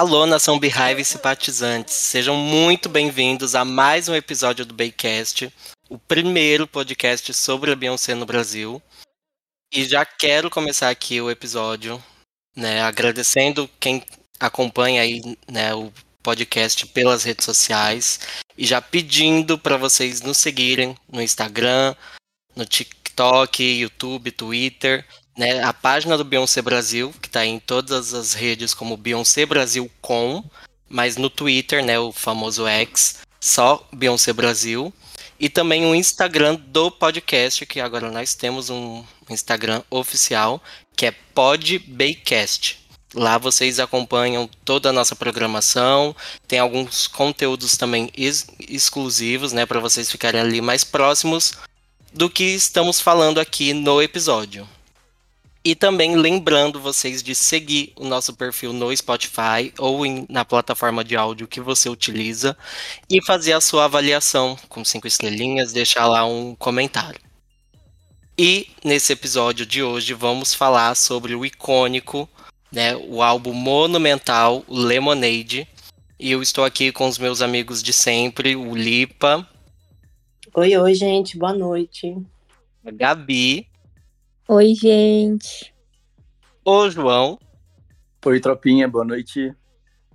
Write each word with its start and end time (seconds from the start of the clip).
Alô, 0.00 0.24
nação 0.24 0.58
Beehive 0.58 1.04
simpatizantes, 1.04 1.92
sejam 1.92 2.34
muito 2.34 2.88
bem-vindos 2.88 3.54
a 3.54 3.66
mais 3.66 4.08
um 4.08 4.14
episódio 4.14 4.64
do 4.64 4.72
Baycast, 4.72 5.52
o 5.90 5.98
primeiro 5.98 6.66
podcast 6.66 7.34
sobre 7.34 7.70
a 7.70 7.76
Beyoncé 7.76 8.14
no 8.14 8.24
Brasil. 8.24 8.80
E 9.70 9.84
já 9.84 10.06
quero 10.06 10.48
começar 10.48 10.88
aqui 10.88 11.20
o 11.20 11.30
episódio, 11.30 12.02
né, 12.56 12.80
agradecendo 12.80 13.68
quem 13.78 14.02
acompanha 14.40 15.02
aí, 15.02 15.20
né, 15.46 15.74
o 15.74 15.92
podcast 16.22 16.86
pelas 16.86 17.22
redes 17.22 17.44
sociais 17.44 18.20
e 18.56 18.64
já 18.64 18.80
pedindo 18.80 19.58
para 19.58 19.76
vocês 19.76 20.22
nos 20.22 20.38
seguirem 20.38 20.96
no 21.12 21.20
Instagram, 21.20 21.94
no 22.56 22.64
TikTok, 22.64 23.62
YouTube, 23.62 24.32
Twitter, 24.32 25.06
né, 25.40 25.64
a 25.64 25.72
página 25.72 26.18
do 26.18 26.24
Beyoncé 26.24 26.60
Brasil, 26.60 27.14
que 27.18 27.26
está 27.26 27.46
em 27.46 27.58
todas 27.58 28.12
as 28.12 28.34
redes 28.34 28.74
como 28.74 28.94
Beyoncé 28.94 29.46
Brasil 29.46 29.90
com, 30.02 30.44
mas 30.86 31.16
no 31.16 31.30
Twitter, 31.30 31.82
né, 31.82 31.98
o 31.98 32.12
famoso 32.12 32.66
X, 32.66 33.20
só 33.40 33.88
Beyoncé 33.90 34.34
Brasil. 34.34 34.92
E 35.38 35.48
também 35.48 35.86
o 35.86 35.94
Instagram 35.94 36.56
do 36.56 36.90
podcast, 36.90 37.64
que 37.64 37.80
agora 37.80 38.10
nós 38.10 38.34
temos 38.34 38.68
um 38.68 39.02
Instagram 39.30 39.82
oficial, 39.90 40.62
que 40.94 41.06
é 41.06 41.14
PodBaycast. 41.34 42.78
Lá 43.14 43.38
vocês 43.38 43.80
acompanham 43.80 44.46
toda 44.62 44.90
a 44.90 44.92
nossa 44.92 45.16
programação, 45.16 46.14
tem 46.46 46.58
alguns 46.58 47.06
conteúdos 47.06 47.78
também 47.78 48.10
ex 48.14 48.46
exclusivos, 48.68 49.54
né, 49.54 49.64
para 49.64 49.80
vocês 49.80 50.10
ficarem 50.10 50.38
ali 50.38 50.60
mais 50.60 50.84
próximos 50.84 51.54
do 52.12 52.28
que 52.28 52.44
estamos 52.44 53.00
falando 53.00 53.40
aqui 53.40 53.72
no 53.72 54.02
episódio. 54.02 54.68
E 55.62 55.74
também 55.74 56.16
lembrando 56.16 56.80
vocês 56.80 57.22
de 57.22 57.34
seguir 57.34 57.92
o 57.96 58.06
nosso 58.06 58.34
perfil 58.34 58.72
no 58.72 58.96
Spotify 58.96 59.72
ou 59.78 60.06
em, 60.06 60.24
na 60.28 60.42
plataforma 60.42 61.04
de 61.04 61.16
áudio 61.16 61.46
que 61.46 61.60
você 61.60 61.88
utiliza 61.90 62.56
e 63.10 63.22
fazer 63.22 63.52
a 63.52 63.60
sua 63.60 63.84
avaliação 63.84 64.56
com 64.70 64.82
cinco 64.84 65.06
estrelinhas, 65.06 65.72
deixar 65.72 66.06
lá 66.06 66.24
um 66.24 66.54
comentário. 66.54 67.20
E 68.38 68.68
nesse 68.82 69.12
episódio 69.12 69.66
de 69.66 69.82
hoje 69.82 70.14
vamos 70.14 70.54
falar 70.54 70.94
sobre 70.94 71.34
o 71.34 71.44
icônico, 71.44 72.26
né, 72.72 72.96
o 72.96 73.22
álbum 73.22 73.52
monumental 73.52 74.64
Lemonade. 74.66 75.68
E 76.18 76.30
eu 76.30 76.42
estou 76.42 76.64
aqui 76.64 76.90
com 76.90 77.06
os 77.06 77.18
meus 77.18 77.42
amigos 77.42 77.82
de 77.82 77.92
sempre, 77.92 78.56
o 78.56 78.74
Lipa. 78.74 79.46
Oi, 80.54 80.74
oi, 80.74 80.94
gente, 80.94 81.36
boa 81.36 81.52
noite. 81.52 82.16
A 82.82 82.90
Gabi. 82.90 83.69
Oi, 84.52 84.74
gente. 84.74 85.72
O 86.64 86.90
João. 86.90 87.38
Oi, 88.26 88.40
tropinha, 88.40 88.88
boa 88.88 89.04
noite. 89.04 89.54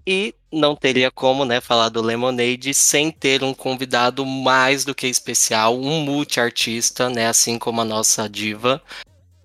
E 0.05 0.35
não 0.51 0.75
teria 0.75 1.09
como, 1.09 1.45
né, 1.45 1.61
falar 1.61 1.87
do 1.87 2.01
Lemonade 2.01 2.73
sem 2.73 3.11
ter 3.11 3.45
um 3.45 3.53
convidado 3.53 4.25
mais 4.25 4.83
do 4.83 4.93
que 4.93 5.07
especial, 5.07 5.79
um 5.79 6.01
multi-artista, 6.01 7.09
né, 7.09 7.27
assim 7.27 7.57
como 7.57 7.79
a 7.79 7.85
nossa 7.85 8.27
diva, 8.27 8.83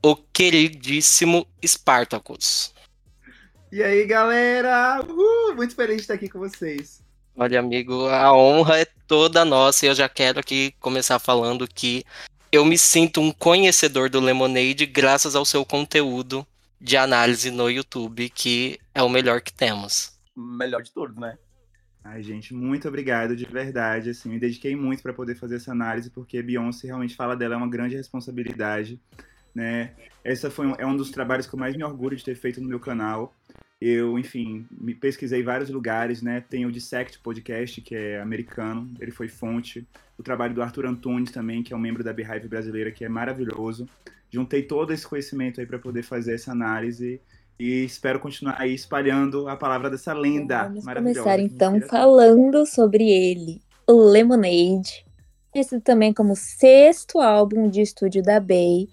o 0.05 0.17
queridíssimo 0.17 1.47
Spartacus. 1.65 2.75
E 3.71 3.85
aí, 3.85 4.05
galera? 4.05 5.05
Uhul, 5.09 5.55
muito 5.55 5.77
feliz 5.77 5.99
de 5.99 6.03
estar 6.03 6.15
aqui 6.15 6.29
com 6.29 6.41
vocês. 6.41 7.01
Olha, 7.37 7.61
amigo, 7.61 8.09
a 8.09 8.33
honra 8.37 8.81
é 8.81 8.87
toda 9.07 9.45
nossa 9.45 9.87
e 9.87 9.89
eu 9.89 9.95
já 9.95 10.09
quero 10.09 10.41
aqui 10.41 10.75
começar 10.81 11.21
falando 11.21 11.69
que 11.69 12.05
eu 12.53 12.65
me 12.65 12.77
sinto 12.77 13.21
um 13.21 13.31
conhecedor 13.31 14.11
do 14.11 14.19
Lemonade 14.19 14.85
graças 14.87 15.37
ao 15.37 15.45
seu 15.45 15.65
conteúdo 15.65 16.47
de 16.81 16.97
análise 16.97 17.51
no 17.51 17.71
YouTube, 17.71 18.29
que 18.31 18.79
é 18.95 19.03
o 19.03 19.09
melhor 19.09 19.41
que 19.41 19.53
temos. 19.53 20.19
Melhor 20.37 20.83
de 20.83 20.93
todos, 20.93 21.17
né? 21.17 21.39
Ai, 22.03 22.23
gente, 22.23 22.55
muito 22.55 22.89
obrigado 22.89 23.37
de 23.37 23.45
verdade. 23.45 24.11
Assim, 24.11 24.31
me 24.31 24.41
dediquei 24.41 24.75
muito 24.75 25.03
para 25.03 25.13
poder 25.13 25.37
fazer 25.37 25.57
essa 25.57 25.71
análise, 25.71 26.11
porque 26.11 26.43
Beyoncé 26.43 26.87
realmente 26.87 27.15
fala 27.15 27.37
dela 27.37 27.55
é 27.55 27.57
uma 27.57 27.69
grande 27.69 27.95
responsabilidade, 27.95 28.99
né? 29.55 29.93
Essa 30.25 30.51
foi 30.51 30.67
um, 30.67 30.75
é 30.77 30.87
um 30.87 30.97
dos 30.97 31.11
trabalhos 31.11 31.47
que 31.47 31.55
eu 31.55 31.59
mais 31.59 31.77
me 31.77 31.85
orgulho 31.85 32.17
de 32.17 32.25
ter 32.25 32.35
feito 32.35 32.61
no 32.61 32.69
meu 32.69 32.81
canal. 32.81 33.35
Eu, 33.81 34.19
enfim, 34.19 34.67
me 34.71 34.95
pesquisei 34.95 35.41
em 35.41 35.45
vários 35.45 35.71
lugares, 35.71 36.21
né? 36.21 36.45
Tem 36.49 36.67
o 36.67 36.73
Dissect 36.73 37.19
Podcast, 37.21 37.81
que 37.81 37.95
é 37.95 38.21
americano, 38.21 38.91
ele 39.01 39.11
foi 39.11 39.27
fonte. 39.27 39.87
O 40.19 40.23
trabalho 40.23 40.53
do 40.53 40.63
Arthur 40.63 40.85
Antunes 40.85 41.31
também, 41.31 41.63
que 41.63 41.73
é 41.73 41.77
um 41.77 41.81
membro 41.81 42.05
da 42.05 42.13
Beehive 42.13 42.47
brasileira, 42.47 42.91
que 42.91 43.07
é 43.07 43.09
maravilhoso. 43.09 43.89
Juntei 44.31 44.63
todo 44.63 44.93
esse 44.93 45.07
conhecimento 45.07 45.61
aí 45.61 45.67
para 45.67 45.79
poder 45.79 46.03
fazer 46.03 46.35
essa 46.35 46.53
análise 46.53 47.21
e 47.59 47.85
espero 47.85 48.21
continuar 48.21 48.57
aí 48.59 48.75
espalhando 48.75 49.49
a 49.49 49.57
palavra 49.57 49.91
dessa 49.91 50.13
lenda 50.13 50.65
Vamos 50.65 50.85
maravilhosa. 50.85 51.23
começar 51.23 51.41
então 51.41 51.81
falando 51.83 52.65
sobre 52.65 53.11
ele, 53.11 53.61
o 53.87 53.93
Lemonade, 53.93 55.05
conhecido 55.51 55.81
também 55.83 56.13
como 56.13 56.35
sexto 56.37 57.19
álbum 57.19 57.69
de 57.69 57.83
estúdio 57.83 58.23
da 58.23 58.41
Bey, 58.41 58.89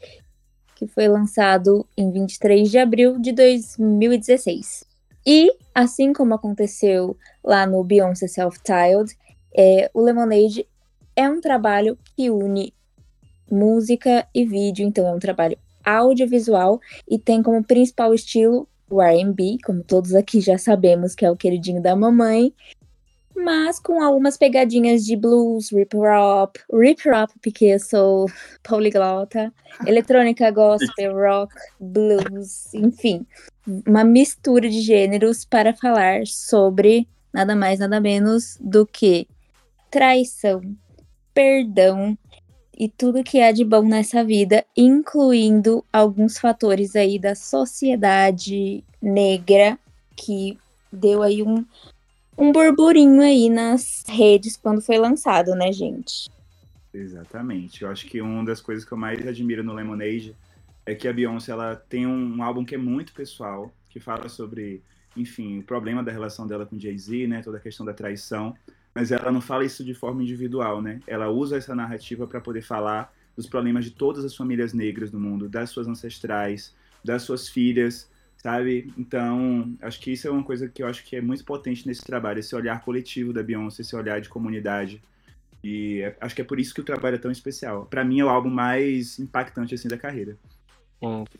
que 0.77 0.85
foi 0.85 1.07
lançado 1.07 1.87
em 1.97 2.11
23 2.11 2.69
de 2.69 2.77
abril 2.77 3.19
de 3.19 3.31
2016. 3.31 4.85
E, 5.25 5.51
assim 5.73 6.13
como 6.13 6.35
aconteceu 6.35 7.17
lá 7.43 7.65
no 7.65 7.83
Beyoncé 7.83 8.27
Self-Titled, 8.27 9.11
é, 9.57 9.89
o 9.91 10.01
Lemonade 10.01 10.67
é 11.15 11.27
um 11.27 11.41
trabalho 11.41 11.97
que 12.15 12.29
une 12.29 12.71
música 13.49 14.27
e 14.35 14.45
vídeo, 14.45 14.85
então 14.85 15.07
é 15.07 15.11
um 15.11 15.19
trabalho 15.19 15.57
audiovisual 15.83 16.79
e 17.09 17.17
tem 17.17 17.41
como 17.41 17.63
principal 17.63 18.13
estilo 18.13 18.67
o 18.89 19.01
R&B, 19.01 19.57
como 19.65 19.83
todos 19.83 20.13
aqui 20.13 20.39
já 20.39 20.57
sabemos 20.59 21.15
que 21.15 21.25
é 21.25 21.31
o 21.31 21.35
queridinho 21.35 21.81
da 21.81 21.95
mamãe, 21.95 22.53
mas 23.37 23.79
com 23.79 24.01
algumas 24.01 24.35
pegadinhas 24.35 25.05
de 25.05 25.15
blues, 25.15 25.71
rip 25.71 25.95
rop 25.95 26.57
porque 27.41 27.65
eu 27.65 27.79
sou 27.79 28.25
poliglota, 28.63 29.53
eletrônica, 29.85 30.49
gospel, 30.49 31.13
rock, 31.13 31.53
blues, 31.79 32.73
enfim, 32.73 33.25
uma 33.85 34.03
mistura 34.03 34.67
de 34.67 34.81
gêneros 34.81 35.45
para 35.45 35.73
falar 35.73 36.25
sobre 36.25 37.07
nada 37.31 37.55
mais 37.55 37.79
nada 37.79 38.01
menos 38.01 38.57
do 38.59 38.85
que 38.85 39.27
traição, 39.91 40.61
perdão 41.33 42.17
e 42.77 42.89
tudo 42.89 43.23
que 43.23 43.39
há 43.41 43.51
de 43.51 43.63
bom 43.63 43.83
nessa 43.83 44.23
vida, 44.23 44.65
incluindo 44.75 45.83
alguns 45.91 46.37
fatores 46.37 46.95
aí 46.95 47.17
da 47.17 47.35
sociedade 47.35 48.83
negra 49.01 49.77
que 50.15 50.57
deu 50.91 51.23
aí 51.23 51.41
um 51.41 51.65
um 52.37 52.51
burburinho 52.51 53.21
aí 53.21 53.49
nas 53.49 54.03
redes 54.07 54.55
quando 54.55 54.81
foi 54.81 54.97
lançado, 54.97 55.55
né, 55.55 55.71
gente? 55.71 56.29
Exatamente. 56.93 57.83
Eu 57.83 57.89
acho 57.89 58.05
que 58.05 58.21
uma 58.21 58.45
das 58.45 58.61
coisas 58.61 58.85
que 58.85 58.91
eu 58.91 58.97
mais 58.97 59.25
admiro 59.27 59.63
no 59.63 59.73
Lemonade 59.73 60.35
é 60.85 60.95
que 60.95 61.07
a 61.07 61.13
Beyoncé 61.13 61.51
ela 61.51 61.75
tem 61.75 62.05
um 62.07 62.41
álbum 62.41 62.63
que 62.63 62.75
é 62.75 62.77
muito 62.77 63.13
pessoal, 63.13 63.73
que 63.89 63.99
fala 63.99 64.29
sobre, 64.29 64.81
enfim, 65.15 65.59
o 65.59 65.63
problema 65.63 66.03
da 66.03 66.11
relação 66.11 66.47
dela 66.47 66.65
com 66.65 66.79
Jay-Z, 66.79 67.27
né, 67.27 67.41
toda 67.41 67.57
a 67.57 67.61
questão 67.61 67.85
da 67.85 67.93
traição, 67.93 68.55
mas 68.93 69.11
ela 69.11 69.31
não 69.31 69.41
fala 69.41 69.65
isso 69.65 69.83
de 69.83 69.93
forma 69.93 70.23
individual, 70.23 70.81
né? 70.81 71.01
Ela 71.05 71.29
usa 71.29 71.57
essa 71.57 71.75
narrativa 71.75 72.25
para 72.25 72.41
poder 72.41 72.61
falar 72.61 73.13
dos 73.35 73.45
problemas 73.45 73.85
de 73.85 73.91
todas 73.91 74.25
as 74.25 74.35
famílias 74.35 74.73
negras 74.73 75.11
do 75.11 75.19
mundo, 75.19 75.47
das 75.47 75.69
suas 75.69 75.87
ancestrais, 75.87 76.73
das 77.03 77.21
suas 77.21 77.47
filhas, 77.47 78.09
sabe? 78.37 78.91
Então, 78.97 79.75
acho 79.81 79.99
que 79.99 80.11
isso 80.11 80.27
é 80.27 80.31
uma 80.31 80.43
coisa 80.43 80.67
que 80.67 80.81
eu 80.81 80.87
acho 80.87 81.03
que 81.03 81.15
é 81.15 81.21
muito 81.21 81.43
potente 81.43 81.87
nesse 81.87 82.03
trabalho, 82.03 82.39
esse 82.39 82.55
olhar 82.55 82.81
coletivo 82.81 83.33
da 83.33 83.43
Beyoncé, 83.43 83.81
esse 83.81 83.95
olhar 83.95 84.21
de 84.21 84.29
comunidade. 84.29 85.01
E 85.63 86.01
é, 86.01 86.15
acho 86.21 86.35
que 86.35 86.41
é 86.41 86.45
por 86.45 86.59
isso 86.59 86.73
que 86.73 86.81
o 86.81 86.85
trabalho 86.85 87.15
é 87.15 87.19
tão 87.19 87.31
especial. 87.31 87.85
Para 87.85 88.03
mim 88.03 88.19
é 88.19 88.25
o 88.25 88.29
álbum 88.29 88.49
mais 88.49 89.19
impactante 89.19 89.75
assim 89.75 89.87
da 89.87 89.97
carreira. 89.97 90.37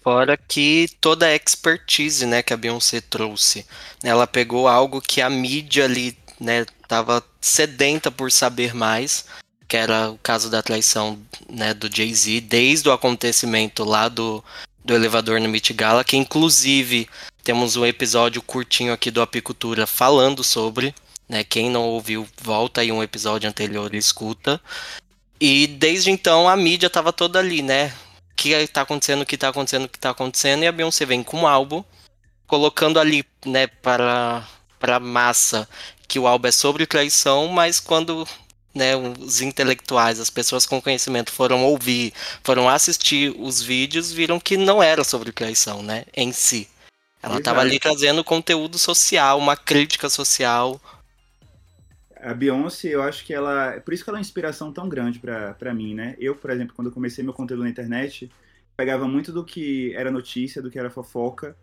Fora 0.02 0.38
que 0.38 0.88
toda 1.02 1.26
a 1.26 1.36
expertise, 1.36 2.26
né, 2.26 2.44
que 2.44 2.54
a 2.54 2.58
Beyoncé 2.58 3.02
trouxe, 3.02 3.66
ela 4.04 4.28
pegou 4.28 4.68
algo 4.68 5.02
que 5.02 5.20
a 5.20 5.30
mídia 5.30 5.86
ali, 5.86 6.16
né, 6.40 6.66
tava 6.88 7.24
sedenta 7.42 8.12
por 8.12 8.32
saber 8.32 8.76
mais, 8.76 9.26
que 9.68 9.76
era 9.76 10.12
o 10.12 10.18
caso 10.20 10.50
da 10.50 10.62
traição, 10.62 11.20
né, 11.50 11.74
do 11.74 11.94
Jay-Z, 11.94 12.42
desde 12.42 12.88
o 12.88 12.92
acontecimento 12.92 13.84
lá 13.84 14.08
do 14.08 14.44
do 14.88 14.96
elevador 14.96 15.42
no 15.42 15.50
Meet 15.50 15.74
Gala, 15.74 16.02
que 16.02 16.16
inclusive 16.16 17.10
temos 17.44 17.76
um 17.76 17.86
episódio 17.86 18.42
curtinho 18.42 18.94
aqui 18.94 19.12
do 19.12 19.22
Apicultura 19.22 19.86
falando 19.86 20.46
sobre, 20.46 20.96
né? 21.28 21.44
Quem 21.44 21.70
não 21.70 21.84
ouviu, 21.84 22.26
volta 22.42 22.80
aí 22.80 22.90
um 22.90 23.04
episódio 23.04 23.50
anterior 23.50 23.94
e 23.94 23.98
escuta. 23.98 24.62
E 25.42 25.68
desde 25.68 26.10
então 26.10 26.48
a 26.48 26.56
mídia 26.56 26.90
tava 26.90 27.12
toda 27.12 27.38
ali, 27.38 27.62
né? 27.62 27.88
O 28.32 28.36
que 28.38 28.68
tá 28.68 28.82
acontecendo, 28.84 29.24
o 29.24 29.26
que 29.26 29.38
tá 29.38 29.50
acontecendo, 29.50 29.86
o 29.86 29.90
que 29.90 30.00
tá 30.00 30.12
acontecendo, 30.12 30.64
e 30.64 30.68
a 30.68 30.72
Beyoncé 30.72 31.06
vem 31.06 31.22
com 31.22 31.42
um 31.42 31.48
álbum, 31.48 31.84
colocando 32.48 32.98
ali, 32.98 33.26
né, 33.46 33.68
para, 33.68 34.48
para 34.80 35.02
massa 35.02 35.68
que 36.08 36.18
o 36.18 36.28
álbum 36.28 36.48
é 36.48 36.52
sobre 36.52 36.86
traição, 36.86 37.50
mas 37.50 37.82
quando 37.82 38.26
né, 38.78 38.96
os 38.96 39.42
intelectuais, 39.42 40.20
as 40.20 40.30
pessoas 40.30 40.66
com 40.66 40.82
conhecimento 40.82 41.32
foram 41.32 41.66
ouvir, 41.66 42.14
foram 42.44 42.70
assistir 42.70 43.36
os 43.38 43.62
vídeos, 43.62 44.12
viram 44.12 44.40
que 44.40 44.56
não 44.56 44.82
era 44.82 45.04
sobre 45.04 45.32
traição, 45.32 45.84
né, 45.84 46.06
em 46.16 46.32
si. 46.32 46.70
Ela 47.22 47.40
estava 47.40 47.62
ali 47.62 47.80
trazendo 47.80 48.24
conteúdo 48.24 48.78
social, 48.78 49.38
uma 49.38 49.58
crítica 49.58 50.10
social. 50.10 50.80
A 52.16 52.34
Beyoncé, 52.34 52.90
eu 52.90 53.04
acho 53.04 53.26
que 53.26 53.34
ela. 53.34 53.80
Por 53.84 53.94
isso 53.94 54.04
que 54.04 54.10
ela 54.10 54.18
é 54.18 54.20
uma 54.20 54.22
inspiração 54.22 54.72
tão 54.72 54.88
grande 54.88 55.20
para 55.20 55.74
mim, 55.74 55.94
né? 55.94 56.16
Eu, 56.20 56.36
por 56.36 56.50
exemplo, 56.50 56.74
quando 56.76 56.88
eu 56.88 56.94
comecei 56.94 57.24
meu 57.24 57.34
conteúdo 57.34 57.64
na 57.64 57.70
internet, 57.70 58.32
pegava 58.76 59.08
muito 59.08 59.32
do 59.32 59.44
que 59.44 59.94
era 59.96 60.12
notícia, 60.12 60.62
do 60.62 60.70
que 60.70 60.80
era 60.80 60.90
fofoca, 60.90 61.56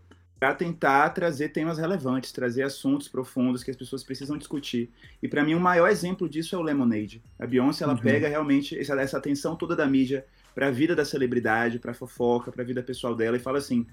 para 0.44 0.54
tentar 0.54 1.08
trazer 1.08 1.48
temas 1.48 1.78
relevantes, 1.78 2.30
trazer 2.30 2.64
assuntos 2.64 3.08
profundos 3.08 3.64
que 3.64 3.70
as 3.70 3.76
pessoas 3.78 4.04
precisam 4.04 4.36
discutir. 4.36 4.90
E 5.22 5.26
para 5.26 5.42
mim 5.42 5.54
o 5.54 5.60
maior 5.60 5.88
exemplo 5.88 6.28
disso 6.28 6.54
é 6.54 6.58
o 6.58 6.60
Lemonade. 6.60 7.22
A 7.38 7.46
Beyoncé 7.46 7.82
ela 7.82 7.94
uhum. 7.94 7.98
pega 7.98 8.28
realmente 8.28 8.78
essa, 8.78 8.92
essa 9.00 9.16
atenção 9.16 9.56
toda 9.56 9.74
da 9.74 9.86
mídia 9.86 10.22
para 10.54 10.66
a 10.66 10.70
vida 10.70 10.94
da 10.94 11.02
celebridade, 11.02 11.78
para 11.78 11.94
fofoca, 11.94 12.52
para 12.52 12.62
a 12.62 12.66
vida 12.66 12.82
pessoal 12.82 13.14
dela 13.14 13.38
e 13.38 13.40
fala 13.40 13.56
assim: 13.56 13.86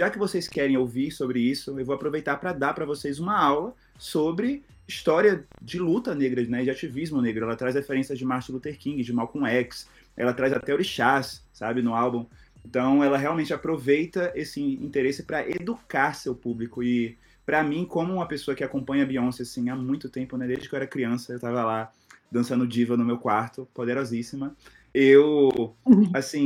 já 0.00 0.08
que 0.08 0.18
vocês 0.18 0.48
querem 0.48 0.78
ouvir 0.78 1.10
sobre 1.10 1.40
isso, 1.40 1.78
eu 1.78 1.84
vou 1.84 1.94
aproveitar 1.94 2.38
para 2.38 2.54
dar 2.54 2.72
para 2.72 2.86
vocês 2.86 3.18
uma 3.18 3.38
aula 3.38 3.74
sobre 3.98 4.64
história 4.88 5.44
de 5.60 5.78
luta 5.78 6.14
negra, 6.14 6.42
né, 6.44 6.62
de 6.62 6.70
ativismo 6.70 7.20
negro. 7.20 7.44
Ela 7.44 7.54
traz 7.54 7.74
referências 7.74 8.18
de 8.18 8.24
Martin 8.24 8.52
Luther 8.52 8.78
King, 8.78 9.02
de 9.02 9.12
Malcolm 9.12 9.46
X, 9.46 9.86
ela 10.16 10.32
traz 10.32 10.54
até 10.54 10.72
orixás, 10.72 11.44
sabe, 11.52 11.82
no 11.82 11.94
álbum. 11.94 12.24
Então, 12.64 13.02
ela 13.02 13.16
realmente 13.16 13.54
aproveita 13.54 14.32
esse 14.34 14.60
interesse 14.60 15.22
para 15.22 15.48
educar 15.48 16.14
seu 16.14 16.34
público. 16.34 16.82
E, 16.82 17.16
para 17.46 17.62
mim, 17.62 17.84
como 17.84 18.14
uma 18.14 18.28
pessoa 18.28 18.54
que 18.54 18.62
acompanha 18.62 19.04
a 19.04 19.06
Beyoncé 19.06 19.42
assim, 19.42 19.70
há 19.70 19.76
muito 19.76 20.08
tempo, 20.08 20.36
né, 20.36 20.46
desde 20.46 20.68
que 20.68 20.74
eu 20.74 20.76
era 20.76 20.86
criança, 20.86 21.32
eu 21.32 21.36
estava 21.36 21.64
lá 21.64 21.92
dançando 22.30 22.66
diva 22.66 22.96
no 22.96 23.04
meu 23.04 23.18
quarto, 23.18 23.66
poderosíssima. 23.72 24.54
Eu, 24.92 25.74
assim, 26.12 26.44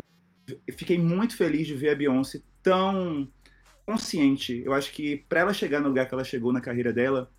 fiquei 0.77 0.99
muito 0.99 1.37
feliz 1.37 1.67
de 1.67 1.75
ver 1.75 1.91
a 1.91 1.95
Beyoncé 1.95 2.41
tão 2.63 3.29
consciente. 3.85 4.63
Eu 4.65 4.73
acho 4.73 4.93
que 4.93 5.25
para 5.29 5.41
ela 5.41 5.53
chegar 5.53 5.81
no 5.81 5.89
lugar 5.89 6.07
que 6.07 6.15
ela 6.15 6.25
chegou 6.25 6.53
na 6.53 6.61
carreira 6.61 6.93
dela, 6.93 7.31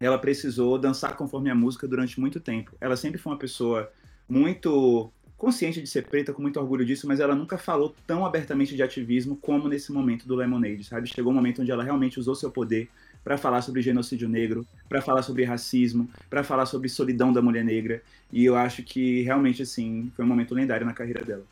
ela 0.00 0.18
precisou 0.18 0.78
dançar 0.78 1.16
conforme 1.16 1.50
a 1.50 1.54
música 1.54 1.86
durante 1.86 2.18
muito 2.18 2.40
tempo. 2.40 2.76
Ela 2.80 2.96
sempre 2.96 3.18
foi 3.18 3.32
uma 3.32 3.38
pessoa 3.38 3.90
muito 4.28 5.12
consciente 5.36 5.80
de 5.80 5.86
ser 5.86 6.06
preta, 6.06 6.32
com 6.32 6.40
muito 6.40 6.58
orgulho 6.58 6.84
disso, 6.84 7.06
mas 7.06 7.20
ela 7.20 7.34
nunca 7.34 7.58
falou 7.58 7.94
tão 8.06 8.24
abertamente 8.24 8.74
de 8.74 8.82
ativismo 8.82 9.36
como 9.36 9.68
nesse 9.68 9.92
momento 9.92 10.26
do 10.26 10.34
Lemonade, 10.34 10.84
sabe? 10.84 11.08
Chegou 11.08 11.32
um 11.32 11.34
momento 11.34 11.62
onde 11.62 11.70
ela 11.70 11.84
realmente 11.84 12.18
usou 12.18 12.34
seu 12.34 12.50
poder 12.50 12.88
para 13.22 13.36
falar 13.36 13.62
sobre 13.62 13.82
genocídio 13.82 14.28
negro, 14.28 14.66
para 14.88 15.00
falar 15.00 15.22
sobre 15.22 15.44
racismo, 15.44 16.08
para 16.28 16.44
falar 16.44 16.66
sobre 16.66 16.88
solidão 16.88 17.32
da 17.32 17.42
mulher 17.42 17.64
negra, 17.64 18.02
e 18.32 18.44
eu 18.44 18.54
acho 18.54 18.82
que 18.82 19.22
realmente 19.22 19.62
assim, 19.62 20.12
foi 20.14 20.24
um 20.24 20.28
momento 20.28 20.54
lendário 20.54 20.86
na 20.86 20.92
carreira 20.92 21.24
dela. 21.24 21.44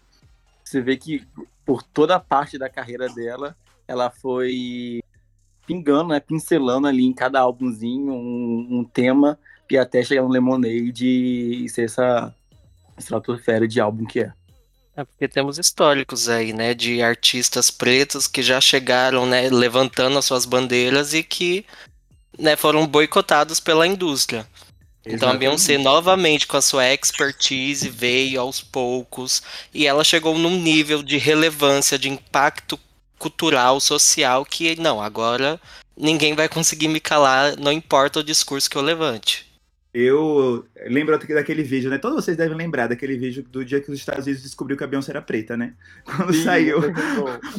Você 0.62 0.80
vê 0.80 0.96
que 0.96 1.26
por 1.64 1.82
toda 1.82 2.16
a 2.16 2.20
parte 2.20 2.58
da 2.58 2.68
carreira 2.68 3.08
dela, 3.08 3.56
ela 3.86 4.10
foi 4.10 5.00
pingando, 5.66 6.10
né, 6.10 6.20
pincelando 6.20 6.86
ali 6.86 7.04
em 7.04 7.12
cada 7.12 7.40
álbumzinho 7.40 8.12
um, 8.12 8.78
um 8.78 8.84
tema 8.84 9.38
e 9.70 9.78
até 9.78 10.02
chegar 10.02 10.22
no 10.22 10.28
Lemonade 10.28 11.06
e 11.06 11.66
ser 11.68 11.84
essa 11.84 12.34
estratosfera 13.02 13.66
de 13.66 13.80
álbum 13.80 14.04
que 14.04 14.20
é. 14.20 14.32
É 14.94 15.04
porque 15.04 15.26
temos 15.26 15.58
históricos 15.58 16.28
aí, 16.28 16.52
né, 16.52 16.74
de 16.74 17.02
artistas 17.02 17.70
pretos 17.70 18.26
que 18.26 18.42
já 18.42 18.60
chegaram, 18.60 19.24
né, 19.24 19.48
levantando 19.48 20.18
as 20.18 20.24
suas 20.24 20.44
bandeiras 20.44 21.14
e 21.14 21.22
que, 21.22 21.64
né, 22.38 22.56
foram 22.56 22.86
boicotados 22.86 23.58
pela 23.58 23.86
indústria. 23.86 24.46
Exatamente. 25.04 25.16
Então 25.16 25.30
a 25.30 25.34
Beyoncé 25.34 25.78
novamente 25.78 26.46
com 26.46 26.56
a 26.56 26.62
sua 26.62 26.86
expertise 26.92 27.88
veio 27.88 28.40
aos 28.40 28.60
poucos 28.60 29.42
e 29.72 29.86
ela 29.86 30.04
chegou 30.04 30.38
num 30.38 30.60
nível 30.60 31.02
de 31.02 31.16
relevância, 31.16 31.98
de 31.98 32.08
impacto 32.08 32.78
cultural, 33.18 33.80
social 33.80 34.44
que 34.44 34.78
não, 34.78 35.00
agora 35.00 35.60
ninguém 35.96 36.34
vai 36.34 36.48
conseguir 36.48 36.88
me 36.88 37.00
calar, 37.00 37.56
não 37.56 37.72
importa 37.72 38.20
o 38.20 38.24
discurso 38.24 38.68
que 38.68 38.76
eu 38.76 38.82
levante. 38.82 39.51
Eu 39.94 40.66
lembro 40.86 41.18
daquele 41.18 41.62
vídeo, 41.62 41.90
né? 41.90 41.98
Todos 41.98 42.24
vocês 42.24 42.36
devem 42.36 42.56
lembrar 42.56 42.86
daquele 42.86 43.16
vídeo 43.18 43.42
do 43.42 43.62
dia 43.62 43.80
que 43.80 43.90
os 43.90 43.98
Estados 43.98 44.24
Unidos 44.24 44.42
descobriu 44.42 44.76
que 44.76 44.84
a 44.84 44.86
Beyoncé 44.86 45.12
era 45.12 45.20
preta, 45.20 45.54
né? 45.54 45.74
Quando 46.04 46.32
Sim, 46.32 46.44
saiu. 46.44 46.80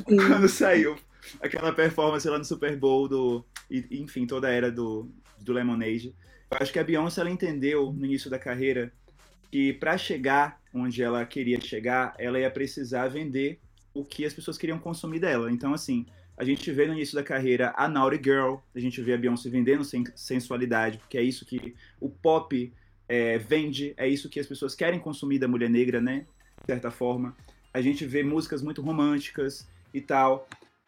quando 0.06 0.50
saiu 0.50 0.96
aquela 1.40 1.72
performance 1.72 2.28
lá 2.28 2.40
no 2.40 2.46
Super 2.46 2.76
Bowl 2.76 3.08
do. 3.08 3.46
Enfim, 3.70 4.26
toda 4.26 4.48
a 4.48 4.52
era 4.52 4.72
do, 4.72 5.12
do 5.40 5.54
Lemonade. 5.54 6.16
Eu 6.50 6.58
acho 6.60 6.74
que 6.74 6.80
a 6.80 6.84
Beyoncé 6.84 7.22
ela 7.22 7.30
entendeu 7.30 7.94
no 7.94 8.06
início 8.06 8.30
da 8.30 8.40
carreira 8.40 8.92
que 9.52 9.74
para 9.74 9.98
chegar 9.98 10.60
onde 10.74 11.04
ela 11.04 11.24
queria 11.26 11.62
chegar, 11.62 12.16
ela 12.18 12.40
ia 12.40 12.50
precisar 12.50 13.08
vender 13.08 13.60
o 13.94 14.04
que 14.04 14.26
as 14.26 14.34
pessoas 14.34 14.58
queriam 14.58 14.80
consumir 14.80 15.20
dela. 15.20 15.52
Então, 15.52 15.74
assim, 15.74 16.08
a 16.38 16.44
gente 16.44 16.72
vê 16.72 16.88
no 16.88 16.94
início 16.94 17.16
da 17.16 17.24
carreira 17.24 17.74
a 17.76 17.88
Naughty 17.88 18.20
Girl, 18.24 18.56
a 18.76 18.80
gente 18.80 19.02
vê 19.02 19.14
a 19.14 19.18
Beyoncé 19.18 19.50
vendendo 19.50 19.84
sensualidade, 20.16 20.98
porque 20.98 21.18
é 21.18 21.22
isso 21.22 21.46
que 21.46 21.76
o 22.00 22.10
pop 22.10 22.72
é, 23.08 23.38
vende, 23.38 23.94
é 23.98 24.08
isso 24.08 24.30
que 24.30 24.40
as 24.40 24.48
pessoas 24.48 24.74
querem 24.74 25.00
consumir 25.00 25.40
da 25.40 25.48
mulher 25.48 25.70
negra, 25.70 26.02
né? 26.02 26.26
De 26.62 26.66
certa 26.68 26.90
forma. 26.90 27.36
A 27.74 27.82
gente 27.82 28.06
vê 28.06 28.24
músicas 28.24 28.62
muito 28.62 28.82
românticas 28.82 29.68
e 29.94 30.02
tal. 30.02 30.48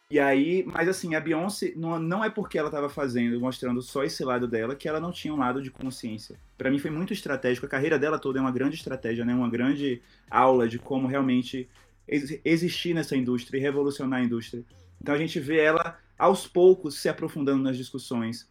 E 0.10 0.20
aí, 0.20 0.64
mas 0.68 0.88
assim, 0.88 1.16
a 1.16 1.20
Beyoncé 1.20 1.74
não, 1.76 2.00
não 2.00 2.24
é 2.24 2.30
porque 2.30 2.58
ela 2.58 2.68
estava 2.68 2.90
fazendo, 2.90 3.40
mostrando 3.40 3.82
só 3.82 4.04
esse 4.04 4.24
lado 4.24 4.48
dela, 4.48 4.76
que 4.76 4.88
ela 4.88 5.00
não 5.00 5.12
tinha 5.12 5.34
um 5.34 5.38
lado 5.38 5.62
de 5.62 5.72
consciência. 5.72 6.36
Para 6.58 6.70
mim 6.70 6.78
foi 6.78 6.92
muito 6.92 7.12
estratégico, 7.12 7.66
a 7.66 7.70
carreira 7.70 7.98
dela 7.98 8.20
toda 8.20 8.38
é 8.38 8.42
uma 8.42 8.52
grande 8.52 8.76
estratégia, 8.76 9.26
né? 9.26 9.34
Uma 9.34 9.50
grande 9.50 10.02
aula 10.30 10.68
de 10.68 10.78
como 10.78 11.08
realmente 11.08 11.68
existir 12.08 12.94
nessa 12.94 13.16
indústria 13.16 13.58
e 13.58 13.62
revolucionar 13.62 14.20
a 14.20 14.24
indústria. 14.24 14.64
Então 15.06 15.14
a 15.14 15.20
gente 15.20 15.40
vê 15.40 15.60
ela 15.60 16.00
aos 16.18 16.48
poucos 16.48 16.96
se 16.96 17.08
aprofundando 17.08 17.62
nas 17.62 17.78
discussões. 17.78 18.50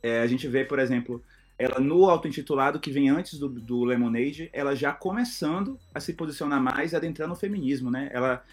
É, 0.00 0.20
a 0.20 0.26
gente 0.28 0.46
vê, 0.46 0.64
por 0.64 0.78
exemplo, 0.78 1.20
ela 1.58 1.80
no 1.80 2.08
auto-intitulado 2.08 2.78
que 2.78 2.92
vem 2.92 3.08
antes 3.08 3.40
do, 3.40 3.48
do, 3.48 3.82
Lemonade, 3.82 4.48
ela 4.52 4.76
já 4.76 4.92
começando 4.92 5.76
a 5.92 5.98
se 5.98 6.12
posicionar 6.12 6.62
mais, 6.62 6.94
adentrando 6.94 7.32
o 7.32 7.36
feminismo, 7.36 7.90
né? 7.90 8.08
Ela 8.12 8.44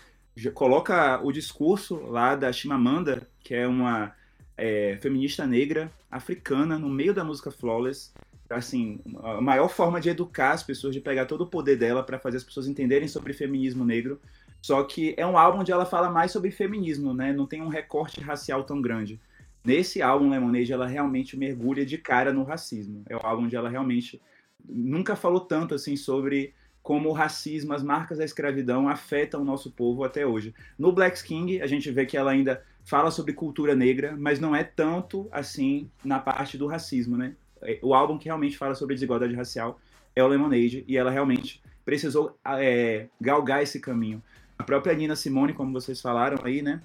coloca 0.55 1.21
o 1.23 1.31
discurso 1.31 1.97
lá 2.07 2.35
da 2.35 2.51
Chimamanda, 2.51 3.29
que 3.43 3.53
é 3.53 3.67
uma 3.67 4.15
é, 4.57 4.97
feminista 4.99 5.45
negra 5.45 5.91
africana, 6.09 6.79
no 6.79 6.89
meio 6.89 7.13
da 7.13 7.23
música 7.23 7.51
Flawless. 7.51 8.13
Assim, 8.49 8.99
a 9.21 9.39
maior 9.41 9.69
forma 9.69 10.01
de 10.01 10.09
educar 10.09 10.53
as 10.53 10.63
pessoas, 10.63 10.95
de 10.95 10.99
pegar 10.99 11.27
todo 11.27 11.41
o 11.41 11.47
poder 11.47 11.75
dela 11.75 12.01
para 12.01 12.17
fazer 12.17 12.37
as 12.37 12.43
pessoas 12.43 12.65
entenderem 12.67 13.07
sobre 13.07 13.31
feminismo 13.31 13.85
negro, 13.85 14.19
só 14.63 14.81
que 14.81 15.13
é 15.17 15.27
um 15.27 15.37
álbum 15.37 15.59
onde 15.59 15.73
ela 15.73 15.85
fala 15.85 16.09
mais 16.09 16.31
sobre 16.31 16.49
feminismo, 16.49 17.13
né? 17.13 17.33
Não 17.33 17.45
tem 17.45 17.61
um 17.61 17.67
recorte 17.67 18.21
racial 18.21 18.63
tão 18.63 18.81
grande. 18.81 19.19
Nesse 19.61 20.01
álbum, 20.01 20.29
Lemonade, 20.29 20.71
ela 20.71 20.87
realmente 20.87 21.35
mergulha 21.35 21.85
de 21.85 21.97
cara 21.97 22.31
no 22.31 22.43
racismo. 22.43 23.03
É 23.09 23.15
um 23.17 23.19
álbum 23.21 23.43
onde 23.43 23.57
ela 23.57 23.69
realmente 23.69 24.21
nunca 24.65 25.17
falou 25.17 25.41
tanto 25.41 25.75
assim 25.75 25.97
sobre 25.97 26.53
como 26.81 27.09
o 27.09 27.11
racismo, 27.11 27.73
as 27.73 27.83
marcas 27.83 28.19
da 28.19 28.23
escravidão 28.23 28.87
afetam 28.87 29.41
o 29.41 29.45
nosso 29.45 29.69
povo 29.69 30.05
até 30.05 30.25
hoje. 30.25 30.55
No 30.79 30.93
Black 30.93 31.21
King, 31.25 31.61
a 31.61 31.67
gente 31.67 31.91
vê 31.91 32.05
que 32.05 32.15
ela 32.15 32.31
ainda 32.31 32.63
fala 32.85 33.11
sobre 33.11 33.33
cultura 33.33 33.75
negra, 33.75 34.15
mas 34.17 34.39
não 34.39 34.55
é 34.55 34.63
tanto 34.63 35.27
assim 35.29 35.91
na 36.05 36.19
parte 36.19 36.57
do 36.57 36.67
racismo, 36.67 37.17
né? 37.17 37.35
O 37.81 37.93
álbum 37.93 38.17
que 38.17 38.25
realmente 38.25 38.57
fala 38.57 38.75
sobre 38.75 38.95
desigualdade 38.95 39.35
racial 39.35 39.77
é 40.15 40.23
o 40.23 40.27
Lemonade, 40.27 40.85
e 40.87 40.97
ela 40.97 41.11
realmente 41.11 41.61
precisou 41.83 42.37
é, 42.45 43.07
galgar 43.19 43.61
esse 43.61 43.79
caminho. 43.81 44.23
A 44.63 44.65
própria 44.65 44.95
Nina 44.95 45.13
Simone, 45.13 45.51
como 45.51 45.73
vocês 45.73 45.99
falaram 45.99 46.37
aí, 46.41 46.61
né? 46.61 46.81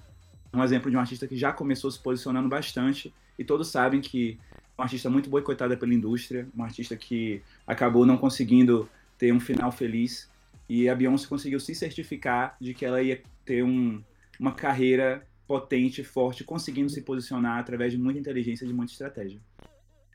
Um 0.52 0.64
exemplo 0.64 0.90
de 0.90 0.96
uma 0.96 1.02
artista 1.02 1.28
que 1.28 1.36
já 1.36 1.52
começou 1.52 1.88
se 1.88 2.02
posicionando 2.02 2.48
bastante 2.48 3.14
e 3.38 3.44
todos 3.44 3.68
sabem 3.68 4.00
que 4.00 4.36
é 4.52 4.56
uma 4.76 4.86
artista 4.86 5.08
muito 5.08 5.30
boicotada 5.30 5.76
pela 5.76 5.94
indústria, 5.94 6.48
uma 6.52 6.64
artista 6.64 6.96
que 6.96 7.40
acabou 7.64 8.04
não 8.04 8.18
conseguindo 8.18 8.90
ter 9.16 9.32
um 9.32 9.38
final 9.38 9.70
feliz 9.70 10.28
e 10.68 10.88
a 10.88 10.94
Beyoncé 10.96 11.28
conseguiu 11.28 11.60
se 11.60 11.72
certificar 11.72 12.56
de 12.60 12.74
que 12.74 12.84
ela 12.84 13.00
ia 13.00 13.22
ter 13.44 13.62
um, 13.62 14.02
uma 14.40 14.50
carreira 14.50 15.24
potente, 15.46 16.02
forte, 16.02 16.42
conseguindo 16.42 16.90
se 16.90 17.02
posicionar 17.02 17.60
através 17.60 17.92
de 17.92 17.98
muita 17.98 18.18
inteligência 18.18 18.64
e 18.64 18.68
de 18.68 18.74
muita 18.74 18.90
estratégia. 18.90 19.40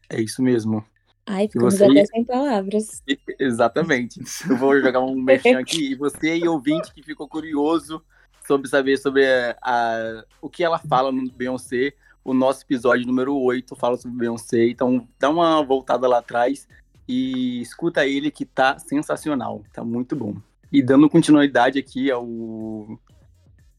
É 0.09 0.21
isso 0.21 0.43
mesmo. 0.43 0.85
Ai, 1.25 1.47
ficamos 1.47 1.75
você... 1.75 1.85
até 1.85 2.05
sem 2.05 2.25
palavras. 2.25 3.01
Exatamente. 3.39 4.21
Eu 4.49 4.57
vou 4.57 4.79
jogar 4.79 4.99
um 4.99 5.15
mexão 5.15 5.57
aqui. 5.57 5.91
E 5.91 5.95
você 5.95 6.31
aí, 6.31 6.47
ouvinte, 6.47 6.93
que 6.93 7.01
ficou 7.01 7.27
curioso 7.27 8.03
sobre 8.45 8.67
saber 8.67 8.97
sobre 8.97 9.25
a, 9.25 9.55
a, 9.61 10.25
o 10.41 10.49
que 10.49 10.63
ela 10.63 10.77
fala 10.77 11.11
no 11.11 11.31
Beyoncé, 11.31 11.93
o 12.23 12.33
nosso 12.33 12.63
episódio 12.63 13.07
número 13.07 13.35
8 13.35 13.75
fala 13.75 13.97
sobre 13.97 14.17
Beyoncé. 14.17 14.67
Então, 14.67 15.07
dá 15.17 15.29
uma 15.29 15.63
voltada 15.63 16.07
lá 16.07 16.19
atrás 16.19 16.67
e 17.07 17.61
escuta 17.61 18.05
ele 18.05 18.29
que 18.29 18.45
tá 18.45 18.77
sensacional. 18.79 19.63
Tá 19.73 19.83
muito 19.83 20.15
bom. 20.15 20.35
E 20.71 20.81
dando 20.81 21.09
continuidade 21.09 21.79
aqui 21.79 22.11
ao 22.11 22.99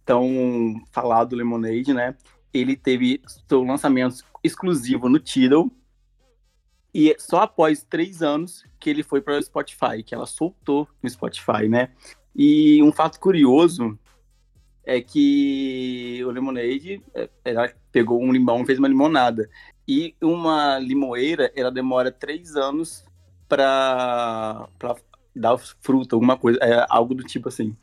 tão 0.05 0.81
falado 0.93 1.37
Lemonade, 1.37 1.93
né? 1.93 2.15
Ele 2.53 2.77
teve 2.77 3.21
seu 3.49 3.65
lançamento 3.65 4.25
exclusivo 4.43 5.09
no 5.09 5.19
Tidal, 5.19 5.71
e 6.95 7.17
só 7.19 7.41
após 7.41 7.83
três 7.83 8.23
anos 8.23 8.65
que 8.79 8.89
ele 8.89 9.03
foi 9.03 9.21
para 9.21 9.37
o 9.37 9.43
Spotify, 9.43 10.03
que 10.05 10.15
ela 10.15 10.27
soltou 10.27 10.89
no 11.03 11.11
Spotify, 11.11 11.69
né? 11.69 11.91
E 12.35 12.81
um 12.83 12.93
fato 12.93 13.19
curioso 13.19 13.99
é 14.85 15.01
que 15.01 16.23
o 16.25 16.31
Lemonade, 16.31 17.03
é, 17.13 17.29
ela 17.45 17.73
pegou 17.91 18.23
um 18.23 18.33
limão 18.33 18.63
e 18.63 18.67
fez 18.67 18.79
uma 18.79 18.87
limonada. 18.87 19.51
E 19.89 20.15
uma 20.23 20.79
limoeira, 20.79 21.51
ela 21.57 21.73
demora 21.73 22.13
três 22.13 22.55
anos 22.55 23.05
pra 23.49 24.69
dar 25.35 25.59
fruta, 25.59 26.15
alguma 26.15 26.37
coisa, 26.37 26.59
é, 26.63 26.87
algo 26.89 27.15
do 27.15 27.25
tipo 27.25 27.49
assim. 27.49 27.77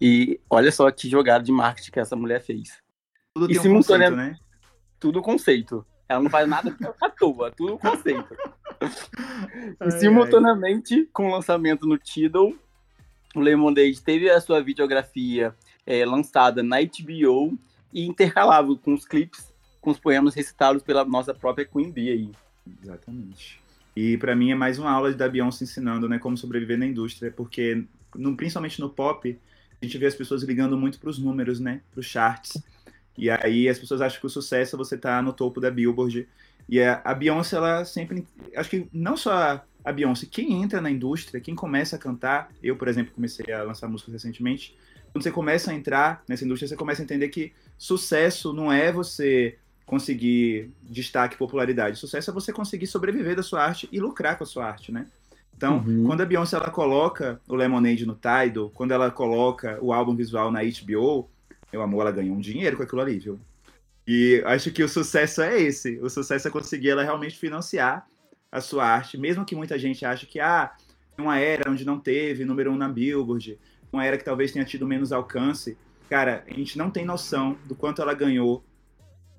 E 0.00 0.40
olha 0.48 0.72
só 0.72 0.90
que 0.90 1.08
jogada 1.08 1.44
de 1.44 1.52
marketing 1.52 1.90
que 1.90 2.00
essa 2.00 2.16
mulher 2.16 2.40
fez. 2.40 2.78
Tudo 3.34 3.52
E 3.52 3.58
tem 3.58 3.70
um 3.70 3.76
conceito, 3.76 4.16
né? 4.16 4.38
Tudo 4.98 5.22
conceito. 5.22 5.86
Ela 6.08 6.22
não 6.22 6.30
faz 6.30 6.48
nada 6.48 6.76
à 7.00 7.10
toa, 7.10 7.50
tudo 7.50 7.78
conceito. 7.78 8.36
Ai, 9.80 9.90
simultaneamente, 9.92 11.08
com 11.12 11.28
o 11.28 11.30
lançamento 11.32 11.86
no 11.86 11.96
Tidal, 11.98 12.52
o 13.34 13.40
Lemonade 13.40 14.00
teve 14.02 14.30
a 14.30 14.40
sua 14.40 14.62
videografia 14.62 15.54
é, 15.86 16.04
lançada 16.04 16.62
na 16.62 16.76
HBO 16.80 17.58
e 17.92 18.06
intercalava 18.06 18.74
com 18.76 18.92
os 18.94 19.06
clipes, 19.06 19.52
com 19.80 19.90
os 19.90 19.98
poemas 19.98 20.34
recitados 20.34 20.82
pela 20.82 21.04
nossa 21.04 21.32
própria 21.34 21.64
Queen 21.64 21.90
Bee 21.90 22.10
aí. 22.10 22.30
Exatamente. 22.82 23.60
E 23.96 24.16
pra 24.18 24.34
mim 24.34 24.50
é 24.50 24.54
mais 24.54 24.78
uma 24.78 24.90
aula 24.90 25.12
da 25.12 25.28
Beyoncé 25.28 25.64
ensinando, 25.64 26.08
né, 26.08 26.18
como 26.18 26.36
sobreviver 26.36 26.78
na 26.78 26.86
indústria, 26.86 27.30
porque 27.30 27.84
no- 28.14 28.36
principalmente 28.36 28.80
no 28.80 28.90
pop, 28.90 29.38
a 29.80 29.84
gente 29.84 29.98
vê 29.98 30.06
as 30.06 30.14
pessoas 30.14 30.42
ligando 30.42 30.76
muito 30.76 30.98
pros 30.98 31.18
números, 31.18 31.60
né, 31.60 31.80
pros 31.92 32.06
charts. 32.06 32.62
E 33.16 33.30
aí 33.30 33.68
as 33.68 33.78
pessoas 33.78 34.00
acham 34.00 34.20
que 34.20 34.26
o 34.26 34.30
sucesso 34.30 34.76
é 34.76 34.78
você 34.78 34.96
tá 34.98 35.22
no 35.22 35.32
topo 35.32 35.60
da 35.60 35.70
Billboard. 35.70 36.28
E 36.68 36.80
a, 36.80 37.00
a 37.04 37.14
Beyoncé 37.14 37.56
ela 37.56 37.84
sempre, 37.84 38.26
acho 38.56 38.70
que 38.70 38.88
não 38.92 39.16
só 39.16 39.32
a, 39.32 39.62
a 39.84 39.92
Beyoncé, 39.92 40.26
quem 40.30 40.62
entra 40.62 40.80
na 40.80 40.90
indústria, 40.90 41.40
quem 41.40 41.54
começa 41.54 41.96
a 41.96 41.98
cantar, 41.98 42.50
eu, 42.62 42.76
por 42.76 42.88
exemplo, 42.88 43.12
comecei 43.14 43.52
a 43.52 43.62
lançar 43.62 43.88
músicas 43.88 44.14
recentemente, 44.14 44.76
quando 45.12 45.22
você 45.22 45.30
começa 45.30 45.70
a 45.70 45.74
entrar 45.74 46.24
nessa 46.28 46.44
indústria, 46.44 46.68
você 46.68 46.76
começa 46.76 47.02
a 47.02 47.04
entender 47.04 47.28
que 47.28 47.52
sucesso 47.78 48.52
não 48.52 48.72
é 48.72 48.90
você 48.90 49.58
conseguir 49.86 50.72
destaque 50.82 51.34
e 51.36 51.38
popularidade. 51.38 51.98
Sucesso 51.98 52.30
é 52.30 52.34
você 52.34 52.52
conseguir 52.52 52.86
sobreviver 52.86 53.36
da 53.36 53.42
sua 53.42 53.62
arte 53.62 53.88
e 53.92 54.00
lucrar 54.00 54.36
com 54.36 54.44
a 54.44 54.46
sua 54.46 54.64
arte, 54.66 54.90
né? 54.90 55.06
Então, 55.56 55.86
Uhum. 55.86 56.04
quando 56.04 56.20
a 56.22 56.26
Beyoncé 56.26 56.56
ela 56.56 56.70
coloca 56.70 57.40
o 57.46 57.54
Lemonade 57.54 58.04
no 58.06 58.14
Tidal, 58.16 58.70
quando 58.70 58.90
ela 58.92 59.10
coloca 59.10 59.78
o 59.80 59.92
álbum 59.92 60.16
visual 60.16 60.50
na 60.50 60.60
HBO, 60.62 61.30
meu 61.74 61.82
amor, 61.82 62.02
ela 62.02 62.12
ganhou 62.12 62.36
um 62.36 62.40
dinheiro 62.40 62.76
com 62.76 62.84
aquilo 62.84 63.00
ali, 63.00 63.18
viu? 63.18 63.40
E 64.06 64.40
acho 64.46 64.70
que 64.70 64.82
o 64.82 64.88
sucesso 64.88 65.42
é 65.42 65.60
esse. 65.60 65.98
O 65.98 66.08
sucesso 66.08 66.46
é 66.46 66.50
conseguir 66.50 66.90
ela 66.90 67.02
realmente 67.02 67.36
financiar 67.36 68.06
a 68.50 68.60
sua 68.60 68.86
arte, 68.86 69.18
mesmo 69.18 69.44
que 69.44 69.56
muita 69.56 69.76
gente 69.76 70.04
ache 70.04 70.24
que 70.24 70.38
ah, 70.38 70.70
tem 71.16 71.24
uma 71.24 71.38
era 71.38 71.68
onde 71.68 71.84
não 71.84 71.98
teve 71.98 72.44
número 72.44 72.70
um 72.70 72.76
na 72.76 72.88
Billboard, 72.88 73.58
uma 73.92 74.04
era 74.04 74.16
que 74.16 74.24
talvez 74.24 74.52
tenha 74.52 74.64
tido 74.64 74.86
menos 74.86 75.10
alcance. 75.10 75.76
Cara, 76.08 76.44
a 76.48 76.54
gente 76.54 76.78
não 76.78 76.90
tem 76.90 77.04
noção 77.04 77.58
do 77.64 77.74
quanto 77.74 78.00
ela 78.00 78.14
ganhou 78.14 78.62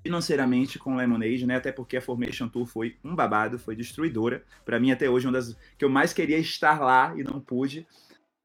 financeiramente 0.03 0.77
com 0.77 0.97
Lemonade, 0.97 1.45
né? 1.45 1.55
Até 1.55 1.71
porque 1.71 1.95
a 1.95 2.01
Formation 2.01 2.49
Tour 2.49 2.65
foi 2.65 2.97
um 3.01 3.15
babado, 3.15 3.57
foi 3.57 3.77
destruidora. 3.77 4.43
Pra 4.65 4.77
mim 4.77 4.91
até 4.91 5.09
hoje 5.09 5.25
uma 5.25 5.33
das 5.33 5.55
que 5.77 5.85
eu 5.85 5.89
mais 5.89 6.11
queria 6.11 6.37
estar 6.37 6.81
lá 6.81 7.13
e 7.15 7.23
não 7.23 7.39
pude. 7.39 7.87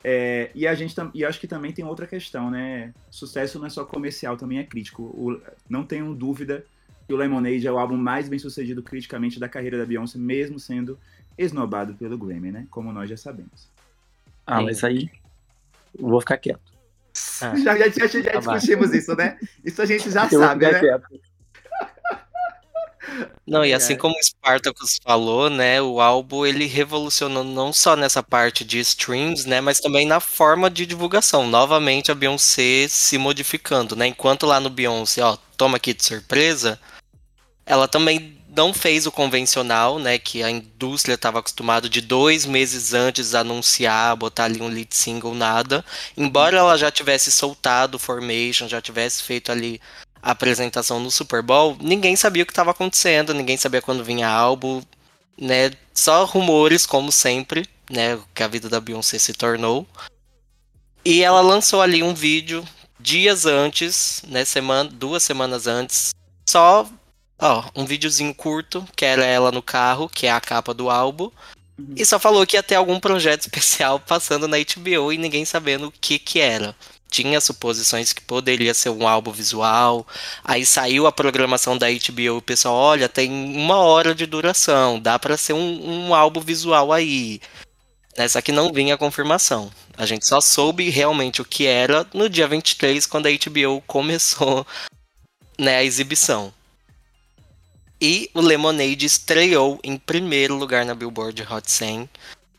É, 0.02 0.50
e 0.54 0.66
a 0.66 0.74
gente 0.74 0.94
e 1.14 1.24
acho 1.24 1.38
que 1.38 1.46
também 1.46 1.72
tem 1.72 1.84
outra 1.84 2.06
questão, 2.06 2.50
né? 2.50 2.92
Sucesso 3.10 3.58
não 3.58 3.66
é 3.66 3.70
só 3.70 3.84
comercial, 3.84 4.36
também 4.36 4.58
é 4.58 4.64
crítico. 4.64 5.02
O- 5.02 5.40
não 5.68 5.84
tenho 5.84 6.14
dúvida 6.14 6.64
que 7.06 7.12
o 7.12 7.16
Lemonade 7.16 7.66
é 7.66 7.72
o 7.72 7.78
álbum 7.78 7.96
mais 7.96 8.28
bem 8.28 8.38
sucedido 8.38 8.82
criticamente 8.82 9.38
da 9.38 9.48
carreira 9.48 9.76
da 9.76 9.84
Beyoncé, 9.84 10.18
mesmo 10.18 10.58
sendo 10.58 10.98
esnobado 11.36 11.94
pelo 11.94 12.16
Grammy, 12.16 12.50
né? 12.50 12.66
Como 12.70 12.92
nós 12.92 13.10
já 13.10 13.16
sabemos. 13.16 13.68
Ah, 14.46 14.62
mas 14.62 14.82
aí 14.82 15.10
eu 15.98 16.08
vou 16.08 16.20
ficar 16.20 16.38
quieto. 16.38 16.70
Ah. 17.42 17.54
Já, 17.56 17.76
já, 17.76 17.88
já, 17.88 18.06
já 18.06 18.32
Tá 18.32 18.38
discutimos 18.38 18.94
isso, 18.94 19.14
né? 19.16 19.38
Isso 19.64 19.82
a 19.82 19.86
gente 19.86 20.10
já 20.10 20.24
Eu 20.30 20.38
vou 20.38 20.40
sabe, 20.40 20.66
ficar 20.66 20.82
né? 20.82 20.88
quieto. 20.88 21.20
Não, 23.46 23.64
e 23.64 23.68
Ai, 23.68 23.72
assim 23.72 23.96
como 23.96 24.14
Spartacus 24.40 24.98
falou, 25.02 25.50
né, 25.50 25.82
o 25.82 26.00
álbum 26.00 26.46
ele 26.46 26.64
revolucionou 26.66 27.44
não 27.44 27.74
só 27.74 27.94
nessa 27.94 28.22
parte 28.22 28.64
de 28.64 28.78
streams, 28.80 29.46
né, 29.46 29.60
mas 29.60 29.80
também 29.80 30.06
na 30.06 30.18
forma 30.18 30.70
de 30.70 30.86
divulgação. 30.86 31.46
Novamente 31.46 32.10
a 32.10 32.14
Beyoncé 32.14 32.88
se 32.88 33.18
modificando, 33.18 33.94
né? 33.94 34.06
Enquanto 34.06 34.46
lá 34.46 34.58
no 34.58 34.70
Beyoncé, 34.70 35.22
ó, 35.22 35.36
toma 35.58 35.76
aqui 35.76 35.92
de 35.92 36.04
surpresa, 36.04 36.80
ela 37.66 37.86
também 37.86 38.38
não 38.48 38.74
fez 38.74 39.06
o 39.06 39.12
convencional, 39.12 39.98
né, 39.98 40.18
que 40.18 40.42
a 40.42 40.50
indústria 40.50 41.14
estava 41.14 41.38
acostumado 41.38 41.88
de 41.88 42.00
dois 42.00 42.46
meses 42.46 42.94
antes 42.94 43.34
anunciar, 43.34 44.16
botar 44.16 44.44
ali 44.44 44.60
um 44.60 44.68
lead 44.68 44.94
single, 44.96 45.34
nada. 45.34 45.84
Embora 46.16 46.58
ela 46.58 46.76
já 46.78 46.90
tivesse 46.90 47.30
soltado 47.30 47.98
Formation, 47.98 48.68
já 48.68 48.80
tivesse 48.80 49.22
feito 49.22 49.52
ali 49.52 49.80
a 50.22 50.32
apresentação 50.32 51.00
no 51.00 51.10
Super 51.10 51.42
Bowl, 51.42 51.76
ninguém 51.80 52.16
sabia 52.16 52.42
o 52.42 52.46
que 52.46 52.52
estava 52.52 52.70
acontecendo, 52.70 53.34
ninguém 53.34 53.56
sabia 53.56 53.82
quando 53.82 54.04
vinha 54.04 54.28
álbum, 54.28 54.82
né? 55.38 55.70
Só 55.94 56.24
rumores, 56.24 56.86
como 56.86 57.10
sempre, 57.10 57.66
né? 57.90 58.18
Que 58.34 58.42
a 58.42 58.48
vida 58.48 58.68
da 58.68 58.80
Beyoncé 58.80 59.18
se 59.18 59.32
tornou. 59.32 59.86
E 61.04 61.22
ela 61.22 61.40
lançou 61.40 61.80
ali 61.80 62.02
um 62.02 62.14
vídeo 62.14 62.66
dias 62.98 63.46
antes, 63.46 64.22
né? 64.26 64.44
Semana, 64.44 64.90
duas 64.90 65.22
semanas 65.22 65.66
antes, 65.66 66.10
só 66.48 66.86
ó, 67.40 67.64
um 67.74 67.86
videozinho 67.86 68.34
curto, 68.34 68.86
que 68.94 69.04
era 69.04 69.24
ela 69.24 69.50
no 69.50 69.62
carro, 69.62 70.08
que 70.08 70.26
é 70.26 70.30
a 70.30 70.40
capa 70.40 70.74
do 70.74 70.90
álbum. 70.90 71.30
E 71.96 72.04
só 72.04 72.18
falou 72.18 72.46
que 72.46 72.56
ia 72.56 72.62
ter 72.62 72.74
algum 72.74 73.00
projeto 73.00 73.42
especial 73.48 73.98
passando 73.98 74.46
na 74.46 74.58
HBO 74.58 75.12
e 75.12 75.18
ninguém 75.18 75.44
sabendo 75.44 75.86
o 75.86 75.92
que 75.92 76.18
que 76.18 76.38
era. 76.38 76.76
Tinha 77.10 77.40
suposições 77.40 78.12
que 78.12 78.20
poderia 78.22 78.72
ser 78.72 78.90
um 78.90 79.06
álbum 79.06 79.32
visual. 79.32 80.06
Aí 80.44 80.64
saiu 80.64 81.06
a 81.06 81.12
programação 81.12 81.76
da 81.76 81.88
HBO, 81.90 82.36
o 82.36 82.42
pessoal, 82.42 82.74
olha, 82.74 83.08
tem 83.08 83.30
uma 83.30 83.76
hora 83.76 84.14
de 84.14 84.26
duração, 84.26 85.00
dá 85.00 85.18
pra 85.18 85.36
ser 85.36 85.52
um, 85.52 86.08
um 86.08 86.14
álbum 86.14 86.40
visual 86.40 86.92
aí. 86.92 87.40
Essa 88.16 88.42
que 88.42 88.52
não 88.52 88.72
vinha 88.72 88.94
a 88.94 88.98
confirmação. 88.98 89.70
A 89.96 90.06
gente 90.06 90.26
só 90.26 90.40
soube 90.40 90.88
realmente 90.88 91.42
o 91.42 91.44
que 91.44 91.66
era 91.66 92.06
no 92.14 92.28
dia 92.28 92.46
23, 92.46 93.06
quando 93.06 93.26
a 93.26 93.30
HBO 93.30 93.82
começou 93.86 94.66
né, 95.58 95.76
a 95.76 95.84
exibição. 95.84 96.52
E 98.00 98.30
o 98.32 98.40
Lemonade 98.40 99.04
estreou 99.04 99.78
em 99.84 99.96
primeiro 99.98 100.56
lugar 100.56 100.86
na 100.86 100.94
Billboard 100.94 101.46
Hot 101.50 101.70
100, 101.70 102.08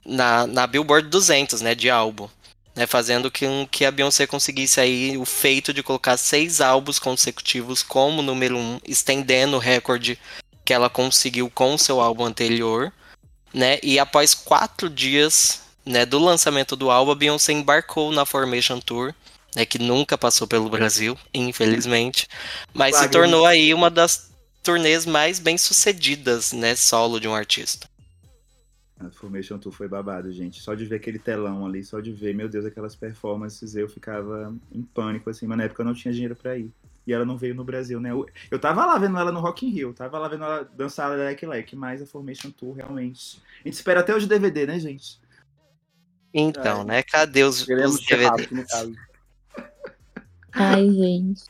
na, 0.06 0.46
na 0.46 0.68
Billboard 0.68 1.10
200, 1.10 1.62
né, 1.62 1.74
de 1.74 1.90
álbum. 1.90 2.30
Né, 2.74 2.88
fazendo 2.88 3.30
com 3.30 3.68
que 3.70 3.84
a 3.84 3.92
Beyoncé 3.92 4.26
conseguisse 4.26 4.80
aí 4.80 5.18
o 5.18 5.26
feito 5.26 5.74
de 5.74 5.84
colocar 5.84 6.16
seis 6.16 6.62
álbuns 6.62 7.00
consecutivos 7.00 7.84
como 7.84 8.22
número 8.22 8.58
um, 8.58 8.80
estendendo 8.88 9.58
o 9.58 9.60
recorde 9.60 10.18
que 10.64 10.74
ela 10.74 10.90
conseguiu 10.90 11.50
com 11.50 11.74
o 11.74 11.78
seu 11.78 12.00
álbum 12.00 12.24
anterior. 12.24 12.94
Né, 13.54 13.78
e 13.84 14.00
após 14.00 14.34
quatro 14.34 14.90
dias 14.90 15.64
né, 15.86 16.06
do 16.06 16.18
lançamento 16.18 16.76
do 16.78 16.90
álbum, 16.90 17.12
a 17.12 17.16
Beyoncé 17.16 17.52
embarcou 17.52 18.12
na 18.12 18.26
Formation 18.26 18.80
Tour, 18.80 19.14
né, 19.56 19.66
que 19.66 19.78
nunca 19.78 20.18
passou 20.18 20.48
pelo 20.48 20.70
Brasil, 20.70 21.18
infelizmente, 21.34 22.28
mas 22.74 22.96
se 22.96 23.10
tornou 23.10 23.46
aí 23.46 23.74
uma 23.74 23.90
das 23.90 24.32
turnês 24.64 25.06
mais 25.06 25.40
bem 25.40 25.58
sucedidas, 25.58 26.52
né, 26.52 26.76
solo 26.76 27.20
de 27.20 27.28
um 27.28 27.36
artista. 27.36 27.91
A 29.08 29.12
Formation 29.12 29.58
Tour 29.58 29.72
foi 29.72 29.88
babado, 29.88 30.32
gente. 30.32 30.62
Só 30.62 30.74
de 30.74 30.86
ver 30.86 30.98
aquele 30.98 31.20
telão 31.20 31.66
ali, 31.66 31.84
só 31.84 32.00
de 32.00 32.12
ver, 32.12 32.36
meu 32.36 32.48
Deus, 32.48 32.66
aquelas 32.66 32.96
performances, 32.96 33.76
eu 33.76 33.88
ficava 33.90 34.54
em 34.72 34.82
pânico, 34.82 35.30
assim, 35.30 35.48
mas 35.48 35.58
na 35.58 35.64
época 35.66 35.82
eu 35.82 35.86
não 35.86 35.94
tinha 35.94 36.14
dinheiro 36.14 36.36
pra 36.36 36.58
ir. 36.58 36.72
E 37.06 37.14
ela 37.14 37.26
não 37.26 37.36
veio 37.38 37.56
no 37.56 37.64
Brasil, 37.64 38.00
né? 38.00 38.12
Eu, 38.12 38.28
eu 38.52 38.60
tava 38.60 38.86
lá 38.86 38.98
vendo 38.98 39.18
ela 39.18 39.32
no 39.32 39.40
Rock 39.40 39.66
in 39.66 39.70
Rio, 39.72 39.94
tava 39.94 40.20
lá 40.20 40.28
vendo 40.28 40.44
ela 40.44 40.64
dançar 40.64 41.10
Leque 41.18 41.46
Leque, 41.46 41.76
mas 41.76 42.02
a 42.02 42.06
Formation 42.06 42.52
Tour 42.52 42.76
realmente. 42.76 43.42
A 43.64 43.68
gente 43.68 43.74
espera 43.74 44.02
até 44.02 44.14
hoje 44.16 44.28
DVD, 44.28 44.68
né, 44.68 44.80
gente? 44.80 45.20
Então, 46.34 46.82
É. 46.82 46.86
né, 46.86 47.04
cadê 47.04 47.44
os, 47.44 47.66
Queremos 47.66 47.96
os 47.96 48.06
ser 48.06 48.18
DVD? 48.18 48.44
rápido. 48.44 48.98
Ai, 50.54 50.90
gente. 50.92 51.44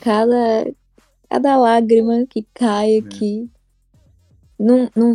Cada, 0.00 0.72
cada 1.28 1.56
lágrima 1.56 2.26
que 2.26 2.46
cai 2.54 2.98
aqui. 2.98 3.50
Num, 4.58 4.88
num 4.96 5.14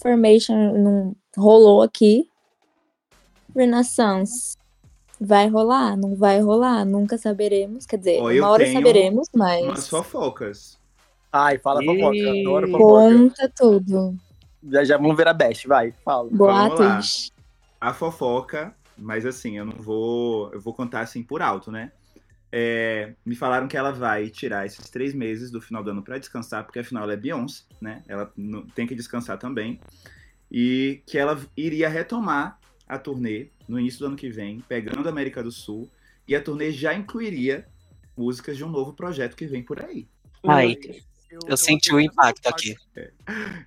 Formation 0.00 0.72
não 0.76 1.16
rolou 1.36 1.82
aqui. 1.82 2.28
Renaissance. 3.54 4.56
Vai 5.20 5.48
rolar? 5.48 5.96
Não 5.96 6.16
vai 6.16 6.40
rolar? 6.40 6.84
Nunca 6.84 7.16
saberemos. 7.16 7.86
Quer 7.86 7.98
dizer, 7.98 8.16
eu 8.16 8.42
uma 8.42 8.50
hora 8.50 8.66
saberemos, 8.72 9.28
Umas 9.34 9.68
mas. 9.68 9.88
fofocas. 9.88 10.78
Ai, 11.32 11.58
fala 11.58 11.82
Ih. 11.82 11.86
fofoca. 11.86 12.40
Adoro 12.40 12.70
fofoca. 12.70 13.18
Conta 13.18 13.52
tudo. 13.56 14.16
Já, 14.64 14.84
já 14.84 14.96
vamos 14.96 15.16
ver 15.16 15.28
a 15.28 15.32
Best, 15.32 15.66
vai, 15.66 15.92
fala. 16.04 16.28
Boatos. 16.30 17.32
A 17.80 17.92
fofoca, 17.92 18.74
mas 18.96 19.24
assim, 19.24 19.58
eu 19.58 19.64
não 19.64 19.76
vou. 19.76 20.52
Eu 20.52 20.60
vou 20.60 20.74
contar 20.74 21.00
assim 21.00 21.22
por 21.22 21.40
alto, 21.40 21.70
né? 21.70 21.92
É, 22.54 23.14
me 23.24 23.34
falaram 23.34 23.66
que 23.66 23.76
ela 23.78 23.90
vai 23.90 24.28
tirar 24.28 24.66
esses 24.66 24.90
três 24.90 25.14
meses 25.14 25.50
do 25.50 25.60
final 25.60 25.82
do 25.82 25.90
ano 25.90 26.02
pra 26.02 26.18
descansar, 26.18 26.64
porque 26.64 26.80
afinal 26.80 27.04
ela 27.04 27.14
é 27.14 27.16
Beyoncé, 27.16 27.64
né? 27.80 28.02
Ela 28.06 28.30
não- 28.36 28.66
tem 28.66 28.86
que 28.86 28.94
descansar 28.94 29.38
também. 29.38 29.80
E 30.50 31.02
que 31.06 31.16
ela 31.16 31.40
iria 31.56 31.88
retomar 31.88 32.58
a 32.86 32.98
turnê 32.98 33.48
no 33.66 33.80
início 33.80 34.00
do 34.00 34.06
ano 34.06 34.16
que 34.16 34.28
vem, 34.28 34.60
pegando 34.68 35.06
a 35.06 35.10
América 35.10 35.42
do 35.42 35.50
Sul. 35.50 35.88
E 36.28 36.36
a 36.36 36.42
turnê 36.42 36.70
já 36.70 36.92
incluiria 36.94 37.66
músicas 38.14 38.56
de 38.56 38.62
um 38.64 38.68
novo 38.68 38.92
projeto 38.92 39.34
que 39.34 39.46
vem 39.46 39.62
por 39.62 39.82
aí. 39.82 40.06
Ai, 40.46 40.76
eu 41.30 41.56
senti 41.56 41.94
o 41.94 42.00
impacto 42.00 42.46
aqui. 42.46 42.76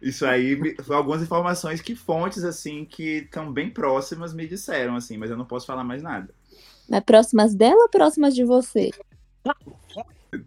Isso 0.01 0.25
aí 0.25 0.57
algumas 0.89 1.23
informações 1.23 1.81
que 1.81 1.95
fontes 1.95 2.43
assim 2.43 2.85
que 2.85 3.19
estão 3.23 3.51
bem 3.51 3.69
próximas 3.71 4.33
me 4.33 4.47
disseram 4.47 4.95
assim, 4.95 5.17
mas 5.17 5.31
eu 5.31 5.37
não 5.37 5.45
posso 5.45 5.65
falar 5.65 5.83
mais 5.83 6.03
nada. 6.03 6.33
Mas 6.89 7.03
próximas 7.03 7.55
dela 7.55 7.81
ou 7.83 7.89
próximas 7.89 8.33
de 8.35 8.43
você? 8.43 8.91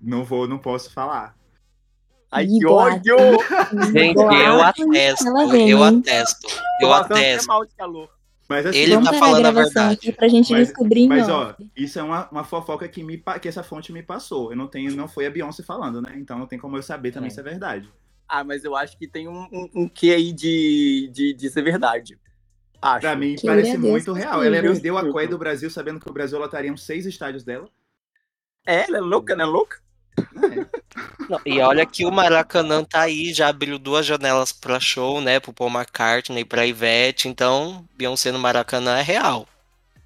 Não 0.03 0.25
vou, 0.25 0.47
não 0.47 0.59
posso 0.59 0.93
falar. 0.93 1.37
Ai, 2.31 2.47
que 2.47 2.67
ódio! 2.67 3.17
Gente, 3.93 4.19
eu 4.19 4.63
atesto, 4.63 5.27
eu 5.27 5.57
hein? 5.57 5.99
atesto, 5.99 6.47
eu 6.83 6.93
atesto. 6.93 7.49
Mas 8.47 8.65
assim, 8.67 8.79
Ele 8.79 9.03
tá 9.03 9.13
falando 9.15 9.37
a 9.47 9.53
gravação 9.53 9.89
verdade. 9.89 10.13
pra 10.13 10.29
gente 10.29 10.53
Mas- 10.53 10.69
descobrir 10.69 11.07
Mas 11.07 11.29
ó, 11.29 11.55
isso 11.77 11.99
é 11.99 12.03
uma, 12.03 12.29
uma 12.31 12.45
fofoca 12.45 12.89
que, 12.89 13.03
me, 13.03 13.23
que 13.41 13.49
essa 13.49 13.63
fonte 13.63 13.93
me 13.93 14.03
passou. 14.03 14.51
Eu 14.51 14.57
não 14.57 14.67
tenho, 14.67 14.95
não 14.97 15.07
foi 15.07 15.27
a 15.27 15.31
Beyoncé 15.31 15.63
falando, 15.63 16.01
né? 16.01 16.15
Então 16.17 16.39
não 16.39 16.47
tem 16.47 16.59
como 16.59 16.77
eu 16.77 16.83
saber 16.83 17.13
também 17.13 17.29
É. 17.29 17.31
se 17.31 17.41
é 17.41 17.43
verdade. 17.43 17.91
Ah, 18.27 18.43
mas 18.45 18.65
eu 18.65 18.75
acho 18.77 18.97
que 18.99 19.07
tem 19.07 19.27
um, 19.29 19.47
um, 19.53 19.69
um 19.75 19.89
quê 19.89 20.11
aí 20.13 20.33
de, 20.33 21.11
de, 21.13 21.33
de 21.35 21.51
ser 21.51 21.63
verdade. 21.63 22.19
Acho. 22.81 23.01
Pra 23.01 23.17
mim 23.17 23.35
Que 23.35 23.47
parece 23.47 23.77
Deus 23.77 23.83
muito 23.91 24.13
real. 24.13 24.43
Ela 24.43 24.57
seja. 24.57 24.73
perdeu 24.73 24.99
a 24.99 25.11
coia 25.11 25.27
do 25.29 25.39
Brasil 25.39 25.69
sabendo 25.71 25.99
que 26.01 26.09
o 26.09 26.13
Brasil 26.13 26.39
lotariam 26.39 26.77
seis 26.77 27.07
estádios 27.07 27.43
dela. 27.45 27.69
É, 28.67 28.85
ela 28.87 28.99
é 28.99 29.01
louca, 29.01 29.35
né? 29.35 29.45
Louca? 29.45 29.79
Não, 31.29 31.41
e 31.47 31.61
olha 31.61 31.87
que 31.87 32.05
o 32.05 32.11
Maracanã 32.11 32.83
tá 32.85 33.03
aí, 33.03 33.33
já 33.33 33.49
abriu 33.49 33.79
duas 33.79 34.05
janelas 34.07 34.53
pra 34.53 34.81
show, 34.81 35.21
né? 35.21 35.39
Pro 35.39 35.53
Paul 35.53 35.71
McCartney, 35.71 36.45
pra 36.45 36.67
Ivete, 36.67 37.29
então 37.29 37.85
Beyoncé 37.97 38.33
no 38.33 38.39
Maracanã 38.39 38.99
é 38.99 39.03
real. 39.03 39.47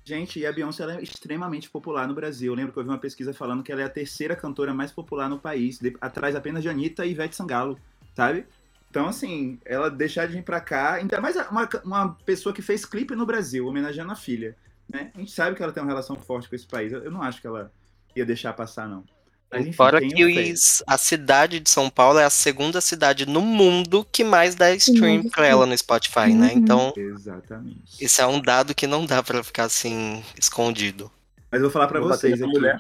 Gente, 0.04 0.40
e 0.40 0.46
a 0.46 0.52
Beyoncé 0.52 0.82
ela 0.82 0.96
é 0.98 1.02
extremamente 1.02 1.70
popular 1.70 2.08
no 2.08 2.14
Brasil. 2.14 2.52
Eu 2.52 2.56
lembro 2.56 2.72
que 2.72 2.78
eu 2.78 2.82
vi 2.82 2.88
uma 2.88 2.98
pesquisa 2.98 3.32
falando 3.32 3.62
que 3.62 3.70
ela 3.70 3.82
é 3.82 3.84
a 3.84 3.88
terceira 3.90 4.34
cantora 4.34 4.74
mais 4.74 4.90
popular 4.90 5.28
no 5.28 5.38
país, 5.38 5.78
de- 5.78 5.96
atrás 6.00 6.34
apenas 6.34 6.62
de 6.62 6.68
Anitta 6.68 7.06
e 7.06 7.12
Ivete 7.12 7.36
Sangalo, 7.36 7.78
sabe? 8.14 8.44
Então, 8.92 9.08
assim, 9.08 9.58
ela 9.64 9.90
deixar 9.90 10.26
de 10.26 10.34
vir 10.34 10.42
pra 10.42 10.60
cá, 10.60 10.96
ainda 10.96 11.18
mais 11.18 11.34
uma, 11.34 11.66
uma 11.82 12.08
pessoa 12.26 12.54
que 12.54 12.60
fez 12.60 12.84
clipe 12.84 13.16
no 13.16 13.24
Brasil, 13.24 13.66
homenageando 13.66 14.12
a 14.12 14.14
filha, 14.14 14.54
né? 14.86 15.10
A 15.14 15.18
gente 15.18 15.32
sabe 15.32 15.56
que 15.56 15.62
ela 15.62 15.72
tem 15.72 15.82
uma 15.82 15.88
relação 15.88 16.14
forte 16.14 16.46
com 16.46 16.54
esse 16.54 16.66
país. 16.66 16.92
Eu 16.92 17.10
não 17.10 17.22
acho 17.22 17.40
que 17.40 17.46
ela 17.46 17.72
ia 18.14 18.26
deixar 18.26 18.52
passar, 18.52 18.86
não. 18.86 19.02
Mas, 19.50 19.62
enfim, 19.62 19.72
Fora 19.72 19.98
que 19.98 20.54
a 20.86 20.98
cidade 20.98 21.58
de 21.58 21.70
São 21.70 21.88
Paulo 21.88 22.18
é 22.18 22.24
a 22.26 22.30
segunda 22.30 22.82
cidade 22.82 23.24
no 23.24 23.40
mundo 23.40 24.06
que 24.12 24.22
mais 24.22 24.54
dá 24.54 24.74
stream 24.74 25.22
pra 25.30 25.46
ela 25.46 25.64
no 25.64 25.76
Spotify, 25.78 26.34
né? 26.34 26.48
Uhum. 26.48 26.58
Então, 26.58 26.92
Exatamente. 26.94 27.96
isso 27.98 28.20
é 28.20 28.26
um 28.26 28.42
dado 28.42 28.74
que 28.74 28.86
não 28.86 29.06
dá 29.06 29.22
pra 29.22 29.42
ficar 29.42 29.64
assim, 29.64 30.22
escondido. 30.38 31.10
Mas 31.50 31.62
eu 31.62 31.70
vou 31.70 31.70
falar 31.70 31.86
bater 31.86 32.02
vocês 32.02 32.42
aqui. 32.42 32.52
mulher. 32.52 32.78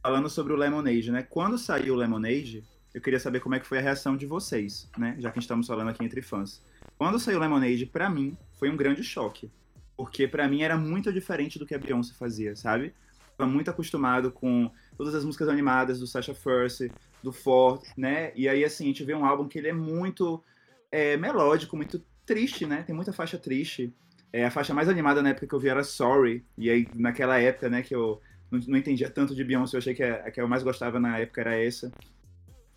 Falando 0.00 0.30
sobre 0.30 0.52
o 0.52 0.56
Lemonade, 0.56 1.10
né? 1.10 1.26
Quando 1.28 1.58
saiu 1.58 1.94
o 1.94 1.96
Lemonade, 1.96 2.62
eu 2.92 3.00
queria 3.00 3.20
saber 3.20 3.40
como 3.40 3.54
é 3.54 3.60
que 3.60 3.66
foi 3.66 3.78
a 3.78 3.80
reação 3.80 4.16
de 4.16 4.26
vocês, 4.26 4.88
né? 4.98 5.14
Já 5.18 5.30
que 5.30 5.38
estamos 5.38 5.66
falando 5.66 5.88
aqui 5.88 6.04
entre 6.04 6.20
fãs. 6.20 6.62
Quando 6.98 7.18
saiu 7.18 7.38
Lemonade, 7.38 7.86
pra 7.86 8.10
mim, 8.10 8.36
foi 8.58 8.68
um 8.68 8.76
grande 8.76 9.02
choque. 9.02 9.50
Porque 9.96 10.26
pra 10.26 10.48
mim 10.48 10.62
era 10.62 10.76
muito 10.76 11.12
diferente 11.12 11.58
do 11.58 11.66
que 11.66 11.74
a 11.74 11.78
Beyoncé 11.78 12.14
fazia, 12.14 12.56
sabe? 12.56 12.94
Tava 13.36 13.50
muito 13.50 13.70
acostumado 13.70 14.30
com 14.32 14.70
todas 14.96 15.14
as 15.14 15.24
músicas 15.24 15.48
animadas 15.48 16.00
do 16.00 16.06
Sasha 16.06 16.34
Fierce, 16.34 16.90
do 17.22 17.32
Ford, 17.32 17.82
né? 17.96 18.32
E 18.34 18.48
aí, 18.48 18.64
assim, 18.64 18.84
a 18.84 18.86
gente 18.88 19.04
vê 19.04 19.14
um 19.14 19.24
álbum 19.24 19.46
que 19.46 19.58
ele 19.58 19.68
é 19.68 19.72
muito 19.72 20.42
é, 20.90 21.16
melódico, 21.16 21.76
muito 21.76 22.02
triste, 22.26 22.66
né? 22.66 22.82
Tem 22.82 22.94
muita 22.94 23.12
faixa 23.12 23.38
triste. 23.38 23.94
É, 24.32 24.44
a 24.44 24.50
faixa 24.50 24.74
mais 24.74 24.88
animada 24.88 25.22
na 25.22 25.30
época 25.30 25.46
que 25.46 25.54
eu 25.54 25.60
vi 25.60 25.68
era 25.68 25.84
Sorry. 25.84 26.44
E 26.56 26.70
aí, 26.70 26.88
naquela 26.94 27.38
época, 27.38 27.68
né, 27.68 27.82
que 27.82 27.94
eu 27.94 28.20
não, 28.50 28.60
não 28.66 28.78
entendia 28.78 29.10
tanto 29.10 29.34
de 29.34 29.44
Beyoncé, 29.44 29.76
eu 29.76 29.78
achei 29.78 29.94
que 29.94 30.02
a, 30.02 30.16
a 30.26 30.30
que 30.30 30.40
eu 30.40 30.48
mais 30.48 30.62
gostava 30.62 30.98
na 30.98 31.18
época 31.18 31.40
era 31.40 31.56
essa. 31.56 31.92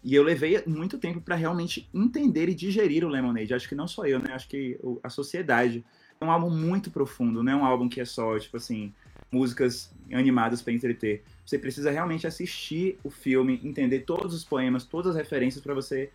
E 0.03 0.13
eu 0.13 0.23
levei 0.23 0.61
muito 0.67 0.97
tempo 0.97 1.21
pra 1.21 1.35
realmente 1.35 1.87
entender 1.93 2.49
e 2.49 2.55
digerir 2.55 3.05
o 3.05 3.09
Lemonade. 3.09 3.53
Acho 3.53 3.69
que 3.69 3.75
não 3.75 3.87
só 3.87 4.05
eu, 4.05 4.19
né? 4.19 4.33
Acho 4.33 4.47
que 4.49 4.77
a 5.01 5.09
sociedade. 5.09 5.83
É 6.21 6.25
um 6.25 6.31
álbum 6.31 6.49
muito 6.49 6.89
profundo, 6.89 7.43
não 7.43 7.51
é 7.51 7.55
um 7.55 7.65
álbum 7.65 7.89
que 7.89 7.99
é 7.99 8.05
só, 8.05 8.39
tipo 8.39 8.55
assim, 8.55 8.93
músicas 9.29 9.91
animadas 10.11 10.61
pra 10.61 10.71
entreter. 10.71 11.23
Você 11.45 11.57
precisa 11.57 11.91
realmente 11.91 12.25
assistir 12.25 12.97
o 13.03 13.09
filme, 13.09 13.59
entender 13.61 14.01
todos 14.01 14.33
os 14.33 14.43
poemas, 14.43 14.85
todas 14.85 15.15
as 15.15 15.17
referências 15.17 15.61
pra 15.61 15.73
você 15.73 16.09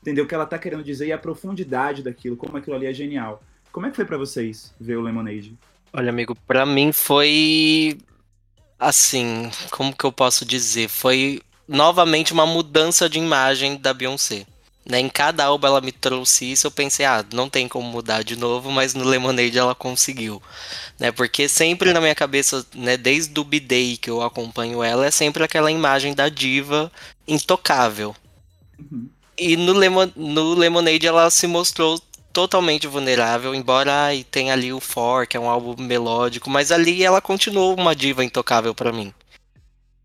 entender 0.00 0.22
o 0.22 0.26
que 0.26 0.34
ela 0.34 0.46
tá 0.46 0.58
querendo 0.58 0.82
dizer 0.82 1.06
e 1.06 1.12
a 1.12 1.18
profundidade 1.18 2.02
daquilo, 2.02 2.36
como 2.36 2.56
aquilo 2.56 2.76
ali 2.76 2.86
é 2.86 2.94
genial. 2.94 3.42
Como 3.70 3.86
é 3.86 3.90
que 3.90 3.96
foi 3.96 4.04
pra 4.04 4.16
vocês 4.16 4.74
ver 4.80 4.96
o 4.96 5.02
Lemonade? 5.02 5.56
Olha, 5.92 6.08
amigo, 6.10 6.34
pra 6.46 6.64
mim 6.64 6.90
foi 6.92 7.98
assim, 8.78 9.50
como 9.70 9.94
que 9.94 10.04
eu 10.04 10.12
posso 10.12 10.44
dizer? 10.46 10.88
Foi 10.88 11.42
novamente 11.68 12.32
uma 12.32 12.46
mudança 12.46 13.08
de 13.08 13.18
imagem 13.18 13.76
da 13.76 13.92
Beyoncé. 13.94 14.46
Né? 14.84 14.98
Em 14.98 15.08
cada 15.08 15.44
álbum 15.44 15.66
ela 15.66 15.80
me 15.80 15.92
trouxe 15.92 16.50
isso, 16.50 16.66
eu 16.66 16.70
pensei, 16.70 17.06
ah, 17.06 17.24
não 17.32 17.48
tem 17.48 17.68
como 17.68 17.88
mudar 17.88 18.22
de 18.22 18.36
novo, 18.36 18.70
mas 18.70 18.94
no 18.94 19.04
Lemonade 19.04 19.56
ela 19.56 19.74
conseguiu. 19.74 20.42
Né? 20.98 21.12
Porque 21.12 21.48
sempre 21.48 21.92
na 21.92 22.00
minha 22.00 22.14
cabeça, 22.14 22.66
né, 22.74 22.96
desde 22.96 23.38
o 23.38 23.44
B-Day 23.44 23.96
que 23.96 24.10
eu 24.10 24.22
acompanho 24.22 24.82
ela, 24.82 25.06
é 25.06 25.10
sempre 25.10 25.44
aquela 25.44 25.70
imagem 25.70 26.14
da 26.14 26.28
diva 26.28 26.90
intocável. 27.26 28.14
Uhum. 28.78 29.08
E 29.38 29.56
no, 29.56 29.72
Lemon, 29.72 30.10
no 30.16 30.54
Lemonade 30.54 31.06
ela 31.06 31.30
se 31.30 31.46
mostrou 31.46 32.00
totalmente 32.32 32.86
vulnerável, 32.86 33.54
embora 33.54 34.06
ai, 34.06 34.24
tenha 34.28 34.52
ali 34.52 34.72
o 34.72 34.80
For, 34.80 35.26
que 35.26 35.36
é 35.36 35.40
um 35.40 35.50
álbum 35.50 35.80
melódico, 35.80 36.48
mas 36.48 36.72
ali 36.72 37.04
ela 37.04 37.20
continuou 37.20 37.74
uma 37.74 37.94
diva 37.94 38.24
intocável 38.24 38.74
pra 38.74 38.92
mim. 38.92 39.12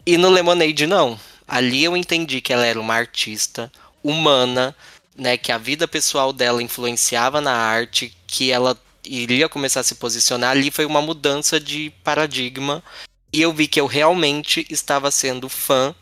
E 0.06 0.18
no 0.18 0.30
Lemonade 0.30 0.86
não. 0.86 1.20
Ali 1.48 1.84
eu 1.84 1.96
entendi 1.96 2.42
que 2.42 2.52
ela 2.52 2.66
era 2.66 2.80
uma 2.80 2.94
artista 2.94 3.72
humana, 4.04 4.76
né, 5.16 5.38
que 5.38 5.52
a 5.52 5.58
vida 5.58 5.88
pessoal 5.88 6.34
dela 6.34 6.62
influenciava 6.62 7.42
na 7.42 7.54
arte, 7.54 8.16
que 8.28 8.52
ela 8.52 8.78
iria 9.04 9.50
começar 9.50 9.80
a 9.80 9.84
se 9.84 9.96
posicionar. 9.96 10.52
Ali 10.52 10.70
foi 10.70 10.86
uma 10.86 11.02
mudança 11.02 11.60
de 11.60 11.92
paradigma 12.04 12.84
e 13.32 13.42
eu 13.42 13.54
vi 13.54 13.68
que 13.68 13.80
eu 13.80 13.86
realmente 13.86 14.66
estava 14.70 15.10
sendo 15.10 15.50
fã 15.50 15.96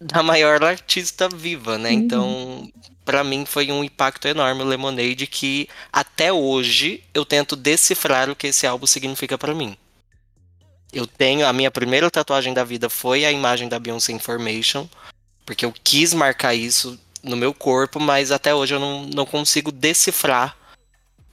da 0.00 0.22
maior 0.22 0.62
artista 0.62 1.28
viva, 1.28 1.78
né? 1.78 1.90
Uhum. 1.90 1.94
Então, 1.96 2.72
pra 3.04 3.24
mim 3.24 3.44
foi 3.44 3.70
um 3.70 3.84
impacto 3.84 4.26
enorme 4.26 4.62
o 4.62 4.66
Lemonade 4.66 5.26
que 5.26 5.68
até 5.92 6.32
hoje 6.32 7.02
eu 7.12 7.24
tento 7.24 7.56
decifrar 7.56 8.30
o 8.30 8.36
que 8.36 8.48
esse 8.48 8.66
álbum 8.66 8.86
significa 8.86 9.36
pra 9.36 9.54
mim. 9.54 9.76
Eu 10.94 11.06
tenho 11.06 11.46
a 11.46 11.52
minha 11.52 11.70
primeira 11.70 12.10
tatuagem 12.10 12.54
da 12.54 12.62
vida 12.62 12.88
foi 12.88 13.24
a 13.24 13.32
imagem 13.32 13.68
da 13.68 13.78
Beyoncé 13.78 14.12
Information, 14.12 14.86
porque 15.44 15.64
eu 15.64 15.72
quis 15.82 16.14
marcar 16.14 16.54
isso 16.54 16.98
no 17.22 17.36
meu 17.36 17.52
corpo, 17.52 17.98
mas 17.98 18.30
até 18.30 18.54
hoje 18.54 18.74
eu 18.74 18.80
não, 18.80 19.04
não 19.06 19.26
consigo 19.26 19.72
decifrar 19.72 20.56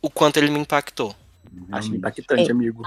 o 0.01 0.09
quanto 0.09 0.37
ele 0.37 0.49
me 0.49 0.59
impactou. 0.59 1.15
Acho 1.71 1.93
impactante, 1.93 2.49
É. 2.49 2.51
amigo. 2.51 2.81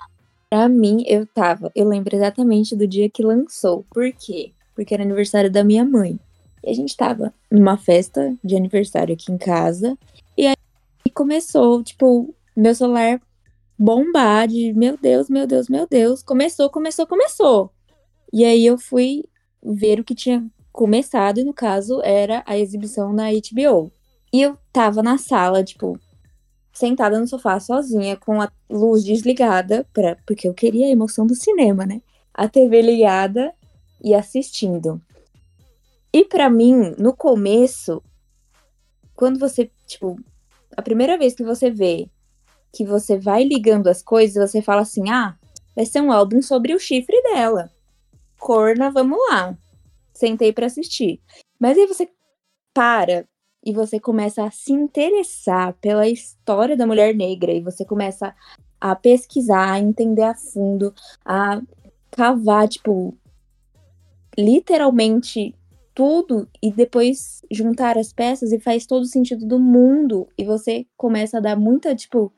Pra 0.50 0.68
mim, 0.68 1.04
eu 1.06 1.26
tava. 1.26 1.70
Eu 1.74 1.86
lembro 1.88 2.14
exatamente 2.14 2.74
do 2.74 2.86
dia 2.86 3.08
que 3.08 3.22
lançou. 3.22 3.84
Por 3.90 4.10
quê? 4.12 4.52
Porque 4.74 4.94
era 4.94 5.02
aniversário 5.02 5.50
da 5.50 5.62
minha 5.62 5.84
mãe. 5.84 6.18
E 6.62 6.70
a 6.70 6.74
gente 6.74 6.96
tava 6.96 7.32
numa 7.50 7.76
festa 7.76 8.34
de 8.42 8.56
aniversário 8.56 9.14
aqui 9.14 9.30
em 9.30 9.38
casa. 9.38 9.96
E 10.36 10.46
aí 10.46 10.54
começou, 11.12 11.82
tipo, 11.84 12.34
meu 12.56 12.74
celular 12.74 13.20
bombar 13.78 14.48
de 14.48 14.72
meu 14.72 14.96
Deus, 14.96 15.28
meu 15.28 15.46
Deus, 15.46 15.68
meu 15.68 15.86
Deus. 15.86 16.22
Começou, 16.22 16.70
começou, 16.70 17.06
começou. 17.06 17.70
E 18.32 18.44
aí 18.44 18.64
eu 18.66 18.78
fui 18.78 19.24
ver 19.62 20.00
o 20.00 20.04
que 20.04 20.14
tinha 20.14 20.44
começado, 20.72 21.38
e 21.38 21.44
no 21.44 21.54
caso 21.54 22.00
era 22.02 22.42
a 22.46 22.58
exibição 22.58 23.12
na 23.12 23.30
HBO. 23.30 23.92
E 24.32 24.42
eu 24.42 24.58
tava 24.72 25.02
na 25.02 25.16
sala, 25.16 25.62
tipo, 25.62 25.98
sentada 26.72 27.20
no 27.20 27.28
sofá 27.28 27.60
sozinha, 27.60 28.16
com 28.16 28.40
a 28.40 28.50
luz 28.68 29.04
desligada, 29.04 29.86
pra, 29.92 30.16
porque 30.26 30.48
eu 30.48 30.54
queria 30.54 30.86
a 30.86 30.90
emoção 30.90 31.26
do 31.26 31.34
cinema, 31.34 31.86
né? 31.86 32.02
A 32.34 32.48
TV 32.48 32.82
ligada 32.82 33.54
e 34.02 34.12
assistindo. 34.12 35.00
E 36.12 36.24
pra 36.24 36.50
mim, 36.50 36.94
no 36.98 37.14
começo, 37.14 38.02
quando 39.14 39.38
você, 39.38 39.70
tipo, 39.86 40.16
a 40.76 40.82
primeira 40.82 41.16
vez 41.16 41.34
que 41.34 41.44
você 41.44 41.70
vê 41.70 42.08
que 42.74 42.84
você 42.84 43.18
vai 43.18 43.44
ligando 43.44 43.86
as 43.86 44.02
coisas, 44.02 44.50
você 44.50 44.60
fala 44.60 44.82
assim: 44.82 45.08
ah, 45.08 45.36
vai 45.74 45.86
ser 45.86 46.00
um 46.00 46.12
álbum 46.12 46.42
sobre 46.42 46.74
o 46.74 46.78
chifre 46.78 47.20
dela. 47.22 47.70
Corna, 48.38 48.90
vamos 48.90 49.18
lá. 49.30 49.56
Sentei 50.12 50.52
pra 50.52 50.66
assistir. 50.66 51.20
Mas 51.58 51.78
aí 51.78 51.86
você 51.86 52.08
para 52.74 53.26
e 53.64 53.72
você 53.72 53.98
começa 53.98 54.44
a 54.44 54.50
se 54.50 54.72
interessar 54.72 55.72
pela 55.80 56.06
história 56.06 56.76
da 56.76 56.86
mulher 56.86 57.14
negra 57.14 57.52
e 57.52 57.62
você 57.62 57.84
começa 57.84 58.34
a 58.80 58.94
pesquisar, 58.94 59.72
a 59.72 59.80
entender 59.80 60.22
a 60.22 60.34
fundo, 60.34 60.92
a 61.24 61.62
cavar, 62.10 62.68
tipo, 62.68 63.16
literalmente 64.36 65.54
tudo 65.94 66.48
e 66.60 66.70
depois 66.72 67.42
juntar 67.50 67.96
as 67.96 68.12
peças 68.12 68.52
e 68.52 68.58
faz 68.58 68.84
todo 68.84 69.02
o 69.02 69.06
sentido 69.06 69.46
do 69.46 69.58
mundo 69.58 70.28
e 70.36 70.44
você 70.44 70.86
começa 70.96 71.38
a 71.38 71.40
dar 71.40 71.56
muita, 71.56 71.94
tipo, 71.94 72.32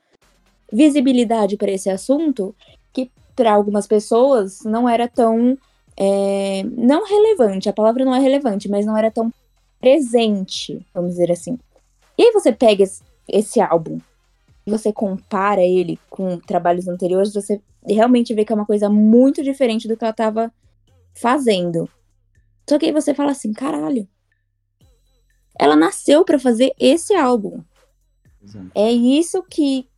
visibilidade 0.72 1.56
para 1.56 1.70
esse 1.70 1.88
assunto 1.88 2.54
que 2.92 3.10
para 3.34 3.52
algumas 3.52 3.86
pessoas 3.86 4.62
não 4.64 4.88
era 4.88 5.08
tão 5.08 5.56
é, 5.96 6.62
não 6.64 7.06
relevante, 7.06 7.68
a 7.68 7.72
palavra 7.72 8.04
não 8.04 8.14
é 8.14 8.18
relevante, 8.18 8.68
mas 8.68 8.84
não 8.84 8.96
era 8.96 9.10
tão 9.10 9.32
presente, 9.80 10.84
vamos 10.92 11.12
dizer 11.12 11.32
assim. 11.32 11.58
E 12.18 12.24
aí 12.24 12.32
você 12.32 12.52
pega 12.52 12.82
esse, 12.82 13.02
esse 13.28 13.60
álbum, 13.60 13.98
você 14.66 14.92
compara 14.92 15.62
ele 15.62 15.98
com 16.10 16.38
trabalhos 16.38 16.88
anteriores, 16.88 17.32
você 17.32 17.60
realmente 17.86 18.34
vê 18.34 18.44
que 18.44 18.52
é 18.52 18.56
uma 18.56 18.66
coisa 18.66 18.90
muito 18.90 19.42
diferente 19.42 19.86
do 19.86 19.96
que 19.96 20.04
ela 20.04 20.10
estava 20.10 20.52
fazendo. 21.14 21.88
Só 22.68 22.78
que 22.78 22.86
aí 22.86 22.92
você 22.92 23.14
fala 23.14 23.30
assim, 23.30 23.52
caralho. 23.52 24.08
Ela 25.58 25.76
nasceu 25.76 26.24
para 26.24 26.38
fazer 26.38 26.74
esse 26.78 27.14
álbum. 27.14 27.62
Exato. 28.42 28.70
É 28.74 28.90
isso 28.90 29.42
que 29.44 29.88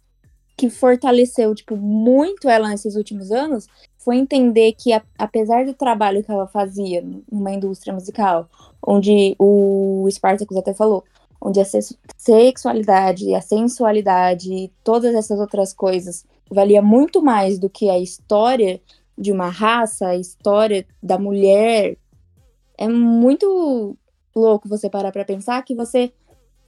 que 0.59 0.69
fortaleceu 0.69 1.55
tipo 1.55 1.77
muito 1.77 2.49
ela 2.49 2.69
nesses 2.69 2.97
últimos 2.97 3.31
anos, 3.31 3.69
foi 3.97 4.17
entender 4.17 4.73
que 4.73 4.93
a, 4.93 5.01
apesar 5.17 5.65
do 5.65 5.73
trabalho 5.73 6.25
que 6.25 6.33
ela 6.33 6.49
fazia 6.49 7.01
numa 7.31 7.53
indústria 7.53 7.95
musical, 7.95 8.51
onde 8.85 9.37
o 9.39 10.05
Spartacus 10.11 10.57
até 10.57 10.75
falou, 10.75 11.05
onde 11.41 11.61
a 11.61 11.65
sexualidade, 12.17 13.33
a 13.35 13.41
sensualidade 13.41 14.53
e 14.53 14.73
todas 14.83 15.15
essas 15.15 15.39
outras 15.39 15.73
coisas 15.73 16.27
valia 16.51 16.83
muito 16.83 17.23
mais 17.23 17.57
do 17.57 17.71
que 17.71 17.89
a 17.89 17.99
história 17.99 18.81
de 19.17 19.31
uma 19.31 19.49
raça, 19.49 20.09
a 20.09 20.17
história 20.17 20.85
da 21.01 21.19
mulher. 21.19 21.97
É 22.77 22.89
muito 22.89 23.97
louco 24.35 24.69
você 24.69 24.91
parar 24.91 25.13
para 25.13 25.25
pensar 25.25 25.63
que 25.63 25.75
você 25.77 26.13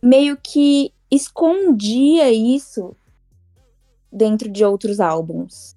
meio 0.01 0.37
que 0.37 0.93
escondia 1.11 2.31
isso 2.33 2.95
dentro 4.13 4.51
de 4.51 4.65
outros 4.65 5.01
álbuns. 5.01 5.77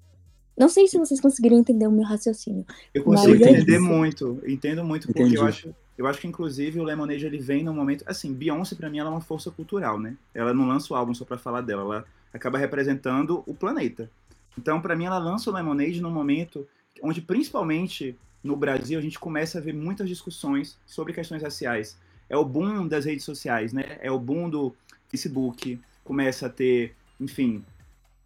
Não 0.56 0.68
sei 0.68 0.86
se 0.86 0.98
vocês 0.98 1.20
conseguiram 1.20 1.58
entender 1.58 1.86
o 1.86 1.92
meu 1.92 2.04
raciocínio. 2.04 2.64
Eu 2.92 3.02
consigo 3.02 3.44
é 3.44 3.50
entender 3.50 3.78
muito, 3.78 4.40
entendo 4.46 4.84
muito, 4.84 5.08
porque 5.08 5.22
Entendi. 5.22 5.36
eu 5.36 5.44
acho, 5.44 5.74
eu 5.98 6.06
acho 6.06 6.20
que 6.20 6.28
inclusive 6.28 6.78
o 6.78 6.84
Lemonade 6.84 7.26
ele 7.26 7.38
vem 7.38 7.64
no 7.64 7.74
momento, 7.74 8.04
assim, 8.06 8.32
Beyoncé 8.32 8.76
para 8.76 8.88
mim 8.88 8.98
ela 8.98 9.10
é 9.10 9.12
uma 9.12 9.20
força 9.20 9.50
cultural, 9.50 9.98
né? 9.98 10.16
Ela 10.32 10.54
não 10.54 10.66
lança 10.66 10.92
o 10.92 10.96
álbum 10.96 11.12
só 11.12 11.24
para 11.24 11.38
falar 11.38 11.60
dela, 11.60 11.82
ela 11.82 12.04
acaba 12.32 12.56
representando 12.56 13.42
o 13.46 13.54
planeta. 13.54 14.08
Então, 14.56 14.80
para 14.80 14.94
mim 14.94 15.06
ela 15.06 15.18
lança 15.18 15.50
o 15.50 15.52
Lemonade 15.52 16.00
num 16.00 16.10
momento 16.10 16.66
onde 17.02 17.20
principalmente 17.20 18.16
no 18.42 18.56
Brasil 18.56 18.98
a 18.98 19.02
gente 19.02 19.18
começa 19.18 19.58
a 19.58 19.60
ver 19.60 19.72
muitas 19.72 20.08
discussões 20.08 20.78
sobre 20.86 21.12
questões 21.12 21.42
raciais. 21.42 21.96
É 22.28 22.36
o 22.36 22.44
boom 22.44 22.86
das 22.86 23.04
redes 23.04 23.24
sociais, 23.24 23.72
né? 23.72 23.98
É 24.00 24.10
o 24.10 24.18
boom 24.18 24.48
do 24.48 24.74
Facebook, 25.08 25.80
começa 26.04 26.46
a 26.46 26.50
ter, 26.50 26.94
enfim, 27.20 27.64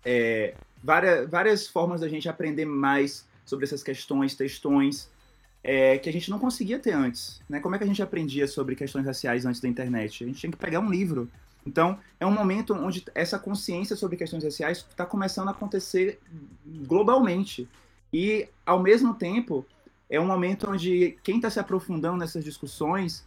é, 0.04 0.54
várias, 0.82 1.28
várias 1.28 1.66
formas 1.66 2.00
da 2.00 2.08
gente 2.08 2.28
aprender 2.28 2.64
mais 2.64 3.26
sobre 3.44 3.64
essas 3.64 3.82
questões, 3.82 4.34
textões, 4.34 5.08
é, 5.62 5.98
que 5.98 6.08
a 6.08 6.12
gente 6.12 6.30
não 6.30 6.38
conseguia 6.38 6.78
ter 6.78 6.92
antes. 6.92 7.40
Né? 7.48 7.61
Como 7.61 7.74
é 7.74 7.78
que 7.78 7.84
a 7.84 7.87
gente 7.87 8.02
aprendia 8.02 8.46
sobre 8.46 8.76
questões 8.76 9.04
raciais 9.04 9.44
antes 9.44 9.61
da 9.61 9.68
internet? 9.68 10.24
A 10.24 10.26
gente 10.26 10.38
tinha 10.38 10.52
que 10.52 10.58
pegar 10.58 10.80
um 10.80 10.90
livro. 10.90 11.28
Então, 11.66 11.98
é 12.18 12.26
um 12.26 12.30
momento 12.30 12.74
onde 12.74 13.04
essa 13.14 13.38
consciência 13.38 13.96
sobre 13.96 14.16
questões 14.16 14.44
raciais 14.44 14.78
está 14.78 15.04
começando 15.04 15.48
a 15.48 15.50
acontecer 15.50 16.20
globalmente. 16.87 17.68
E, 18.12 18.48
ao 18.64 18.80
mesmo 18.82 19.14
tempo, 19.14 19.66
é 20.08 20.18
um 20.18 20.26
momento 20.26 20.70
onde 20.70 21.18
quem 21.22 21.37
está 21.37 21.50
se 21.50 21.61
aprofundando 21.61 22.16
nessas 22.16 22.42
discussões 22.44 23.26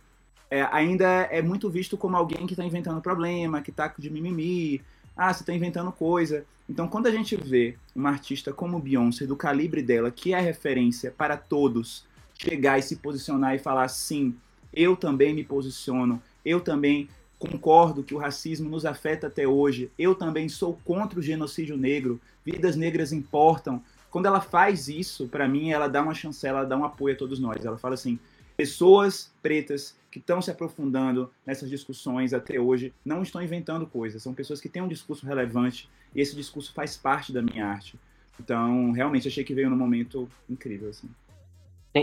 é, 0.49 0.67
ainda 0.71 1.05
é 1.05 1.41
muito 1.41 1.69
visto 1.69 1.97
como 1.97 2.17
alguém 2.17 2.45
que 2.45 2.53
está 2.53 2.63
inventando 2.65 2.99
problema, 3.01 3.61
que 3.61 3.69
está 3.69 3.93
de 3.97 4.09
mimimi, 4.09 4.81
ah, 5.21 5.31
você 5.31 5.43
está 5.43 5.53
inventando 5.53 5.91
coisa. 5.91 6.43
Então, 6.67 6.87
quando 6.87 7.05
a 7.05 7.11
gente 7.11 7.35
vê 7.35 7.75
uma 7.95 8.09
artista 8.09 8.51
como 8.51 8.79
Beyoncé, 8.79 9.27
do 9.27 9.35
calibre 9.35 9.83
dela, 9.83 10.09
que 10.09 10.33
é 10.33 10.39
referência 10.39 11.13
para 11.15 11.37
todos, 11.37 12.05
chegar 12.33 12.79
e 12.79 12.81
se 12.81 12.95
posicionar 12.95 13.53
e 13.53 13.59
falar 13.59 13.87
sim, 13.87 14.35
eu 14.73 14.95
também 14.95 15.31
me 15.31 15.43
posiciono, 15.43 16.19
eu 16.43 16.59
também 16.59 17.07
concordo 17.37 18.03
que 18.03 18.15
o 18.15 18.17
racismo 18.17 18.67
nos 18.67 18.83
afeta 18.83 19.27
até 19.27 19.47
hoje, 19.47 19.91
eu 19.97 20.15
também 20.15 20.49
sou 20.49 20.79
contra 20.83 21.19
o 21.19 21.23
genocídio 21.23 21.77
negro, 21.77 22.19
vidas 22.43 22.75
negras 22.75 23.11
importam. 23.11 23.83
Quando 24.09 24.25
ela 24.25 24.41
faz 24.41 24.87
isso, 24.87 25.27
para 25.27 25.47
mim, 25.47 25.69
ela 25.69 25.87
dá 25.87 26.01
uma 26.01 26.15
chancela, 26.15 26.59
ela 26.59 26.67
dá 26.67 26.75
um 26.75 26.83
apoio 26.83 27.13
a 27.13 27.17
todos 27.17 27.39
nós. 27.39 27.63
Ela 27.63 27.77
fala 27.77 27.93
assim: 27.93 28.17
pessoas 28.57 29.31
pretas 29.41 29.95
que 30.11 30.19
estão 30.19 30.41
se 30.41 30.51
aprofundando 30.51 31.31
nessas 31.45 31.69
discussões 31.69 32.33
até 32.33 32.59
hoje 32.59 32.93
não 33.03 33.23
estão 33.23 33.41
inventando 33.41 33.87
coisas, 33.87 34.21
são 34.21 34.33
pessoas 34.33 34.59
que 34.59 34.67
têm 34.67 34.81
um 34.81 34.87
discurso 34.87 35.25
relevante 35.25 35.89
e 36.13 36.19
esse 36.19 36.35
discurso 36.35 36.73
faz 36.73 36.97
parte 36.97 37.31
da 37.31 37.41
minha 37.41 37.65
arte. 37.65 37.97
Então, 38.39 38.91
realmente 38.91 39.27
achei 39.27 39.43
que 39.43 39.53
veio 39.53 39.69
num 39.69 39.77
momento 39.77 40.29
incrível 40.49 40.89
assim. 40.89 41.09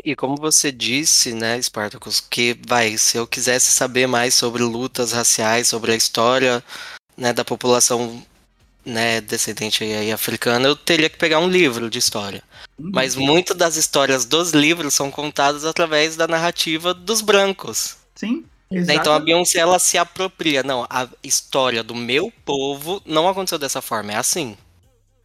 E 0.05 0.15
como 0.15 0.37
você 0.37 0.71
disse, 0.71 1.33
né, 1.33 1.61
Spartacus, 1.61 2.21
que 2.21 2.59
vai, 2.67 2.99
se 2.99 3.17
eu 3.17 3.27
quisesse 3.27 3.71
saber 3.73 4.07
mais 4.07 4.35
sobre 4.35 4.63
lutas 4.63 5.13
raciais, 5.13 5.69
sobre 5.69 5.93
a 5.93 5.97
história, 5.97 6.63
né, 7.17 7.33
da 7.33 7.45
população, 7.45 8.23
né, 8.85 9.21
descendente 9.21 9.85
aí 9.85 10.13
africana, 10.13 10.69
eu 10.69 10.77
teria 10.77 11.09
que 11.09 11.17
pegar 11.17 11.41
um 11.41 11.49
livro 11.49 11.89
de 11.89 11.99
história. 11.99 12.43
Uhum. 12.79 12.91
Mas 12.93 13.15
muitas 13.17 13.57
das 13.57 13.77
histórias 13.77 14.27
dos 14.27 14.53
livros 14.53 14.95
são 14.95 15.11
contadas 15.11 15.65
através 15.65 16.17
da 16.17 16.29
narrativa 16.29 16.93
dos 16.93 17.23
brancos. 17.23 17.98
Sim. 18.19 18.45
Exatamente. 18.69 18.87
Né, 18.89 18.95
então 18.97 19.13
a 19.15 19.21
Beyoncé 19.21 19.61
ela 19.61 19.79
se 19.79 19.97
apropria. 19.97 20.65
Não, 20.65 20.85
a 20.91 21.09
história 21.23 21.85
do 21.85 21.95
meu 21.95 22.33
povo 22.45 23.01
não 23.07 23.29
aconteceu 23.29 23.59
dessa 23.59 23.81
forma, 23.81 24.13
é 24.13 24.17
assim. 24.17 24.57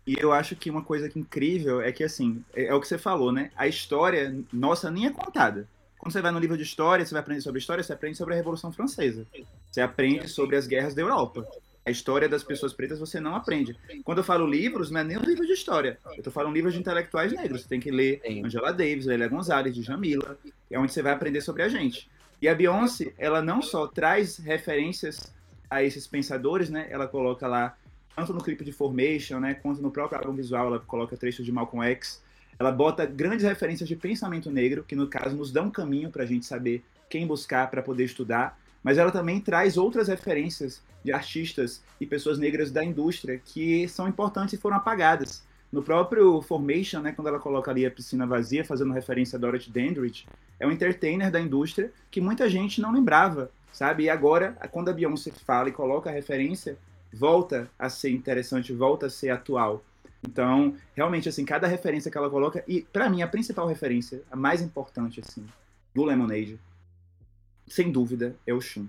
E 0.06 0.16
eu 0.20 0.32
acho 0.32 0.56
que 0.56 0.70
uma 0.70 0.84
coisa 0.84 1.10
que 1.10 1.18
incrível 1.18 1.82
é 1.82 1.92
que, 1.92 2.04
assim, 2.04 2.44
é, 2.54 2.66
é, 2.66 2.74
o 2.74 2.80
que 2.80 2.88
você 2.88 2.98
falou, 3.00 3.32
né? 3.32 3.50
A 3.56 3.68
história 3.68 4.36
nossa 4.52 4.92
nem 4.92 5.08
é 5.08 5.10
contada. 5.10 5.68
Quando 5.98 6.14
você 6.14 6.22
vai 6.22 6.32
no 6.32 6.40
livro 6.40 6.56
de 6.56 6.64
história, 6.64 7.04
você 7.04 7.14
vai 7.14 7.22
aprender 7.22 7.42
sobre 7.42 7.60
história, 7.60 7.84
você 7.84 7.94
aprende 7.94 8.18
sobre 8.18 8.36
a 8.36 8.38
Revolução 8.38 8.72
Francesa. 8.72 9.26
Você 9.72 9.82
aprende 9.82 10.28
sobre 10.28 10.56
as 10.56 10.68
guerras 10.68 10.94
da 10.94 11.02
Europa. 11.02 11.48
A 11.86 11.92
história 11.92 12.30
das 12.30 12.44
pessoas 12.44 12.74
pretas 12.74 13.00
você 13.00 13.20
não 13.20 13.36
aprende. 13.36 13.76
Quando 14.04 14.20
eu 14.20 14.24
falo 14.24 14.46
livros, 14.46 14.92
não 14.92 15.02
é 15.02 15.04
nem 15.04 15.18
um 15.18 15.22
livro 15.22 15.46
de 15.46 15.54
história. 15.54 15.98
Eu 16.06 16.18
estou 16.18 16.32
falando 16.32 16.54
livros 16.54 16.74
de 16.74 16.80
intelectuais 16.80 17.34
negros. 17.34 17.62
Você 17.62 17.68
tem 17.68 17.80
que 17.80 17.92
ler 17.92 18.22
Angela 18.46 18.72
Davis, 18.72 19.06
Lélia 19.06 19.28
Gonzalez, 19.28 19.74
de 19.74 19.82
Jamila, 19.82 20.38
é 20.70 20.80
onde 20.80 20.94
você 20.94 21.02
vai 21.02 21.14
aprender 21.14 21.42
sobre 21.42 21.64
a 21.64 21.70
gente. 21.70 22.10
E 22.44 22.48
a 22.50 22.54
Beyoncé, 22.54 23.14
ela 23.18 23.42
não 23.42 23.62
só 23.62 23.88
traz 23.88 24.36
referências 24.36 25.34
a 25.70 25.82
esses 25.82 26.06
pensadores, 26.06 26.70
né? 26.70 26.88
Ela 26.90 27.08
coloca 27.08 27.48
lá, 27.48 27.78
tanto 28.14 28.34
no 28.34 28.44
clipe 28.44 28.66
de 28.66 28.74
Formation, 28.74 29.40
né? 29.40 29.54
Quanto 29.54 29.82
no 29.82 29.90
próprio 29.90 30.20
álbum 30.20 30.34
visual, 30.34 30.68
ela 30.68 30.80
coloca 30.82 31.16
trechos 31.16 31.46
de 31.46 31.54
Malcolm 31.54 31.88
X. 31.92 32.22
Ela 32.60 32.70
bota 32.70 33.06
grandes 33.06 33.46
referências 33.46 33.88
de 33.88 33.96
pensamento 33.96 34.52
negro, 34.52 34.84
que 34.84 34.94
no 34.94 35.08
caso 35.08 35.38
nos 35.38 35.54
dão 35.54 35.68
um 35.68 35.72
caminho 35.72 36.10
para 36.10 36.24
a 36.24 36.26
gente 36.26 36.46
saber 36.46 36.84
quem 37.10 37.26
buscar 37.26 37.72
para 37.72 37.82
poder 37.82 38.04
estudar. 38.04 38.60
Mas 38.84 38.98
ela 38.98 39.10
também 39.10 39.40
traz 39.40 39.78
outras 39.78 40.10
referências 40.10 40.84
de 41.02 41.14
artistas 41.14 41.82
e 41.98 42.06
pessoas 42.06 42.38
negras 42.38 42.72
da 42.72 42.84
indústria 42.84 43.40
que 43.40 43.88
são 43.88 44.06
importantes 44.06 44.56
e 44.56 44.58
foram 44.58 44.76
apagadas. 44.76 45.46
No 45.74 45.82
próprio 45.82 46.40
Formation, 46.44 47.02
né, 47.02 47.12
quando 47.14 47.30
ela 47.30 47.40
coloca 47.40 47.72
ali 47.72 47.84
a 47.84 47.90
piscina 47.90 48.28
vazia, 48.28 48.64
fazendo 48.64 48.94
referência 48.94 49.38
a 49.38 49.40
Dorothy 49.40 49.72
Dandridge, 49.72 50.28
é 50.60 50.68
um 50.68 50.72
entertainer 50.72 51.32
da 51.32 51.42
indústria 51.42 51.92
que 52.12 52.22
muita 52.22 52.48
gente 52.48 52.80
não 52.80 52.94
lembrava, 52.94 53.50
sabe? 53.72 54.04
E 54.04 54.10
agora, 54.10 54.56
quando 54.72 54.90
a 54.90 54.94
Beyoncé 54.94 55.32
fala 55.32 55.70
e 55.70 55.72
coloca 55.72 56.12
a 56.12 56.14
referência, 56.14 56.78
volta 57.12 57.68
a 57.80 57.90
ser 57.90 58.12
interessante, 58.12 58.72
volta 58.72 59.08
a 59.08 59.10
ser 59.10 59.32
atual. 59.32 59.84
Então, 60.24 60.76
realmente, 60.94 61.28
assim, 61.28 61.44
cada 61.44 61.66
referência 61.66 62.12
que 62.12 62.20
ela 62.20 62.30
coloca, 62.30 62.64
e 62.68 62.84
para 62.84 63.10
mim, 63.10 63.24
a 63.24 63.28
principal 63.28 63.66
referência, 63.66 64.22
a 64.32 64.36
mais 64.36 64.62
importante, 64.62 65.22
assim, 65.22 65.44
do 65.92 66.06
Lemonade, 66.06 66.60
sem 67.68 67.92
dúvida, 67.92 68.36
é 68.46 68.54
o 68.54 68.62
Shun. 68.62 68.86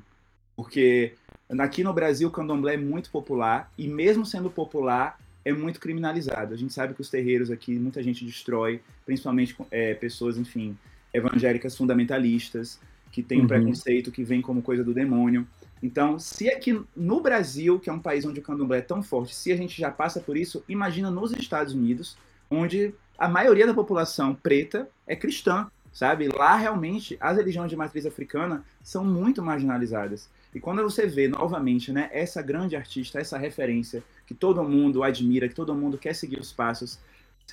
Porque 0.54 1.14
aqui 1.58 1.82
no 1.82 1.94
Brasil 1.94 2.28
o 2.28 2.30
candomblé 2.30 2.74
é 2.74 2.76
muito 2.76 3.10
popular, 3.10 3.72
e 3.78 3.88
mesmo 3.88 4.26
sendo 4.26 4.50
popular, 4.50 5.18
é 5.44 5.52
muito 5.52 5.78
criminalizado. 5.78 6.54
A 6.54 6.56
gente 6.56 6.72
sabe 6.72 6.94
que 6.94 7.00
os 7.00 7.10
terreiros 7.10 7.50
aqui 7.50 7.78
muita 7.78 8.02
gente 8.02 8.24
destrói, 8.24 8.80
principalmente 9.04 9.54
é, 9.70 9.94
pessoas, 9.94 10.38
enfim, 10.38 10.76
evangélicas 11.12 11.76
fundamentalistas, 11.76 12.80
que 13.12 13.22
têm 13.22 13.38
uhum. 13.38 13.44
um 13.44 13.48
preconceito 13.48 14.10
que 14.10 14.24
vem 14.24 14.40
como 14.40 14.62
coisa 14.62 14.82
do 14.82 14.92
demônio. 14.92 15.46
Então, 15.82 16.18
se 16.18 16.48
aqui 16.48 16.80
no 16.96 17.20
Brasil, 17.20 17.78
que 17.78 17.90
é 17.90 17.92
um 17.92 18.00
país 18.00 18.24
onde 18.24 18.40
o 18.40 18.42
candomblé 18.42 18.78
é 18.78 18.82
tão 18.82 19.02
forte, 19.02 19.34
se 19.34 19.52
a 19.52 19.56
gente 19.56 19.78
já 19.80 19.90
passa 19.90 20.18
por 20.18 20.36
isso, 20.36 20.64
imagina 20.68 21.10
nos 21.10 21.30
Estados 21.32 21.74
Unidos, 21.74 22.16
onde 22.50 22.94
a 23.18 23.28
maioria 23.28 23.66
da 23.66 23.74
população 23.74 24.34
preta 24.34 24.88
é 25.06 25.14
cristã, 25.14 25.70
sabe? 25.92 26.26
Lá 26.28 26.56
realmente 26.56 27.16
as 27.20 27.36
religiões 27.36 27.70
de 27.70 27.76
matriz 27.76 28.04
africana 28.04 28.64
são 28.82 29.04
muito 29.04 29.42
marginalizadas. 29.42 30.28
E 30.54 30.58
quando 30.58 30.82
você 30.82 31.06
vê 31.06 31.28
novamente, 31.28 31.92
né, 31.92 32.08
essa 32.12 32.42
grande 32.42 32.74
artista, 32.74 33.20
essa 33.20 33.38
referência 33.38 34.02
que 34.26 34.34
todo 34.34 34.62
mundo 34.64 35.02
admira, 35.02 35.48
que 35.48 35.54
todo 35.54 35.74
mundo 35.74 35.98
quer 35.98 36.14
seguir 36.14 36.38
os 36.38 36.52
passos, 36.52 36.98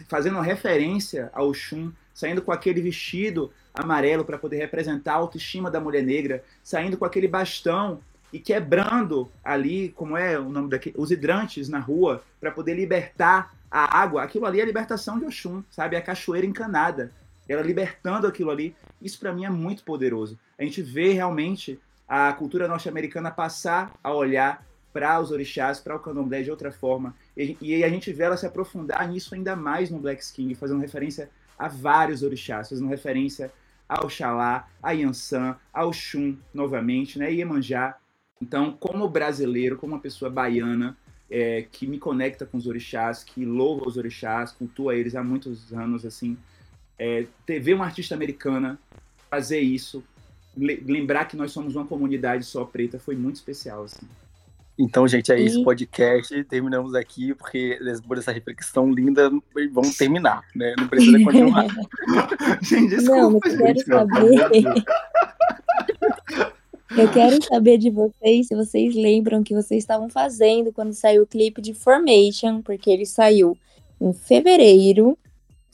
fazendo 0.08 0.40
referência 0.40 1.30
ao 1.34 1.54
Shun, 1.54 1.92
saindo 2.14 2.42
com 2.42 2.52
aquele 2.52 2.82
vestido 2.82 3.52
amarelo 3.74 4.24
para 4.24 4.38
poder 4.38 4.58
representar 4.58 5.14
a 5.14 5.18
autoestima 5.18 5.70
da 5.70 5.80
mulher 5.80 6.04
negra, 6.04 6.44
saindo 6.64 6.98
com 6.98 7.06
aquele 7.06 7.28
bastão 7.28 8.00
e 8.32 8.40
quebrando 8.40 9.30
ali, 9.44 9.90
como 9.90 10.16
é 10.16 10.40
o 10.40 10.50
nome 10.50 10.70
daquele, 10.70 10.96
os 10.98 11.12
hidrantes 11.12 11.68
na 11.68 11.80
rua 11.80 12.24
para 12.40 12.52
poder 12.52 12.76
libertar 12.76 13.54
a 13.70 14.00
água. 14.00 14.24
Aquilo 14.24 14.46
ali 14.46 14.60
é 14.60 14.64
a 14.64 14.66
libertação 14.66 15.20
de 15.20 15.26
Oxum, 15.26 15.64
sabe? 15.70 15.96
É 15.96 16.00
a 16.00 16.02
cachoeira 16.02 16.46
encanada. 16.46 17.12
ela 17.48 17.62
libertando 17.62 18.28
aquilo 18.28 18.52
ali. 18.52 18.76
Isso 19.02 19.20
para 19.20 19.34
mim 19.34 19.46
é 19.46 19.50
muito 19.50 19.84
poderoso. 19.84 20.40
A 20.58 20.64
gente 20.64 20.82
vê 20.82 21.12
realmente 21.12 21.80
a 22.08 22.32
cultura 22.34 22.68
norte-americana 22.68 23.32
passar 23.32 23.94
a 24.04 24.14
olhar 24.14 24.66
para 24.94 25.20
os 25.20 25.32
orixás, 25.32 25.80
para 25.80 25.96
o 25.96 26.00
candomblé 26.00 26.42
de 26.42 26.52
outra 26.52 26.72
forma. 26.72 27.16
E, 27.36 27.58
e, 27.62 27.84
a 27.84 27.90
gente 27.90 28.12
vê 28.12 28.24
ela 28.24 28.38
se 28.38 28.46
aprofundar 28.46 29.08
nisso 29.08 29.34
ainda 29.34 29.56
mais 29.56 29.90
no 29.90 30.00
Black 30.00 30.24
King, 30.34 30.54
fazendo 30.56 30.80
referência 30.80 31.30
a 31.58 31.68
vários 31.68 32.24
orixás, 32.24 32.70
fazendo 32.70 32.88
referência 32.88 33.52
ao 33.88 34.10
Xalá, 34.10 34.68
a 34.82 34.92
Yansan, 34.92 35.56
ao 35.74 35.92
Xum, 35.92 36.38
novamente, 36.54 37.20
né, 37.20 37.32
Iemanjá. 37.32 37.98
Então, 38.42 38.72
como 38.80 39.08
brasileiro, 39.08 39.78
como 39.78 39.94
uma 39.94 40.00
pessoa 40.00 40.32
baiana, 40.32 40.98
é, 41.30 41.66
que 41.72 41.88
me 41.88 41.98
conecta 41.98 42.46
com 42.46 42.58
os 42.58 42.68
orixás, 42.68 43.24
que 43.24 43.46
louva 43.46 43.88
os 43.88 43.98
orixás, 43.98 44.52
cultua 44.52 44.96
eles 44.96 45.16
há 45.16 45.24
muitos 45.24 45.72
anos, 45.74 46.06
assim, 46.06 46.38
é, 46.98 47.26
ver 47.48 47.74
uma 47.74 47.86
artista 47.86 48.16
americana 48.16 48.80
fazer 49.30 49.60
isso, 49.60 50.04
lembrar 50.58 51.26
que 51.26 51.38
nós 51.38 51.52
somos 51.52 51.76
uma 51.76 51.86
comunidade 51.86 52.44
só 52.46 52.66
preta, 52.66 53.00
foi 53.00 53.16
muito 53.16 53.38
especial, 53.38 53.84
assim. 53.84 54.06
Então, 54.82 55.08
gente, 55.08 55.32
é 55.32 55.40
isso, 55.40 55.64
podcast. 55.64 56.44
Terminamos 56.46 56.96
aqui, 56.96 57.36
porque 57.36 57.78
por 58.08 58.18
essa 58.18 58.32
reflexão 58.32 58.92
linda, 58.92 59.30
vamos 59.72 59.96
terminar, 59.96 60.44
né? 60.56 60.74
Não 60.76 60.88
precisa 60.88 61.20
continuar. 61.24 61.68
gente, 62.64 62.90
desculpa, 62.90 63.22
Não, 63.22 63.34
eu 63.34 63.40
quero 63.40 63.80
saber. 63.86 64.64
eu 66.98 67.12
quero 67.12 67.44
saber 67.44 67.78
de 67.78 67.92
vocês 67.92 68.48
se 68.48 68.56
vocês 68.56 68.96
lembram 68.96 69.44
que 69.44 69.54
vocês 69.54 69.84
estavam 69.84 70.10
fazendo 70.10 70.74
quando 70.74 70.94
saiu 70.94 71.24
o 71.24 71.28
clipe 71.28 71.62
de 71.62 71.76
Formation, 71.76 72.64
porque 72.64 72.90
ele 72.90 73.06
saiu 73.06 73.56
em 74.02 74.12
fevereiro, 74.14 75.16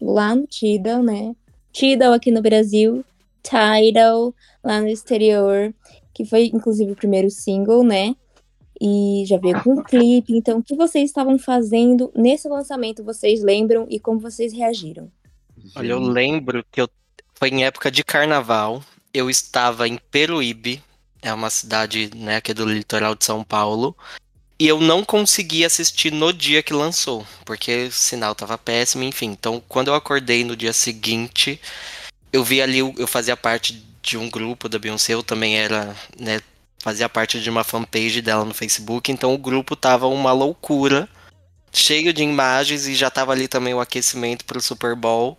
lá 0.01 0.35
no 0.35 0.45
Tidal, 0.45 1.01
né? 1.01 1.33
Tidal 1.71 2.11
aqui 2.11 2.29
no 2.29 2.41
Brasil, 2.41 3.05
Tidal 3.41 4.35
lá 4.61 4.81
no 4.81 4.89
exterior, 4.89 5.73
que 6.13 6.25
foi 6.25 6.47
inclusive 6.53 6.91
o 6.91 6.95
primeiro 6.95 7.29
single, 7.29 7.85
né? 7.85 8.13
E 8.79 9.23
já 9.25 9.37
veio 9.37 9.61
com 9.63 9.73
um 9.73 9.83
clipe. 9.83 10.35
Então, 10.35 10.59
o 10.59 10.63
que 10.63 10.75
vocês 10.75 11.05
estavam 11.05 11.37
fazendo 11.37 12.11
nesse 12.15 12.47
lançamento? 12.47 13.03
Vocês 13.03 13.41
lembram 13.41 13.87
e 13.89 13.99
como 13.99 14.19
vocês 14.19 14.53
reagiram? 14.53 15.11
Olha, 15.75 15.91
eu 15.91 15.99
lembro 15.99 16.65
que 16.71 16.81
eu 16.81 16.89
foi 17.35 17.49
em 17.49 17.63
época 17.63 17.91
de 17.91 18.03
carnaval. 18.03 18.83
Eu 19.13 19.29
estava 19.29 19.87
em 19.87 19.97
Peruíbe, 20.11 20.81
é 21.21 21.33
uma 21.33 21.49
cidade, 21.49 22.11
né, 22.15 22.41
que 22.41 22.51
é 22.51 22.53
do 22.53 22.65
litoral 22.65 23.15
de 23.15 23.25
São 23.25 23.43
Paulo. 23.43 23.95
E 24.59 24.67
eu 24.67 24.81
não 24.81 25.03
consegui 25.03 25.63
assistir 25.63 26.11
no 26.11 26.33
dia 26.33 26.63
que 26.63 26.73
lançou, 26.73 27.25
porque 27.45 27.85
o 27.85 27.91
sinal 27.91 28.33
tava 28.33 28.57
péssimo, 28.57 29.03
enfim. 29.03 29.27
Então, 29.27 29.61
quando 29.67 29.89
eu 29.89 29.93
acordei 29.93 30.43
no 30.43 30.55
dia 30.55 30.73
seguinte, 30.73 31.61
eu 32.33 32.43
vi 32.43 32.61
ali, 32.61 32.79
eu 32.79 33.07
fazia 33.07 33.37
parte 33.37 33.83
de 34.01 34.17
um 34.17 34.29
grupo 34.29 34.67
da 34.67 34.79
Beyoncé, 34.79 35.13
eu 35.13 35.21
também 35.21 35.57
era, 35.57 35.95
né, 36.19 36.39
fazia 36.79 37.09
parte 37.09 37.41
de 37.41 37.49
uma 37.49 37.63
fanpage 37.63 38.21
dela 38.21 38.45
no 38.45 38.53
Facebook, 38.53 39.11
então 39.11 39.33
o 39.33 39.37
grupo 39.37 39.75
tava 39.75 40.07
uma 40.07 40.31
loucura, 40.31 41.09
cheio 41.71 42.13
de 42.13 42.23
imagens 42.23 42.87
e 42.87 42.95
já 42.95 43.09
tava 43.09 43.31
ali 43.31 43.47
também 43.47 43.73
o 43.73 43.79
aquecimento 43.79 44.45
pro 44.45 44.61
Super 44.61 44.95
Bowl. 44.95 45.37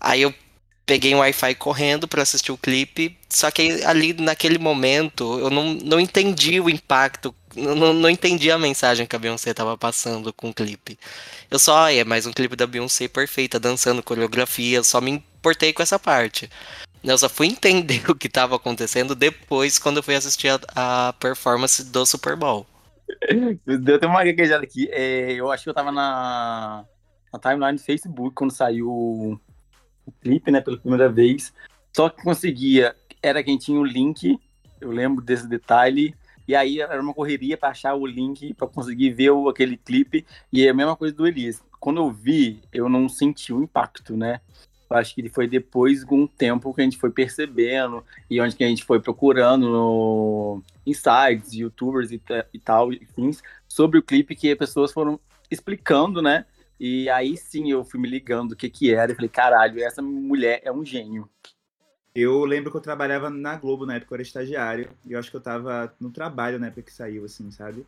Aí 0.00 0.22
eu 0.22 0.34
peguei 0.86 1.14
um 1.14 1.18
Wi-Fi 1.18 1.56
correndo 1.56 2.06
para 2.06 2.22
assistir 2.22 2.52
o 2.52 2.56
clipe, 2.56 3.18
só 3.28 3.50
que 3.50 3.84
ali 3.84 4.12
naquele 4.12 4.58
momento 4.58 5.38
eu 5.40 5.50
não, 5.50 5.74
não 5.74 5.98
entendi 5.98 6.60
o 6.60 6.70
impacto, 6.70 7.34
não, 7.56 7.92
não 7.92 8.08
entendi 8.08 8.50
a 8.52 8.58
mensagem 8.58 9.04
que 9.04 9.16
a 9.16 9.18
Beyoncé 9.18 9.52
tava 9.52 9.76
passando 9.76 10.32
com 10.32 10.50
o 10.50 10.54
clipe. 10.54 10.96
Eu 11.50 11.58
só, 11.58 11.90
é 11.90 12.04
mais 12.04 12.26
um 12.26 12.32
clipe 12.32 12.54
da 12.54 12.66
Beyoncé 12.66 13.08
perfeita, 13.08 13.58
dançando 13.58 14.02
coreografia, 14.02 14.84
só 14.84 15.00
me 15.00 15.10
importei 15.10 15.72
com 15.72 15.82
essa 15.82 15.98
parte. 15.98 16.48
Eu 17.06 17.16
só 17.16 17.28
fui 17.28 17.46
entender 17.46 18.02
o 18.10 18.14
que 18.14 18.26
estava 18.26 18.56
acontecendo 18.56 19.14
depois, 19.14 19.78
quando 19.78 19.98
eu 19.98 20.02
fui 20.02 20.16
assistir 20.16 20.48
a, 20.48 21.08
a 21.08 21.12
performance 21.12 21.84
do 21.84 22.04
Super 22.04 22.34
Bowl. 22.34 22.66
Deu 23.64 23.96
até 23.96 24.06
uma 24.06 24.24
gaguejada 24.24 24.64
aqui. 24.64 24.88
É, 24.90 25.32
eu 25.32 25.50
acho 25.52 25.62
que 25.62 25.70
eu 25.70 25.74
tava 25.74 25.92
na, 25.92 26.84
na 27.32 27.38
timeline 27.38 27.78
do 27.78 27.84
Facebook 27.84 28.34
quando 28.34 28.50
saiu 28.50 28.90
o, 28.90 29.40
clipe, 30.20 30.50
né, 30.50 30.60
pela 30.60 30.76
primeira 30.76 31.08
vez. 31.08 31.54
Só 31.94 32.08
que 32.08 32.22
conseguia, 32.22 32.96
era 33.22 33.42
quem 33.42 33.56
tinha 33.56 33.78
o 33.78 33.84
link, 33.84 34.38
eu 34.80 34.90
lembro 34.90 35.24
desse 35.24 35.48
detalhe, 35.48 36.14
e 36.46 36.54
aí 36.54 36.80
era 36.80 37.00
uma 37.00 37.14
correria 37.14 37.56
para 37.56 37.70
achar 37.70 37.94
o 37.94 38.06
link 38.06 38.52
para 38.54 38.68
conseguir 38.68 39.10
ver 39.10 39.30
o, 39.30 39.48
aquele 39.48 39.76
clipe. 39.76 40.26
E 40.52 40.66
é 40.66 40.70
a 40.70 40.74
mesma 40.74 40.96
coisa 40.96 41.14
do 41.14 41.26
Elias. 41.26 41.62
Quando 41.78 42.00
eu 42.00 42.10
vi, 42.10 42.62
eu 42.72 42.88
não 42.88 43.08
senti 43.08 43.52
o 43.52 43.62
impacto, 43.62 44.16
né? 44.16 44.40
Acho 44.90 45.14
que 45.14 45.28
foi 45.28 45.46
depois 45.48 46.04
de 46.04 46.14
um 46.14 46.26
tempo 46.26 46.72
que 46.72 46.80
a 46.80 46.84
gente 46.84 46.98
foi 46.98 47.10
percebendo 47.10 48.04
e 48.30 48.40
onde 48.40 48.56
que 48.56 48.64
a 48.64 48.68
gente 48.68 48.84
foi 48.84 49.00
procurando 49.00 49.68
no 49.68 50.62
insights, 50.86 51.52
youtubers 51.52 52.12
e, 52.12 52.20
e 52.52 52.58
tal, 52.58 52.92
enfim, 52.92 53.30
sobre 53.68 53.98
o 53.98 54.02
clipe 54.02 54.36
que 54.36 54.50
as 54.50 54.58
pessoas 54.58 54.92
foram 54.92 55.18
explicando, 55.50 56.22
né? 56.22 56.44
E 56.78 57.08
aí 57.08 57.36
sim 57.36 57.70
eu 57.70 57.84
fui 57.84 57.98
me 57.98 58.08
ligando 58.08 58.52
o 58.52 58.56
que 58.56 58.68
que 58.68 58.92
era 58.92 59.12
e 59.12 59.14
falei, 59.14 59.28
caralho, 59.28 59.82
essa 59.82 60.02
mulher 60.02 60.60
é 60.62 60.70
um 60.70 60.84
gênio. 60.84 61.28
Eu 62.14 62.44
lembro 62.44 62.70
que 62.70 62.76
eu 62.76 62.82
trabalhava 62.82 63.28
na 63.28 63.56
Globo 63.56 63.84
na 63.84 63.96
época, 63.96 64.14
eu 64.14 64.16
era 64.16 64.22
estagiário, 64.22 64.88
e 65.04 65.12
eu 65.12 65.18
acho 65.18 65.30
que 65.30 65.36
eu 65.36 65.40
tava 65.40 65.94
no 66.00 66.10
trabalho 66.10 66.58
na 66.58 66.68
época 66.68 66.82
que 66.82 66.92
saiu, 66.92 67.24
assim, 67.24 67.50
sabe? 67.50 67.84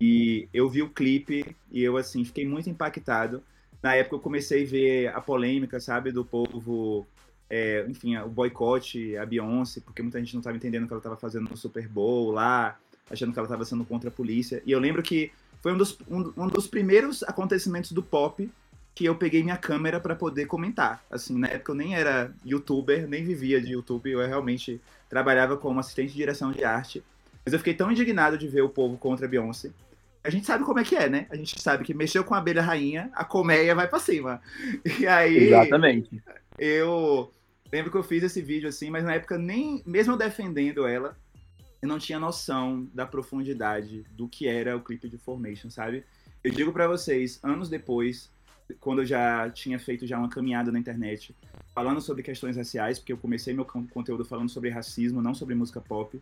E 0.00 0.48
eu 0.52 0.68
vi 0.68 0.82
o 0.82 0.88
clipe 0.88 1.56
e 1.70 1.82
eu, 1.82 1.96
assim, 1.96 2.24
fiquei 2.24 2.46
muito 2.46 2.70
impactado 2.70 3.42
na 3.86 3.94
época 3.94 4.16
eu 4.16 4.20
comecei 4.20 4.64
a 4.64 4.66
ver 4.66 5.08
a 5.14 5.20
polêmica, 5.20 5.78
sabe, 5.78 6.10
do 6.10 6.24
povo, 6.24 7.06
é, 7.48 7.86
enfim, 7.88 8.16
o 8.16 8.28
boicote 8.28 9.16
a 9.16 9.24
Beyoncé, 9.24 9.80
porque 9.80 10.02
muita 10.02 10.18
gente 10.18 10.34
não 10.34 10.40
estava 10.40 10.56
entendendo 10.56 10.82
o 10.82 10.86
que 10.88 10.92
ela 10.92 10.98
estava 10.98 11.16
fazendo 11.16 11.48
no 11.48 11.56
Super 11.56 11.86
Bowl 11.86 12.32
lá, 12.32 12.76
achando 13.08 13.32
que 13.32 13.38
ela 13.38 13.46
estava 13.46 13.64
sendo 13.64 13.84
contra 13.84 14.08
a 14.08 14.12
polícia. 14.12 14.60
E 14.66 14.72
eu 14.72 14.80
lembro 14.80 15.04
que 15.04 15.30
foi 15.62 15.72
um 15.72 15.76
dos, 15.76 15.96
um, 16.10 16.32
um 16.36 16.48
dos 16.48 16.66
primeiros 16.66 17.22
acontecimentos 17.22 17.92
do 17.92 18.02
pop 18.02 18.50
que 18.92 19.04
eu 19.04 19.14
peguei 19.14 19.44
minha 19.44 19.56
câmera 19.56 20.00
para 20.00 20.16
poder 20.16 20.46
comentar. 20.46 21.04
Assim, 21.08 21.38
na 21.38 21.46
época 21.46 21.70
eu 21.70 21.76
nem 21.76 21.94
era 21.94 22.34
youtuber, 22.44 23.06
nem 23.06 23.22
vivia 23.22 23.60
de 23.60 23.70
YouTube, 23.70 24.10
eu 24.10 24.26
realmente 24.26 24.80
trabalhava 25.08 25.56
como 25.56 25.78
assistente 25.78 26.08
de 26.08 26.16
direção 26.16 26.50
de 26.50 26.64
arte. 26.64 27.04
Mas 27.44 27.52
eu 27.52 27.60
fiquei 27.60 27.74
tão 27.74 27.92
indignado 27.92 28.36
de 28.36 28.48
ver 28.48 28.62
o 28.62 28.68
povo 28.68 28.98
contra 28.98 29.26
a 29.26 29.28
Beyoncé 29.28 29.70
a 30.26 30.30
gente 30.30 30.44
sabe 30.44 30.64
como 30.64 30.80
é 30.80 30.84
que 30.84 30.96
é, 30.96 31.08
né? 31.08 31.26
A 31.30 31.36
gente 31.36 31.60
sabe 31.62 31.84
que 31.84 31.94
mexeu 31.94 32.24
com 32.24 32.34
a 32.34 32.38
abelha 32.38 32.60
rainha, 32.60 33.08
a 33.14 33.24
colmeia 33.24 33.76
vai 33.76 33.86
para 33.86 34.00
cima. 34.00 34.42
E 34.98 35.06
aí. 35.06 35.46
Exatamente. 35.46 36.20
Eu 36.58 37.30
lembro 37.72 37.92
que 37.92 37.96
eu 37.96 38.02
fiz 38.02 38.24
esse 38.24 38.42
vídeo 38.42 38.68
assim, 38.68 38.90
mas 38.90 39.04
na 39.04 39.14
época, 39.14 39.38
nem 39.38 39.82
mesmo 39.86 40.16
defendendo 40.16 40.84
ela, 40.84 41.16
eu 41.80 41.88
não 41.88 41.98
tinha 41.98 42.18
noção 42.18 42.88
da 42.92 43.06
profundidade 43.06 44.04
do 44.10 44.28
que 44.28 44.48
era 44.48 44.76
o 44.76 44.80
clipe 44.80 45.08
de 45.08 45.16
Formation, 45.16 45.70
sabe? 45.70 46.04
Eu 46.42 46.50
digo 46.50 46.72
para 46.72 46.88
vocês, 46.88 47.38
anos 47.42 47.68
depois, 47.68 48.28
quando 48.80 49.02
eu 49.02 49.06
já 49.06 49.48
tinha 49.50 49.78
feito 49.78 50.08
já 50.08 50.18
uma 50.18 50.28
caminhada 50.28 50.72
na 50.72 50.78
internet, 50.80 51.36
falando 51.72 52.00
sobre 52.00 52.24
questões 52.24 52.56
raciais, 52.56 52.98
porque 52.98 53.12
eu 53.12 53.16
comecei 53.16 53.54
meu 53.54 53.64
conteúdo 53.64 54.24
falando 54.24 54.48
sobre 54.48 54.70
racismo, 54.70 55.22
não 55.22 55.34
sobre 55.34 55.54
música 55.54 55.80
pop 55.80 56.20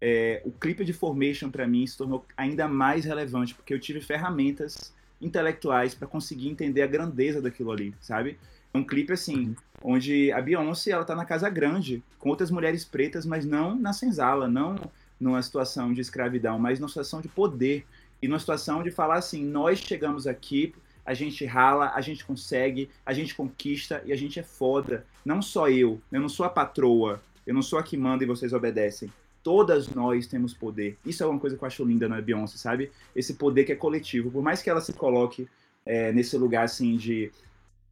é, 0.00 0.40
o 0.44 0.50
clipe 0.50 0.84
de 0.84 0.92
Formation 0.92 1.50
para 1.50 1.66
mim 1.66 1.86
se 1.86 1.96
tornou 1.96 2.24
ainda 2.36 2.68
mais 2.68 3.04
relevante, 3.04 3.54
porque 3.54 3.74
eu 3.74 3.80
tive 3.80 4.00
ferramentas 4.00 4.92
intelectuais 5.20 5.94
para 5.94 6.06
conseguir 6.06 6.48
entender 6.48 6.82
a 6.82 6.86
grandeza 6.86 7.42
daquilo 7.42 7.72
ali, 7.72 7.94
sabe? 8.00 8.38
É 8.72 8.78
um 8.78 8.84
clipe 8.84 9.12
assim, 9.12 9.56
onde 9.82 10.30
a 10.32 10.40
Beyoncé 10.40 10.92
ela 10.92 11.04
tá 11.04 11.16
na 11.16 11.24
casa 11.24 11.48
grande, 11.48 12.02
com 12.18 12.28
outras 12.28 12.50
mulheres 12.50 12.84
pretas, 12.84 13.26
mas 13.26 13.44
não 13.44 13.76
na 13.76 13.92
senzala, 13.92 14.46
não 14.46 14.76
numa 15.18 15.42
situação 15.42 15.92
de 15.92 16.00
escravidão, 16.00 16.58
mas 16.58 16.78
numa 16.78 16.88
situação 16.88 17.20
de 17.20 17.28
poder 17.28 17.84
e 18.22 18.28
numa 18.28 18.38
situação 18.38 18.82
de 18.82 18.90
falar 18.90 19.16
assim, 19.16 19.44
nós 19.44 19.80
chegamos 19.80 20.26
aqui, 20.28 20.72
a 21.04 21.14
gente 21.14 21.44
rala, 21.44 21.92
a 21.94 22.00
gente 22.00 22.24
consegue, 22.24 22.88
a 23.04 23.12
gente 23.12 23.34
conquista 23.34 24.02
e 24.04 24.12
a 24.12 24.16
gente 24.16 24.38
é 24.38 24.42
foda. 24.42 25.04
Não 25.24 25.42
só 25.42 25.68
eu, 25.68 26.00
eu 26.12 26.20
não 26.20 26.28
sou 26.28 26.46
a 26.46 26.50
patroa, 26.50 27.20
eu 27.46 27.54
não 27.54 27.62
sou 27.62 27.78
a 27.78 27.82
que 27.82 27.96
manda 27.96 28.22
e 28.22 28.26
vocês 28.26 28.52
obedecem 28.52 29.10
todas 29.48 29.88
nós 29.88 30.26
temos 30.26 30.52
poder. 30.52 30.98
Isso 31.06 31.22
é 31.24 31.26
uma 31.26 31.40
coisa 31.40 31.56
que 31.56 31.64
eu 31.64 31.66
acho 31.66 31.82
linda 31.82 32.06
na 32.06 32.20
Beyoncé, 32.20 32.58
sabe? 32.58 32.92
Esse 33.16 33.32
poder 33.32 33.64
que 33.64 33.72
é 33.72 33.74
coletivo. 33.74 34.30
Por 34.30 34.42
mais 34.42 34.60
que 34.60 34.68
ela 34.68 34.82
se 34.82 34.92
coloque 34.92 35.48
é, 35.86 36.12
nesse 36.12 36.36
lugar 36.36 36.64
assim 36.64 36.98
de 36.98 37.32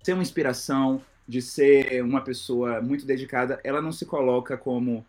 ser 0.03 0.12
uma 0.12 0.23
inspiração, 0.23 1.01
de 1.27 1.40
ser 1.40 2.03
uma 2.03 2.21
pessoa 2.21 2.83
muito 2.83 3.07
dedicada, 3.07 3.59
ela 3.64 3.81
não 3.81 3.90
se 3.90 4.05
coloca 4.05 4.55
como 4.59 5.03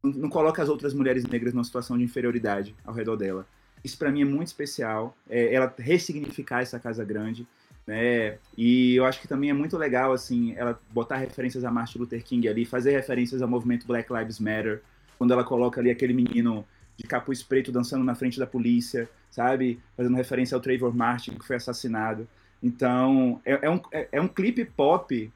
não 0.00 0.30
coloca 0.30 0.62
as 0.62 0.68
outras 0.68 0.94
mulheres 0.94 1.24
negras 1.24 1.52
numa 1.52 1.64
situação 1.64 1.98
de 1.98 2.04
inferioridade 2.04 2.76
ao 2.84 2.94
redor 2.94 3.16
dela. 3.16 3.44
Isso 3.82 3.98
para 3.98 4.12
mim 4.12 4.22
é 4.22 4.24
muito 4.24 4.46
especial. 4.46 5.16
É, 5.28 5.52
ela 5.52 5.74
ressignificar 5.76 6.62
essa 6.62 6.78
casa 6.78 7.04
grande, 7.04 7.44
né? 7.84 8.38
E 8.56 8.94
eu 8.94 9.04
acho 9.04 9.20
que 9.20 9.26
também 9.26 9.50
é 9.50 9.52
muito 9.52 9.76
legal 9.76 10.12
assim 10.12 10.54
ela 10.54 10.78
botar 10.92 11.16
referências 11.16 11.64
a 11.64 11.72
Martin 11.72 11.98
Luther 11.98 12.22
King 12.22 12.46
ali, 12.46 12.64
fazer 12.64 12.92
referências 12.92 13.42
ao 13.42 13.48
movimento 13.48 13.84
Black 13.84 14.12
Lives 14.12 14.38
Matter 14.38 14.80
quando 15.18 15.32
ela 15.32 15.44
coloca 15.44 15.80
ali 15.80 15.90
aquele 15.90 16.14
menino 16.14 16.64
de 16.96 17.04
capuz 17.04 17.42
preto 17.42 17.70
dançando 17.70 18.04
na 18.04 18.14
frente 18.14 18.38
da 18.38 18.46
polícia, 18.46 19.08
sabe? 19.30 19.80
Fazendo 19.96 20.16
referência 20.16 20.54
ao 20.54 20.60
Trayvon 20.60 20.92
Martin, 20.92 21.32
que 21.32 21.46
foi 21.46 21.56
assassinado. 21.56 22.26
Então, 22.62 23.40
é, 23.44 23.66
é 23.66 23.70
um, 23.70 23.80
é, 23.92 24.08
é, 24.12 24.20
um 24.20 24.28
clipe 24.28 24.64
pop 24.64 25.30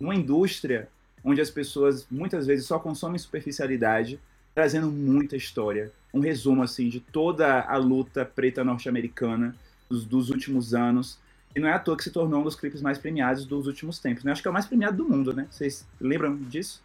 uma 0.00 0.14
indústria 0.14 0.88
onde 1.24 1.40
as 1.40 1.50
pessoas 1.50 2.06
muitas 2.10 2.46
vezes 2.46 2.66
só 2.66 2.78
consomem 2.78 3.18
superficialidade, 3.18 4.20
trazendo 4.54 4.88
muita 4.90 5.36
história. 5.36 5.92
Um 6.14 6.20
resumo 6.20 6.62
assim 6.62 6.88
de 6.88 7.00
toda 7.00 7.62
a 7.62 7.76
luta 7.76 8.24
preta 8.24 8.62
norte-americana 8.62 9.54
dos, 9.88 10.04
dos, 10.04 10.30
últimos 10.30 10.74
anos. 10.74 11.18
E 11.54 11.60
não 11.60 11.68
é 11.68 11.72
à 11.72 11.78
toa 11.78 11.96
que 11.96 12.04
se 12.04 12.10
tornou 12.10 12.40
um 12.40 12.44
dos 12.44 12.54
clipes 12.54 12.80
mais 12.80 12.98
premiados 12.98 13.44
dos 13.44 13.66
últimos 13.66 13.98
tempos. 13.98 14.22
Né? 14.22 14.32
Acho 14.32 14.42
que 14.42 14.48
é 14.48 14.50
o 14.50 14.54
mais 14.54 14.66
premiado 14.66 14.96
do 14.96 15.08
mundo, 15.08 15.34
né? 15.34 15.46
Vocês 15.50 15.86
lembram 16.00 16.36
disso? 16.36 16.82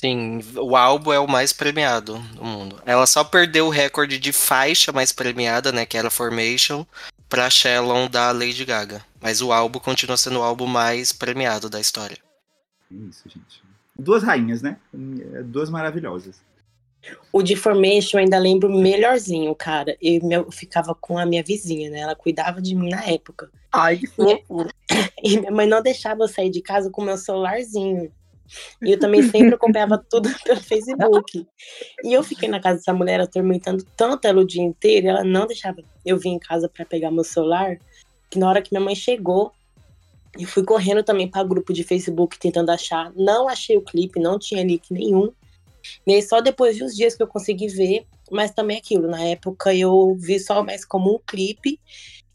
Sim, 0.00 0.38
o 0.54 0.76
álbum 0.76 1.12
é 1.12 1.18
o 1.18 1.26
mais 1.26 1.52
premiado 1.52 2.20
do 2.36 2.44
mundo. 2.44 2.80
Ela 2.86 3.04
só 3.04 3.24
perdeu 3.24 3.66
o 3.66 3.70
recorde 3.70 4.16
de 4.16 4.30
faixa 4.32 4.92
mais 4.92 5.10
premiada, 5.10 5.72
né? 5.72 5.84
Que 5.84 5.98
era 5.98 6.08
Formation, 6.08 6.86
pra 7.28 7.50
Shellon 7.50 8.08
da 8.08 8.30
Lady 8.30 8.64
Gaga. 8.64 9.04
Mas 9.20 9.42
o 9.42 9.52
álbum 9.52 9.80
continua 9.80 10.16
sendo 10.16 10.38
o 10.38 10.42
álbum 10.42 10.66
mais 10.66 11.12
premiado 11.12 11.68
da 11.68 11.80
história. 11.80 12.16
Isso, 12.88 13.28
gente. 13.28 13.60
Duas 13.98 14.22
rainhas, 14.22 14.62
né? 14.62 14.76
Duas 15.46 15.68
maravilhosas. 15.68 16.40
O 17.32 17.42
de 17.42 17.56
Formation 17.56 18.18
eu 18.18 18.22
ainda 18.22 18.38
lembro 18.38 18.70
melhorzinho, 18.70 19.52
cara. 19.52 19.96
Eu, 20.00 20.20
eu 20.30 20.52
ficava 20.52 20.94
com 20.94 21.18
a 21.18 21.26
minha 21.26 21.42
vizinha, 21.42 21.90
né? 21.90 21.98
Ela 21.98 22.14
cuidava 22.14 22.62
de 22.62 22.72
mim 22.72 22.90
na 22.90 23.02
época. 23.04 23.50
Ai, 23.72 23.96
que 23.96 24.06
fofo. 24.06 24.68
E, 25.24 25.34
e 25.34 25.40
minha 25.40 25.50
mãe 25.50 25.66
não 25.66 25.82
deixava 25.82 26.22
eu 26.22 26.28
sair 26.28 26.50
de 26.50 26.62
casa 26.62 26.88
com 26.88 27.02
meu 27.02 27.18
celularzinho. 27.18 28.12
E 28.82 28.92
eu 28.92 28.98
também 28.98 29.22
sempre 29.22 29.54
acompanhava 29.54 30.02
tudo 30.10 30.28
pelo 30.44 30.60
Facebook. 30.60 31.46
E 32.04 32.12
eu 32.12 32.22
fiquei 32.22 32.48
na 32.48 32.60
casa 32.60 32.78
dessa 32.78 32.92
mulher 32.92 33.20
atormentando 33.20 33.84
tanto 33.96 34.26
ela 34.26 34.40
o 34.40 34.46
dia 34.46 34.62
inteiro, 34.62 35.08
ela 35.08 35.24
não 35.24 35.46
deixava 35.46 35.82
eu 36.04 36.18
vir 36.18 36.30
em 36.30 36.38
casa 36.38 36.68
para 36.68 36.84
pegar 36.84 37.10
meu 37.10 37.24
celular, 37.24 37.78
que 38.30 38.38
na 38.38 38.48
hora 38.48 38.62
que 38.62 38.72
minha 38.72 38.84
mãe 38.84 38.94
chegou, 38.94 39.52
eu 40.38 40.46
fui 40.46 40.64
correndo 40.64 41.02
também 41.02 41.28
para 41.28 41.42
grupo 41.42 41.72
de 41.72 41.82
Facebook 41.82 42.38
tentando 42.38 42.70
achar. 42.70 43.12
Não 43.14 43.48
achei 43.48 43.76
o 43.76 43.82
clipe, 43.82 44.20
não 44.20 44.38
tinha 44.38 44.64
link 44.64 44.92
nenhum. 44.92 45.32
E 46.06 46.14
aí 46.14 46.22
só 46.22 46.40
depois 46.40 46.76
de 46.76 46.84
uns 46.84 46.94
dias 46.94 47.14
que 47.14 47.22
eu 47.22 47.26
consegui 47.26 47.68
ver, 47.68 48.06
mas 48.30 48.50
também 48.50 48.78
aquilo, 48.78 49.08
na 49.08 49.22
época 49.22 49.74
eu 49.74 50.14
vi 50.18 50.38
só 50.38 50.62
mais 50.62 50.84
como 50.84 51.14
um 51.14 51.18
clipe. 51.26 51.80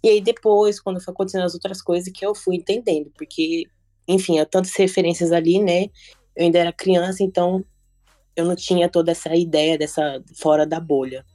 E 0.03 0.09
aí 0.09 0.21
depois, 0.21 0.81
quando 0.81 1.01
foi 1.01 1.13
acontecendo 1.13 1.45
as 1.45 1.53
outras 1.53 1.81
coisas, 1.81 2.11
que 2.11 2.25
eu 2.25 2.35
fui 2.35 2.57
entendendo, 2.57 3.09
porque 3.17 3.67
enfim, 4.07 4.39
há 4.39 4.45
tantas 4.45 4.75
referências 4.75 5.31
ali, 5.31 5.59
né? 5.59 5.83
Eu 6.35 6.45
ainda 6.45 6.59
era 6.59 6.73
criança, 6.73 7.23
então 7.23 7.63
eu 8.35 8.45
não 8.45 8.55
tinha 8.55 8.89
toda 8.89 9.11
essa 9.11 9.35
ideia 9.35 9.77
dessa 9.77 10.23
fora 10.35 10.65
da 10.65 10.79
bolha. 10.79 11.25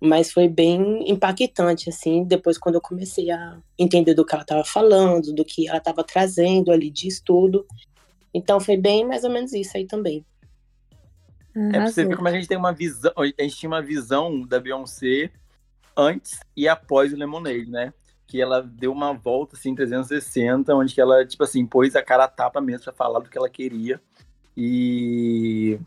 Mas 0.00 0.32
foi 0.32 0.48
bem 0.48 1.08
impactante, 1.08 1.88
assim, 1.88 2.24
depois 2.24 2.58
quando 2.58 2.74
eu 2.74 2.80
comecei 2.80 3.30
a 3.30 3.56
entender 3.78 4.14
do 4.14 4.26
que 4.26 4.34
ela 4.34 4.42
estava 4.42 4.64
falando, 4.64 5.32
do 5.32 5.44
que 5.44 5.68
ela 5.68 5.78
estava 5.78 6.02
trazendo 6.02 6.72
ali 6.72 6.90
de 6.90 7.06
estudo. 7.06 7.64
Então 8.34 8.58
foi 8.58 8.76
bem 8.76 9.06
mais 9.06 9.22
ou 9.22 9.30
menos 9.30 9.52
isso 9.52 9.76
aí 9.76 9.86
também. 9.86 10.24
É 11.54 11.72
pra 11.72 11.86
você 11.86 12.04
ver 12.04 12.16
como 12.16 12.28
a 12.28 12.32
gente 12.32 12.48
tem 12.48 12.56
uma 12.56 12.72
visão, 12.72 13.12
a 13.16 13.42
gente 13.42 13.56
tinha 13.56 13.68
uma 13.68 13.82
visão 13.82 14.40
da 14.40 14.58
Beyoncé 14.58 15.30
antes 15.96 16.40
e 16.56 16.66
após 16.66 17.12
o 17.12 17.16
Lemonade, 17.16 17.70
né? 17.70 17.92
Que 18.32 18.40
ela 18.40 18.62
deu 18.62 18.90
uma 18.90 19.12
volta 19.12 19.56
assim 19.56 19.74
360, 19.74 20.74
onde 20.74 20.94
que 20.94 21.00
ela 21.02 21.22
tipo 21.26 21.44
assim 21.44 21.66
pôs 21.66 21.94
a 21.94 22.02
cara 22.02 22.24
a 22.24 22.28
tapa 22.28 22.62
mesmo 22.62 22.84
para 22.84 22.94
falar 22.94 23.20
do 23.20 23.28
que 23.28 23.36
ela 23.36 23.50
queria 23.50 24.00
e 24.56 25.78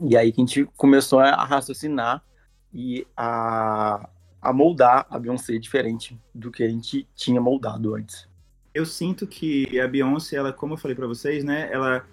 e 0.00 0.16
aí 0.16 0.32
que 0.32 0.40
a 0.40 0.46
gente 0.46 0.64
começou 0.78 1.18
a 1.18 1.44
raciocinar 1.44 2.24
e 2.72 3.06
a, 3.14 4.08
a 4.40 4.50
moldar 4.50 5.06
a 5.10 5.18
Beyoncé 5.18 5.58
diferente 5.58 6.18
do 6.34 6.50
que 6.50 6.62
a 6.62 6.68
gente 6.70 7.06
tinha 7.14 7.38
moldado 7.38 7.94
antes. 7.94 8.26
Eu 8.72 8.86
sinto 8.86 9.26
que 9.26 9.78
a 9.78 9.86
Beyoncé, 9.86 10.36
ela, 10.36 10.54
como 10.54 10.72
eu 10.72 10.78
falei 10.78 10.94
para 10.94 11.06
vocês, 11.06 11.44
né, 11.44 11.68
ela 11.70 12.06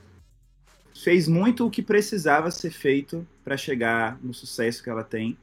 fez 1.01 1.29
muito 1.29 1.65
o 1.65 1.69
que 1.69 1.81
precisava 1.81 2.51
ser 2.51 2.71
feito 2.71 3.25
para 3.41 3.55
chegar 3.55 4.19
no 4.21 4.33
sucesso 4.33 4.83
que 4.83 4.89
ela 4.89 5.03
tem. 5.03 5.37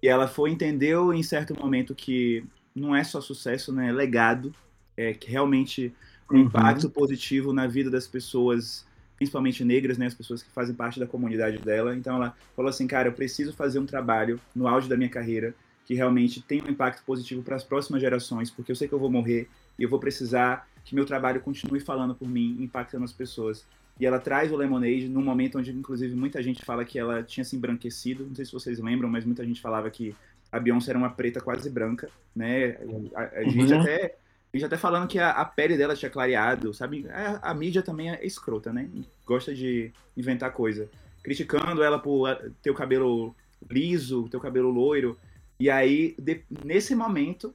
E 0.00 0.06
ela 0.06 0.28
foi 0.28 0.50
entendeu 0.50 1.12
em 1.12 1.24
certo 1.24 1.58
momento 1.58 1.94
que 1.94 2.44
não 2.78 2.94
é 2.94 3.04
só 3.04 3.20
sucesso, 3.20 3.72
né? 3.72 3.88
É 3.88 3.92
legado, 3.92 4.54
é 4.96 5.12
que 5.12 5.30
realmente 5.30 5.92
um 6.30 6.36
uhum. 6.36 6.42
impacto 6.42 6.90
positivo 6.90 7.52
na 7.52 7.66
vida 7.66 7.90
das 7.90 8.06
pessoas, 8.06 8.86
principalmente 9.16 9.64
negras, 9.64 9.98
né? 9.98 10.06
As 10.06 10.14
pessoas 10.14 10.42
que 10.42 10.50
fazem 10.50 10.74
parte 10.74 11.00
da 11.00 11.06
comunidade 11.06 11.58
dela. 11.58 11.96
Então 11.96 12.16
ela 12.16 12.36
falou 12.54 12.68
assim, 12.68 12.86
cara, 12.86 13.08
eu 13.08 13.12
preciso 13.12 13.52
fazer 13.52 13.78
um 13.78 13.86
trabalho 13.86 14.40
no 14.54 14.66
auge 14.66 14.88
da 14.88 14.96
minha 14.96 15.10
carreira 15.10 15.54
que 15.86 15.94
realmente 15.94 16.42
tenha 16.42 16.62
um 16.62 16.68
impacto 16.68 17.02
positivo 17.02 17.42
para 17.42 17.56
as 17.56 17.64
próximas 17.64 18.02
gerações, 18.02 18.50
porque 18.50 18.70
eu 18.70 18.76
sei 18.76 18.86
que 18.86 18.92
eu 18.92 18.98
vou 18.98 19.10
morrer 19.10 19.48
e 19.78 19.82
eu 19.82 19.88
vou 19.88 19.98
precisar 19.98 20.68
que 20.84 20.94
meu 20.94 21.06
trabalho 21.06 21.40
continue 21.40 21.80
falando 21.80 22.14
por 22.14 22.28
mim, 22.28 22.58
impactando 22.60 23.04
as 23.04 23.12
pessoas. 23.12 23.64
E 23.98 24.04
ela 24.04 24.18
traz 24.18 24.52
o 24.52 24.56
Lemonade 24.56 25.08
num 25.08 25.22
momento 25.22 25.58
onde, 25.58 25.72
inclusive, 25.72 26.14
muita 26.14 26.42
gente 26.42 26.64
fala 26.64 26.84
que 26.84 26.98
ela 26.98 27.22
tinha 27.22 27.42
se 27.42 27.56
embranquecido. 27.56 28.26
Não 28.26 28.34
sei 28.34 28.44
se 28.44 28.52
vocês 28.52 28.78
lembram, 28.78 29.08
mas 29.08 29.24
muita 29.24 29.44
gente 29.44 29.60
falava 29.60 29.90
que 29.90 30.14
a 30.50 30.58
Beyoncé 30.58 30.90
era 30.90 30.98
uma 30.98 31.10
preta 31.10 31.40
quase 31.40 31.68
branca, 31.68 32.08
né? 32.34 32.78
A, 33.14 33.38
a 33.40 33.42
gente 33.44 33.72
uhum. 33.72 33.80
até 33.80 34.16
a 34.52 34.56
gente 34.56 34.66
até 34.66 34.78
falando 34.78 35.06
que 35.06 35.18
a, 35.18 35.30
a, 35.30 35.44
pele 35.44 35.76
dela 35.76 35.94
tinha 35.94 36.10
clareado, 36.10 36.72
sabe? 36.72 37.06
A, 37.10 37.50
a, 37.50 37.54
mídia 37.54 37.82
também 37.82 38.10
é 38.10 38.24
escrota, 38.24 38.72
né? 38.72 38.88
Gosta 39.26 39.54
de 39.54 39.92
inventar 40.16 40.52
coisa. 40.52 40.88
Criticando 41.22 41.82
ela 41.82 41.98
por 41.98 42.34
ter 42.62 42.70
o 42.70 42.74
cabelo 42.74 43.36
liso, 43.70 44.26
ter 44.30 44.38
o 44.38 44.40
cabelo 44.40 44.70
loiro. 44.70 45.18
E 45.60 45.68
aí, 45.68 46.14
de, 46.18 46.42
nesse 46.64 46.94
momento, 46.94 47.54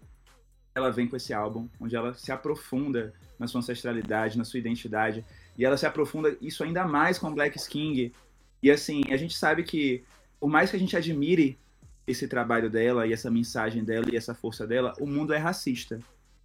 ela 0.75 0.91
vem 0.91 1.07
com 1.07 1.15
esse 1.15 1.33
álbum, 1.33 1.67
onde 1.79 1.95
ela 1.95 2.13
se 2.13 2.31
aprofunda 2.31 3.11
na 3.39 3.47
sua 3.47 3.59
ancestralidade, 3.59 4.37
na 4.37 4.45
sua 4.45 4.59
identidade. 4.59 5.25
E 5.57 5.65
ela 5.65 5.77
se 5.77 5.87
aprofunda 5.87 6.37
isso 6.41 6.63
ainda 6.63 6.85
mais 6.85 7.17
com 7.17 7.33
Black 7.33 7.57
King. 7.67 8.13
E 8.61 8.69
assim, 8.69 9.01
a 9.09 9.17
gente 9.17 9.35
sabe 9.35 9.63
que, 9.63 10.03
por 10.39 10.49
mais 10.49 10.69
que 10.69 10.75
a 10.75 10.79
gente 10.79 10.95
admire 10.95 11.57
esse 12.05 12.27
trabalho 12.27 12.69
dela 12.69 13.07
e 13.07 13.13
essa 13.13 13.31
mensagem 13.31 13.83
dela 13.83 14.07
e 14.11 14.15
essa 14.15 14.33
força 14.33 14.67
dela, 14.67 14.93
o 14.99 15.07
mundo 15.07 15.33
é 15.33 15.37
racista, 15.37 15.99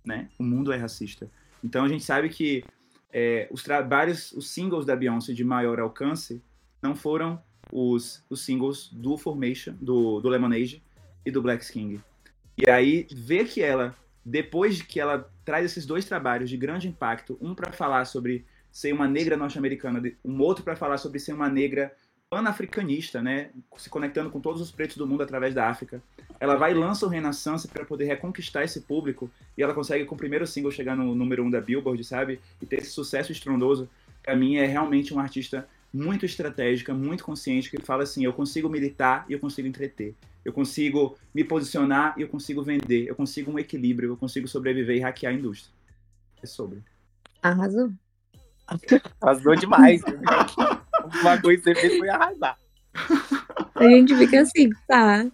né? 0.04 0.28
O 0.38 0.42
mundo 0.42 0.72
é 0.72 0.76
racista. 0.76 1.28
Então 1.62 1.84
a 1.84 1.88
gente 1.88 2.04
sabe 2.04 2.28
que 2.28 2.64
é, 3.12 3.48
os 3.50 3.62
trabalhos, 3.62 4.32
os 4.32 4.48
singles 4.50 4.86
da 4.86 4.94
Beyoncé 4.94 5.32
de 5.32 5.44
maior 5.44 5.80
alcance 5.80 6.42
não 6.80 6.94
foram 6.94 7.42
os, 7.72 8.24
os 8.30 8.44
singles 8.44 8.88
do 8.92 9.16
Formation, 9.16 9.74
do, 9.80 10.20
do 10.20 10.28
Lemonade 10.28 10.82
e 11.24 11.30
do 11.30 11.42
Black 11.42 11.70
King. 11.70 12.00
E 12.56 12.68
aí 12.70 13.06
ver 13.12 13.46
que 13.48 13.62
ela, 13.62 13.96
depois 14.24 14.76
de 14.76 14.84
que 14.84 15.00
ela 15.00 15.30
traz 15.44 15.64
esses 15.64 15.86
dois 15.86 16.04
trabalhos 16.04 16.50
de 16.50 16.56
grande 16.56 16.88
impacto, 16.88 17.38
um 17.40 17.54
para 17.54 17.72
falar 17.72 18.04
sobre 18.04 18.44
ser 18.70 18.92
uma 18.92 19.08
negra 19.08 19.36
norte-americana, 19.36 20.02
um 20.24 20.40
outro 20.40 20.62
para 20.62 20.76
falar 20.76 20.98
sobre 20.98 21.18
ser 21.18 21.32
uma 21.32 21.48
negra 21.48 21.94
pan-africanista, 22.30 23.22
né? 23.22 23.50
Se 23.76 23.88
conectando 23.88 24.30
com 24.30 24.40
todos 24.40 24.60
os 24.60 24.70
pretos 24.70 24.96
do 24.96 25.06
mundo 25.06 25.22
através 25.22 25.54
da 25.54 25.68
África. 25.68 26.02
Ela 26.38 26.56
vai 26.56 26.72
e 26.72 26.74
lança 26.74 27.06
o 27.06 27.08
Renaissance 27.08 27.66
para 27.66 27.84
poder 27.84 28.04
reconquistar 28.04 28.64
esse 28.64 28.82
público 28.82 29.30
e 29.56 29.62
ela 29.62 29.74
consegue 29.74 30.04
com 30.04 30.14
o 30.14 30.18
primeiro 30.18 30.46
single 30.46 30.70
chegar 30.70 30.96
no 30.96 31.14
número 31.14 31.42
um 31.42 31.50
da 31.50 31.60
Billboard, 31.60 32.02
sabe? 32.04 32.40
E 32.60 32.66
ter 32.66 32.80
esse 32.80 32.90
sucesso 32.90 33.32
estrondoso. 33.32 33.88
Para 34.22 34.36
mim 34.36 34.56
é 34.56 34.66
realmente 34.66 35.14
um 35.14 35.18
artista 35.18 35.66
muito 35.92 36.26
estratégica, 36.26 36.92
muito 36.92 37.24
consciente 37.24 37.70
que 37.70 37.80
fala 37.82 38.02
assim: 38.02 38.24
eu 38.24 38.32
consigo 38.32 38.68
militar 38.68 39.24
e 39.28 39.32
eu 39.32 39.40
consigo 39.40 39.66
entreter. 39.66 40.14
Eu 40.44 40.52
consigo 40.52 41.18
me 41.34 41.42
posicionar 41.44 42.14
e 42.16 42.22
eu 42.22 42.28
consigo 42.28 42.62
vender. 42.62 43.06
Eu 43.06 43.14
consigo 43.14 43.50
um 43.50 43.58
equilíbrio, 43.58 44.10
eu 44.10 44.16
consigo 44.16 44.46
sobreviver 44.46 44.96
e 44.96 45.00
hackear 45.00 45.32
a 45.32 45.36
indústria. 45.36 45.72
É 46.42 46.46
sobre. 46.46 46.82
Arrasou. 47.42 47.90
Arrasou 49.20 49.56
demais. 49.56 50.02
Uma 51.20 51.40
coisa 51.40 51.62
que 51.62 51.74
você 51.74 51.74
fez 51.74 51.98
foi 51.98 52.08
arrasar. 52.08 52.58
A 53.74 53.84
gente 53.84 54.16
fica 54.16 54.40
assim, 54.40 54.70
tá. 54.86 55.26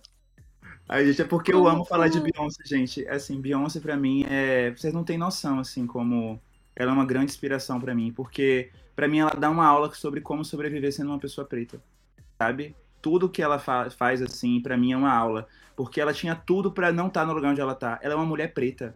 Aí, 0.89 1.07
gente, 1.07 1.23
é 1.23 1.25
porque 1.25 1.53
eu 1.53 1.67
amo 1.67 1.85
falar 1.85 2.09
de 2.09 2.21
Beyoncé, 2.21 2.63
gente. 2.67 3.07
Assim, 3.09 3.41
Beyoncé 3.41 3.81
pra 3.81 3.97
mim 3.97 4.25
é. 4.29 4.71
Vocês 4.71 4.93
não 4.93 5.03
têm 5.03 5.17
noção, 5.17 5.59
assim, 5.59 5.87
como 5.87 6.41
ela 6.77 6.91
é 6.91 6.95
uma 6.95 7.07
grande 7.07 7.27
inspiração 7.27 7.81
para 7.81 7.95
mim, 7.95 8.13
porque 8.13 8.71
para 8.95 9.09
mim 9.09 9.19
ela 9.21 9.31
dá 9.31 9.49
uma 9.51 9.67
aula 9.67 9.93
sobre 9.95 10.21
como 10.21 10.45
sobreviver 10.45 10.93
sendo 10.93 11.11
uma 11.11 11.19
pessoa 11.19 11.47
preta, 11.47 11.83
sabe? 12.39 12.75
Tudo 13.01 13.29
que 13.29 13.43
ela 13.43 13.59
fa 13.59 13.91
faz, 13.91 14.21
assim, 14.21 14.61
para 14.61 14.77
mim 14.77 14.93
é 14.93 14.97
uma 14.97 15.13
aula, 15.13 15.47
porque 15.77 16.01
ela 16.01 16.13
tinha 16.13 16.35
tudo 16.35 16.71
para 16.73 16.93
não 16.93 17.07
estar 17.09 17.21
tá 17.21 17.27
no 17.27 17.33
lugar 17.33 17.51
onde 17.51 17.61
ela 17.61 17.75
tá. 17.75 17.99
Ela 18.03 18.15
é 18.15 18.17
uma 18.17 18.27
mulher 18.27 18.53
preta. 18.53 18.95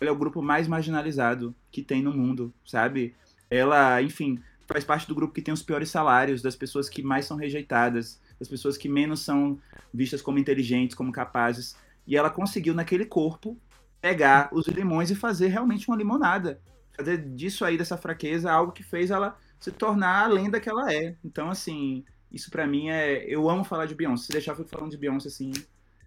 Ela 0.00 0.10
é 0.10 0.12
o 0.12 0.16
grupo 0.16 0.42
mais 0.42 0.66
marginalizado 0.66 1.54
que 1.70 1.82
tem 1.82 2.02
no 2.02 2.12
mundo, 2.12 2.52
sabe? 2.64 3.14
Ela, 3.48 4.02
enfim, 4.02 4.40
faz 4.66 4.84
parte 4.84 5.06
do 5.06 5.14
grupo 5.14 5.34
que 5.34 5.42
tem 5.42 5.52
os 5.52 5.62
piores 5.62 5.90
salários, 5.90 6.42
das 6.42 6.56
pessoas 6.56 6.88
que 6.88 7.02
mais 7.02 7.24
são 7.24 7.36
rejeitadas, 7.36 8.20
das 8.38 8.48
pessoas 8.48 8.76
que 8.76 8.88
menos 8.88 9.20
são 9.20 9.58
vistas 9.92 10.22
como 10.22 10.38
inteligentes, 10.38 10.96
como 10.96 11.12
capazes. 11.12 11.76
E 12.06 12.16
ela 12.16 12.30
conseguiu, 12.30 12.74
naquele 12.74 13.06
corpo, 13.06 13.58
pegar 14.00 14.48
os 14.52 14.66
limões 14.66 15.10
e 15.10 15.14
fazer 15.14 15.48
realmente 15.48 15.88
uma 15.88 15.96
limonada. 15.96 16.60
Fazer 16.96 17.18
disso 17.18 17.64
aí, 17.64 17.78
dessa 17.78 17.96
fraqueza, 17.96 18.50
algo 18.50 18.72
que 18.72 18.82
fez 18.82 19.10
ela 19.10 19.38
se 19.58 19.70
tornar 19.70 20.24
a 20.24 20.26
lenda 20.26 20.60
que 20.60 20.68
ela 20.68 20.92
é. 20.92 21.16
Então, 21.24 21.48
assim, 21.48 22.04
isso 22.30 22.50
para 22.50 22.66
mim 22.66 22.88
é. 22.88 23.24
Eu 23.24 23.48
amo 23.48 23.64
falar 23.64 23.86
de 23.86 23.94
Beyoncé. 23.94 24.26
Se 24.26 24.32
deixar, 24.32 24.52
eu 24.52 24.56
fico 24.56 24.68
falando 24.68 24.90
de 24.90 24.98
Beyoncé 24.98 25.28
assim, 25.28 25.52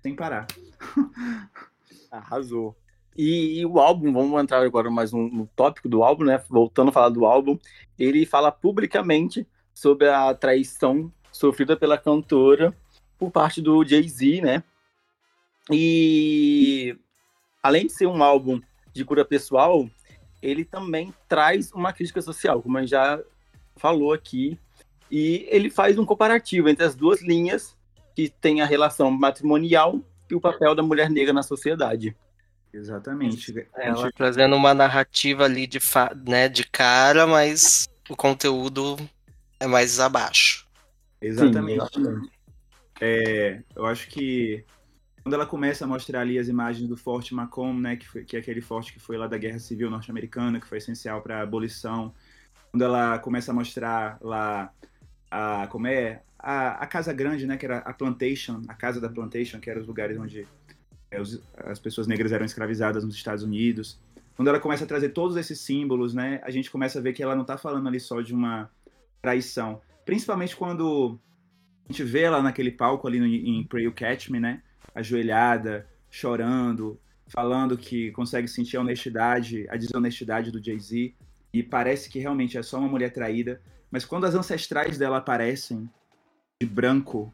sem 0.01 0.15
parar. 0.15 0.45
Arrasou. 2.11 2.75
E, 3.15 3.59
e, 3.59 3.65
o 3.65 3.79
álbum, 3.79 4.11
vamos 4.11 4.41
entrar 4.41 4.61
agora 4.61 4.89
mais 4.89 5.11
no, 5.13 5.29
no, 5.29 5.47
tópico 5.55 5.87
do 5.87 6.03
álbum, 6.03 6.25
né? 6.25 6.43
Voltando 6.49 6.89
a 6.89 6.91
falar 6.91 7.09
do 7.09 7.25
álbum, 7.25 7.57
ele 7.97 8.25
fala 8.25 8.51
publicamente 8.51 9.47
sobre 9.73 10.09
a 10.09 10.33
traição 10.33 11.11
sofrida 11.31 11.77
pela 11.77 11.97
cantora 11.97 12.75
por 13.17 13.31
parte 13.31 13.61
do 13.61 13.85
Jay-Z, 13.85 14.41
né? 14.41 14.63
E 15.71 16.97
além 17.63 17.87
de 17.87 17.93
ser 17.93 18.05
um 18.05 18.21
álbum 18.21 18.61
de 18.93 19.05
cura 19.05 19.23
pessoal, 19.23 19.89
ele 20.41 20.65
também 20.65 21.13
traz 21.27 21.71
uma 21.71 21.93
crítica 21.93 22.21
social, 22.21 22.61
como 22.61 22.77
a 22.77 22.81
gente 22.81 22.91
já 22.91 23.19
falou 23.77 24.13
aqui, 24.13 24.59
e 25.09 25.47
ele 25.49 25.69
faz 25.69 25.97
um 25.97 26.05
comparativo 26.05 26.69
entre 26.69 26.85
as 26.85 26.95
duas 26.95 27.21
linhas 27.21 27.75
que 28.15 28.29
tem 28.29 28.61
a 28.61 28.65
relação 28.65 29.09
matrimonial 29.09 29.99
e 30.29 30.35
o 30.35 30.41
papel 30.41 30.75
da 30.75 30.83
mulher 30.83 31.09
negra 31.09 31.33
na 31.33 31.43
sociedade. 31.43 32.15
Exatamente. 32.75 33.67
Ela 33.73 34.11
trazendo 34.11 34.55
uma 34.55 34.73
narrativa 34.73 35.45
ali 35.45 35.65
de, 35.65 35.79
né, 36.27 36.49
de 36.49 36.65
cara, 36.65 37.25
mas 37.25 37.87
o 38.09 38.15
conteúdo 38.15 38.97
é 39.59 39.65
mais 39.65 39.99
abaixo. 39.99 40.67
Exatamente. 41.21 41.79
Sim, 41.93 42.01
exatamente. 42.01 42.31
É, 42.99 43.61
eu 43.75 43.85
acho 43.85 44.09
que 44.09 44.63
quando 45.23 45.33
ela 45.33 45.45
começa 45.45 45.85
a 45.85 45.87
mostrar 45.87 46.21
ali 46.21 46.37
as 46.37 46.49
imagens 46.49 46.87
do 46.87 46.97
Forte 46.97 47.33
Macomb, 47.33 47.81
né, 47.81 47.95
que, 47.95 48.07
foi, 48.07 48.25
que 48.25 48.35
é 48.35 48.39
aquele 48.39 48.61
forte 48.61 48.91
que 48.93 48.99
foi 48.99 49.17
lá 49.17 49.25
da 49.25 49.37
Guerra 49.37 49.59
Civil 49.59 49.89
Norte-Americana, 49.89 50.59
que 50.59 50.67
foi 50.67 50.77
essencial 50.77 51.21
para 51.21 51.39
a 51.39 51.41
abolição, 51.41 52.13
quando 52.71 52.83
ela 52.83 53.17
começa 53.19 53.51
a 53.51 53.55
mostrar 53.55 54.17
lá 54.21 54.71
a 55.31 55.67
como 55.67 55.87
é 55.87 56.21
a, 56.37 56.83
a 56.83 56.87
casa 56.87 57.13
grande, 57.13 57.47
né, 57.47 57.55
que 57.57 57.65
era 57.65 57.79
a 57.79 57.93
plantation, 57.93 58.61
a 58.67 58.73
casa 58.73 58.99
da 58.99 59.09
plantation, 59.09 59.59
que 59.59 59.69
eram 59.69 59.81
os 59.81 59.87
lugares 59.87 60.17
onde 60.19 60.45
as 61.57 61.79
pessoas 61.79 62.07
negras 62.07 62.31
eram 62.31 62.45
escravizadas 62.45 63.03
nos 63.03 63.15
Estados 63.15 63.43
Unidos. 63.43 63.99
Quando 64.35 64.49
ela 64.49 64.59
começa 64.59 64.83
a 64.83 64.87
trazer 64.87 65.09
todos 65.09 65.37
esses 65.37 65.59
símbolos, 65.59 66.13
né, 66.13 66.41
a 66.43 66.51
gente 66.51 66.69
começa 66.69 66.99
a 66.99 67.01
ver 67.01 67.13
que 67.13 67.23
ela 67.23 67.35
não 67.35 67.43
está 67.43 67.57
falando 67.57 67.87
ali 67.87 67.99
só 67.99 68.21
de 68.21 68.33
uma 68.33 68.69
traição. 69.21 69.81
Principalmente 70.05 70.55
quando 70.55 71.17
a 71.87 71.91
gente 71.91 72.03
vê 72.03 72.21
ela 72.21 72.41
naquele 72.41 72.71
palco 72.71 73.07
ali 73.07 73.19
no, 73.19 73.25
em 73.25 73.63
Pray 73.63 73.85
You 73.85 73.93
Catch 73.93 74.29
Me, 74.29 74.39
né, 74.39 74.61
ajoelhada, 74.93 75.87
chorando, 76.09 76.99
falando 77.27 77.77
que 77.77 78.11
consegue 78.11 78.47
sentir 78.47 78.77
a 78.77 78.81
honestidade, 78.81 79.65
a 79.69 79.77
desonestidade 79.77 80.51
do 80.51 80.63
Jay-Z, 80.63 81.13
e 81.53 81.63
parece 81.63 82.09
que 82.09 82.19
realmente 82.19 82.57
é 82.57 82.63
só 82.63 82.77
uma 82.77 82.87
mulher 82.87 83.11
traída. 83.11 83.61
Mas 83.89 84.03
quando 84.03 84.25
as 84.25 84.35
ancestrais 84.35 84.97
dela 84.97 85.17
aparecem 85.17 85.89
de 86.61 86.67
branco, 86.67 87.31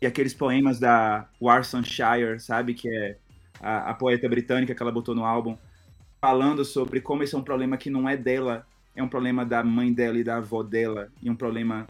e 0.00 0.06
aqueles 0.06 0.34
poemas 0.34 0.78
da 0.78 1.28
Warson 1.40 1.82
Shire, 1.82 2.38
sabe? 2.38 2.74
Que 2.74 2.88
é 2.88 3.16
a, 3.60 3.90
a, 3.90 3.94
poeta 3.94 4.28
britânica 4.28 4.74
que 4.74 4.82
ela 4.82 4.92
botou 4.92 5.14
no 5.14 5.24
álbum, 5.24 5.56
falando 6.20 6.64
sobre 6.64 7.00
como 7.00 7.22
esse 7.22 7.34
é 7.34 7.38
um 7.38 7.42
problema 7.42 7.76
que 7.76 7.90
não 7.90 8.08
é 8.08 8.16
dela, 8.16 8.66
é 8.94 9.02
um 9.02 9.08
problema 9.08 9.44
da 9.44 9.62
mãe 9.62 9.92
dela 9.92 10.18
e 10.18 10.24
da 10.24 10.36
avó 10.36 10.62
dela, 10.62 11.08
e 11.22 11.30
um 11.30 11.36
problema 11.36 11.86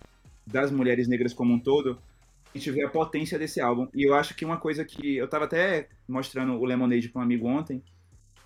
das 0.47 0.71
mulheres 0.71 1.09
negras 1.09 1.33
como 1.33 1.53
um 1.53 1.59
todo. 1.59 1.99
A 2.55 2.59
gente 2.59 2.71
vê 2.71 2.85
a 2.85 2.89
potência 2.89 3.39
desse 3.39 3.61
álbum. 3.61 3.89
E 3.93 4.03
eu 4.03 4.15
acho 4.15 4.35
que 4.35 4.45
uma 4.45 4.57
coisa 4.57 4.85
que. 4.85 5.17
Eu 5.17 5.29
tava 5.29 5.45
até 5.45 5.89
mostrando 6.09 6.55
o 6.55 6.65
Lemonade 6.65 7.09
para 7.09 7.21
um 7.21 7.25
amigo 7.25 7.47
ontem. 7.47 7.83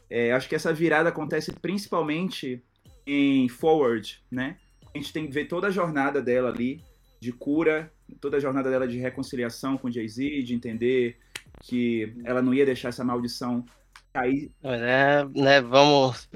É, 0.09 0.33
acho 0.33 0.49
que 0.49 0.57
essa 0.57 0.73
virada 0.73 1.11
acontece 1.11 1.53
principalmente 1.53 2.61
em 3.07 3.49
Forward, 3.49 4.21
né? 4.31 4.57
A 4.93 4.99
gente 4.99 5.13
tem 5.13 5.27
que 5.27 5.33
ver 5.33 5.47
toda 5.47 5.69
a 5.69 5.71
jornada 5.71 6.21
dela 6.21 6.49
ali, 6.49 6.83
de 7.21 7.33
cura, 7.33 7.93
toda 8.21 8.37
a 8.37 8.41
jornada 8.41 8.71
dela 8.71 8.89
de 8.89 8.99
reconciliação 8.99 9.77
com 9.77 9.91
Jay-Z, 9.91 10.43
de 10.43 10.55
entender 10.55 11.19
que 11.63 12.15
ela 12.25 12.41
não 12.41 12.55
ia 12.55 12.65
deixar 12.65 12.89
essa 12.89 13.05
maldição 13.05 13.65
cair. 14.13 14.51
É, 14.63 15.25
né, 15.35 15.61
vamos 15.61 16.29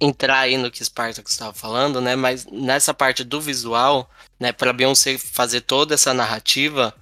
entrar 0.00 0.40
aí 0.40 0.56
no 0.56 0.70
que 0.70 0.84
Spartacus 0.84 1.32
estava 1.32 1.54
falando, 1.54 2.00
né? 2.00 2.16
Mas 2.16 2.46
nessa 2.46 2.92
parte 2.92 3.24
do 3.24 3.40
visual, 3.40 4.10
né, 4.38 4.52
para 4.52 4.72
Beyoncé 4.72 5.18
fazer 5.18 5.62
toda 5.62 5.94
essa 5.94 6.12
narrativa, 6.12 6.94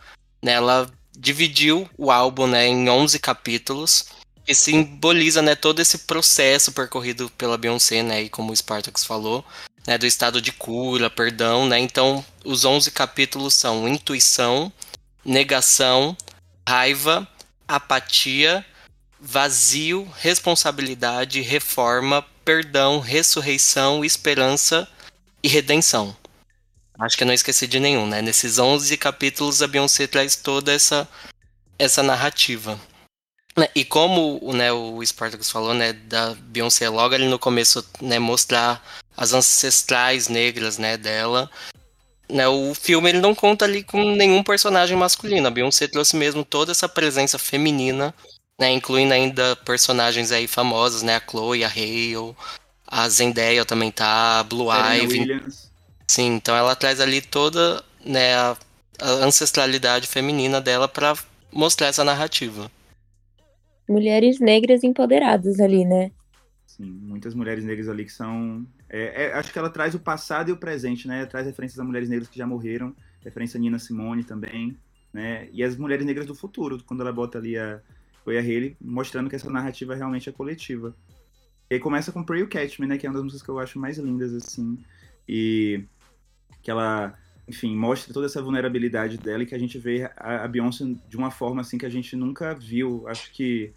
né, 0.43 0.53
ela 0.53 0.91
dividiu 1.17 1.89
o 1.97 2.11
álbum, 2.11 2.47
né, 2.47 2.67
em 2.67 2.89
11 2.89 3.19
capítulos 3.19 4.07
que 4.45 4.55
simboliza, 4.55 5.41
né, 5.41 5.55
todo 5.55 5.81
esse 5.81 5.99
processo 5.99 6.71
percorrido 6.73 7.31
pela 7.31 7.57
Beyoncé, 7.57 8.03
né, 8.03 8.23
e 8.23 8.29
como 8.29 8.53
o 8.53 8.57
Spartacus 8.57 9.05
falou, 9.05 9.45
né, 9.87 9.99
do 9.99 10.07
estado 10.07 10.41
de 10.41 10.53
cura, 10.53 11.11
perdão, 11.11 11.67
né? 11.67 11.79
Então, 11.79 12.25
os 12.45 12.65
11 12.65 12.91
capítulos 12.91 13.55
são 13.55 13.87
intuição, 13.89 14.73
negação, 15.25 16.17
raiva, 16.69 17.27
apatia, 17.69 18.65
vazio, 19.21 20.11
responsabilidade, 20.19 21.41
reforma, 21.41 22.25
perdão, 22.45 23.01
ressurreição, 23.01 24.05
esperança 24.05 24.89
e 25.43 25.49
redenção. 25.49 26.17
Acho 26.99 27.17
que 27.17 27.25
eu 27.25 27.27
não 27.27 27.35
esqueci 27.35 27.67
de 27.67 27.81
nenhum, 27.81 28.07
né? 28.07 28.23
Nesses 28.23 28.59
11 28.59 28.97
capítulos 28.97 29.63
a 29.63 29.67
Beyoncé 29.67 30.07
traz 30.07 30.37
toda 30.37 30.73
essa 30.73 31.09
essa 31.79 32.03
narrativa. 32.03 32.79
Né, 33.57 33.69
e 33.75 33.85
como 33.85 34.41
né, 34.53 34.73
o 34.73 35.05
Spartacus 35.05 35.51
falou, 35.51 35.75
né, 35.75 35.93
da 35.93 36.35
Beyoncé 36.35 36.89
logo 36.89 37.15
ali 37.15 37.29
no 37.29 37.39
começo, 37.39 37.85
né, 38.01 38.19
mostrar 38.19 38.85
as 39.17 39.33
ancestrais 39.33 40.29
negras, 40.29 40.79
né, 40.79 40.97
dela. 40.97 41.51
Né, 42.29 42.49
o 42.49 42.75
filme 42.75 43.11
ele 43.11 43.21
não 43.21 43.35
conta 43.35 43.65
ali 43.65 43.83
com 43.83 44.03
nenhum 44.15 44.43
personagem 44.43 44.97
masculino. 44.97 45.47
A 45.47 45.51
Beyoncé 45.51 45.87
trouxe 45.87 46.17
mesmo 46.17 46.45
toda 46.45 46.73
essa 46.73 46.89
presença 46.89 47.39
feminina, 47.39 48.15
né, 48.59 48.71
incluindo 48.71 49.13
ainda 49.13 49.57
personagens 49.57 50.33
aí 50.33 50.47
famosos, 50.47 51.03
né, 51.03 51.17
a 51.17 51.21
Chloe, 51.21 51.65
a 51.65 51.69
Hale, 51.69 52.35
a 52.87 53.09
Zendaya 53.09 53.65
também 53.65 53.91
tá, 53.91 54.41
a 54.41 54.45
Blue 54.45 54.69
Ivy. 54.71 55.21
Williams. 55.21 55.71
Sim, 56.07 56.35
então 56.35 56.57
ela 56.57 56.77
traz 56.77 57.01
ali 57.01 57.21
toda, 57.21 57.83
né, 58.05 58.35
a, 58.35 58.57
a 59.01 59.11
ancestralidade 59.25 60.07
feminina 60.07 60.61
dela 60.61 60.89
para 60.89 61.17
mostrar 61.53 61.89
essa 61.89 62.05
narrativa. 62.05 62.71
Mulheres 63.89 64.41
negras 64.41 64.83
empoderadas 64.83 65.61
ali, 65.61 65.85
né? 65.85 66.11
Sim, 66.67 66.91
muitas 67.03 67.35
mulheres 67.35 67.65
negras 67.65 67.89
ali 67.89 68.05
que 68.05 68.13
são 68.13 68.67
é, 68.97 69.25
é, 69.25 69.33
acho 69.35 69.53
que 69.53 69.59
ela 69.59 69.69
traz 69.69 69.95
o 69.95 69.99
passado 69.99 70.51
e 70.51 70.53
o 70.53 70.57
presente, 70.57 71.09
né? 71.09 71.27
Traz 71.27 71.47
referências 71.47 71.81
a 71.81 71.85
mulheres 71.85 72.09
negras 72.09 72.29
que 72.29 72.39
já 72.39 72.47
morreram, 72.47 72.95
referência 73.23 73.59
a 73.59 73.61
Nina 73.61 73.79
Simone 73.79 74.23
também, 74.23 74.79
né? 75.13 75.49
E 75.53 75.65
as 75.65 75.77
mulheres 75.77 76.07
negras 76.07 76.27
do 76.27 76.35
futuro, 76.35 76.81
quando 76.85 77.01
ela 77.01 77.13
bota 77.13 77.39
ali 77.39 77.59
a 77.59 77.81
foi 78.23 78.39
a 78.39 78.41
Haley, 78.41 78.77
mostrando 78.81 79.29
que 79.29 79.37
essa 79.37 79.51
narrativa 79.51 79.95
realmente 79.95 80.29
é 80.29 80.33
coletiva. 80.33 80.97
E 81.71 81.75
aí 81.75 81.81
começa 81.81 82.11
com 82.11 82.25
Pray 82.25 82.41
You 82.41 82.49
Catch 82.49 82.79
Me, 82.79 82.87
né? 82.87 82.97
Que 82.97 83.07
é 83.07 83.11
uma 83.11 83.15
das 83.15 83.23
músicas 83.23 83.43
que 83.43 83.51
eu 83.51 83.59
acho 83.59 83.79
mais 83.79 83.99
lindas, 83.99 84.33
assim. 84.33 84.79
E 85.29 85.85
que 86.63 86.71
ela, 86.71 87.19
enfim, 87.47 87.77
mostra 87.77 88.15
toda 88.15 88.27
essa 88.27 88.41
vulnerabilidade 88.41 89.19
dela 89.19 89.43
e 89.43 89.47
que 89.47 89.55
a 89.55 89.59
gente 89.59 89.79
vê 89.79 90.11
a, 90.17 90.45
a 90.45 90.49
Beyoncé 90.49 90.85
de 91.07 91.17
uma 91.17 91.31
forma, 91.31 91.61
assim, 91.61 91.77
que 91.77 91.85
a 91.85 91.91
gente 91.91 92.17
nunca 92.17 92.55
viu. 92.55 93.07
Acho 93.09 93.31
que 93.33 93.75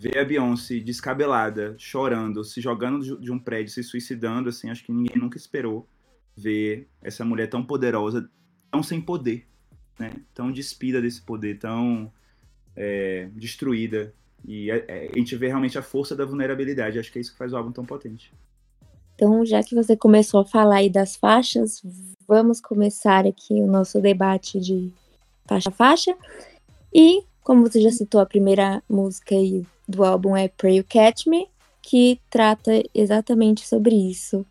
ver 0.00 0.16
a 0.16 0.24
Beyoncé 0.24 0.80
descabelada, 0.80 1.74
chorando, 1.76 2.42
se 2.42 2.58
jogando 2.58 3.20
de 3.20 3.30
um 3.30 3.38
prédio, 3.38 3.70
se 3.70 3.82
suicidando, 3.82 4.48
assim, 4.48 4.70
acho 4.70 4.82
que 4.82 4.90
ninguém 4.90 5.18
nunca 5.20 5.36
esperou 5.36 5.86
ver 6.34 6.88
essa 7.02 7.22
mulher 7.22 7.48
tão 7.48 7.62
poderosa, 7.62 8.26
tão 8.70 8.82
sem 8.82 8.98
poder, 8.98 9.46
né? 9.98 10.14
Tão 10.32 10.50
despida 10.50 11.02
desse 11.02 11.20
poder, 11.20 11.58
tão 11.58 12.10
é, 12.74 13.28
destruída. 13.34 14.14
E 14.42 14.70
a, 14.70 14.76
a, 14.76 15.18
gente 15.18 15.36
vê 15.36 15.48
realmente 15.48 15.76
a 15.76 15.82
força 15.82 16.16
da 16.16 16.24
vulnerabilidade. 16.24 16.98
Acho 16.98 17.12
que 17.12 17.18
é 17.18 17.20
isso 17.20 17.32
que 17.32 17.38
faz 17.38 17.52
o 17.52 17.58
álbum 17.58 17.70
tão 17.70 17.84
potente. 17.84 18.32
Então, 19.14 19.44
já 19.44 19.62
que 19.62 19.74
você 19.74 19.94
começou 19.94 20.40
a 20.40 20.46
falar 20.46 20.76
aí 20.76 20.88
das 20.88 21.14
faixas, 21.14 21.82
vamos 22.26 22.58
começar 22.58 23.26
aqui 23.26 23.52
o 23.52 23.66
nosso 23.66 24.00
debate 24.00 24.58
de 24.58 24.90
faixa 25.44 25.68
a 25.68 25.72
faixa. 25.72 26.16
E, 26.90 27.22
como 27.42 27.68
você 27.68 27.82
já 27.82 27.90
citou 27.90 28.18
a 28.18 28.24
primeira 28.24 28.82
música 28.88 29.34
aí 29.34 29.66
do 29.90 30.04
álbum 30.04 30.36
é 30.36 30.48
Pray 30.48 30.78
You 30.78 30.84
Catch 30.88 31.26
Me, 31.26 31.46
que 31.82 32.20
trata 32.30 32.82
exatamente 32.94 33.66
sobre 33.66 33.94
isso, 33.94 34.46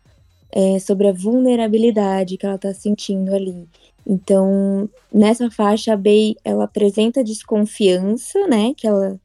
é, 0.52 0.78
sobre 0.78 1.08
a 1.08 1.12
vulnerabilidade 1.12 2.36
que 2.36 2.44
ela 2.44 2.56
está 2.56 2.74
sentindo 2.74 3.34
ali. 3.34 3.68
Então, 4.06 4.88
nessa 5.12 5.50
faixa, 5.50 5.92
a 5.92 5.96
Bey, 5.96 6.36
ela 6.44 6.64
apresenta 6.64 7.24
desconfiança, 7.24 8.46
né, 8.46 8.74
que 8.76 8.86
ela 8.86 9.20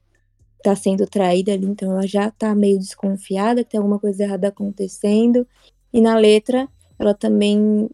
está 0.57 0.75
sendo 0.75 1.05
traída 1.05 1.53
ali, 1.53 1.65
então 1.65 1.91
ela 1.91 2.07
já 2.07 2.27
está 2.27 2.55
meio 2.55 2.79
desconfiada 2.79 3.63
que 3.63 3.71
tem 3.71 3.77
alguma 3.77 3.99
coisa 3.99 4.23
errada 4.23 4.47
acontecendo. 4.47 5.47
E 5.93 6.01
na 6.01 6.17
letra, 6.17 6.67
ela 6.97 7.13
também 7.13 7.89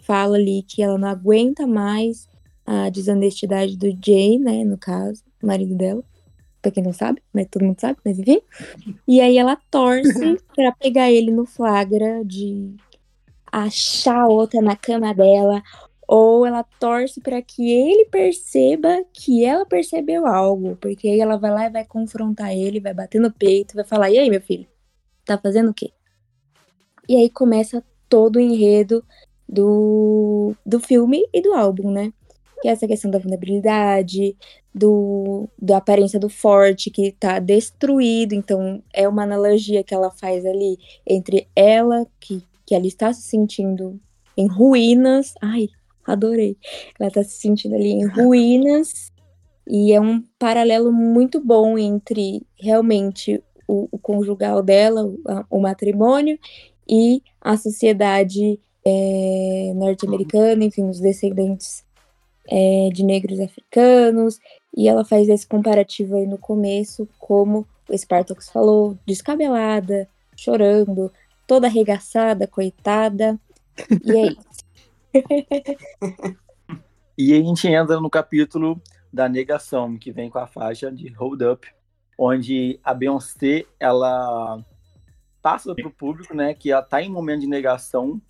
fala 0.00 0.36
ali 0.36 0.62
que 0.62 0.82
ela 0.82 0.98
não 0.98 1.08
aguenta 1.08 1.66
mais 1.66 2.28
a 2.66 2.88
desonestidade 2.88 3.76
do 3.76 3.86
Jay, 4.04 4.38
né, 4.38 4.64
no 4.64 4.78
caso, 4.78 5.22
marido 5.42 5.74
dela 5.74 6.04
pra 6.64 6.72
quem 6.72 6.82
não 6.82 6.92
sabe, 6.92 7.22
mas 7.32 7.46
todo 7.50 7.64
mundo 7.64 7.78
sabe, 7.78 7.98
mas 8.04 8.18
enfim. 8.18 8.40
E 9.06 9.20
aí 9.20 9.36
ela 9.36 9.56
torce 9.70 10.38
para 10.56 10.72
pegar 10.72 11.10
ele 11.10 11.30
no 11.30 11.44
flagra 11.44 12.24
de 12.24 12.74
achar 13.52 14.26
outra 14.26 14.62
na 14.62 14.74
cama 14.74 15.14
dela, 15.14 15.62
ou 16.08 16.46
ela 16.46 16.64
torce 16.80 17.20
para 17.20 17.40
que 17.42 17.70
ele 17.70 18.06
perceba 18.06 19.04
que 19.12 19.44
ela 19.44 19.66
percebeu 19.66 20.26
algo, 20.26 20.76
porque 20.76 21.08
aí 21.08 21.20
ela 21.20 21.36
vai 21.36 21.50
lá 21.50 21.66
e 21.66 21.70
vai 21.70 21.84
confrontar 21.84 22.52
ele, 22.52 22.80
vai 22.80 22.94
bater 22.94 23.20
no 23.20 23.32
peito, 23.32 23.74
vai 23.74 23.84
falar: 23.84 24.10
"E 24.10 24.18
aí, 24.18 24.30
meu 24.30 24.40
filho? 24.40 24.66
Tá 25.24 25.38
fazendo 25.38 25.70
o 25.70 25.74
quê?" 25.74 25.92
E 27.08 27.16
aí 27.16 27.28
começa 27.28 27.84
todo 28.08 28.36
o 28.36 28.40
enredo 28.40 29.04
do, 29.48 30.54
do 30.64 30.80
filme 30.80 31.28
e 31.32 31.42
do 31.42 31.52
álbum, 31.52 31.90
né? 31.90 32.12
Que 32.60 32.68
é 32.68 32.70
essa 32.72 32.86
questão 32.86 33.10
da 33.10 33.18
vulnerabilidade, 33.18 34.36
do, 34.74 35.48
da 35.60 35.76
aparência 35.76 36.18
do 36.18 36.28
forte 36.28 36.90
que 36.90 37.12
tá 37.12 37.38
destruído. 37.38 38.34
Então, 38.34 38.82
é 38.92 39.08
uma 39.08 39.22
analogia 39.22 39.84
que 39.84 39.94
ela 39.94 40.10
faz 40.10 40.44
ali 40.44 40.78
entre 41.06 41.46
ela, 41.54 42.06
que, 42.18 42.42
que 42.66 42.74
ela 42.74 42.86
está 42.86 43.12
se 43.12 43.22
sentindo 43.22 44.00
em 44.36 44.46
ruínas. 44.46 45.34
Ai, 45.40 45.68
adorei. 46.06 46.56
Ela 46.98 47.10
tá 47.10 47.22
se 47.22 47.40
sentindo 47.40 47.74
ali 47.74 47.90
em 47.90 48.06
ruínas. 48.06 49.12
E 49.66 49.92
é 49.92 50.00
um 50.00 50.22
paralelo 50.38 50.92
muito 50.92 51.40
bom 51.40 51.78
entre 51.78 52.42
realmente 52.58 53.42
o, 53.66 53.88
o 53.90 53.98
conjugal 53.98 54.62
dela, 54.62 55.04
o, 55.04 55.18
o 55.48 55.60
matrimônio, 55.60 56.38
e 56.88 57.22
a 57.40 57.56
sociedade 57.56 58.60
é, 58.84 59.72
norte-americana, 59.74 60.64
enfim, 60.64 60.88
os 60.88 61.00
descendentes 61.00 61.82
é, 62.48 62.88
de 62.92 63.02
negros 63.02 63.40
africanos, 63.40 64.38
e 64.76 64.88
ela 64.88 65.04
faz 65.04 65.28
esse 65.28 65.46
comparativo 65.46 66.16
aí 66.16 66.26
no 66.26 66.38
começo, 66.38 67.08
como 67.18 67.66
o 67.88 67.96
Spartacus 67.96 68.48
falou, 68.48 68.98
descabelada, 69.06 70.08
chorando, 70.36 71.12
toda 71.46 71.66
arregaçada, 71.66 72.46
coitada, 72.46 73.38
e 74.04 74.12
é 74.16 74.26
isso. 74.26 74.64
e 77.16 77.32
a 77.32 77.36
gente 77.36 77.68
entra 77.68 78.00
no 78.00 78.10
capítulo 78.10 78.80
da 79.12 79.28
negação, 79.28 79.96
que 79.96 80.10
vem 80.10 80.28
com 80.28 80.38
a 80.38 80.46
faixa 80.46 80.90
de 80.90 81.08
Hold 81.12 81.42
Up, 81.42 81.68
onde 82.18 82.80
a 82.82 82.92
Beyoncé, 82.92 83.64
ela 83.78 84.64
passa 85.40 85.74
para 85.74 85.86
o 85.86 85.92
público, 85.92 86.34
né, 86.34 86.54
que 86.54 86.72
ela 86.72 86.82
está 86.82 87.02
em 87.02 87.10
um 87.10 87.12
momento 87.12 87.40
de 87.40 87.46
negação, 87.46 88.20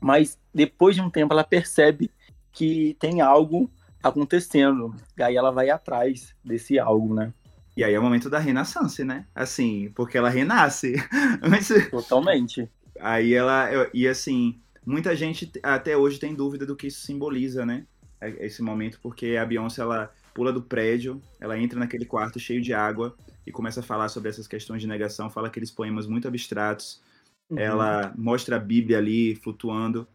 mas 0.00 0.38
depois 0.52 0.96
de 0.96 1.02
um 1.02 1.10
tempo 1.10 1.32
ela 1.32 1.44
percebe 1.44 2.10
que 2.52 2.96
tem 2.98 3.20
algo 3.20 3.70
acontecendo. 4.02 4.94
E 5.16 5.22
aí 5.22 5.36
ela 5.36 5.50
vai 5.50 5.70
atrás 5.70 6.34
desse 6.44 6.78
algo, 6.78 7.14
né? 7.14 7.32
E 7.76 7.84
aí 7.84 7.94
é 7.94 7.98
o 7.98 8.02
momento 8.02 8.28
da 8.28 8.38
renaissance, 8.38 9.04
né? 9.04 9.26
Assim, 9.34 9.90
porque 9.94 10.18
ela 10.18 10.28
renasce. 10.28 10.94
Totalmente. 11.90 12.68
Aí 13.00 13.32
ela. 13.32 13.68
E 13.94 14.06
assim, 14.06 14.60
muita 14.84 15.14
gente 15.14 15.50
até 15.62 15.96
hoje 15.96 16.18
tem 16.18 16.34
dúvida 16.34 16.66
do 16.66 16.76
que 16.76 16.88
isso 16.88 17.00
simboliza, 17.00 17.64
né? 17.64 17.86
É, 18.20 18.46
esse 18.46 18.62
momento, 18.62 18.98
porque 19.02 19.36
a 19.36 19.46
Beyoncé 19.46 19.80
ela 19.80 20.12
pula 20.34 20.52
do 20.52 20.62
prédio, 20.62 21.20
ela 21.40 21.58
entra 21.58 21.78
naquele 21.78 22.04
quarto 22.04 22.38
cheio 22.38 22.60
de 22.60 22.74
água 22.74 23.16
e 23.46 23.52
começa 23.52 23.80
a 23.80 23.82
falar 23.82 24.08
sobre 24.08 24.28
essas 24.28 24.46
questões 24.46 24.82
de 24.82 24.88
negação, 24.88 25.30
fala 25.30 25.48
aqueles 25.48 25.70
poemas 25.70 26.06
muito 26.06 26.28
abstratos. 26.28 27.00
Uhum. 27.48 27.58
Ela 27.58 28.12
mostra 28.16 28.56
a 28.56 28.58
Bíblia 28.58 28.98
ali 28.98 29.34
flutuando. 29.36 30.06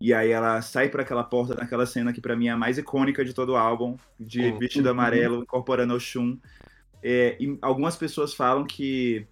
E 0.00 0.12
aí 0.12 0.30
ela 0.30 0.60
sai 0.60 0.88
para 0.88 1.02
aquela 1.02 1.24
porta 1.24 1.54
naquela 1.54 1.86
cena 1.86 2.12
que 2.12 2.20
para 2.20 2.36
mim 2.36 2.48
é 2.48 2.50
a 2.50 2.56
mais 2.56 2.76
icônica 2.76 3.24
de 3.24 3.32
todo 3.32 3.50
o 3.50 3.56
álbum, 3.56 3.96
de 4.20 4.52
vestido 4.52 4.90
amarelo, 4.90 5.42
incorporando 5.42 5.94
o 5.94 6.00
Shun. 6.00 6.38
É, 7.02 7.36
e 7.40 7.58
algumas 7.62 7.96
pessoas 7.96 8.34
falam 8.34 8.64
que 8.64 9.26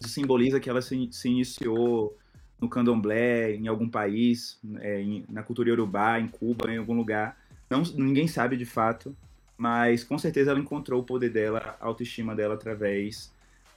simboliza 0.00 0.60
que 0.60 0.68
ela 0.68 0.82
se, 0.82 1.08
se 1.10 1.28
iniciou 1.28 2.16
no 2.60 2.68
candomblé, 2.68 3.54
em 3.54 3.68
algum 3.68 3.88
país, 3.88 4.58
é, 4.80 5.00
em, 5.00 5.24
na 5.28 5.42
cultura 5.42 5.68
iorubá, 5.68 6.18
em 6.18 6.28
Cuba, 6.28 6.72
em 6.72 6.78
algum 6.78 6.94
lugar. 6.94 7.38
Não, 7.68 7.82
ninguém 7.82 8.26
sabe 8.26 8.56
de 8.56 8.64
fato, 8.64 9.16
mas 9.56 10.04
com 10.04 10.18
certeza 10.18 10.50
ela 10.50 10.60
encontrou 10.60 11.00
o 11.00 11.04
poder 11.04 11.30
dela, 11.30 11.76
a 11.80 11.86
autoestima 11.86 12.34
dela 12.34 12.54
através 12.54 13.34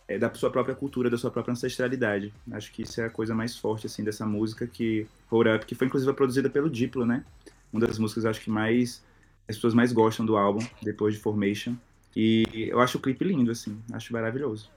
é, 0.09 0.17
da 0.17 0.33
sua 0.33 0.49
própria 0.49 0.73
cultura, 0.73 1.07
da 1.07 1.17
sua 1.17 1.29
própria 1.29 1.51
ancestralidade. 1.51 2.33
Acho 2.51 2.71
que 2.71 2.81
isso 2.81 2.99
é 2.99 3.05
a 3.05 3.09
coisa 3.11 3.35
mais 3.35 3.55
forte 3.55 3.85
assim 3.85 4.03
dessa 4.03 4.25
música 4.25 4.65
que 4.65 5.07
Hold 5.29 5.47
Up, 5.55 5.65
que 5.67 5.75
foi 5.75 5.85
inclusive 5.85 6.11
produzida 6.13 6.49
pelo 6.49 6.67
Diplo, 6.67 7.05
né? 7.05 7.23
Uma 7.71 7.85
das 7.85 7.99
músicas 7.99 8.25
acho 8.25 8.41
que 8.41 8.49
mais 8.49 9.05
as 9.47 9.55
pessoas 9.55 9.75
mais 9.75 9.93
gostam 9.93 10.25
do 10.25 10.35
álbum 10.35 10.65
depois 10.81 11.13
de 11.13 11.19
Formation. 11.19 11.75
E 12.15 12.43
eu 12.71 12.79
acho 12.79 12.97
o 12.97 13.01
clipe 13.01 13.23
lindo 13.23 13.51
assim, 13.51 13.79
acho 13.93 14.11
maravilhoso. 14.11 14.71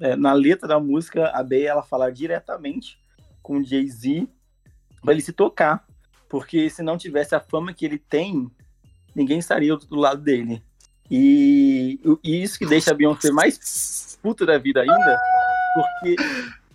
É, 0.00 0.14
na 0.14 0.32
letra 0.32 0.68
da 0.68 0.78
música, 0.78 1.28
a 1.30 1.42
Bey 1.42 1.64
ela 1.64 1.82
fala 1.82 2.08
diretamente 2.12 2.96
com 3.42 3.58
o 3.58 3.64
Jay-Z 3.64 4.28
para 5.02 5.12
ele 5.12 5.20
se 5.20 5.32
tocar, 5.32 5.84
porque 6.28 6.70
se 6.70 6.80
não 6.80 6.96
tivesse 6.96 7.34
a 7.34 7.40
fama 7.40 7.74
que 7.74 7.84
ele 7.84 7.98
tem, 7.98 8.48
ninguém 9.16 9.40
estaria 9.40 9.76
do 9.76 9.96
lado 9.96 10.22
dele. 10.22 10.62
E, 11.10 11.98
e 12.22 12.42
isso 12.42 12.58
que 12.58 12.66
deixa 12.66 12.92
a 12.92 12.94
Beyoncé 12.94 13.32
mais 13.32 14.18
puta 14.22 14.46
da 14.46 14.58
vida 14.58 14.80
ainda, 14.80 15.20
porque. 15.74 16.16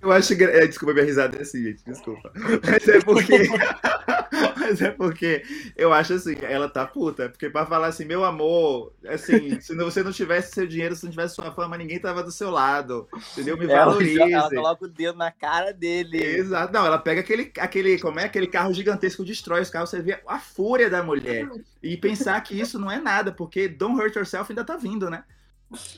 Eu 0.01 0.11
acho. 0.11 0.33
É, 0.33 0.67
desculpa, 0.67 0.93
minha 0.93 1.05
risada 1.05 1.38
é 1.38 1.41
assim, 1.41 1.63
gente, 1.63 1.83
desculpa. 1.86 2.31
Mas 2.36 2.88
é 2.88 2.99
porque. 2.99 3.47
Mas 4.57 4.82
é 4.82 4.91
porque 4.91 5.43
eu 5.76 5.93
acho 5.93 6.13
assim, 6.13 6.36
ela 6.41 6.69
tá 6.69 6.86
puta. 6.86 7.30
Porque 7.30 7.49
pra 7.49 7.65
falar 7.65 7.88
assim, 7.88 8.05
meu 8.05 8.23
amor, 8.23 8.93
assim, 9.07 9.59
se 9.59 9.76
você 9.76 10.03
não 10.03 10.11
tivesse 10.11 10.53
seu 10.53 10.67
dinheiro, 10.67 10.95
se 10.95 11.03
não 11.03 11.11
tivesse 11.11 11.36
sua 11.36 11.51
fama, 11.51 11.78
ninguém 11.78 11.99
tava 11.99 12.23
do 12.23 12.32
seu 12.32 12.49
lado. 12.49 13.07
Entendeu? 13.32 13.57
Me 13.57 13.67
valorize. 13.67 14.19
Ela, 14.19 14.32
ela 14.32 14.49
coloca 14.49 14.86
o 14.86 14.88
dedo 14.88 15.17
na 15.17 15.32
cara 15.32 15.71
dele. 15.71 16.23
Exato. 16.23 16.73
Não, 16.73 16.86
ela 16.86 16.97
pega 16.97 17.21
aquele, 17.21 17.51
aquele, 17.59 17.99
como 17.99 18.19
é? 18.19 18.26
Aquele 18.26 18.47
carro 18.47 18.73
gigantesco, 18.73 19.26
destrói 19.26 19.61
os 19.61 19.69
carros, 19.69 19.89
você 19.89 20.01
vê 20.01 20.19
a 20.28 20.39
fúria 20.39 20.89
da 20.89 21.03
mulher. 21.03 21.47
E 21.82 21.97
pensar 21.97 22.39
que 22.41 22.59
isso 22.59 22.80
não 22.80 22.91
é 22.91 22.99
nada, 22.99 23.32
porque 23.32 23.67
Don't 23.67 23.99
Hurt 23.99 24.15
Yourself 24.15 24.51
ainda 24.51 24.63
tá 24.63 24.78
vindo, 24.78 25.09
né? 25.09 25.23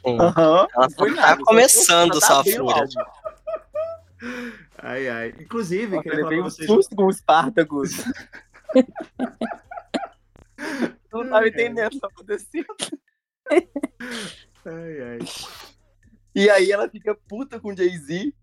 Uhum. 0.04 0.18
Ela 0.18 0.90
foi 0.98 1.14
tá 1.14 1.38
começando 1.38 2.20
só 2.24 2.40
a 2.40 2.44
fúria. 2.44 2.88
Ai, 4.78 5.08
ai. 5.08 5.34
Inclusive, 5.40 5.96
eu 5.96 6.02
queria 6.02 6.20
falar 6.20 6.30
pra 6.30 6.42
vocês. 6.44 6.70
Um 6.70 6.76
susto 6.76 6.96
com 6.96 7.06
o 7.06 7.14
Spartacus. 7.14 7.92
não 11.12 11.30
tava 11.30 11.48
entendendo 11.48 11.88
o 11.88 11.92
que 11.92 12.00
tá 12.00 12.08
acontecendo. 12.08 12.76
Ai, 14.66 15.02
ai. 15.02 15.20
E 16.36 16.50
aí 16.50 16.72
ela 16.72 16.90
fica 16.90 17.16
puta 17.16 17.60
com 17.60 17.74
o 17.74 17.76
Jay-Z 17.76 18.34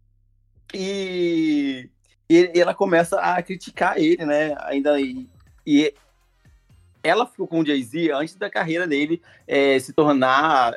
e... 0.72 1.90
e 2.28 2.50
ela 2.54 2.74
começa 2.74 3.20
a 3.20 3.42
criticar 3.42 3.98
ele, 3.98 4.24
né? 4.24 4.54
Ainda 4.60 5.00
e, 5.00 5.28
e 5.66 5.94
ela 7.02 7.26
ficou 7.26 7.46
com 7.46 7.60
o 7.60 7.66
Jay-Z 7.66 8.10
antes 8.12 8.34
da 8.36 8.50
carreira 8.50 8.86
dele 8.86 9.22
é, 9.46 9.78
se 9.78 9.92
tornar 9.92 10.74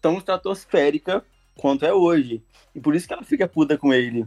tão 0.00 0.18
estratosférica 0.18 1.24
quanto 1.56 1.84
é 1.84 1.92
hoje. 1.92 2.42
E 2.74 2.80
por 2.80 2.94
isso 2.94 3.06
que 3.06 3.12
ela 3.12 3.22
fica 3.22 3.46
puta 3.46 3.76
com 3.76 3.92
ele. 3.92 4.26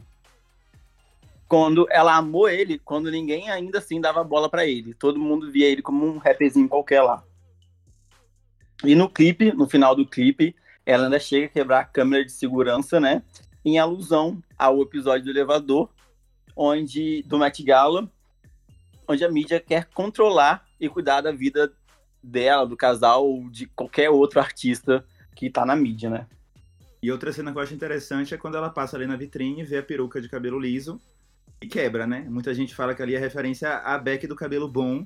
Quando 1.50 1.88
ela 1.90 2.16
amou 2.16 2.48
ele, 2.48 2.78
quando 2.78 3.10
ninguém 3.10 3.50
ainda 3.50 3.80
assim 3.80 4.00
dava 4.00 4.24
bola 4.24 4.48
para 4.48 4.68
ele. 4.68 4.94
Todo 4.94 5.20
mundo 5.20 5.52
via 5.52 5.68
ele 5.68 5.82
como 5.82 6.06
um 6.06 6.20
rapperzinho 6.20 6.70
qualquer 6.70 7.02
lá. 7.02 7.24
E 8.84 8.94
no 8.94 9.10
clipe, 9.10 9.52
no 9.52 9.68
final 9.68 9.96
do 9.96 10.06
clipe, 10.06 10.56
ela 10.86 11.06
ainda 11.06 11.20
chega 11.20 11.48
a 11.48 11.50
quebrar 11.50 11.80
a 11.80 11.86
câmera 11.86 12.24
de 12.24 12.32
segurança, 12.32 13.00
né? 13.00 13.24
Em 13.66 13.80
alusão 13.80 14.42
ao 14.56 14.80
episódio 14.84 15.26
do 15.26 15.32
elevador, 15.32 15.90
onde 16.56 17.24
do 17.24 17.40
Met 17.40 17.64
Gala, 17.64 18.08
onde 19.08 19.26
a 19.26 19.32
mídia 19.32 19.60
quer 19.60 19.86
controlar 19.86 20.66
e 20.80 20.88
cuidar 20.88 21.22
da 21.22 21.32
vida 21.32 21.74
dela, 22.22 22.64
do 22.64 22.78
casal 22.78 23.28
ou 23.28 23.50
de 23.50 23.66
qualquer 23.66 24.12
outro 24.12 24.40
artista 24.40 25.04
que 25.36 25.50
tá 25.50 25.66
na 25.66 25.76
mídia, 25.76 26.12
né? 26.12 26.28
E 27.02 27.12
outra 27.12 27.34
cena 27.34 27.52
que 27.52 27.58
eu 27.58 27.62
acho 27.64 27.74
interessante 27.74 28.36
é 28.36 28.38
quando 28.38 28.56
ela 28.56 28.70
passa 28.70 28.96
ali 28.96 29.08
na 29.08 29.16
vitrine, 29.16 29.64
vê 29.64 29.80
a 29.80 29.84
peruca 29.84 30.22
de 30.22 30.30
cabelo 30.30 30.60
liso 30.60 31.02
e 31.62 31.68
quebra, 31.68 32.08
né? 32.08 32.26
Muita 32.30 32.54
gente 32.54 32.74
fala 32.74 32.96
que 32.96 33.02
ali 33.02 33.16
é 33.16 33.20
referência 33.20 33.78
à 33.78 33.98
Beck 33.98 34.26
do 34.28 34.36
cabelo 34.36 34.68
bom. 34.68 35.06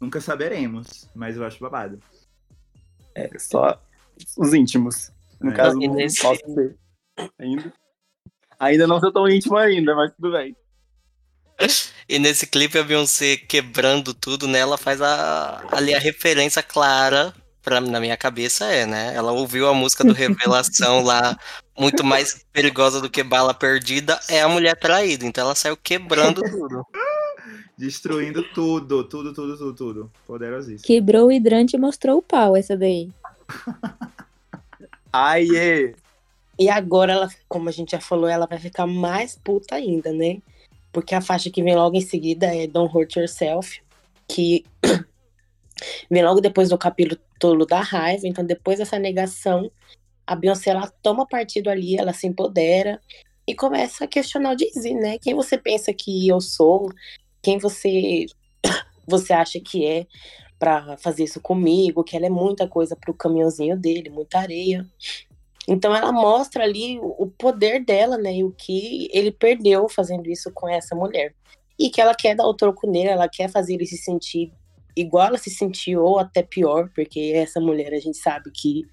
Nunca 0.00 0.20
saberemos, 0.20 1.08
mas 1.14 1.36
eu 1.36 1.44
acho 1.44 1.58
babado. 1.60 2.00
É, 3.14 3.30
só 3.38 3.80
os 4.36 4.54
íntimos. 4.54 5.10
No 5.40 5.50
é. 5.50 5.54
caso, 5.54 5.78
não 5.78 5.94
nesse... 5.94 6.22
posso 6.22 6.40
ser 6.54 6.76
ainda. 7.38 7.72
Ainda 8.60 8.86
não 8.86 9.00
sou 9.00 9.12
tão 9.12 9.28
íntimo 9.28 9.56
ainda, 9.56 9.94
mas 9.94 10.12
tudo 10.14 10.32
bem. 10.32 10.56
E 12.08 12.18
nesse 12.18 12.46
clipe 12.46 12.78
a 12.78 12.84
Beyoncé 12.84 13.36
quebrando 13.36 14.14
tudo, 14.14 14.46
né? 14.46 14.60
Ela 14.60 14.78
faz 14.78 15.02
a, 15.02 15.66
ali 15.72 15.94
a 15.94 15.98
referência 15.98 16.62
clara 16.62 17.34
pra, 17.68 17.80
na 17.80 18.00
minha 18.00 18.16
cabeça 18.16 18.64
é, 18.64 18.86
né? 18.86 19.12
Ela 19.14 19.32
ouviu 19.32 19.68
a 19.68 19.74
música 19.74 20.02
do 20.02 20.14
Revelação 20.14 21.02
lá, 21.02 21.38
muito 21.78 22.02
mais 22.02 22.44
perigosa 22.50 23.00
do 23.00 23.10
que 23.10 23.22
bala 23.22 23.52
perdida, 23.52 24.18
é 24.28 24.40
a 24.40 24.48
mulher 24.48 24.74
traída. 24.74 25.26
Então 25.26 25.44
ela 25.44 25.54
saiu 25.54 25.76
quebrando 25.76 26.42
tudo. 26.42 26.82
Destruindo 27.76 28.42
tudo, 28.54 29.04
tudo, 29.04 29.32
tudo, 29.34 29.56
tudo, 29.56 29.74
tudo. 29.74 30.12
Poderosíssimo. 30.26 30.82
Quebrou 30.84 31.28
o 31.28 31.32
hidrante 31.32 31.76
e 31.76 31.78
mostrou 31.78 32.18
o 32.18 32.22
pau, 32.22 32.56
essa 32.56 32.76
daí. 32.76 33.10
Aie! 35.12 35.94
E 36.58 36.68
agora, 36.68 37.12
ela, 37.12 37.28
como 37.48 37.68
a 37.68 37.72
gente 37.72 37.92
já 37.92 38.00
falou, 38.00 38.28
ela 38.28 38.46
vai 38.46 38.58
ficar 38.58 38.86
mais 38.86 39.38
puta 39.44 39.76
ainda, 39.76 40.12
né? 40.12 40.38
Porque 40.90 41.14
a 41.14 41.20
faixa 41.20 41.50
que 41.50 41.62
vem 41.62 41.76
logo 41.76 41.96
em 41.96 42.00
seguida 42.00 42.46
é 42.46 42.66
Don't 42.66 42.92
Hurt 42.96 43.14
Yourself. 43.14 43.80
que 44.26 44.64
vem 46.10 46.24
logo 46.24 46.40
depois 46.40 46.68
do 46.68 46.78
capítulo 46.78 47.66
da 47.66 47.80
raiva. 47.80 48.26
Então, 48.26 48.44
depois 48.44 48.78
dessa 48.78 48.98
negação, 48.98 49.70
a 50.26 50.34
Beyoncé 50.34 50.70
ela 50.70 50.92
toma 51.02 51.26
partido 51.26 51.70
ali, 51.70 51.96
ela 51.96 52.12
se 52.12 52.26
empodera 52.26 53.00
e 53.46 53.54
começa 53.54 54.04
a 54.04 54.06
questionar 54.06 54.54
o 54.54 54.58
Jay-Z, 54.58 54.92
né? 54.94 55.18
Quem 55.18 55.34
você 55.34 55.56
pensa 55.56 55.92
que 55.94 56.28
eu 56.28 56.40
sou? 56.40 56.90
Quem 57.42 57.58
você 57.58 58.26
você 59.08 59.32
acha 59.32 59.58
que 59.58 59.86
é 59.86 60.06
para 60.58 60.98
fazer 60.98 61.24
isso 61.24 61.40
comigo? 61.40 62.04
Que 62.04 62.16
ela 62.16 62.26
é 62.26 62.30
muita 62.30 62.68
coisa 62.68 62.94
pro 62.94 63.14
caminhãozinho 63.14 63.74
dele, 63.74 64.10
muita 64.10 64.38
areia. 64.38 64.86
Então 65.66 65.94
ela 65.94 66.12
mostra 66.12 66.64
ali 66.64 66.98
o 67.00 67.26
poder 67.26 67.84
dela, 67.84 68.18
né? 68.18 68.36
E 68.36 68.44
o 68.44 68.50
que 68.52 69.08
ele 69.12 69.32
perdeu 69.32 69.88
fazendo 69.88 70.28
isso 70.28 70.52
com 70.52 70.68
essa 70.68 70.94
mulher. 70.94 71.34
E 71.78 71.88
que 71.88 72.00
ela 72.02 72.14
quer 72.14 72.34
dar 72.34 72.46
o 72.46 72.54
troco 72.54 72.86
nele, 72.86 73.08
ela 73.08 73.28
quer 73.28 73.50
fazer 73.50 73.74
ele 73.74 73.86
se 73.86 73.96
sentir 73.96 74.52
igual 74.96 75.28
ela 75.28 75.38
se 75.38 75.50
sentiu, 75.50 76.02
ou 76.02 76.18
até 76.18 76.42
pior, 76.42 76.90
porque 76.94 77.32
essa 77.34 77.60
mulher 77.60 77.92
a 77.94 78.00
gente 78.00 78.18
sabe 78.18 78.50
que 78.50 78.84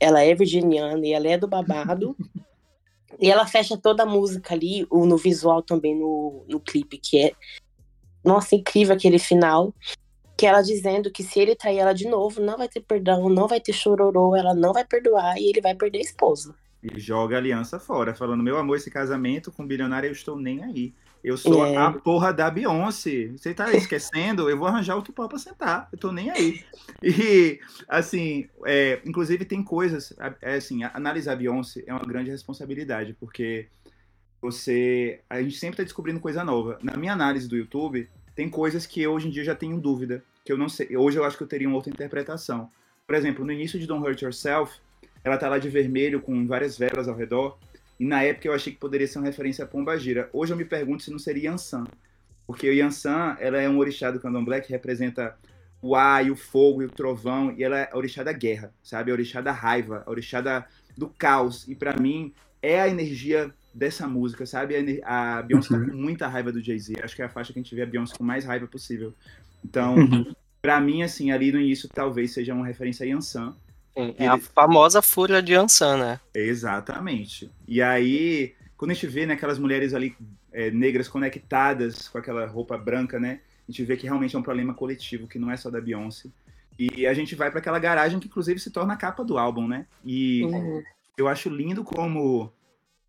ela 0.00 0.22
é 0.22 0.34
virginiana 0.34 1.04
e 1.06 1.12
ela 1.12 1.28
é 1.28 1.38
do 1.38 1.48
babado. 1.48 2.16
e 3.20 3.30
ela 3.30 3.46
fecha 3.46 3.76
toda 3.76 4.02
a 4.02 4.06
música 4.06 4.54
ali, 4.54 4.86
no 4.90 5.16
visual 5.16 5.62
também, 5.62 5.98
no, 5.98 6.44
no 6.48 6.60
clipe, 6.60 6.98
que 6.98 7.18
é. 7.18 7.32
Nossa, 8.24 8.54
incrível 8.54 8.94
aquele 8.94 9.18
final. 9.18 9.74
Que 10.36 10.46
ela 10.46 10.62
dizendo 10.62 11.10
que 11.10 11.24
se 11.24 11.40
ele 11.40 11.56
trair 11.56 11.78
ela 11.78 11.92
de 11.92 12.06
novo, 12.06 12.40
não 12.40 12.56
vai 12.56 12.68
ter 12.68 12.80
perdão, 12.80 13.28
não 13.28 13.48
vai 13.48 13.60
ter 13.60 13.72
chororô, 13.72 14.36
ela 14.36 14.54
não 14.54 14.72
vai 14.72 14.84
perdoar 14.84 15.36
e 15.36 15.50
ele 15.50 15.60
vai 15.60 15.74
perder 15.74 15.98
a 15.98 16.02
esposa. 16.02 16.54
E 16.80 17.00
joga 17.00 17.34
a 17.34 17.38
aliança 17.38 17.80
fora, 17.80 18.14
falando: 18.14 18.42
meu 18.42 18.56
amor, 18.56 18.76
esse 18.76 18.88
casamento 18.88 19.50
com 19.50 19.66
bilionário 19.66 20.06
eu 20.06 20.12
estou 20.12 20.36
nem 20.36 20.62
aí. 20.62 20.94
Eu 21.22 21.36
sou 21.36 21.66
é. 21.66 21.76
a 21.76 21.92
porra 21.92 22.32
da 22.32 22.50
Beyoncé. 22.50 23.28
Você 23.28 23.52
tá 23.52 23.72
esquecendo? 23.72 24.48
Eu 24.48 24.56
vou 24.56 24.68
arranjar 24.68 24.94
outro 24.94 25.12
pau 25.12 25.28
pra 25.28 25.38
sentar. 25.38 25.88
Eu 25.92 25.98
tô 25.98 26.12
nem 26.12 26.30
aí. 26.30 26.64
E, 27.02 27.60
assim, 27.88 28.48
é, 28.64 29.00
inclusive 29.04 29.44
tem 29.44 29.62
coisas. 29.62 30.14
É, 30.40 30.54
assim, 30.54 30.84
analisar 30.84 31.32
a 31.32 31.36
Beyoncé 31.36 31.82
é 31.86 31.92
uma 31.92 32.04
grande 32.04 32.30
responsabilidade, 32.30 33.16
porque 33.18 33.66
você. 34.40 35.20
A 35.28 35.42
gente 35.42 35.58
sempre 35.58 35.78
tá 35.78 35.82
descobrindo 35.82 36.20
coisa 36.20 36.44
nova. 36.44 36.78
Na 36.82 36.96
minha 36.96 37.12
análise 37.12 37.48
do 37.48 37.56
YouTube, 37.56 38.08
tem 38.34 38.48
coisas 38.48 38.86
que 38.86 39.02
eu, 39.02 39.12
hoje 39.12 39.28
em 39.28 39.30
dia 39.30 39.44
já 39.44 39.54
tenho 39.54 39.80
dúvida. 39.80 40.22
Que 40.44 40.52
eu 40.52 40.56
não 40.56 40.68
sei. 40.68 40.96
Hoje 40.96 41.18
eu 41.18 41.24
acho 41.24 41.36
que 41.36 41.42
eu 41.42 41.48
teria 41.48 41.68
uma 41.68 41.76
outra 41.76 41.90
interpretação. 41.92 42.70
Por 43.06 43.14
exemplo, 43.14 43.44
no 43.44 43.52
início 43.52 43.78
de 43.78 43.86
Don't 43.86 44.06
Hurt 44.06 44.22
Yourself, 44.22 44.78
ela 45.24 45.36
tá 45.36 45.48
lá 45.48 45.58
de 45.58 45.68
vermelho 45.68 46.20
com 46.20 46.46
várias 46.46 46.78
velas 46.78 47.08
ao 47.08 47.16
redor. 47.16 47.58
E 47.98 48.04
na 48.04 48.22
época 48.22 48.46
eu 48.46 48.52
achei 48.52 48.72
que 48.72 48.78
poderia 48.78 49.06
ser 49.06 49.18
uma 49.18 49.26
referência 49.26 49.64
a 49.64 49.66
Pomba 49.66 49.98
Gira. 49.98 50.30
Hoje 50.32 50.52
eu 50.52 50.56
me 50.56 50.64
pergunto 50.64 51.02
se 51.02 51.10
não 51.10 51.18
seria 51.18 51.50
Yansan. 51.50 51.84
Porque 52.46 52.68
o 52.68 52.72
Yansan, 52.72 53.36
ela 53.40 53.58
é 53.58 53.68
um 53.68 53.78
orixá 53.78 54.10
do 54.10 54.20
candomblé 54.20 54.60
que 54.60 54.70
representa 54.70 55.36
o 55.82 55.94
ar 55.94 56.26
e 56.26 56.30
o 56.30 56.36
fogo 56.36 56.82
e 56.82 56.86
o 56.86 56.90
trovão. 56.90 57.54
E 57.56 57.64
ela 57.64 57.78
é 57.78 57.90
a 57.92 57.96
orixá 57.96 58.22
da 58.22 58.32
guerra, 58.32 58.72
sabe? 58.82 59.10
A 59.10 59.14
orixá 59.14 59.40
da 59.40 59.52
raiva, 59.52 60.02
a 60.06 60.10
orixá 60.10 60.40
da, 60.40 60.66
do 60.96 61.08
caos. 61.08 61.66
E 61.68 61.74
para 61.74 61.96
mim, 62.00 62.32
é 62.62 62.80
a 62.80 62.88
energia 62.88 63.52
dessa 63.74 64.06
música, 64.06 64.46
sabe? 64.46 65.02
A, 65.04 65.38
a 65.38 65.42
Beyoncé 65.42 65.74
uhum. 65.74 65.84
tá 65.86 65.90
com 65.90 65.96
muita 65.96 66.28
raiva 66.28 66.52
do 66.52 66.62
Jay-Z. 66.62 66.96
Acho 67.02 67.16
que 67.16 67.22
é 67.22 67.24
a 67.24 67.28
faixa 67.28 67.52
que 67.52 67.58
a 67.58 67.62
gente 67.62 67.74
vê 67.74 67.82
a 67.82 67.86
Beyoncé 67.86 68.16
com 68.16 68.24
mais 68.24 68.44
raiva 68.44 68.66
possível. 68.66 69.12
Então, 69.64 69.96
uhum. 69.96 70.32
para 70.62 70.80
mim, 70.80 71.02
assim, 71.02 71.30
ali 71.30 71.52
no 71.52 71.60
início 71.60 71.88
talvez 71.88 72.32
seja 72.32 72.54
uma 72.54 72.66
referência 72.66 73.04
a 73.04 73.08
Yansan. 73.08 73.54
É 74.16 74.28
a 74.28 74.38
famosa 74.38 75.02
fúria 75.02 75.42
de 75.42 75.54
Ansan, 75.54 75.96
né? 75.96 76.20
Exatamente. 76.32 77.50
E 77.66 77.82
aí, 77.82 78.54
quando 78.76 78.92
a 78.92 78.94
gente 78.94 79.06
vê 79.08 79.26
né, 79.26 79.34
aquelas 79.34 79.58
mulheres 79.58 79.92
ali 79.92 80.16
é, 80.52 80.70
negras 80.70 81.08
conectadas 81.08 82.08
com 82.08 82.18
aquela 82.18 82.46
roupa 82.46 82.78
branca, 82.78 83.18
né? 83.18 83.40
A 83.68 83.72
gente 83.72 83.84
vê 83.84 83.96
que 83.96 84.06
realmente 84.06 84.34
é 84.34 84.38
um 84.38 84.42
problema 84.42 84.72
coletivo, 84.72 85.26
que 85.26 85.38
não 85.38 85.50
é 85.50 85.56
só 85.56 85.70
da 85.70 85.80
Beyoncé. 85.80 86.28
E 86.78 87.06
a 87.06 87.12
gente 87.12 87.34
vai 87.34 87.50
para 87.50 87.58
aquela 87.58 87.78
garagem 87.78 88.20
que, 88.20 88.28
inclusive, 88.28 88.60
se 88.60 88.70
torna 88.70 88.94
a 88.94 88.96
capa 88.96 89.24
do 89.24 89.36
álbum, 89.36 89.66
né? 89.66 89.84
E 90.04 90.44
uhum. 90.44 90.82
eu 91.16 91.26
acho 91.26 91.48
lindo 91.48 91.82
como 91.82 92.52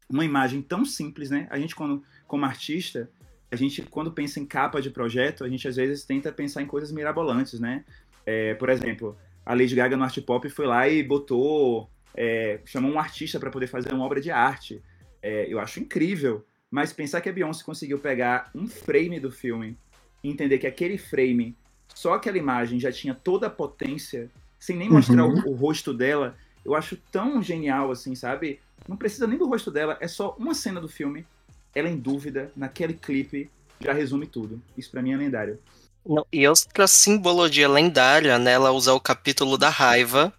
uma 0.10 0.26
imagem 0.26 0.62
tão 0.62 0.84
simples, 0.84 1.30
né? 1.30 1.48
A 1.52 1.60
gente, 1.60 1.76
quando, 1.76 2.04
como 2.28 2.46
artista, 2.46 3.10
a 3.52 3.56
gente, 3.56 3.84
quando 3.84 4.12
pensa 4.12 4.40
em 4.40 4.46
capa 4.46 4.82
de 4.82 4.90
projeto, 4.90 5.44
a 5.44 5.50
gente 5.50 5.68
às 5.68 5.76
vezes 5.76 6.04
tenta 6.04 6.32
pensar 6.32 6.64
em 6.64 6.66
coisas 6.66 6.92
mirabolantes, 6.92 7.60
né? 7.60 7.86
É, 8.26 8.56
por 8.56 8.70
exemplo, 8.70 9.16
a 9.50 9.56
Lady 9.56 9.74
Gaga 9.74 9.98
no 9.98 10.04
Art 10.04 10.16
Pop 10.22 10.48
foi 10.48 10.68
lá 10.68 10.88
e 10.88 11.02
botou, 11.02 11.90
é, 12.16 12.60
chamou 12.66 12.92
um 12.92 13.00
artista 13.00 13.40
para 13.40 13.50
poder 13.50 13.66
fazer 13.66 13.92
uma 13.92 14.06
obra 14.06 14.22
de 14.22 14.30
arte. 14.30 14.80
É, 15.24 15.52
eu 15.52 15.60
acho 15.60 15.80
incrível, 15.80 16.46
mas 16.70 16.94
pensar 16.94 17.20
que 17.20 17.30
a 17.30 17.34
Beyoncé 17.34 17.64
conseguiu 17.64 17.98
pegar 17.98 18.52
um 18.54 18.68
frame 18.68 19.20
do 19.20 19.32
filme 19.32 19.76
e 20.24 20.30
entender 20.30 20.60
que 20.60 20.68
aquele 20.68 21.00
frame, 21.00 21.58
só 21.96 22.14
aquela 22.14 22.38
imagem 22.38 22.80
já 22.80 22.92
tinha 22.92 23.16
toda 23.16 23.48
a 23.48 23.50
potência, 23.50 24.30
sem 24.60 24.78
nem 24.78 24.88
mostrar 24.88 25.26
uhum. 25.26 25.42
o, 25.44 25.50
o 25.50 25.56
rosto 25.56 25.96
dela, 25.96 26.38
eu 26.64 26.76
acho 26.76 26.96
tão 27.12 27.42
genial 27.42 27.90
assim, 27.90 28.14
sabe? 28.14 28.60
Não 28.88 28.96
precisa 28.96 29.26
nem 29.26 29.40
do 29.40 29.48
rosto 29.48 29.72
dela, 29.72 29.98
é 30.00 30.08
só 30.08 30.36
uma 30.38 30.54
cena 30.54 30.80
do 30.80 30.88
filme, 30.88 31.26
ela 31.74 31.90
em 31.90 31.98
dúvida, 31.98 32.52
naquele 32.56 32.94
clipe, 32.94 33.50
já 33.80 33.94
resume 33.94 34.28
tudo. 34.28 34.62
Isso 34.78 34.92
para 34.92 35.02
mim 35.02 35.14
é 35.14 35.18
lendário. 35.18 35.58
Não, 36.10 36.26
e 36.34 36.48
outra 36.48 36.88
simbologia 36.88 37.70
lendária, 37.70 38.40
né? 38.40 38.54
Ela 38.54 38.72
usa 38.72 38.92
o 38.96 39.00
capítulo 39.00 39.60
da 39.60 39.70
raiva 39.70 40.34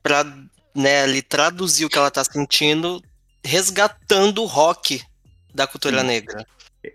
pra 0.00 0.24
né, 0.72 1.02
ali, 1.02 1.20
traduzir 1.20 1.84
o 1.84 1.88
que 1.88 1.98
ela 1.98 2.12
tá 2.12 2.22
sentindo, 2.22 3.02
resgatando 3.44 4.40
o 4.40 4.46
rock 4.46 5.02
da 5.52 5.66
cultura 5.66 6.02
Sim. 6.02 6.06
negra. 6.06 6.46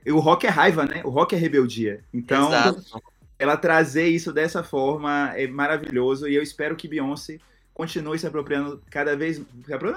O 0.08 0.20
rock 0.20 0.48
é 0.48 0.50
raiva, 0.50 0.86
né? 0.86 1.02
O 1.04 1.10
rock 1.10 1.36
é 1.36 1.38
rebeldia. 1.38 2.06
Então, 2.14 2.48
Exato. 2.48 3.04
ela 3.38 3.58
trazer 3.58 4.08
isso 4.08 4.32
dessa 4.32 4.64
forma 4.64 5.34
é 5.36 5.46
maravilhoso 5.46 6.26
e 6.26 6.36
eu 6.36 6.42
espero 6.42 6.78
que 6.78 6.88
Beyoncé 6.88 7.38
continue 7.74 8.18
se 8.18 8.26
apropriando 8.26 8.82
cada 8.90 9.18
vez, 9.18 9.42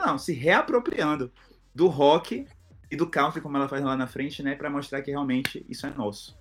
não, 0.04 0.18
se 0.18 0.32
reapropriando 0.32 1.30
do 1.72 1.86
rock 1.86 2.44
e 2.90 2.96
do 2.96 3.06
country 3.06 3.40
como 3.40 3.56
ela 3.56 3.68
faz 3.68 3.84
lá 3.84 3.96
na 3.96 4.08
frente, 4.08 4.42
né, 4.42 4.56
para 4.56 4.68
mostrar 4.68 5.02
que 5.02 5.12
realmente 5.12 5.64
isso 5.68 5.86
é 5.86 5.90
nosso. 5.90 6.36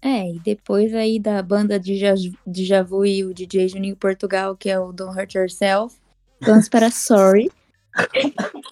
É, 0.00 0.30
e 0.30 0.38
depois 0.38 0.94
aí 0.94 1.18
da 1.18 1.42
banda 1.42 1.78
de, 1.78 1.96
Javu 2.64 3.04
e 3.04 3.24
o 3.24 3.34
DJ 3.34 3.68
Juninho 3.68 3.96
Portugal, 3.96 4.56
que 4.56 4.70
é 4.70 4.78
o 4.78 4.92
Don't 4.92 5.18
Hurt 5.18 5.34
Yourself, 5.34 5.96
vamos 6.40 6.68
para 6.68 6.90
Sorry. 6.90 7.50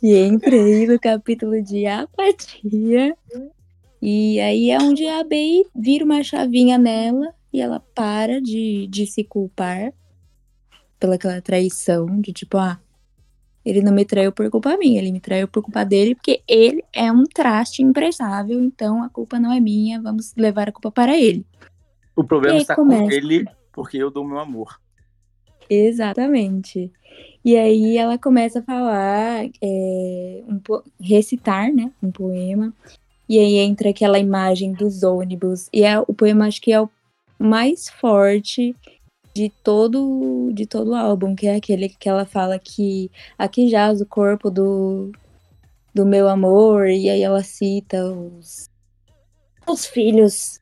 que 0.00 0.14
entra 0.14 0.54
aí 0.54 0.86
no 0.86 0.98
capítulo 0.98 1.62
de 1.62 1.86
apatia. 1.86 3.16
E 4.02 4.40
aí 4.40 4.70
é 4.70 4.78
onde 4.78 5.06
a 5.06 5.24
Bey 5.24 5.64
vira 5.74 6.04
uma 6.04 6.22
chavinha 6.22 6.76
nela 6.76 7.34
e 7.52 7.60
ela 7.60 7.80
para 7.94 8.40
de, 8.40 8.86
de 8.88 9.06
se 9.06 9.24
culpar 9.24 9.92
pelaquela 10.98 11.40
traição, 11.40 12.20
de 12.20 12.32
tipo, 12.32 12.58
ah, 12.58 12.80
ele 13.66 13.82
não 13.82 13.92
me 13.92 14.04
traiu 14.04 14.30
por 14.30 14.48
culpa 14.48 14.76
minha, 14.78 15.00
ele 15.00 15.10
me 15.10 15.18
traiu 15.18 15.48
por 15.48 15.60
culpa 15.60 15.84
dele, 15.84 16.14
porque 16.14 16.40
ele 16.46 16.84
é 16.92 17.10
um 17.10 17.24
traste 17.24 17.82
imprestável, 17.82 18.62
então 18.62 19.02
a 19.02 19.08
culpa 19.08 19.40
não 19.40 19.52
é 19.52 19.58
minha, 19.58 20.00
vamos 20.00 20.32
levar 20.36 20.68
a 20.68 20.72
culpa 20.72 20.92
para 20.92 21.18
ele. 21.18 21.44
O 22.14 22.22
problema 22.22 22.58
está 22.58 22.76
começa... 22.76 23.02
com 23.02 23.10
ele, 23.10 23.44
porque 23.72 23.96
eu 23.98 24.08
dou 24.08 24.24
meu 24.24 24.38
amor. 24.38 24.80
Exatamente. 25.68 26.92
E 27.44 27.56
aí 27.56 27.98
ela 27.98 28.16
começa 28.16 28.60
a 28.60 28.62
falar, 28.62 29.46
é, 29.60 30.44
um 30.48 30.60
recitar, 31.00 31.72
né, 31.72 31.90
um 32.00 32.12
poema. 32.12 32.72
E 33.28 33.36
aí 33.40 33.56
entra 33.56 33.90
aquela 33.90 34.20
imagem 34.20 34.72
dos 34.72 35.02
ônibus. 35.02 35.68
E 35.72 35.82
é, 35.82 35.98
o 35.98 36.14
poema 36.14 36.46
acho 36.46 36.62
que 36.62 36.72
é 36.72 36.80
o 36.80 36.88
mais 37.36 37.88
forte 37.88 38.76
de 39.36 39.50
todo 39.62 40.50
de 40.54 40.66
todo 40.66 40.92
o 40.92 40.94
álbum, 40.94 41.36
que 41.36 41.46
é 41.46 41.56
aquele 41.56 41.90
que 41.90 42.08
ela 42.08 42.24
fala 42.24 42.58
que 42.58 43.10
aqui 43.36 43.68
jaz 43.68 44.00
o 44.00 44.06
corpo 44.06 44.50
do, 44.50 45.12
do 45.94 46.06
meu 46.06 46.26
amor, 46.26 46.88
e 46.88 47.10
aí 47.10 47.20
ela 47.20 47.42
cita 47.42 48.02
os, 48.10 48.70
os 49.68 49.84
filhos 49.84 50.58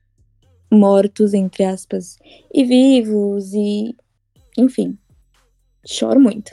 mortos, 0.68 1.34
entre 1.34 1.62
aspas, 1.62 2.18
e 2.52 2.64
vivos, 2.64 3.54
e 3.54 3.94
enfim, 4.58 4.98
choro 5.86 6.18
muito. 6.18 6.50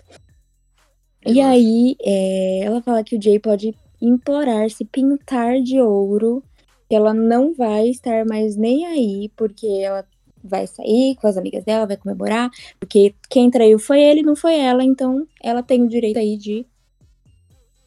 E 1.26 1.42
aí 1.42 1.96
é, 2.04 2.60
ela 2.60 2.84
fala 2.84 3.04
que 3.04 3.16
o 3.16 3.22
Jay 3.22 3.40
pode 3.40 3.76
implorar 4.00 4.70
se 4.70 4.86
pintar 4.86 5.60
de 5.60 5.80
ouro, 5.82 6.44
que 6.88 6.94
ela 6.96 7.16
não 7.16 7.52
vai 7.56 7.88
estar 7.90 8.26
mais 8.26 8.56
nem 8.56 8.86
aí, 8.86 9.32
porque 9.36 9.66
ela 9.66 10.06
vai 10.44 10.68
sair 10.68 11.16
com 11.16 11.28
as 11.28 11.38
amigas 11.38 11.64
dela, 11.64 11.86
vai 11.86 11.98
comemorar, 11.98 12.50
porque 12.80 13.14
quem 13.30 13.50
traiu 13.50 13.80
foi 13.80 14.02
ele, 14.02 14.24
não 14.24 14.36
foi 14.36 14.60
ela, 14.60 14.84
então 14.84 15.28
ela 15.42 15.62
tem 15.64 15.84
o 15.84 15.90
direito 15.90 16.18
aí 16.18 16.38
de 16.38 16.66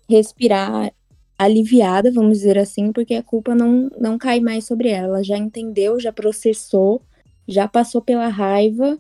respirar 0.09 0.93
aliviada, 1.39 2.13
vamos 2.13 2.39
dizer 2.39 2.59
assim, 2.59 2.93
porque 2.93 3.15
a 3.15 3.23
culpa 3.23 3.55
não, 3.55 3.91
não 3.99 4.17
cai 4.17 4.41
mais 4.41 4.65
sobre 4.65 4.89
ela. 4.89 5.17
Ela 5.17 5.23
já 5.25 5.37
entendeu, 5.37 5.99
já 5.99 6.13
processou, 6.13 7.03
já 7.47 7.67
passou 7.67 8.01
pela 8.01 8.29
raiva, 8.29 8.99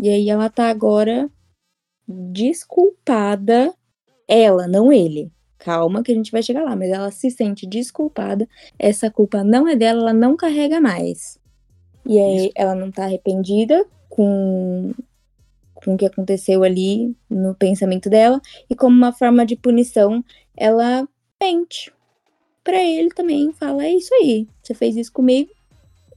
e 0.00 0.08
aí 0.08 0.30
ela 0.30 0.48
tá 0.48 0.68
agora 0.68 1.30
desculpada, 2.08 3.74
ela, 4.28 4.66
não 4.66 4.92
ele. 4.92 5.30
Calma 5.58 6.02
que 6.02 6.10
a 6.10 6.14
gente 6.14 6.32
vai 6.32 6.42
chegar 6.42 6.64
lá, 6.64 6.74
mas 6.74 6.90
ela 6.90 7.10
se 7.10 7.30
sente 7.30 7.66
desculpada. 7.66 8.48
Essa 8.78 9.10
culpa 9.10 9.44
não 9.44 9.68
é 9.68 9.76
dela, 9.76 10.00
ela 10.00 10.12
não 10.12 10.36
carrega 10.36 10.80
mais. 10.80 11.38
E 12.04 12.18
aí 12.18 12.50
ela 12.54 12.74
não 12.74 12.90
tá 12.90 13.04
arrependida 13.04 13.86
com, 14.08 14.92
com 15.74 15.94
o 15.94 15.96
que 15.96 16.06
aconteceu 16.06 16.62
ali 16.62 17.16
no 17.30 17.54
pensamento 17.54 18.10
dela. 18.10 18.40
E 18.68 18.74
como 18.74 18.96
uma 18.96 19.12
forma 19.12 19.46
de 19.46 19.56
punição, 19.56 20.24
ela 20.56 21.08
mente 21.40 21.92
pra 22.64 22.82
ele 22.82 23.10
também. 23.10 23.52
Fala: 23.52 23.84
é 23.84 23.94
isso 23.94 24.12
aí, 24.14 24.46
você 24.62 24.74
fez 24.74 24.96
isso 24.96 25.12
comigo, 25.12 25.50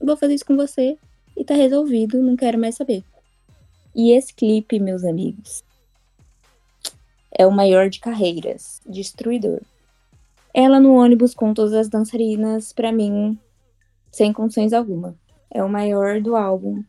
vou 0.00 0.16
fazer 0.16 0.34
isso 0.34 0.46
com 0.46 0.56
você. 0.56 0.96
E 1.36 1.44
tá 1.44 1.54
resolvido, 1.54 2.22
não 2.22 2.34
quero 2.34 2.58
mais 2.58 2.76
saber. 2.76 3.04
E 3.94 4.12
esse 4.12 4.34
clipe, 4.34 4.78
meus 4.78 5.04
amigos, 5.04 5.62
é 7.30 7.46
o 7.46 7.52
maior 7.52 7.90
de 7.90 8.00
carreiras, 8.00 8.80
destruidor. 8.86 9.60
Ela 10.52 10.80
no 10.80 10.94
ônibus 10.94 11.34
com 11.34 11.52
todas 11.52 11.74
as 11.74 11.88
dançarinas, 11.88 12.72
para 12.72 12.90
mim, 12.90 13.38
sem 14.10 14.32
condições 14.32 14.72
alguma. 14.72 15.14
É 15.52 15.62
o 15.62 15.68
maior 15.68 16.20
do 16.20 16.36
álbum. 16.36 16.82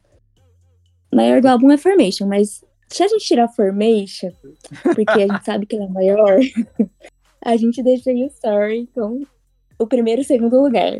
O 1.11 1.15
maior 1.15 1.41
do 1.41 1.47
álbum 1.47 1.71
é 1.71 1.77
Formation, 1.77 2.27
mas 2.27 2.63
se 2.87 3.03
a 3.03 3.07
gente 3.07 3.25
tirar 3.25 3.47
Formation, 3.49 4.31
porque 4.83 5.11
a 5.11 5.27
gente 5.27 5.45
sabe 5.45 5.65
que 5.65 5.75
ela 5.75 5.85
é 5.85 5.89
maior, 5.89 6.39
a 7.43 7.55
gente 7.55 7.81
deixa 7.83 8.11
o 8.11 8.25
Story 8.27 8.89
com 8.93 9.23
o 9.79 9.87
primeiro 9.87 10.21
e 10.21 10.25
segundo 10.25 10.61
lugar. 10.61 10.99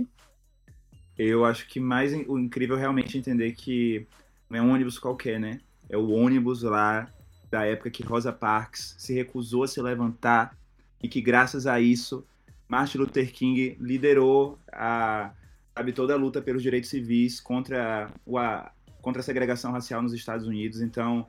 Eu 1.18 1.44
acho 1.46 1.68
que 1.68 1.80
mais 1.80 2.14
o 2.28 2.38
incrível 2.38 2.78
é 2.78 2.80
realmente 2.80 3.18
entender 3.18 3.54
que 3.54 4.06
não 4.50 4.60
é 4.60 4.62
um 4.62 4.72
ônibus 4.72 5.00
qualquer, 5.00 5.40
né? 5.40 5.60
É 5.90 5.98
o 5.98 6.12
ônibus 6.12 6.62
lá 6.62 7.12
da 7.50 7.66
época 7.66 7.90
que 7.90 8.04
Rosa 8.04 8.32
Parks 8.32 8.96
se 8.98 9.14
recusou 9.14 9.64
a 9.64 9.68
se 9.68 9.82
levantar 9.82 10.56
e 11.02 11.08
que 11.08 11.22
graças 11.22 11.66
a 11.66 11.80
isso 11.80 12.26
Martin 12.68 13.00
Luther 13.00 13.32
King 13.32 13.78
liderou 13.80 14.60
a, 14.72 15.32
sabe, 15.78 15.94
toda 15.94 16.14
a 16.14 16.18
luta 16.18 16.42
pelos 16.42 16.64
direitos 16.64 16.90
civis 16.90 17.40
contra, 17.40 18.10
o, 18.26 18.38
a, 18.38 18.72
contra 19.02 19.22
a 19.22 19.24
segregação 19.24 19.72
racial 19.72 20.02
nos 20.02 20.14
Estados 20.14 20.48
Unidos. 20.48 20.82
Então, 20.82 21.28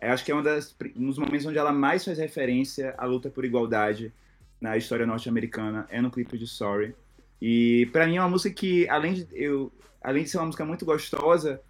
acho 0.00 0.24
que 0.24 0.32
é 0.32 0.34
um 0.34 0.42
das, 0.42 0.74
um 0.96 1.06
dos 1.06 1.18
momentos 1.18 1.44
onde 1.44 1.58
ela 1.58 1.72
mais 1.72 2.04
faz 2.04 2.18
referência 2.18 2.94
à 2.96 3.04
luta 3.04 3.28
por 3.28 3.44
igualdade 3.44 4.12
na 4.60 4.76
história 4.76 5.06
norte-americana, 5.06 5.86
é 5.90 6.00
no 6.00 6.10
clipe 6.10 6.38
de 6.38 6.46
Sorry. 6.46 6.94
E 7.40 7.86
para 7.92 8.06
mim 8.06 8.16
é 8.16 8.20
uma 8.20 8.30
música 8.30 8.54
que, 8.54 8.88
além 8.88 9.14
de, 9.14 9.28
eu, 9.32 9.70
além 10.00 10.22
de 10.22 10.30
ser 10.30 10.38
uma 10.38 10.46
música 10.46 10.64
muito 10.64 10.84
gostosa, 10.84 11.60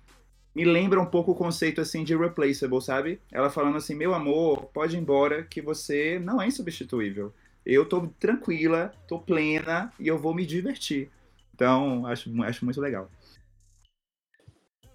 me 0.54 0.64
lembra 0.64 1.00
um 1.00 1.06
pouco 1.06 1.32
o 1.32 1.34
conceito 1.34 1.80
assim 1.80 2.04
de 2.04 2.14
replaceable, 2.14 2.82
sabe? 2.82 3.20
Ela 3.32 3.50
falando 3.50 3.78
assim, 3.78 3.94
meu 3.94 4.14
amor, 4.14 4.66
pode 4.66 4.96
ir 4.96 5.00
embora 5.00 5.42
que 5.42 5.62
você 5.62 6.18
não 6.18 6.40
é 6.40 6.46
insubstituível 6.46 7.32
eu 7.64 7.84
tô 7.86 8.08
tranquila, 8.18 8.92
tô 9.06 9.18
plena 9.18 9.92
e 9.98 10.08
eu 10.08 10.18
vou 10.18 10.34
me 10.34 10.44
divertir. 10.44 11.10
Então, 11.54 12.06
acho, 12.06 12.42
acho 12.42 12.64
muito 12.64 12.80
legal. 12.80 13.10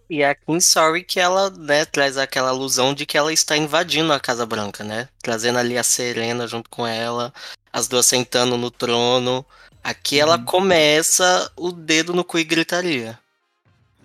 E 0.10 0.22
é 0.22 0.30
aqui 0.30 0.44
em 0.48 0.60
Sorry 0.60 1.04
que 1.04 1.20
ela 1.20 1.50
né, 1.50 1.84
traz 1.84 2.18
aquela 2.18 2.50
alusão 2.50 2.94
de 2.94 3.06
que 3.06 3.18
ela 3.18 3.34
está 3.34 3.58
invadindo 3.58 4.14
a 4.14 4.20
Casa 4.20 4.46
Branca, 4.46 4.84
né? 4.84 5.10
Trazendo 5.22 5.60
ali 5.60 5.78
a 5.78 5.84
Serena 5.84 6.48
junto 6.48 6.70
com 6.70 6.88
ela, 6.88 7.34
as 7.74 7.90
duas 7.90 8.06
sentando 8.06 8.58
no 8.58 8.72
trono. 8.72 9.46
Aqui 9.84 10.16
uhum. 10.16 10.22
ela 10.22 10.40
começa 10.40 11.52
o 11.58 11.72
dedo 11.72 12.14
no 12.14 12.24
cu 12.24 12.40
e 12.40 12.46
gritaria. 12.46 13.20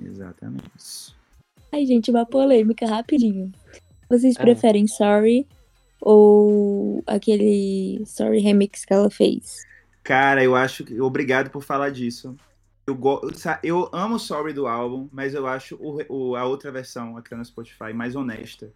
Exatamente. 0.00 1.14
Ai, 1.70 1.86
gente, 1.86 2.10
uma 2.10 2.26
polêmica 2.26 2.84
rapidinho. 2.84 3.52
Vocês 4.08 4.36
é. 4.36 4.40
preferem 4.40 4.88
Sorry 4.88 5.46
ou 6.00 7.02
aquele 7.06 8.02
Sorry 8.06 8.40
Remix 8.40 8.84
que 8.84 8.92
ela 8.92 9.08
fez? 9.08 9.64
Cara, 10.02 10.42
eu 10.42 10.54
acho 10.54 10.84
que. 10.84 11.00
Obrigado 11.00 11.50
por 11.50 11.62
falar 11.62 11.90
disso. 11.90 12.36
Eu, 12.86 12.94
go... 12.96 13.20
eu 13.62 13.88
amo 13.92 14.16
o 14.16 14.18
Sorry 14.18 14.52
do 14.52 14.66
álbum, 14.66 15.08
mas 15.12 15.34
eu 15.34 15.46
acho 15.46 15.76
o, 15.76 16.02
o, 16.08 16.36
a 16.36 16.44
outra 16.44 16.72
versão 16.72 17.16
aqui 17.16 17.34
no 17.34 17.44
Spotify 17.44 17.92
mais 17.94 18.16
honesta. 18.16 18.72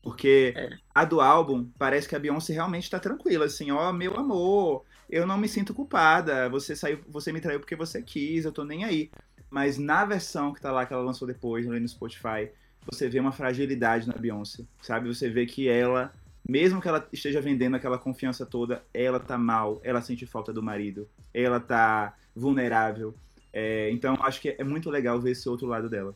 Porque 0.00 0.54
é. 0.56 0.70
a 0.94 1.04
do 1.04 1.20
álbum 1.20 1.68
parece 1.76 2.08
que 2.08 2.14
a 2.14 2.18
Beyoncé 2.18 2.52
realmente 2.52 2.88
tá 2.88 3.00
tranquila, 3.00 3.46
assim, 3.46 3.70
ó, 3.72 3.90
oh, 3.90 3.92
meu 3.92 4.16
amor, 4.16 4.84
eu 5.10 5.26
não 5.26 5.36
me 5.36 5.48
sinto 5.48 5.74
culpada, 5.74 6.48
você 6.48 6.76
saiu, 6.76 7.00
você 7.08 7.32
me 7.32 7.40
traiu 7.40 7.58
porque 7.58 7.74
você 7.74 8.00
quis, 8.00 8.44
eu 8.44 8.52
tô 8.52 8.64
nem 8.64 8.84
aí. 8.84 9.10
Mas 9.50 9.76
na 9.76 10.04
versão 10.04 10.52
que 10.52 10.60
tá 10.60 10.70
lá, 10.70 10.86
que 10.86 10.92
ela 10.92 11.02
lançou 11.02 11.26
depois, 11.26 11.66
ali 11.68 11.80
no 11.80 11.88
Spotify, 11.88 12.48
você 12.86 13.08
vê 13.08 13.18
uma 13.18 13.32
fragilidade 13.32 14.06
na 14.06 14.14
Beyoncé, 14.14 14.64
sabe? 14.80 15.08
Você 15.08 15.28
vê 15.28 15.46
que 15.46 15.68
ela 15.68 16.12
mesmo 16.48 16.80
que 16.80 16.88
ela 16.88 17.06
esteja 17.12 17.40
vendendo 17.42 17.76
aquela 17.76 17.98
confiança 17.98 18.46
toda, 18.46 18.82
ela 18.94 19.20
tá 19.20 19.36
mal, 19.36 19.80
ela 19.84 20.00
sente 20.00 20.26
falta 20.26 20.52
do 20.52 20.62
marido, 20.62 21.06
ela 21.34 21.60
tá 21.60 22.16
vulnerável. 22.34 23.14
É, 23.52 23.90
então, 23.90 24.16
acho 24.22 24.40
que 24.40 24.56
é 24.58 24.64
muito 24.64 24.88
legal 24.88 25.20
ver 25.20 25.32
esse 25.32 25.48
outro 25.48 25.66
lado 25.66 25.90
dela. 25.90 26.14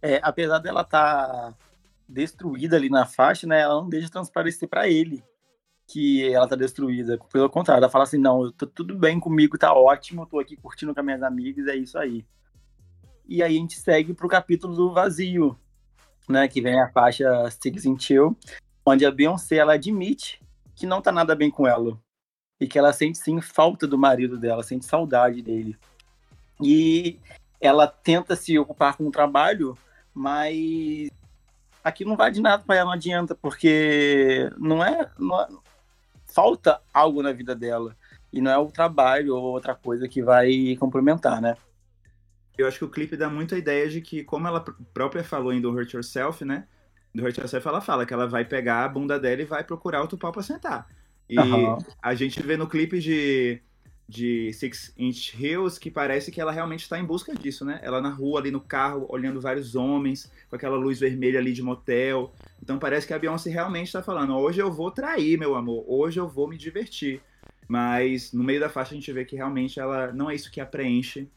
É, 0.00 0.18
apesar 0.22 0.58
dela 0.58 0.82
tá 0.82 1.54
destruída 2.08 2.76
ali 2.76 2.88
na 2.88 3.04
faixa, 3.04 3.46
né, 3.46 3.60
ela 3.60 3.74
não 3.74 3.88
deixa 3.88 4.10
transparecer 4.10 4.68
para 4.68 4.88
ele 4.88 5.22
que 5.86 6.32
ela 6.32 6.48
tá 6.48 6.56
destruída. 6.56 7.18
Pelo 7.30 7.50
contrário, 7.50 7.82
ela 7.82 7.90
fala 7.90 8.04
assim: 8.04 8.18
não, 8.18 8.50
tô 8.50 8.66
tudo 8.66 8.96
bem 8.96 9.20
comigo, 9.20 9.58
tá 9.58 9.74
ótimo, 9.74 10.26
tô 10.26 10.38
aqui 10.38 10.56
curtindo 10.56 10.94
com 10.94 11.00
as 11.00 11.06
minhas 11.06 11.22
amigas, 11.22 11.66
é 11.66 11.76
isso 11.76 11.98
aí. 11.98 12.24
E 13.28 13.42
aí 13.42 13.56
a 13.56 13.60
gente 13.60 13.78
segue 13.78 14.14
pro 14.14 14.28
capítulo 14.28 14.74
do 14.74 14.92
vazio, 14.92 15.56
né, 16.28 16.48
que 16.48 16.60
vem 16.60 16.80
a 16.80 16.90
faixa 16.90 17.50
Six 17.50 17.84
in 17.84 17.98
Chill, 17.98 18.36
onde 18.84 19.04
a 19.06 19.10
Beyoncé 19.10 19.56
ela 19.56 19.74
admite 19.74 20.40
que 20.74 20.86
não 20.86 21.00
tá 21.00 21.12
nada 21.12 21.34
bem 21.34 21.50
com 21.50 21.66
ela 21.66 21.98
e 22.60 22.66
que 22.66 22.78
ela 22.78 22.92
sente 22.92 23.18
sim 23.18 23.40
falta 23.40 23.86
do 23.86 23.98
marido 23.98 24.38
dela, 24.38 24.62
sente 24.62 24.84
saudade 24.84 25.42
dele. 25.42 25.76
E 26.60 27.18
ela 27.60 27.86
tenta 27.86 28.36
se 28.36 28.58
ocupar 28.58 28.96
com 28.96 29.06
o 29.06 29.10
trabalho, 29.10 29.76
mas 30.14 31.08
aqui 31.82 32.04
não 32.04 32.16
vai 32.16 32.30
de 32.30 32.40
nada 32.40 32.62
para 32.62 32.76
ela, 32.76 32.86
não 32.86 32.92
adianta, 32.92 33.34
porque 33.34 34.50
não 34.58 34.84
é, 34.84 35.10
não 35.18 35.40
é, 35.40 35.48
falta 36.24 36.80
algo 36.92 37.22
na 37.22 37.32
vida 37.32 37.54
dela 37.54 37.96
e 38.32 38.40
não 38.40 38.50
é 38.50 38.58
o 38.58 38.70
trabalho 38.70 39.36
ou 39.36 39.42
outra 39.42 39.74
coisa 39.74 40.08
que 40.08 40.22
vai 40.22 40.76
complementar, 40.78 41.40
né? 41.40 41.56
Eu 42.56 42.68
acho 42.68 42.78
que 42.78 42.84
o 42.84 42.90
clipe 42.90 43.16
dá 43.16 43.28
muito 43.28 43.54
a 43.54 43.58
ideia 43.58 43.88
de 43.88 44.00
que, 44.00 44.22
como 44.22 44.46
ela 44.46 44.64
própria 44.92 45.24
falou 45.24 45.52
em 45.52 45.60
Do 45.60 45.70
Hurt 45.70 45.94
Yourself, 45.94 46.44
né? 46.44 46.66
Do 47.14 47.22
Hurt 47.22 47.36
Yourself, 47.38 47.66
ela 47.66 47.80
fala 47.80 48.06
que 48.06 48.14
ela 48.14 48.26
vai 48.26 48.44
pegar 48.44 48.84
a 48.84 48.88
bunda 48.88 49.18
dela 49.18 49.42
e 49.42 49.44
vai 49.44 49.62
procurar 49.62 50.00
outro 50.00 50.18
pau 50.18 50.32
pra 50.32 50.42
sentar. 50.42 50.88
E 51.28 51.38
uhum. 51.38 51.78
a 52.00 52.14
gente 52.14 52.42
vê 52.42 52.56
no 52.56 52.66
clipe 52.66 52.98
de, 52.98 53.60
de 54.08 54.52
Six 54.52 54.92
Inch 54.96 55.34
Hills 55.34 55.78
que 55.78 55.90
parece 55.90 56.30
que 56.30 56.40
ela 56.40 56.52
realmente 56.52 56.82
está 56.82 56.98
em 56.98 57.04
busca 57.04 57.34
disso, 57.34 57.64
né? 57.64 57.80
Ela 57.82 58.00
na 58.00 58.10
rua, 58.10 58.40
ali 58.40 58.50
no 58.50 58.60
carro, 58.60 59.06
olhando 59.08 59.40
vários 59.40 59.74
homens, 59.74 60.30
com 60.48 60.56
aquela 60.56 60.76
luz 60.76 60.98
vermelha 60.98 61.38
ali 61.38 61.52
de 61.52 61.62
motel. 61.62 62.32
Então 62.62 62.78
parece 62.78 63.06
que 63.06 63.14
a 63.14 63.18
Beyoncé 63.18 63.50
realmente 63.50 63.86
está 63.86 64.02
falando: 64.02 64.34
hoje 64.36 64.60
eu 64.60 64.70
vou 64.70 64.90
trair, 64.90 65.38
meu 65.38 65.54
amor, 65.54 65.84
hoje 65.86 66.18
eu 66.18 66.28
vou 66.28 66.48
me 66.48 66.56
divertir. 66.56 67.20
Mas 67.68 68.32
no 68.32 68.44
meio 68.44 68.60
da 68.60 68.68
faixa 68.68 68.92
a 68.92 68.94
gente 68.94 69.12
vê 69.12 69.24
que 69.24 69.36
realmente 69.36 69.80
ela 69.80 70.12
não 70.12 70.30
é 70.30 70.34
isso 70.34 70.50
que 70.50 70.60
a 70.60 70.66
preenche. 70.66 71.28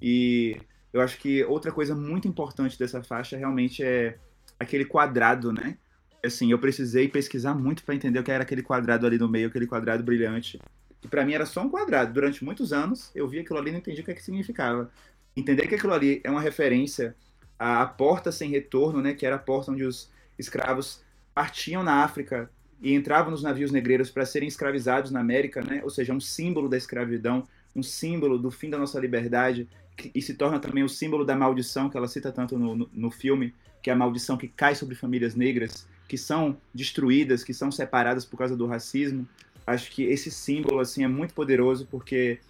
E 0.00 0.60
eu 0.92 1.00
acho 1.00 1.18
que 1.18 1.44
outra 1.44 1.72
coisa 1.72 1.94
muito 1.94 2.28
importante 2.28 2.78
dessa 2.78 3.02
faixa 3.02 3.36
realmente 3.36 3.82
é 3.82 4.18
aquele 4.58 4.84
quadrado, 4.84 5.52
né? 5.52 5.76
Assim, 6.24 6.50
eu 6.50 6.58
precisei 6.58 7.08
pesquisar 7.08 7.54
muito 7.54 7.84
para 7.84 7.94
entender 7.94 8.18
o 8.18 8.24
que 8.24 8.30
era 8.30 8.42
aquele 8.42 8.62
quadrado 8.62 9.06
ali 9.06 9.18
no 9.18 9.28
meio, 9.28 9.48
aquele 9.48 9.66
quadrado 9.66 10.02
brilhante. 10.02 10.60
Que 11.00 11.06
para 11.06 11.24
mim 11.24 11.32
era 11.32 11.46
só 11.46 11.62
um 11.62 11.68
quadrado. 11.68 12.12
Durante 12.12 12.44
muitos 12.44 12.72
anos, 12.72 13.10
eu 13.14 13.28
via 13.28 13.42
aquilo 13.42 13.58
ali 13.58 13.68
e 13.68 13.72
não 13.72 13.78
entendia 13.78 14.02
o 14.02 14.04
que, 14.04 14.10
é 14.10 14.14
que 14.14 14.22
significava. 14.22 14.90
Entender 15.36 15.68
que 15.68 15.76
aquilo 15.76 15.92
ali 15.92 16.20
é 16.24 16.30
uma 16.30 16.40
referência 16.40 17.14
à 17.58 17.86
porta 17.86 18.32
sem 18.32 18.50
retorno, 18.50 19.00
né? 19.00 19.14
Que 19.14 19.24
era 19.24 19.36
a 19.36 19.38
porta 19.38 19.70
onde 19.70 19.84
os 19.84 20.10
escravos 20.36 21.02
partiam 21.32 21.84
na 21.84 22.02
África 22.02 22.50
e 22.80 22.94
entravam 22.94 23.30
nos 23.30 23.42
navios 23.42 23.70
negreiros 23.70 24.10
para 24.10 24.26
serem 24.26 24.48
escravizados 24.48 25.12
na 25.12 25.20
América, 25.20 25.62
né? 25.62 25.80
Ou 25.84 25.90
seja, 25.90 26.12
um 26.12 26.20
símbolo 26.20 26.68
da 26.68 26.76
escravidão, 26.76 27.46
um 27.74 27.82
símbolo 27.82 28.38
do 28.38 28.50
fim 28.50 28.70
da 28.70 28.78
nossa 28.78 28.98
liberdade, 28.98 29.68
e 30.14 30.22
se 30.22 30.34
torna 30.34 30.60
também 30.60 30.84
o 30.84 30.88
símbolo 30.88 31.24
da 31.24 31.36
maldição 31.36 31.90
que 31.90 31.96
ela 31.96 32.06
cita 32.06 32.30
tanto 32.30 32.58
no, 32.58 32.76
no, 32.76 32.90
no 32.92 33.10
filme, 33.10 33.52
que 33.82 33.90
é 33.90 33.92
a 33.92 33.96
maldição 33.96 34.36
que 34.36 34.48
cai 34.48 34.74
sobre 34.74 34.94
famílias 34.94 35.34
negras, 35.34 35.86
que 36.06 36.16
são 36.16 36.56
destruídas, 36.74 37.44
que 37.44 37.52
são 37.52 37.70
separadas 37.70 38.24
por 38.24 38.38
causa 38.38 38.56
do 38.56 38.66
racismo. 38.66 39.28
Acho 39.66 39.90
que 39.90 40.04
esse 40.04 40.30
símbolo 40.30 40.80
assim 40.80 41.04
é 41.04 41.08
muito 41.08 41.34
poderoso 41.34 41.86
porque 41.90 42.40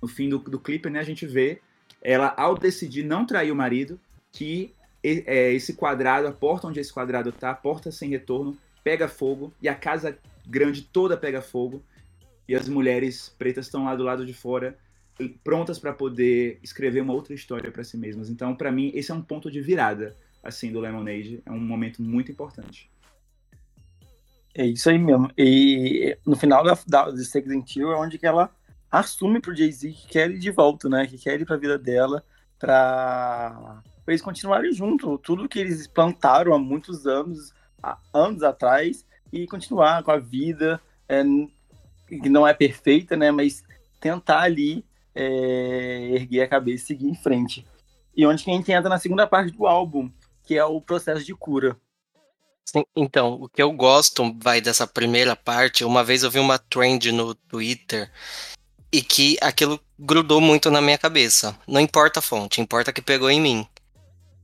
no 0.00 0.08
fim 0.08 0.28
do, 0.28 0.38
do 0.38 0.58
clipe 0.58 0.90
né, 0.90 1.00
a 1.00 1.04
gente 1.04 1.26
vê 1.26 1.60
ela 2.02 2.32
ao 2.36 2.56
decidir 2.56 3.02
não 3.02 3.26
trair 3.26 3.50
o 3.50 3.56
marido, 3.56 3.98
que 4.32 4.72
é, 5.02 5.52
esse 5.52 5.74
quadrado, 5.74 6.28
a 6.28 6.32
porta 6.32 6.66
onde 6.66 6.80
esse 6.80 6.92
quadrado 6.92 7.32
tá, 7.32 7.50
a 7.50 7.54
porta 7.54 7.90
sem 7.90 8.10
retorno, 8.10 8.56
pega 8.84 9.08
fogo 9.08 9.52
e 9.60 9.68
a 9.68 9.74
casa 9.74 10.18
grande 10.46 10.82
toda 10.82 11.16
pega 11.16 11.40
fogo 11.40 11.82
e 12.48 12.54
as 12.54 12.68
mulheres 12.68 13.34
pretas 13.38 13.66
estão 13.66 13.84
lá 13.84 13.94
do 13.94 14.02
lado 14.02 14.26
de 14.26 14.34
fora 14.34 14.76
prontas 15.44 15.78
para 15.78 15.92
poder 15.92 16.58
escrever 16.62 17.02
uma 17.02 17.12
outra 17.12 17.34
história 17.34 17.70
para 17.70 17.84
si 17.84 17.96
mesmas. 17.96 18.30
Então, 18.30 18.54
para 18.54 18.72
mim, 18.72 18.90
esse 18.94 19.10
é 19.10 19.14
um 19.14 19.20
ponto 19.20 19.50
de 19.50 19.60
virada 19.60 20.16
assim 20.42 20.72
do 20.72 20.80
Lemonade. 20.80 21.42
É 21.44 21.50
um 21.50 21.60
momento 21.60 22.02
muito 22.02 22.30
importante. 22.30 22.90
É 24.54 24.66
isso 24.66 24.90
aí 24.90 24.98
mesmo. 24.98 25.30
E 25.36 26.16
no 26.26 26.36
final 26.36 26.64
da, 26.64 26.76
da 26.86 27.10
de 27.10 27.54
and 27.54 27.66
Chill 27.66 27.92
é 27.92 27.96
onde 27.96 28.18
que 28.18 28.26
ela 28.26 28.50
assume 28.90 29.40
pro 29.40 29.54
Jay-Z 29.54 29.92
que 29.92 30.08
quer 30.08 30.30
ir 30.30 30.38
de 30.38 30.50
volta, 30.50 30.88
né? 30.88 31.06
Que 31.06 31.16
quer 31.16 31.40
ir 31.40 31.46
pra 31.46 31.56
vida 31.56 31.78
dela 31.78 32.24
pra 32.58 33.82
pra 34.04 34.12
eles 34.12 34.22
continuarem 34.22 34.72
junto. 34.72 35.18
Tudo 35.18 35.48
que 35.48 35.58
eles 35.58 35.86
plantaram 35.86 36.52
há 36.52 36.58
muitos 36.58 37.06
anos, 37.06 37.54
há 37.82 37.98
anos 38.12 38.42
atrás, 38.42 39.06
e 39.32 39.46
continuar 39.46 40.02
com 40.02 40.10
a 40.10 40.18
vida, 40.18 40.80
é, 41.08 41.22
que 42.08 42.28
não 42.28 42.46
é 42.46 42.52
perfeita, 42.52 43.16
né? 43.16 43.30
Mas 43.30 43.62
tentar 44.00 44.40
ali 44.40 44.84
é, 45.14 46.10
erguer 46.14 46.42
a 46.42 46.48
cabeça 46.48 46.84
e 46.84 46.86
seguir 46.86 47.08
em 47.08 47.14
frente. 47.14 47.64
E 48.16 48.26
onde 48.26 48.42
que 48.42 48.50
a 48.50 48.54
gente 48.54 48.72
entra 48.72 48.88
na 48.88 48.98
segunda 48.98 49.26
parte 49.26 49.56
do 49.56 49.66
álbum, 49.66 50.10
que 50.50 50.58
é 50.58 50.64
o 50.64 50.80
processo 50.80 51.24
de 51.24 51.32
cura. 51.32 51.76
Sim, 52.64 52.84
então, 52.96 53.34
o 53.34 53.48
que 53.48 53.62
eu 53.62 53.70
gosto 53.70 54.36
vai 54.42 54.60
dessa 54.60 54.84
primeira 54.84 55.36
parte, 55.36 55.84
uma 55.84 56.02
vez 56.02 56.24
eu 56.24 56.30
vi 56.30 56.40
uma 56.40 56.58
trend 56.58 57.12
no 57.12 57.36
Twitter 57.36 58.10
e 58.90 59.00
que 59.00 59.38
aquilo 59.40 59.80
grudou 59.96 60.40
muito 60.40 60.68
na 60.68 60.80
minha 60.80 60.98
cabeça. 60.98 61.56
Não 61.68 61.80
importa 61.80 62.18
a 62.18 62.22
fonte, 62.22 62.60
importa 62.60 62.92
que 62.92 63.00
pegou 63.00 63.30
em 63.30 63.40
mim. 63.40 63.64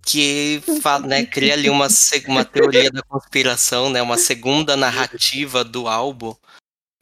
Que 0.01 0.63
fala, 0.81 1.09
né, 1.09 1.27
cria 1.27 1.55
ali 1.55 1.69
uma, 1.69 1.89
uma 2.29 2.45
teoria 2.45 2.89
da 2.89 3.03
conspiração, 3.03 3.91
né, 3.91 4.01
uma 4.01 4.17
segunda 4.17 4.77
narrativa 4.77 5.65
do 5.65 5.89
álbum, 5.89 6.37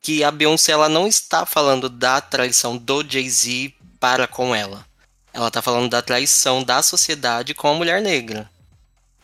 que 0.01 0.25
a 0.25 0.31
Beyoncé 0.31 0.73
ela 0.73 0.89
não 0.89 1.07
está 1.07 1.45
falando 1.45 1.91
da 1.91 2.23
traição 2.23 2.75
do 2.75 3.07
Jay-Z 3.07 3.75
para 4.01 4.27
com 4.27 4.55
ela. 4.55 4.87
Ela 5.31 5.49
está 5.49 5.61
falando 5.61 5.91
da 5.91 6.01
traição 6.01 6.65
da 6.65 6.83
sociedade 6.83 7.53
com 7.53 7.69
a 7.69 7.75
mulher 7.75 8.01
negra. 8.01 8.51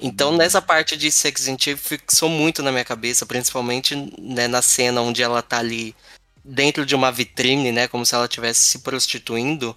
Então, 0.01 0.35
nessa 0.37 0.63
parte 0.63 0.97
de 0.97 1.11
Sex 1.11 1.47
and 1.47 1.59
fixou 1.77 2.29
muito 2.29 2.63
na 2.63 2.73
minha 2.73 2.85
cabeça, 2.85 3.27
principalmente 3.27 3.95
né, 4.19 4.49
na 4.49 4.63
cena 4.63 5.03
onde 5.03 5.23
ela 5.23 5.43
tá 5.43 5.59
ali 5.59 5.95
dentro 6.43 6.87
de 6.87 6.95
uma 6.95 7.13
vitrine, 7.13 7.71
né, 7.71 7.87
como 7.87 8.07
se 8.07 8.15
ela 8.15 8.25
estivesse 8.25 8.63
se 8.63 8.79
prostituindo. 8.79 9.77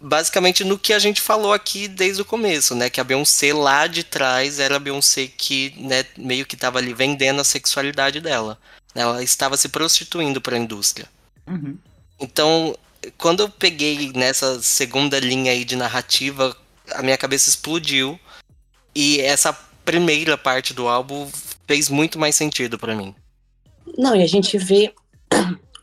Basicamente 0.00 0.62
no 0.62 0.78
que 0.78 0.92
a 0.92 0.98
gente 0.98 1.20
falou 1.20 1.52
aqui 1.52 1.88
desde 1.88 2.22
o 2.22 2.24
começo, 2.24 2.74
né, 2.74 2.88
que 2.88 3.00
a 3.00 3.04
Beyoncé 3.04 3.52
lá 3.52 3.88
de 3.88 4.04
trás 4.04 4.60
era 4.60 4.76
a 4.76 4.78
Beyoncé 4.80 5.26
que, 5.26 5.74
né, 5.76 6.04
meio 6.16 6.46
que 6.46 6.54
estava 6.54 6.78
ali 6.78 6.94
vendendo 6.94 7.40
a 7.40 7.44
sexualidade 7.44 8.20
dela. 8.20 8.58
Ela 8.94 9.22
estava 9.24 9.56
se 9.56 9.68
prostituindo 9.68 10.40
para 10.40 10.54
a 10.54 10.58
indústria. 10.58 11.08
Uhum. 11.46 11.76
Então, 12.20 12.76
quando 13.18 13.40
eu 13.40 13.48
peguei 13.48 14.12
nessa 14.14 14.62
segunda 14.62 15.18
linha 15.18 15.52
aí 15.52 15.64
de 15.64 15.74
narrativa, 15.74 16.56
a 16.92 17.02
minha 17.02 17.18
cabeça 17.18 17.50
explodiu 17.50 18.18
e 18.96 19.20
essa 19.20 19.52
primeira 19.84 20.38
parte 20.38 20.72
do 20.72 20.88
álbum 20.88 21.28
fez 21.66 21.90
muito 21.90 22.18
mais 22.18 22.34
sentido 22.34 22.78
para 22.78 22.94
mim. 22.94 23.14
Não, 23.98 24.16
e 24.16 24.22
a 24.22 24.26
gente 24.26 24.56
vê 24.56 24.94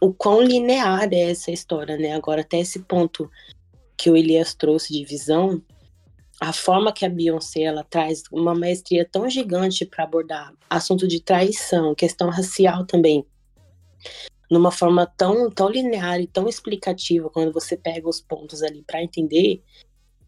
o 0.02 0.12
quão 0.12 0.42
linear 0.42 1.08
é 1.14 1.30
essa 1.30 1.52
história, 1.52 1.96
né? 1.96 2.16
Agora, 2.16 2.42
até 2.42 2.60
esse 2.60 2.80
ponto 2.80 3.30
que 3.96 4.10
o 4.10 4.18
Elias 4.18 4.56
trouxe 4.56 4.92
de 4.92 5.06
visão, 5.06 5.62
a 6.42 6.52
forma 6.52 6.92
que 6.92 7.06
a 7.06 7.10
Beyoncé 7.10 7.62
ela 7.62 7.84
traz 7.84 8.24
uma 8.32 8.56
maestria 8.56 9.08
tão 9.10 9.30
gigante 9.30 9.86
para 9.86 10.06
abordar 10.06 10.52
assunto 10.68 11.08
de 11.08 11.22
traição, 11.22 11.94
questão 11.94 12.30
racial 12.32 12.84
também, 12.84 13.24
numa 14.50 14.72
forma 14.72 15.06
tão, 15.06 15.52
tão 15.52 15.70
linear 15.70 16.20
e 16.20 16.26
tão 16.26 16.50
explicativa, 16.50 17.30
quando 17.30 17.54
você 17.54 17.78
pega 17.78 18.10
os 18.10 18.20
pontos 18.20 18.64
ali 18.64 18.84
para 18.84 19.04
entender, 19.04 19.62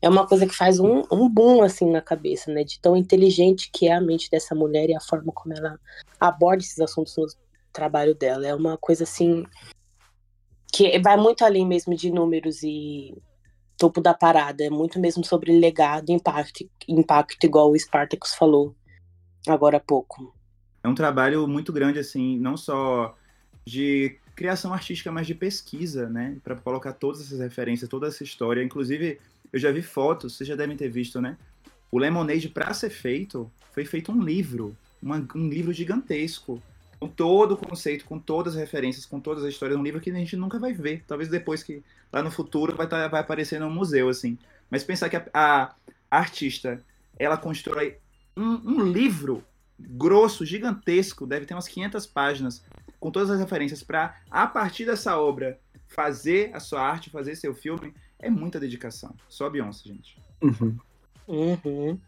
é 0.06 0.10
uma 0.10 0.28
coisa 0.28 0.46
que 0.46 0.56
faz 0.56 0.80
um, 0.80 1.02
um 1.12 1.28
boom 1.28 1.64
assim 1.64 1.90
na 1.90 2.00
cabeça, 2.00 2.54
né? 2.54 2.64
De 2.64 2.80
tão 2.80 2.96
inteligente 2.96 3.72
que 3.74 3.88
é 3.88 3.94
a 3.94 4.00
mente 4.00 4.30
dessa 4.30 4.54
mulher 4.54 4.88
e 4.88 4.96
a 4.96 5.02
forma 5.02 5.34
como 5.34 5.56
ela 5.56 5.80
aborda 6.20 6.62
esses 6.62 6.80
assuntos 6.80 7.16
no 7.18 7.28
trabalho 7.74 8.14
dela. 8.14 8.46
É 8.46 8.54
uma 8.54 8.78
coisa 8.78 9.04
assim 9.04 9.44
que 10.72 11.00
vai 11.00 11.18
muito 11.18 11.44
além 11.44 11.66
mesmo 11.66 11.96
de 11.96 12.12
números 12.12 12.62
e 12.62 13.18
topo 13.80 14.00
da 14.00 14.14
parada. 14.14 14.64
É 14.64 14.70
muito 14.70 15.00
mesmo 15.00 15.26
sobre 15.26 15.58
legado, 15.58 16.12
impacto, 16.12 16.70
impacto 16.88 17.44
igual 17.44 17.72
o 17.72 17.80
Spartacus 17.80 18.36
falou 18.36 18.76
agora 19.48 19.78
há 19.78 19.80
pouco. 19.80 20.36
É 20.84 20.88
um 20.88 20.94
trabalho 20.94 21.48
muito 21.48 21.74
grande 21.74 21.98
assim, 21.98 22.38
não 22.38 22.56
só 22.56 23.16
de 23.66 24.20
criação 24.36 24.72
artística, 24.72 25.12
mas 25.12 25.26
de 25.26 25.34
pesquisa, 25.34 26.08
né? 26.08 26.38
Para 26.44 26.56
colocar 26.58 26.94
todas 26.94 27.22
essas 27.22 27.40
referências, 27.40 27.90
toda 27.90 28.06
essa 28.06 28.24
história, 28.24 28.64
inclusive 28.64 29.20
eu 29.56 29.60
já 29.60 29.72
vi 29.72 29.82
fotos, 29.82 30.36
vocês 30.36 30.46
já 30.46 30.54
devem 30.54 30.76
ter 30.76 30.90
visto, 30.90 31.22
né? 31.22 31.38
O 31.90 31.98
Lemonade, 31.98 32.50
para 32.50 32.74
ser 32.74 32.90
feito, 32.90 33.50
foi 33.72 33.86
feito 33.86 34.12
um 34.12 34.22
livro, 34.22 34.76
uma, 35.02 35.26
um 35.34 35.48
livro 35.48 35.72
gigantesco, 35.72 36.62
com 37.00 37.08
todo 37.08 37.54
o 37.54 37.58
conceito, 37.58 38.04
com 38.04 38.20
todas 38.20 38.56
as 38.56 38.60
referências, 38.60 39.06
com 39.06 39.18
todas 39.18 39.46
as 39.46 39.54
histórias, 39.54 39.80
um 39.80 39.84
livro 39.84 40.02
que 40.02 40.10
a 40.10 40.14
gente 40.14 40.36
nunca 40.36 40.60
vai 40.60 40.74
ver. 40.74 41.06
Talvez 41.08 41.30
depois 41.30 41.64
que, 41.64 41.82
lá 42.12 42.22
no 42.22 42.30
futuro, 42.30 42.76
vai, 42.76 42.86
tá, 42.86 43.08
vai 43.08 43.22
aparecer 43.22 43.58
no 43.58 43.70
museu, 43.70 44.10
assim. 44.10 44.38
Mas 44.70 44.84
pensar 44.84 45.08
que 45.08 45.16
a, 45.16 45.26
a 45.34 45.74
artista, 46.12 46.84
ela 47.18 47.38
constrói 47.38 47.96
um, 48.36 48.82
um 48.82 48.84
livro 48.92 49.42
grosso, 49.80 50.46
gigantesco, 50.46 51.26
deve 51.26 51.46
ter 51.46 51.54
umas 51.54 51.70
500 51.70 52.06
páginas, 52.06 52.62
com 53.00 53.10
todas 53.10 53.30
as 53.30 53.40
referências, 53.40 53.82
para, 53.82 54.18
a 54.30 54.48
partir 54.48 54.86
dessa 54.86 55.18
obra, 55.18 55.58
fazer 55.88 56.54
a 56.54 56.60
sua 56.60 56.82
arte, 56.82 57.10
fazer 57.10 57.38
seu 57.38 57.56
filme, 57.56 57.94
é 58.20 58.30
muita 58.30 58.60
dedicação. 58.60 59.14
Só 59.28 59.46
a 59.46 59.50
Beyoncé, 59.50 59.90
gente. 59.90 60.18
Uhum. 60.42 60.78
Uhum. 61.28 62.00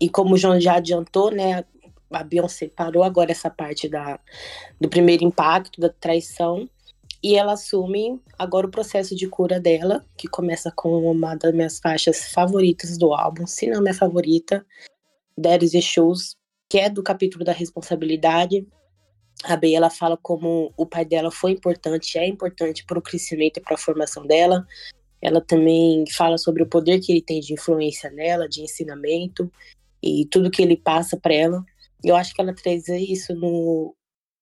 E 0.00 0.08
como 0.08 0.34
o 0.34 0.36
João 0.36 0.60
já 0.60 0.76
adiantou, 0.76 1.30
né? 1.30 1.64
A 2.10 2.22
Beyoncé 2.22 2.68
parou 2.68 3.02
agora 3.02 3.32
essa 3.32 3.50
parte 3.50 3.88
da, 3.88 4.20
do 4.80 4.88
primeiro 4.88 5.24
impacto, 5.24 5.80
da 5.80 5.88
traição, 5.88 6.68
e 7.22 7.36
ela 7.36 7.54
assume 7.54 8.20
agora 8.38 8.66
o 8.66 8.70
processo 8.70 9.16
de 9.16 9.26
cura 9.26 9.58
dela, 9.58 10.04
que 10.16 10.28
começa 10.28 10.70
com 10.70 11.10
uma 11.10 11.34
das 11.34 11.54
minhas 11.54 11.78
faixas 11.78 12.30
favoritas 12.30 12.98
do 12.98 13.14
álbum, 13.14 13.46
se 13.46 13.66
não 13.66 13.80
minha 13.80 13.94
favorita, 13.94 14.64
There 15.40 15.64
is 15.64 15.74
a 15.74 15.80
Shoes, 15.80 16.36
que 16.68 16.78
é 16.78 16.90
do 16.90 17.02
capítulo 17.02 17.44
da 17.44 17.52
responsabilidade, 17.52 18.66
a 19.44 19.56
Bey 19.56 19.74
ela 19.74 19.90
fala 19.90 20.16
como 20.16 20.72
o 20.76 20.86
pai 20.86 21.04
dela 21.04 21.30
foi 21.30 21.52
importante, 21.52 22.18
é 22.18 22.26
importante 22.26 22.84
para 22.84 22.98
o 22.98 23.02
crescimento 23.02 23.58
e 23.58 23.60
para 23.60 23.74
a 23.74 23.78
formação 23.78 24.26
dela. 24.26 24.66
Ela 25.20 25.40
também 25.40 26.04
fala 26.10 26.38
sobre 26.38 26.62
o 26.62 26.66
poder 26.66 27.00
que 27.00 27.12
ele 27.12 27.22
tem 27.22 27.40
de 27.40 27.52
influência 27.52 28.10
nela, 28.10 28.48
de 28.48 28.62
ensinamento 28.62 29.50
e 30.02 30.26
tudo 30.26 30.50
que 30.50 30.62
ele 30.62 30.76
passa 30.76 31.16
para 31.16 31.34
ela. 31.34 31.64
Eu 32.02 32.16
acho 32.16 32.34
que 32.34 32.40
ela 32.40 32.54
traz 32.54 32.88
isso 32.88 33.34
no, 33.34 33.94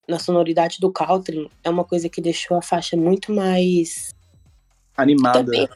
na 0.09 0.18
sonoridade 0.18 0.78
do 0.80 0.92
country 0.92 1.48
é 1.62 1.70
uma 1.70 1.84
coisa 1.84 2.09
que 2.09 2.20
deixou 2.20 2.57
a 2.57 2.62
faixa 2.62 2.96
muito 2.96 3.32
mais 3.32 4.14
animada, 4.96 5.44
também, 5.44 5.68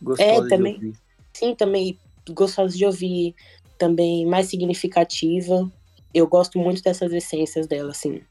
gostosa 0.00 0.30
é, 0.30 0.48
também, 0.48 0.74
ouvir. 0.74 0.92
Sim, 1.34 1.54
também 1.54 1.98
gostosa 2.30 2.76
de 2.76 2.84
ouvir, 2.84 3.34
também 3.78 4.26
mais 4.26 4.46
significativa. 4.46 5.70
Eu 6.12 6.26
gosto 6.26 6.58
muito 6.58 6.82
dessas 6.82 7.12
essências 7.12 7.66
dela, 7.66 7.90
assim. 7.90 8.22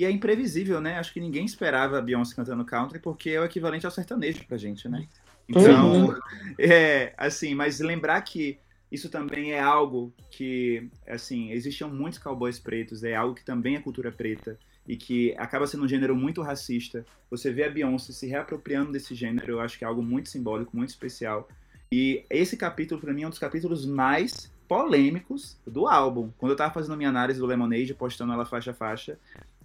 E 0.00 0.04
é 0.06 0.10
imprevisível, 0.10 0.80
né? 0.80 0.98
Acho 0.98 1.12
que 1.12 1.20
ninguém 1.20 1.44
esperava 1.44 1.98
a 1.98 2.00
Beyoncé 2.00 2.34
cantando 2.34 2.64
country, 2.64 2.98
porque 2.98 3.28
é 3.28 3.40
o 3.42 3.44
equivalente 3.44 3.84
ao 3.84 3.92
sertanejo 3.92 4.46
pra 4.46 4.56
gente, 4.56 4.88
né? 4.88 5.06
Então, 5.46 6.06
uhum. 6.06 6.14
é, 6.58 7.12
assim, 7.18 7.54
mas 7.54 7.80
lembrar 7.80 8.18
que 8.22 8.58
isso 8.90 9.10
também 9.10 9.52
é 9.52 9.60
algo 9.60 10.10
que, 10.30 10.88
assim, 11.06 11.52
existiam 11.52 11.90
muitos 11.90 12.18
cowboys 12.18 12.58
pretos, 12.58 13.04
é 13.04 13.14
algo 13.14 13.34
que 13.34 13.44
também 13.44 13.76
é 13.76 13.80
cultura 13.80 14.10
preta 14.10 14.58
e 14.88 14.96
que 14.96 15.34
acaba 15.36 15.66
sendo 15.66 15.84
um 15.84 15.88
gênero 15.88 16.16
muito 16.16 16.40
racista. 16.40 17.04
Você 17.30 17.52
vê 17.52 17.64
a 17.64 17.70
Beyoncé 17.70 18.14
se 18.14 18.26
reapropriando 18.26 18.92
desse 18.92 19.14
gênero, 19.14 19.52
eu 19.52 19.60
acho 19.60 19.78
que 19.78 19.84
é 19.84 19.86
algo 19.86 20.02
muito 20.02 20.30
simbólico, 20.30 20.74
muito 20.74 20.88
especial. 20.88 21.46
E 21.92 22.24
esse 22.30 22.56
capítulo, 22.56 22.98
para 22.98 23.12
mim, 23.12 23.24
é 23.24 23.26
um 23.26 23.30
dos 23.30 23.38
capítulos 23.38 23.84
mais 23.84 24.50
polêmicos 24.66 25.58
do 25.66 25.86
álbum. 25.86 26.30
Quando 26.38 26.52
eu 26.52 26.56
tava 26.56 26.72
fazendo 26.72 26.96
minha 26.96 27.10
análise 27.10 27.38
do 27.38 27.44
Lemonade, 27.44 27.92
postando 27.92 28.32
ela 28.32 28.46
faixa 28.46 28.70
a 28.70 28.74
faixa, 28.74 29.18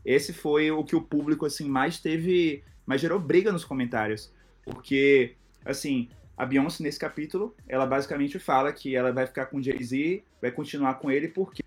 esse 0.06 0.32
foi 0.32 0.70
o 0.70 0.84
que 0.84 0.96
o 0.96 1.02
público 1.02 1.46
assim 1.46 1.68
mais 1.68 2.00
teve, 2.00 2.64
mais 2.86 3.02
gerou 3.02 3.20
briga 3.20 3.52
nos 3.52 3.66
comentários, 3.66 4.32
porque 4.64 5.36
assim, 5.66 6.08
a 6.38 6.46
Beyoncé 6.46 6.84
nesse 6.84 7.00
capítulo, 7.00 7.56
ela 7.68 7.86
basicamente 7.86 8.38
fala 8.38 8.72
que 8.72 8.96
ela 8.96 9.12
vai 9.12 9.26
ficar 9.26 9.48
com 9.48 9.62
Jay-Z, 9.62 10.24
vai 10.42 10.52
continuar 10.52 10.96
com 10.96 11.10
ele 11.10 11.28
porque 11.30 11.64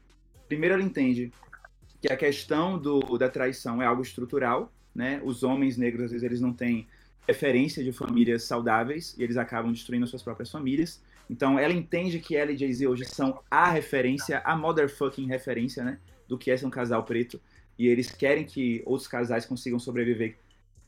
primeiro 0.47 0.74
ela 0.74 0.82
entende 0.82 1.32
que 2.01 2.12
a 2.12 2.16
questão 2.16 2.78
do, 2.78 3.18
da 3.18 3.28
traição 3.28 3.82
é 3.82 3.86
algo 3.86 4.03
estrutural, 4.03 4.72
né? 4.95 5.20
Os 5.24 5.43
homens 5.43 5.76
negros 5.76 6.05
às 6.05 6.11
vezes 6.12 6.24
eles 6.24 6.41
não 6.41 6.53
têm 6.53 6.86
referência 7.26 7.82
de 7.82 7.93
famílias 7.93 8.45
saudáveis 8.45 9.16
e 9.18 9.22
eles 9.22 9.36
acabam 9.36 9.72
destruindo 9.72 10.07
suas 10.07 10.22
próprias 10.22 10.51
famílias. 10.51 11.03
Então 11.28 11.59
ela 11.59 11.72
entende 11.72 12.20
que 12.20 12.36
ela 12.36 12.53
e 12.53 12.57
Jay-Z 12.57 12.86
hoje 12.86 13.05
são 13.05 13.41
a 13.51 13.68
referência, 13.68 14.41
a 14.45 14.57
motherfucking 14.57 15.26
referência, 15.26 15.82
né? 15.82 15.99
Do 16.28 16.39
que 16.39 16.51
é 16.51 16.57
ser 16.57 16.66
um 16.66 16.70
casal 16.70 17.03
preto 17.05 17.41
e 17.79 17.87
eles 17.87 18.11
querem 18.11 18.45
que 18.45 18.83
outros 18.85 19.09
casais 19.09 19.47
consigam 19.47 19.79
sobreviver 19.79 20.37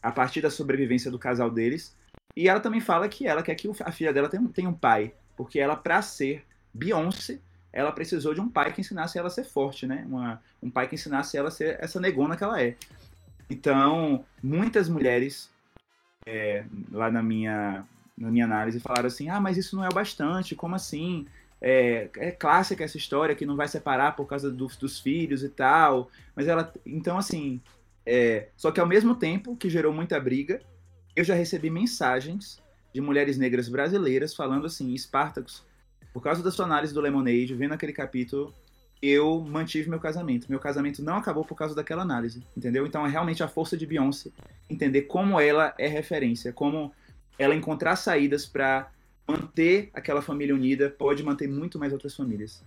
a 0.03 0.11
partir 0.11 0.41
da 0.41 0.51
sobrevivência 0.51 1.11
do 1.11 1.19
casal 1.19 1.51
deles. 1.51 1.97
E 2.37 2.49
ela 2.49 2.61
também 2.61 2.81
fala 2.81 3.09
que 3.09 3.27
ela 3.27 3.43
quer 3.43 3.55
que 3.55 3.71
a 3.81 3.93
filha 3.93 4.13
dela 4.13 4.29
tenha, 4.29 4.49
tenha 4.49 4.69
um 4.69 4.75
pai, 4.75 5.13
porque 5.37 5.59
ela, 5.59 5.77
para 5.77 6.03
ser 6.03 6.45
Beyoncé, 6.73 7.39
ela 7.73 7.93
precisou 7.93 8.35
de 8.35 8.41
um 8.41 8.49
pai 8.49 8.73
que 8.73 8.81
ensinasse 8.81 9.19
ela 9.19 9.29
a 9.29 9.31
ser 9.31 9.45
forte, 9.45 9.87
né? 9.87 10.05
Uma, 10.09 10.43
um 10.63 10.71
pai 10.71 10.89
que 10.89 10.95
ensinasse 10.95 11.37
ela 11.37 11.49
a 11.49 11.53
ser 11.53 11.79
essa 11.81 12.01
negona 12.01 12.37
que 12.37 12.43
ela 12.43 12.61
é. 12.61 12.77
Então, 13.49 14.25
muitas 14.43 14.89
mulheres, 14.89 15.51
é, 16.27 16.65
lá 16.91 17.11
na 17.11 17.23
minha, 17.23 17.85
na 18.17 18.31
minha 18.31 18.45
análise, 18.45 18.81
falaram 18.81 19.07
assim: 19.07 19.29
ah, 19.29 19.41
mas 19.41 19.57
isso 19.57 19.77
não 19.77 19.85
é 19.85 19.89
o 19.89 19.95
bastante, 19.95 20.55
como 20.57 20.75
assim? 20.75 21.27
É, 21.61 22.09
é 22.17 22.31
clássica 22.31 22.85
essa 22.85 22.97
história 22.97 23.35
que 23.35 23.45
não 23.45 23.57
vai 23.57 23.69
separar 23.69 24.17
por 24.17 24.27
causa 24.27 24.51
dos, 24.51 24.77
dos 24.77 24.99
filhos 24.99 25.43
e 25.43 25.49
tal. 25.49 26.11
Mas 26.35 26.49
ela. 26.49 26.73
Então, 26.85 27.19
assim. 27.19 27.61
É, 28.07 28.49
só 28.57 28.71
que 28.71 28.81
ao 28.81 28.87
mesmo 28.87 29.15
tempo 29.15 29.55
que 29.57 29.69
gerou 29.69 29.93
muita 29.93 30.19
briga, 30.19 30.61
eu 31.15 31.23
já 31.23 31.35
recebi 31.35 31.69
mensagens 31.69 32.59
de 32.93 33.01
mulheres 33.01 33.39
negras 33.39 33.69
brasileiras 33.69 34.35
falando 34.35 34.67
assim: 34.67 34.97
Spartacus, 34.97 35.65
por 36.13 36.23
causa 36.23 36.43
da 36.43 36.51
sua 36.51 36.65
análise 36.65 36.95
do 36.95 37.01
Lemonade, 37.01 37.55
vendo 37.55 37.75
aquele 37.75 37.93
capítulo, 37.93 38.53
eu 39.03 39.41
mantive 39.41 39.89
meu 39.89 40.01
casamento. 40.01 40.47
Meu 40.49 40.59
casamento 40.59 41.03
não 41.03 41.17
acabou 41.17 41.45
por 41.45 41.55
causa 41.55 41.75
daquela 41.75 42.03
análise, 42.03 42.43
entendeu? 42.57 42.87
Então 42.87 43.07
é 43.07 43.09
realmente 43.09 43.43
a 43.43 43.49
força 43.49 43.77
de 43.77 43.87
Beyoncé 43.87 44.31
entender 44.69 45.03
como 45.03 45.41
ela 45.41 45.75
é 45.79 45.87
referência, 45.87 46.53
como 46.53 46.93
ela 47.39 47.55
encontrar 47.55 47.97
saídas 47.97 48.45
para 48.45 48.91
manter 49.31 49.91
aquela 49.95 50.23
família 50.23 50.55
unida, 50.55 50.91
pode 50.91 51.23
manter 51.23 51.49
muito 51.49 51.79
mais 51.79 51.93
outras 51.93 52.15
famílias. 52.15 52.63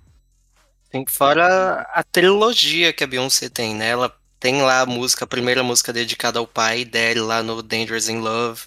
Tem 0.89 1.05
fora 1.07 1.82
a 1.93 2.03
trilogia 2.03 2.93
que 2.93 3.03
a 3.03 3.07
Beyoncé 3.07 3.49
tem, 3.49 3.74
né? 3.74 3.89
Ela 3.89 4.16
tem 4.39 4.61
lá 4.61 4.82
a 4.82 4.86
música, 4.86 5.26
a 5.26 5.28
primeira 5.28 5.64
música 5.64 5.91
dedicada 5.91 6.38
ao 6.38 6.45
pai 6.45 6.86
dele 6.86 7.22
lá 7.22 7.41
no 7.41 7.64
Dangerous 7.64 8.09
in 8.09 8.20
Love. 8.20 8.61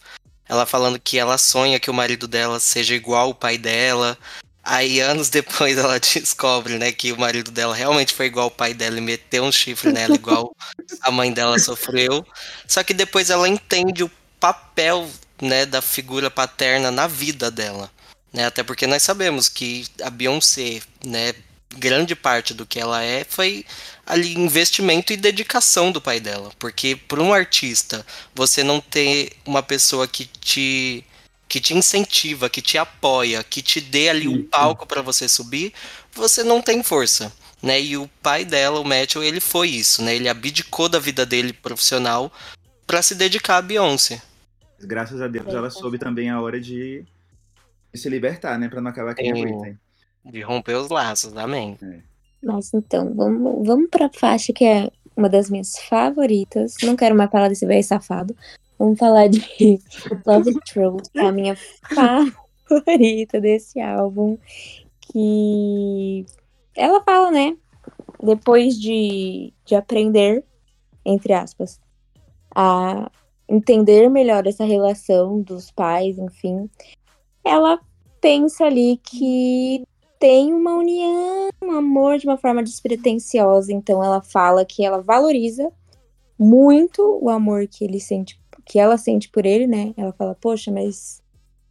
Ela 0.48 0.64
falando 0.64 0.98
que 0.98 1.18
ela 1.18 1.38
sonha 1.38 1.78
que 1.78 1.90
o 1.90 1.94
marido 1.94 2.26
dela 2.26 2.58
seja 2.58 2.94
igual 2.94 3.28
ao 3.28 3.34
pai 3.34 3.58
dela. 3.58 4.16
Aí, 4.64 5.00
anos 5.00 5.28
depois, 5.30 5.78
ela 5.78 6.00
descobre, 6.00 6.78
né, 6.78 6.90
que 6.90 7.12
o 7.12 7.18
marido 7.18 7.50
dela 7.50 7.74
realmente 7.74 8.12
foi 8.12 8.26
igual 8.26 8.44
ao 8.44 8.50
pai 8.50 8.74
dela 8.74 8.98
e 8.98 9.00
meteu 9.00 9.44
um 9.44 9.52
chifre 9.52 9.92
nela, 9.92 10.14
igual 10.14 10.54
a 11.02 11.10
mãe 11.10 11.32
dela 11.32 11.58
sofreu. 11.58 12.26
Só 12.66 12.82
que 12.82 12.92
depois 12.92 13.30
ela 13.30 13.48
entende 13.48 14.02
o 14.02 14.10
papel, 14.40 15.08
né, 15.40 15.66
da 15.66 15.82
figura 15.82 16.30
paterna 16.30 16.90
na 16.90 17.06
vida 17.06 17.50
dela. 17.50 17.90
Né? 18.32 18.46
Até 18.46 18.62
porque 18.62 18.86
nós 18.86 19.02
sabemos 19.02 19.48
que 19.48 19.86
a 20.02 20.10
Beyoncé, 20.10 20.80
né, 21.04 21.34
grande 21.76 22.14
parte 22.14 22.54
do 22.54 22.66
que 22.66 22.78
ela 22.78 23.02
é 23.02 23.24
foi 23.24 23.64
ali 24.04 24.34
investimento 24.34 25.12
e 25.12 25.16
dedicação 25.16 25.90
do 25.90 26.00
pai 26.00 26.20
dela. 26.20 26.50
Porque 26.58 26.96
para 26.96 27.22
um 27.22 27.32
artista, 27.32 28.06
você 28.34 28.62
não 28.62 28.80
ter 28.80 29.32
uma 29.44 29.62
pessoa 29.62 30.06
que 30.06 30.26
te 30.26 31.04
que 31.48 31.60
te 31.60 31.74
incentiva, 31.74 32.50
que 32.50 32.60
te 32.60 32.76
apoia, 32.76 33.44
que 33.44 33.62
te 33.62 33.80
dê 33.80 34.08
ali 34.08 34.26
um 34.26 34.42
palco 34.42 34.84
para 34.84 35.00
você 35.00 35.28
subir, 35.28 35.72
você 36.12 36.42
não 36.42 36.60
tem 36.60 36.82
força. 36.82 37.32
Né? 37.62 37.80
E 37.80 37.96
o 37.96 38.10
pai 38.20 38.44
dela, 38.44 38.80
o 38.80 38.84
Matthew, 38.84 39.22
ele 39.22 39.40
foi 39.40 39.68
isso, 39.68 40.02
né? 40.02 40.16
Ele 40.16 40.28
abdicou 40.28 40.88
da 40.88 40.98
vida 40.98 41.24
dele 41.24 41.52
profissional 41.52 42.32
para 42.86 43.00
se 43.00 43.14
dedicar 43.14 43.58
a 43.58 43.62
Beyoncé. 43.62 44.20
Graças 44.80 45.20
a 45.20 45.28
Deus, 45.28 45.46
ela 45.48 45.70
soube 45.70 45.98
também 45.98 46.28
a 46.30 46.40
hora 46.40 46.60
de 46.60 47.04
se 47.94 48.08
libertar, 48.08 48.58
né? 48.58 48.68
Para 48.68 48.80
não 48.80 48.90
acabar 48.90 49.14
com 49.14 49.22
a 49.22 49.32
Britney. 49.32 49.76
De 50.24 50.40
romper 50.42 50.74
os 50.74 50.88
laços, 50.88 51.36
amém. 51.36 51.78
É. 51.82 52.00
Nossa, 52.42 52.76
então, 52.76 53.14
vamos, 53.14 53.66
vamos 53.66 53.88
pra 53.90 54.10
faixa 54.12 54.52
que 54.52 54.64
é 54.64 54.90
uma 55.16 55.28
das 55.28 55.48
minhas 55.48 55.78
favoritas. 55.78 56.74
Não 56.82 56.94
quero 56.94 57.16
mais 57.16 57.30
falar 57.30 57.48
desse 57.48 57.66
velho 57.66 57.82
safado. 57.82 58.36
Vamos 58.78 58.98
falar 58.98 59.28
de 59.28 59.40
Love 60.26 60.54
Truth, 60.66 61.08
a 61.16 61.32
minha 61.32 61.56
favorita 61.56 63.40
desse 63.40 63.80
álbum. 63.80 64.36
Que 65.00 66.26
ela 66.74 67.02
fala, 67.02 67.30
né? 67.30 67.56
Depois 68.22 68.78
de, 68.78 69.52
de 69.64 69.74
aprender, 69.74 70.44
entre 71.04 71.32
aspas, 71.32 71.80
a 72.54 73.10
entender 73.48 74.08
melhor 74.08 74.46
essa 74.46 74.64
relação 74.64 75.40
dos 75.40 75.70
pais, 75.70 76.18
enfim, 76.18 76.68
ela 77.44 77.80
pensa 78.20 78.64
ali 78.64 78.98
que 79.02 79.84
tem 80.18 80.52
uma 80.52 80.76
união, 80.76 81.48
um 81.62 81.70
amor 81.72 82.18
de 82.18 82.26
uma 82.26 82.36
forma 82.36 82.62
despretensiosa. 82.62 83.72
Então 83.72 84.02
ela 84.02 84.20
fala 84.20 84.64
que 84.64 84.84
ela 84.84 85.00
valoriza 85.00 85.70
muito 86.38 87.18
o 87.22 87.30
amor 87.30 87.66
que 87.66 87.84
ele 87.84 88.00
sente 88.00 88.38
que 88.64 88.80
ela 88.80 88.98
sente 88.98 89.28
por 89.28 89.46
ele, 89.46 89.66
né? 89.66 89.94
Ela 89.96 90.12
fala, 90.12 90.34
poxa, 90.34 90.72
mas 90.72 91.22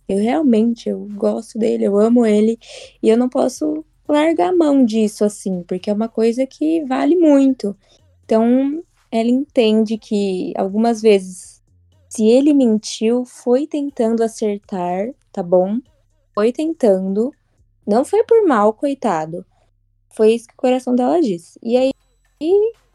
eu 0.08 0.18
realmente 0.18 0.88
eu 0.88 1.08
gosto 1.16 1.60
dele, 1.60 1.84
eu 1.84 2.00
amo 2.00 2.26
ele 2.26 2.58
e 3.04 3.10
eu 3.10 3.18
não 3.18 3.28
posso 3.28 3.84
largar 4.08 4.50
a 4.50 4.56
mão 4.56 4.86
disso 4.86 5.26
assim, 5.26 5.62
porque 5.64 5.90
é 5.90 5.94
uma 5.94 6.08
coisa 6.08 6.48
que 6.48 6.86
vale 6.86 7.18
muito. 7.18 7.76
Então, 8.24 8.82
ela 9.12 9.30
entende 9.30 9.98
que 9.98 10.54
algumas 10.56 11.02
vezes 11.02 11.55
se 12.16 12.26
ele 12.30 12.54
mentiu, 12.54 13.26
foi 13.26 13.68
tentando 13.68 14.24
acertar, 14.24 15.10
tá 15.34 15.44
bom? 15.44 15.80
Foi 16.34 16.54
tentando, 16.54 17.30
não 17.86 18.06
foi 18.06 18.24
por 18.24 18.48
mal, 18.48 18.72
coitado. 18.74 19.46
Foi 20.14 20.34
isso 20.34 20.48
que 20.48 20.54
o 20.54 20.58
coração 20.58 20.96
dela 20.96 21.20
disse. 21.20 21.60
E 21.62 21.76
aí 21.76 21.92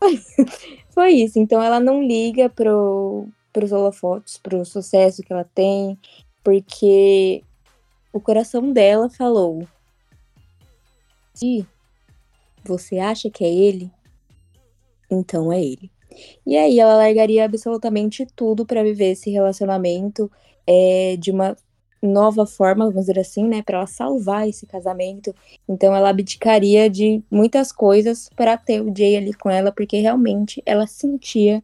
foi 0.89 1.11
isso. 1.13 1.39
Então 1.39 1.63
ela 1.63 1.79
não 1.79 2.03
liga 2.03 2.49
pro, 2.49 3.29
para 3.53 3.63
os 3.63 3.73
holofotes, 3.73 4.39
para 4.39 4.57
o 4.57 4.65
sucesso 4.65 5.23
que 5.23 5.31
ela 5.31 5.45
tem, 5.45 5.99
porque 6.43 7.45
o 8.15 8.23
coração 8.23 8.73
dela 8.73 9.11
falou: 9.11 9.69
se 11.35 11.67
você 12.65 12.99
acha 12.99 13.29
que 13.29 13.45
é 13.45 13.53
ele, 13.53 13.93
então 15.11 15.53
é 15.53 15.63
ele. 15.63 15.91
E 16.47 16.57
aí 16.57 16.79
ela 16.81 16.97
largaria 16.97 17.45
absolutamente 17.45 18.27
tudo 18.35 18.67
para 18.67 18.83
viver 18.83 19.13
esse 19.13 19.31
relacionamento 19.31 20.31
é, 20.67 21.17
de 21.19 21.31
uma 21.31 21.57
nova 22.03 22.47
forma, 22.47 22.87
vamos 22.87 23.07
dizer 23.07 23.19
assim, 23.19 23.47
né, 23.47 23.63
para 23.63 23.79
ela 23.79 23.87
salvar 23.87 24.49
esse 24.49 24.67
casamento. 24.67 25.35
Então 25.69 25.95
ela 25.95 26.09
abdicaria 26.09 26.89
de 26.89 27.23
muitas 27.31 27.71
coisas 27.73 28.31
para 28.35 28.57
ter 28.57 28.81
o 28.81 28.93
Jay 28.97 29.17
ali 29.17 29.35
com 29.35 29.51
ela, 29.51 29.71
porque 29.71 29.99
realmente 29.99 30.63
ela 30.65 30.87
sentia 30.87 31.63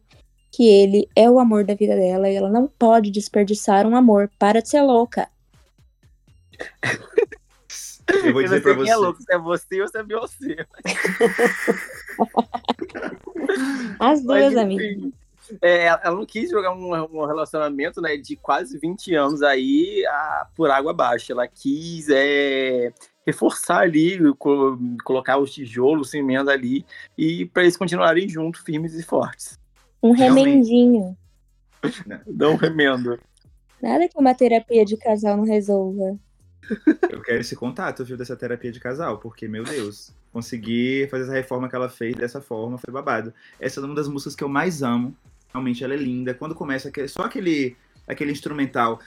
que 0.51 0.67
ele 0.67 1.07
é 1.15 1.29
o 1.29 1.39
amor 1.39 1.63
da 1.63 1.73
vida 1.73 1.95
dela 1.95 2.29
e 2.29 2.35
ela 2.35 2.49
não 2.49 2.67
pode 2.67 3.11
desperdiçar 3.11 3.85
um 3.85 3.95
amor. 3.95 4.29
Para 4.39 4.61
de 4.61 4.69
ser 4.69 4.81
louca. 4.81 5.29
Eu 8.07 8.33
vou 8.33 8.41
dizer 8.41 8.61
pra 8.61 8.73
você. 8.73 8.85
Quem 8.85 8.93
é 8.93 8.95
louco, 8.95 9.21
se 9.21 9.33
é 9.33 9.37
você 9.37 9.81
ou 9.81 9.87
se 9.87 9.97
é 9.97 10.03
Beyoncé. 10.03 10.65
As 13.99 14.23
duas, 14.23 14.55
amigas. 14.55 15.11
É, 15.61 15.85
ela 15.85 16.15
não 16.15 16.25
quis 16.25 16.49
jogar 16.49 16.73
um, 16.73 16.93
um, 16.93 17.25
relacionamento 17.25 18.01
né, 18.01 18.17
de 18.17 18.35
quase 18.35 18.77
20 18.77 19.15
anos 19.15 19.41
aí 19.41 20.05
a, 20.05 20.47
por 20.55 20.69
água 20.69 20.91
abaixo. 20.91 21.31
Ela 21.31 21.47
quis 21.47 22.09
é, 22.09 22.91
reforçar 23.25 23.79
ali, 23.79 24.17
co 24.35 24.77
colocar 25.03 25.37
os 25.37 25.53
tijolos, 25.53 26.11
cimento 26.11 26.49
ali, 26.49 26.85
e 27.17 27.45
para 27.45 27.63
eles 27.63 27.77
continuarem 27.77 28.27
juntos, 28.27 28.61
firmes 28.61 28.93
e 28.93 29.03
fortes. 29.03 29.57
Um 30.01 30.11
remendinho. 30.11 31.17
Dá 32.27 32.49
um 32.49 32.55
remendo. 32.55 33.19
Nada 33.81 34.07
que 34.07 34.17
uma 34.17 34.33
terapia 34.33 34.83
de 34.83 34.97
casal 34.97 35.37
não 35.37 35.43
resolva. 35.43 36.17
Eu 37.09 37.21
quero 37.21 37.39
esse 37.39 37.55
contato, 37.55 38.03
viu, 38.03 38.17
dessa 38.17 38.35
terapia 38.35 38.71
de 38.71 38.79
casal, 38.79 39.17
porque, 39.17 39.47
meu 39.47 39.63
Deus, 39.63 40.13
conseguir 40.31 41.09
fazer 41.09 41.23
essa 41.23 41.33
reforma 41.33 41.69
que 41.69 41.75
ela 41.75 41.89
fez 41.89 42.15
dessa 42.15 42.41
forma 42.41 42.77
foi 42.77 42.93
babado. 42.93 43.33
Essa 43.59 43.79
é 43.79 43.83
uma 43.83 43.95
das 43.95 44.07
músicas 44.07 44.35
que 44.35 44.43
eu 44.43 44.49
mais 44.49 44.83
amo. 44.83 45.15
Realmente 45.51 45.83
ela 45.83 45.93
é 45.93 45.97
linda. 45.97 46.33
Quando 46.33 46.53
começa 46.53 46.91
só 47.07 47.23
aquele, 47.23 47.75
aquele 48.07 48.31
instrumental. 48.31 48.99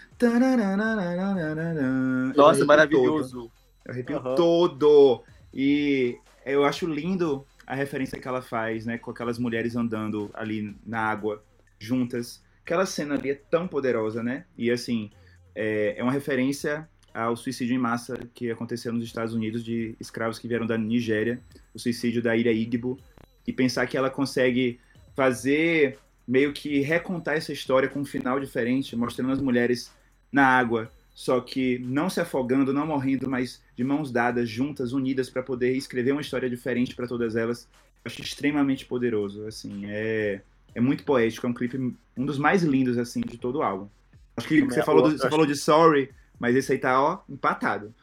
Nossa, 2.36 2.64
maravilhoso. 2.64 3.50
Eu 3.84 3.92
arrepio 3.92 4.16
uhum. 4.16 4.34
todo. 4.34 5.22
E 5.52 6.18
eu 6.44 6.64
acho 6.64 6.86
lindo 6.86 7.44
a 7.66 7.74
referência 7.74 8.18
que 8.18 8.26
ela 8.26 8.42
faz, 8.42 8.84
né, 8.84 8.98
com 8.98 9.12
aquelas 9.12 9.38
mulheres 9.38 9.76
andando 9.76 10.30
ali 10.34 10.76
na 10.84 11.00
água 11.00 11.42
juntas. 11.78 12.42
Aquela 12.64 12.84
cena 12.84 13.14
ali 13.14 13.30
é 13.30 13.34
tão 13.34 13.68
poderosa, 13.68 14.22
né? 14.22 14.44
E 14.56 14.70
assim, 14.70 15.10
é, 15.54 15.94
é 15.96 16.02
uma 16.02 16.12
referência 16.12 16.88
ao 17.14 17.36
suicídio 17.36 17.74
em 17.74 17.78
massa 17.78 18.18
que 18.34 18.50
aconteceu 18.50 18.92
nos 18.92 19.04
Estados 19.04 19.34
Unidos 19.34 19.64
de 19.64 19.94
escravos 20.00 20.38
que 20.38 20.48
vieram 20.48 20.66
da 20.66 20.78
Nigéria, 20.78 21.40
o 21.74 21.78
suicídio 21.78 22.22
da 22.22 22.36
Ilha 22.36 22.52
Igbo, 22.52 22.98
e 23.46 23.52
pensar 23.52 23.86
que 23.86 23.96
ela 23.96 24.10
consegue 24.10 24.78
fazer 25.14 25.98
meio 26.26 26.52
que 26.52 26.80
recontar 26.80 27.36
essa 27.36 27.52
história 27.52 27.88
com 27.88 28.00
um 28.00 28.04
final 28.04 28.38
diferente, 28.38 28.94
mostrando 28.94 29.32
as 29.32 29.40
mulheres 29.40 29.92
na 30.30 30.46
água, 30.46 30.90
só 31.12 31.40
que 31.40 31.78
não 31.80 32.08
se 32.08 32.20
afogando, 32.20 32.72
não 32.72 32.86
morrendo, 32.86 33.28
mas 33.28 33.62
de 33.76 33.82
mãos 33.82 34.12
dadas, 34.12 34.48
juntas, 34.48 34.92
unidas 34.92 35.28
para 35.28 35.42
poder 35.42 35.76
escrever 35.76 36.12
uma 36.12 36.20
história 36.20 36.48
diferente 36.48 36.94
para 36.94 37.06
todas 37.06 37.34
elas. 37.34 37.68
Eu 38.04 38.10
acho 38.10 38.22
extremamente 38.22 38.86
poderoso, 38.86 39.46
assim, 39.46 39.86
é 39.86 40.40
é 40.74 40.80
muito 40.80 41.04
poético, 41.04 41.46
é 41.46 41.50
um 41.50 41.54
clipe 41.54 41.94
um 42.16 42.24
dos 42.24 42.38
mais 42.38 42.62
lindos 42.62 42.98
assim 42.98 43.20
de 43.20 43.38
todo 43.38 43.56
o 43.56 43.62
álbum. 43.62 43.88
Acho 44.36 44.48
que 44.48 44.62
você 44.62 44.82
falou, 44.82 45.02
do, 45.02 45.18
você 45.18 45.28
falou 45.28 45.46
de 45.46 45.56
Sorry, 45.56 46.10
mas 46.40 46.56
esse 46.56 46.72
aí 46.72 46.78
tá 46.78 47.00
ó 47.00 47.20
empatado. 47.28 47.94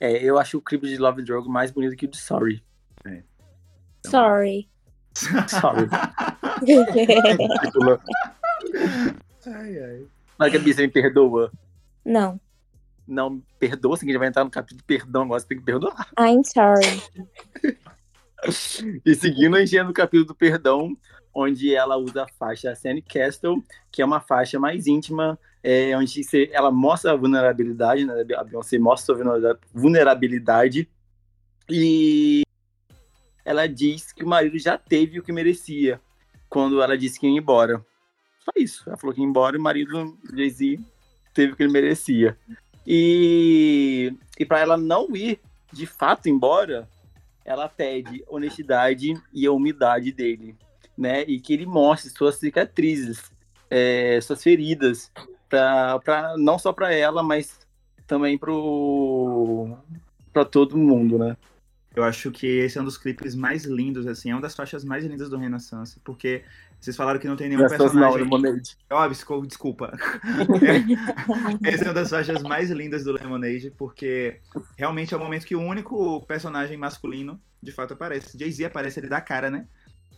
É, 0.00 0.22
eu 0.22 0.38
acho 0.38 0.58
o 0.58 0.62
clipe 0.62 0.86
de 0.88 0.98
Love 0.98 1.22
Drug 1.22 1.48
mais 1.48 1.70
bonito 1.70 1.96
que 1.96 2.04
o 2.06 2.08
de 2.08 2.18
Sorry. 2.18 2.62
É. 3.04 3.22
Então... 4.00 4.10
Sorry. 4.10 4.68
Sorry. 5.48 5.86
ai, 9.46 9.78
ai. 9.78 10.04
Mas 10.36 10.52
Gabi, 10.52 10.74
você 10.74 10.82
me 10.82 10.92
perdoa. 10.92 11.52
Não. 12.04 12.40
Não, 13.06 13.40
perdoa, 13.58 13.94
assim, 13.94 14.04
que 14.06 14.10
a 14.10 14.12
gente 14.12 14.20
vai 14.20 14.28
entrar 14.28 14.44
no 14.44 14.50
capítulo 14.50 14.82
perdão 14.86 15.22
agora, 15.22 15.40
você 15.40 15.46
tem 15.46 15.58
que 15.58 15.64
perdoar. 15.64 16.10
I'm 16.18 16.42
sorry. 16.44 17.02
E 19.04 19.14
seguindo, 19.14 19.54
a 19.54 19.60
gente 19.60 19.76
entra 19.76 19.88
no 19.88 19.92
capítulo 19.92 20.28
do 20.28 20.34
perdão, 20.34 20.96
onde 21.34 21.74
ela 21.74 21.98
usa 21.98 22.22
a 22.22 22.28
faixa 22.38 22.74
Sandy 22.74 23.02
Castle, 23.02 23.62
que 23.92 24.00
é 24.00 24.04
uma 24.04 24.18
faixa 24.18 24.58
mais 24.58 24.86
íntima, 24.86 25.38
é, 25.62 25.96
onde 25.96 26.24
você- 26.24 26.50
ela 26.52 26.70
mostra 26.70 27.12
a 27.12 27.16
vulnerabilidade, 27.16 28.04
né? 28.04 28.24
A 28.36 28.44
Beyoncé 28.44 28.78
mostra 28.78 29.14
a 29.14 29.18
vulnera- 29.18 29.60
vulnerabilidade 29.72 30.88
e 31.68 32.42
ela 33.44 33.66
diz 33.66 34.12
que 34.12 34.24
o 34.24 34.28
marido 34.28 34.58
já 34.58 34.78
teve 34.78 35.18
o 35.18 35.22
que 35.22 35.32
merecia 35.32 36.00
quando 36.48 36.82
ela 36.82 36.96
disse 36.96 37.18
que 37.18 37.26
ia 37.26 37.38
embora. 37.38 37.84
Só 38.44 38.52
isso. 38.56 38.84
Ela 38.86 38.96
falou 38.96 39.14
que 39.14 39.20
ia 39.20 39.26
embora 39.26 39.56
e 39.56 39.60
o 39.60 39.62
marido 39.62 40.18
Jay-Z 40.34 40.78
teve 41.34 41.52
o 41.52 41.56
que 41.56 41.62
ele 41.62 41.72
merecia. 41.72 42.36
E, 42.86 44.12
e 44.38 44.44
para 44.44 44.60
ela 44.60 44.76
não 44.76 45.14
ir 45.14 45.40
de 45.72 45.86
fato 45.86 46.28
embora, 46.28 46.88
ela 47.44 47.68
pede 47.68 48.24
honestidade 48.28 49.14
e 49.32 49.46
a 49.46 49.52
umidade 49.52 50.10
dele, 50.10 50.56
né? 50.96 51.22
E 51.24 51.40
que 51.40 51.52
ele 51.52 51.66
mostre 51.66 52.10
suas 52.10 52.36
cicatrizes, 52.36 53.30
é, 53.70 54.20
suas 54.20 54.42
feridas, 54.42 55.12
pra, 55.50 56.34
não 56.38 56.58
só 56.58 56.72
para 56.72 56.92
ela, 56.94 57.22
mas 57.22 57.58
também 58.06 58.38
pro 58.38 59.76
para 60.32 60.44
todo 60.44 60.76
mundo, 60.78 61.18
né? 61.18 61.36
Eu 61.94 62.04
acho 62.04 62.30
que 62.30 62.46
esse 62.46 62.78
é 62.78 62.80
um 62.80 62.84
dos 62.84 62.96
clipes 62.96 63.34
mais 63.34 63.64
lindos, 63.64 64.06
assim, 64.06 64.30
é 64.30 64.34
uma 64.34 64.40
das 64.40 64.54
faixas 64.54 64.84
mais 64.84 65.04
lindas 65.04 65.28
do 65.28 65.36
Renaissance, 65.36 65.98
porque 66.04 66.44
vocês 66.80 66.96
falaram 66.96 67.18
que 67.18 67.26
não 67.26 67.34
tem 67.36 67.48
nenhum 67.48 67.64
Essas 67.64 67.78
não, 67.78 67.86
personagem. 67.86 68.18
Lemonade. 68.22 68.76
Óbvio, 68.88 69.10
desculpa- 69.10 69.46
desculpa. 69.48 69.92
Essa 71.64 71.84
é 71.84 71.86
uma 71.88 71.94
das 71.94 72.10
faixas 72.10 72.42
mais 72.44 72.70
lindas 72.70 73.02
do 73.04 73.12
Lemonade, 73.12 73.72
porque 73.76 74.38
realmente 74.76 75.12
é 75.12 75.16
o 75.16 75.20
momento 75.20 75.44
que 75.46 75.56
o 75.56 75.60
único 75.60 76.24
personagem 76.26 76.76
masculino 76.76 77.40
de 77.62 77.72
fato 77.72 77.94
aparece. 77.94 78.38
Jay-Z 78.38 78.64
aparece, 78.66 79.00
ele 79.00 79.08
dá 79.08 79.20
cara, 79.20 79.50
né? 79.50 79.66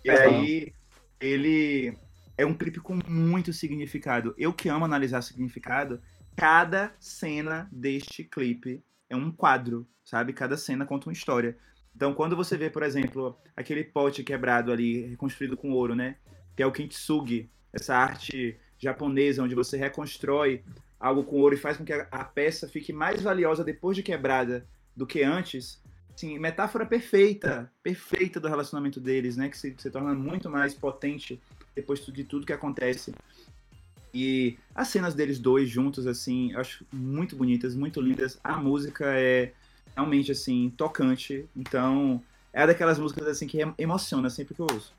E 0.04 0.10
É. 0.10 0.22
aí 0.26 0.72
ele 1.20 1.96
é 2.36 2.46
um 2.46 2.54
clipe 2.54 2.80
com 2.80 2.98
muito 3.06 3.52
significado. 3.52 4.34
Eu 4.38 4.52
que 4.52 4.68
amo 4.68 4.84
analisar 4.84 5.22
significado, 5.22 6.00
cada 6.36 6.92
cena 6.98 7.68
deste 7.70 8.24
clipe 8.24 8.82
é 9.08 9.16
um 9.16 9.30
quadro, 9.30 9.86
sabe? 10.04 10.32
Cada 10.32 10.56
cena 10.56 10.86
conta 10.86 11.08
uma 11.08 11.12
história. 11.12 11.56
Então, 11.94 12.14
quando 12.14 12.34
você 12.34 12.56
vê, 12.56 12.70
por 12.70 12.82
exemplo, 12.82 13.38
aquele 13.56 13.84
pote 13.84 14.24
quebrado 14.24 14.72
ali, 14.72 15.02
reconstruído 15.06 15.56
com 15.56 15.72
ouro, 15.72 15.94
né? 15.94 16.16
Que 16.56 16.62
é 16.62 16.66
o 16.66 16.72
kintsugi, 16.72 17.50
essa 17.72 17.94
arte 17.94 18.58
japonesa 18.78 19.42
onde 19.42 19.54
você 19.54 19.76
reconstrói 19.76 20.64
algo 20.98 21.24
com 21.24 21.36
ouro 21.36 21.54
e 21.54 21.58
faz 21.58 21.76
com 21.76 21.84
que 21.84 21.92
a, 21.92 22.24
peça 22.24 22.68
fique 22.68 22.92
mais 22.92 23.20
valiosa 23.20 23.64
depois 23.64 23.96
de 23.96 24.02
quebrada 24.02 24.66
do 24.96 25.06
que 25.06 25.22
antes. 25.22 25.81
Assim, 26.14 26.38
metáfora 26.38 26.86
perfeita, 26.86 27.70
perfeita 27.82 28.38
do 28.38 28.48
relacionamento 28.48 29.00
deles, 29.00 29.36
né? 29.36 29.48
Que 29.48 29.58
se, 29.58 29.74
se 29.76 29.90
torna 29.90 30.14
muito 30.14 30.48
mais 30.48 30.74
potente 30.74 31.40
depois 31.74 32.04
de 32.04 32.24
tudo 32.24 32.46
que 32.46 32.52
acontece. 32.52 33.14
E 34.14 34.58
as 34.74 34.88
cenas 34.88 35.14
deles 35.14 35.38
dois 35.38 35.68
juntos, 35.70 36.06
assim, 36.06 36.52
eu 36.52 36.60
acho 36.60 36.84
muito 36.92 37.34
bonitas, 37.34 37.74
muito 37.74 38.00
lindas. 38.00 38.38
A 38.44 38.56
música 38.58 39.06
é 39.18 39.52
realmente, 39.96 40.32
assim, 40.32 40.70
tocante. 40.76 41.46
Então, 41.56 42.22
é 42.52 42.66
daquelas 42.66 42.98
músicas, 42.98 43.26
assim, 43.26 43.46
que 43.46 43.58
emociona 43.78 44.28
sempre 44.28 44.54
que 44.54 44.60
eu 44.60 44.66
ouço. 44.70 44.92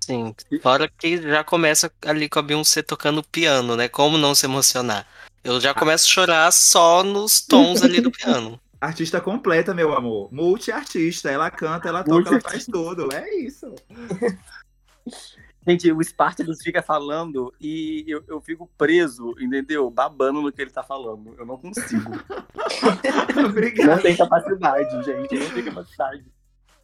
Sim. 0.00 0.34
Fora 0.62 0.88
que 0.88 1.20
já 1.20 1.44
começa 1.44 1.92
ali 2.00 2.30
com 2.30 2.38
a 2.38 2.42
Beyoncé 2.42 2.82
tocando 2.82 3.22
piano, 3.22 3.76
né? 3.76 3.88
Como 3.88 4.16
não 4.16 4.34
se 4.34 4.46
emocionar? 4.46 5.06
Eu 5.44 5.60
já 5.60 5.74
começo 5.74 6.06
a 6.06 6.08
chorar 6.08 6.50
só 6.50 7.02
nos 7.04 7.42
tons 7.42 7.82
ali 7.82 8.00
do 8.00 8.10
piano. 8.10 8.58
Artista 8.80 9.20
completa, 9.20 9.74
meu 9.74 9.92
amor. 9.94 10.32
Multi-artista. 10.32 11.30
Ela 11.30 11.50
canta, 11.50 11.88
ela 11.88 12.04
toca, 12.04 12.28
ela 12.30 12.40
faz 12.40 12.64
tudo. 12.66 13.12
É 13.12 13.34
isso. 13.34 13.74
Gente, 15.66 15.92
o 15.92 16.02
Spartacus 16.02 16.62
fica 16.62 16.80
falando 16.80 17.52
e 17.60 18.02
eu, 18.08 18.24
eu 18.26 18.40
fico 18.40 18.70
preso, 18.78 19.34
entendeu? 19.38 19.90
Babando 19.90 20.40
no 20.40 20.50
que 20.50 20.62
ele 20.62 20.70
tá 20.70 20.82
falando. 20.82 21.34
Eu 21.36 21.44
não 21.44 21.58
consigo. 21.58 22.08
Não 23.36 23.50
Obrigado. 23.50 24.02
tem 24.02 24.16
capacidade, 24.16 25.04
gente. 25.04 25.34
Não 25.34 25.50
tem 25.50 25.64
capacidade. 25.64 26.24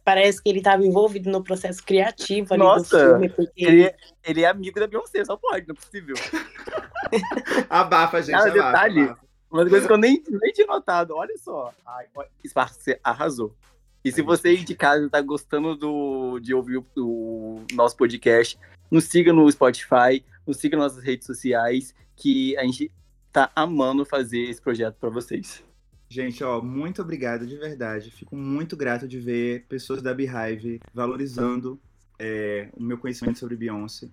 Parece 0.03 0.41
que 0.41 0.49
ele 0.49 0.59
estava 0.59 0.85
envolvido 0.85 1.31
no 1.31 1.43
processo 1.43 1.83
criativo 1.83 2.53
ali 2.53 2.61
Nossa, 2.63 2.97
do 2.97 3.09
filme, 3.09 3.29
porque 3.29 3.65
Ele, 3.65 3.93
ele 4.23 4.43
é 4.43 4.47
amigo 4.47 4.79
da 4.79 4.87
Beyoncé, 4.87 5.25
só 5.25 5.35
pode, 5.35 5.67
não 5.67 5.73
é 5.73 5.75
possível. 5.75 6.15
Abafa, 7.69 8.21
gente. 8.21 8.37
Cara, 8.37 8.51
abafa, 8.51 8.67
detalhe. 8.67 9.01
abafa. 9.01 9.25
Uma 9.51 9.67
coisa 9.67 9.87
que 9.87 9.93
eu 9.93 9.97
nem, 9.97 10.21
nem 10.27 10.51
tinha 10.51 10.67
notado, 10.67 11.15
olha 11.15 11.37
só. 11.37 11.73
Ai, 11.85 12.07
você 12.43 12.99
arrasou. 13.03 13.55
E 14.03 14.11
se 14.11 14.21
você 14.21 14.49
aí 14.49 14.63
de 14.63 14.75
casa 14.75 15.09
tá 15.09 15.19
gostando 15.21 15.75
do, 15.75 16.39
de 16.39 16.53
ouvir 16.53 16.77
o, 16.77 16.85
o 16.97 17.65
nosso 17.73 17.97
podcast, 17.97 18.59
nos 18.91 19.05
siga 19.05 19.33
no 19.33 19.51
Spotify, 19.51 20.23
nos 20.45 20.57
siga 20.57 20.77
nas 20.77 20.91
nossas 20.91 21.03
redes 21.03 21.25
sociais, 21.25 21.95
que 22.15 22.55
a 22.57 22.63
gente 22.63 22.91
tá 23.31 23.51
amando 23.55 24.05
fazer 24.05 24.41
esse 24.41 24.61
projeto 24.61 24.95
para 24.99 25.09
vocês. 25.09 25.63
Gente, 26.07 26.43
ó, 26.43 26.61
muito 26.61 27.01
obrigado 27.01 27.47
de 27.47 27.57
verdade. 27.57 28.11
Fico 28.11 28.35
muito 28.35 28.77
grato 28.77 29.07
de 29.07 29.19
ver 29.19 29.65
pessoas 29.67 30.01
da 30.01 30.13
Beehive 30.13 30.79
valorizando 30.93 31.79
é, 32.19 32.69
o 32.73 32.83
meu 32.83 32.97
conhecimento 32.97 33.39
sobre 33.39 33.55
Beyoncé. 33.55 34.07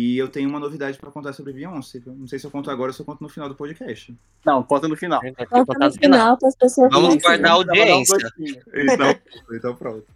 E 0.00 0.16
eu 0.16 0.28
tenho 0.28 0.48
uma 0.48 0.60
novidade 0.60 0.96
pra 0.96 1.10
contar 1.10 1.32
sobre 1.32 1.52
Beyoncé. 1.52 2.00
Não 2.06 2.28
sei 2.28 2.38
se 2.38 2.46
eu 2.46 2.52
conto 2.52 2.70
agora 2.70 2.90
ou 2.90 2.92
se 2.92 3.00
eu 3.00 3.04
conto 3.04 3.20
no 3.20 3.28
final 3.28 3.48
do 3.48 3.56
podcast. 3.56 4.16
Não, 4.46 4.62
conta 4.62 4.86
no 4.86 4.96
final. 4.96 5.20
Conta 5.50 5.76
no 5.76 5.92
final 5.92 6.38
para 6.38 6.48
as 6.48 6.54
pessoas 6.54 6.88
Vamos 6.92 7.16
guardar 7.16 7.50
a 7.50 7.54
audiência. 7.54 8.16
Então, 8.72 9.16
então 9.52 9.74
pronto. 9.74 10.06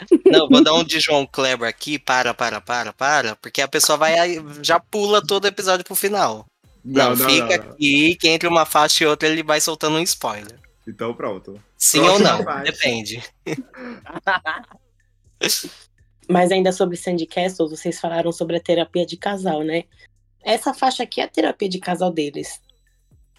Não, 0.30 0.46
vou 0.46 0.62
dar 0.62 0.74
um 0.74 0.84
de 0.84 1.00
João 1.00 1.26
Kleber 1.26 1.66
aqui. 1.66 1.98
Para, 1.98 2.34
para, 2.34 2.60
para, 2.60 2.92
para. 2.92 3.34
Porque 3.36 3.62
a 3.62 3.68
pessoa 3.68 3.96
vai 3.96 4.18
aí, 4.18 4.44
já 4.60 4.78
pula 4.78 5.26
todo 5.26 5.44
o 5.44 5.48
episódio 5.48 5.86
pro 5.86 5.94
final. 5.94 6.44
Não, 6.84 7.16
fica 7.16 7.56
não, 7.56 7.64
não. 7.64 7.72
aqui 7.72 8.16
que 8.16 8.28
entre 8.28 8.46
uma 8.46 8.66
faixa 8.66 9.04
e 9.04 9.06
outra 9.06 9.26
ele 9.26 9.42
vai 9.42 9.58
soltando 9.58 9.96
um 9.96 10.02
spoiler. 10.02 10.58
Então 10.86 11.14
pronto. 11.14 11.58
Sim 11.78 12.02
Próxima 12.02 12.30
ou 12.30 12.36
não, 12.36 12.44
faixa. 12.44 12.72
depende. 12.72 13.22
Mas 16.30 16.52
ainda 16.52 16.70
sobre 16.70 16.96
Sandy 16.96 17.26
Castle, 17.26 17.68
vocês 17.68 17.98
falaram 17.98 18.30
sobre 18.30 18.56
a 18.56 18.60
terapia 18.60 19.04
de 19.04 19.16
casal, 19.16 19.64
né? 19.64 19.82
Essa 20.40 20.72
faixa 20.72 21.02
aqui 21.02 21.20
é 21.20 21.24
a 21.24 21.28
terapia 21.28 21.68
de 21.68 21.80
casal 21.80 22.12
deles. 22.12 22.60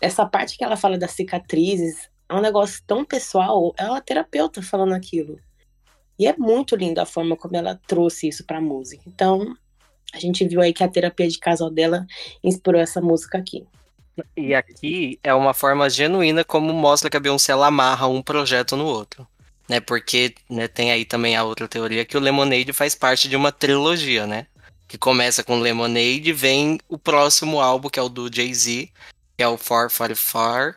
Essa 0.02 0.26
parte 0.26 0.58
que 0.58 0.64
ela 0.64 0.76
fala 0.76 0.98
das 0.98 1.12
cicatrizes 1.12 2.10
é 2.28 2.34
um 2.34 2.42
negócio 2.42 2.84
tão 2.86 3.06
pessoal. 3.06 3.74
É 3.78 3.86
uma 3.86 4.02
terapeuta 4.02 4.62
falando 4.62 4.92
aquilo. 4.92 5.40
E 6.20 6.28
é 6.28 6.36
muito 6.38 6.76
lindo 6.76 7.00
a 7.00 7.06
forma 7.06 7.38
como 7.38 7.56
ela 7.56 7.80
trouxe 7.88 8.28
isso 8.28 8.46
pra 8.46 8.60
música. 8.60 9.04
Então, 9.08 9.56
a 10.14 10.20
gente 10.20 10.46
viu 10.46 10.60
aí 10.60 10.74
que 10.74 10.84
a 10.84 10.90
terapia 10.90 11.30
de 11.30 11.40
casal 11.40 11.70
dela 11.70 12.06
inspirou 12.44 12.82
essa 12.82 13.00
música 13.00 13.38
aqui. 13.38 13.66
E 14.36 14.54
aqui 14.54 15.18
é 15.24 15.34
uma 15.34 15.54
forma 15.54 15.90
genuína 15.90 16.44
como 16.44 16.74
mostra 16.74 17.10
que 17.10 17.16
a 17.16 17.22
Beyoncé 17.22 17.54
ela 17.54 17.68
amarra 17.68 18.08
um 18.08 18.22
projeto 18.22 18.76
no 18.76 18.86
outro. 18.86 19.26
Né? 19.72 19.80
Porque 19.80 20.36
né, 20.50 20.68
tem 20.68 20.92
aí 20.92 21.06
também 21.06 21.38
a 21.38 21.46
outra 21.46 21.66
teoria 21.66 22.04
que 22.04 22.18
o 22.18 22.20
Lemonade 22.20 22.74
faz 22.74 22.94
parte 22.94 23.30
de 23.30 23.38
uma 23.38 23.54
trilogia, 23.54 24.28
né? 24.28 24.48
Que 24.86 24.98
começa 24.98 25.46
com 25.46 25.62
Lemonade, 25.62 26.34
vem 26.34 26.78
o 26.90 26.98
próximo 26.98 27.62
álbum, 27.62 27.88
que 27.88 27.98
é 27.98 28.02
o 28.02 28.10
do 28.10 28.30
Jay-Z, 28.30 28.90
que 29.38 29.42
é 29.42 29.48
o 29.48 29.58
444, 29.58 30.76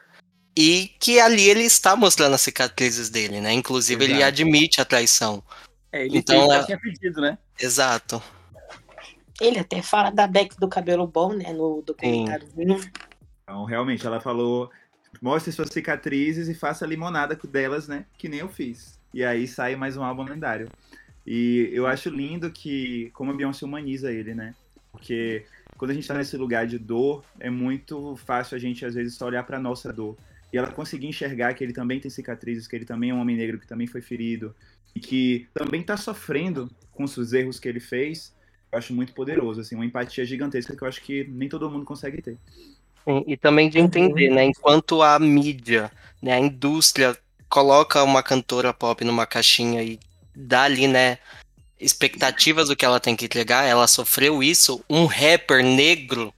e 0.57 0.93
que 1.01 1.19
ali 1.19 1.51
ele 1.51 1.65
está 1.65 1.97
mostrando 1.97 2.35
as 2.35 2.43
cicatrizes 2.43 3.11
dele, 3.11 3.41
né? 3.41 3.53
Inclusive 3.53 4.05
ele 4.05 4.23
admite 4.23 4.81
a 4.81 4.85
traição. 4.85 5.43
É, 5.91 6.07
ele 6.07 6.19
Então, 6.19 6.47
já 6.47 6.61
é- 6.61 6.65
tinha 6.65 6.79
pedido, 6.79 7.21
né? 7.21 7.37
Exato. 7.61 8.23
Ele 9.41 9.59
até 9.59 9.83
fala 9.83 10.11
da 10.11 10.29
Beck 10.29 10.57
do 10.57 10.69
cabelo 10.69 11.05
bom, 11.05 11.33
né? 11.33 11.53
No 11.53 11.83
documentáriozinho. 11.83 12.81
Então, 13.43 13.65
realmente, 13.65 14.07
ela 14.07 14.21
falou: 14.21 14.71
mostre 15.25 15.51
suas 15.51 15.71
cicatrizes 15.71 16.49
e 16.49 16.55
faça 16.55 16.85
limonada 16.85 17.35
delas, 17.49 17.89
né? 17.89 18.05
Que 18.19 18.29
nem 18.29 18.41
eu 18.41 18.49
fiz. 18.49 19.01
E 19.15 19.25
aí 19.25 19.49
sai 19.49 19.75
mais 19.75 19.97
um 19.97 20.05
álbum 20.05 20.23
lendário. 20.23 20.69
E 21.27 21.71
eu 21.73 21.87
acho 21.87 22.11
lindo 22.11 22.51
que, 22.51 23.11
como 23.15 23.31
a 23.31 23.35
Beyoncé 23.35 23.65
humaniza 23.65 24.13
ele, 24.13 24.35
né? 24.35 24.55
Porque 24.93 25.47
quando 25.79 25.93
a 25.93 25.95
gente 25.95 26.07
tá 26.07 26.13
nesse 26.13 26.37
lugar 26.37 26.67
de 26.67 26.79
dor, 26.79 27.25
é 27.41 27.49
muito 27.49 28.17
fácil 28.17 28.55
a 28.55 28.59
gente, 28.59 28.85
às 28.85 28.95
vezes, 28.95 29.15
só 29.15 29.25
olhar 29.25 29.45
pra 29.45 29.59
nossa 29.59 29.91
dor. 29.91 30.15
E 30.53 30.59
ela 30.59 30.71
conseguir 30.71 31.07
enxergar 31.07 31.55
que 31.55 31.65
ele 31.65 31.73
também 31.73 31.99
tem 31.99 32.11
cicatrizes, 32.11 32.69
que 32.69 32.77
ele 32.77 32.85
também 32.85 33.09
é 33.09 33.15
um 33.15 33.21
homem 33.21 33.35
negro, 33.35 33.59
que 33.59 33.67
também 33.67 33.87
foi 33.87 34.03
ferido, 34.03 34.55
e 34.95 35.01
que 35.01 35.49
também 35.55 35.83
tá 35.83 35.97
sofrendo 35.97 36.71
com 36.93 37.05
os 37.05 37.33
erros 37.33 37.59
que 37.59 37.67
ele 37.67 37.81
fez, 37.81 38.35
eu 38.71 38.79
acho 38.79 38.93
muito 38.93 39.15
poderoso, 39.15 39.63
assim, 39.63 39.75
uma 39.75 39.87
empatia 39.87 40.27
gigantesca 40.27 40.77
que 40.77 40.83
eu 40.83 40.89
acho 40.89 41.01
que 41.01 41.25
nem 41.25 41.49
todo 41.49 41.71
mundo 41.71 41.87
consegue 41.87 42.21
ter. 42.21 42.37
Sim, 43.05 43.25
E 43.27 43.37
também 43.37 43.69
de 43.69 43.79
entender, 43.79 44.31
né? 44.31 44.45
Enquanto 44.45 45.03
a 45.03 45.19
mídia, 45.19 45.91
né, 46.23 46.33
a 46.33 46.39
indústria 46.39 47.17
coloca 47.49 48.03
uma 48.03 48.23
cantora 48.23 48.73
pop 48.73 49.05
numa 49.05 49.27
caixinha 49.27 49.83
e 49.83 50.01
dá 50.35 50.63
ali, 50.63 50.89
né, 50.89 51.19
expectativas 51.79 52.69
do 52.69 52.77
que 52.77 52.85
ela 52.85 52.99
tem 52.99 53.15
que 53.15 53.27
entregar, 53.27 53.65
ela 53.65 53.87
sofreu 53.87 54.43
isso, 54.43 54.83
um 54.89 55.07
rapper 55.07 55.63
negro 55.63 56.33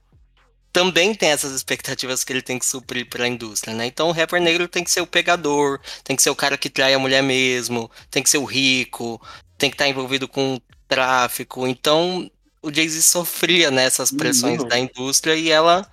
também 0.77 1.15
tem 1.15 1.29
essas 1.29 1.53
expectativas 1.53 2.23
que 2.23 2.31
ele 2.31 2.41
tem 2.41 2.59
que 2.59 2.65
suprir 2.65 3.09
para 3.09 3.23
a 3.23 3.27
indústria, 3.27 3.73
né? 3.73 3.87
Então 3.87 4.09
o 4.09 4.11
rapper 4.11 4.39
negro 4.39 4.67
tem 4.67 4.83
que 4.83 4.91
ser 4.91 5.01
o 5.01 5.07
pegador, 5.07 5.79
tem 6.03 6.15
que 6.15 6.21
ser 6.21 6.29
o 6.29 6.35
cara 6.35 6.55
que 6.55 6.69
trai 6.69 6.93
a 6.93 6.99
mulher 6.99 7.23
mesmo, 7.23 7.89
tem 8.11 8.21
que 8.21 8.29
ser 8.29 8.37
o 8.37 8.45
rico, 8.45 9.19
tem 9.57 9.71
que 9.71 9.73
estar 9.73 9.85
tá 9.85 9.89
envolvido 9.89 10.27
com 10.27 10.59
tráfico. 10.87 11.65
Então 11.65 12.29
o 12.61 12.71
Jay-Z 12.71 13.01
sofria 13.01 13.71
nessas 13.71 14.11
pressões 14.11 14.61
uhum. 14.61 14.67
da 14.67 14.77
indústria 14.77 15.35
e 15.35 15.49
ela 15.49 15.89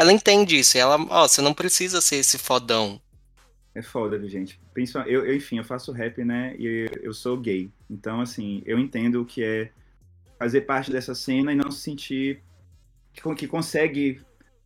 ela 0.00 0.14
entende 0.14 0.58
isso. 0.58 0.78
ela, 0.78 0.96
ó, 1.10 1.28
você 1.28 1.42
não 1.42 1.52
precisa 1.52 2.00
ser 2.00 2.16
esse 2.16 2.38
fodão. 2.38 2.98
É 3.74 3.82
foda, 3.82 4.18
gente? 4.26 4.58
Eu, 5.06 5.26
eu, 5.26 5.36
enfim, 5.36 5.58
eu 5.58 5.64
faço 5.64 5.92
rap, 5.92 6.24
né? 6.24 6.56
E 6.58 6.88
eu 7.02 7.12
sou 7.12 7.36
gay. 7.36 7.70
Então, 7.88 8.22
assim, 8.22 8.62
eu 8.64 8.78
entendo 8.78 9.20
o 9.20 9.26
que 9.26 9.44
é 9.44 9.70
fazer 10.38 10.62
parte 10.62 10.90
dessa 10.90 11.14
cena 11.14 11.52
e 11.52 11.54
não 11.54 11.70
se 11.70 11.80
sentir 11.80 12.42
que, 13.12 13.34
que 13.34 13.46
consegue 13.46 14.22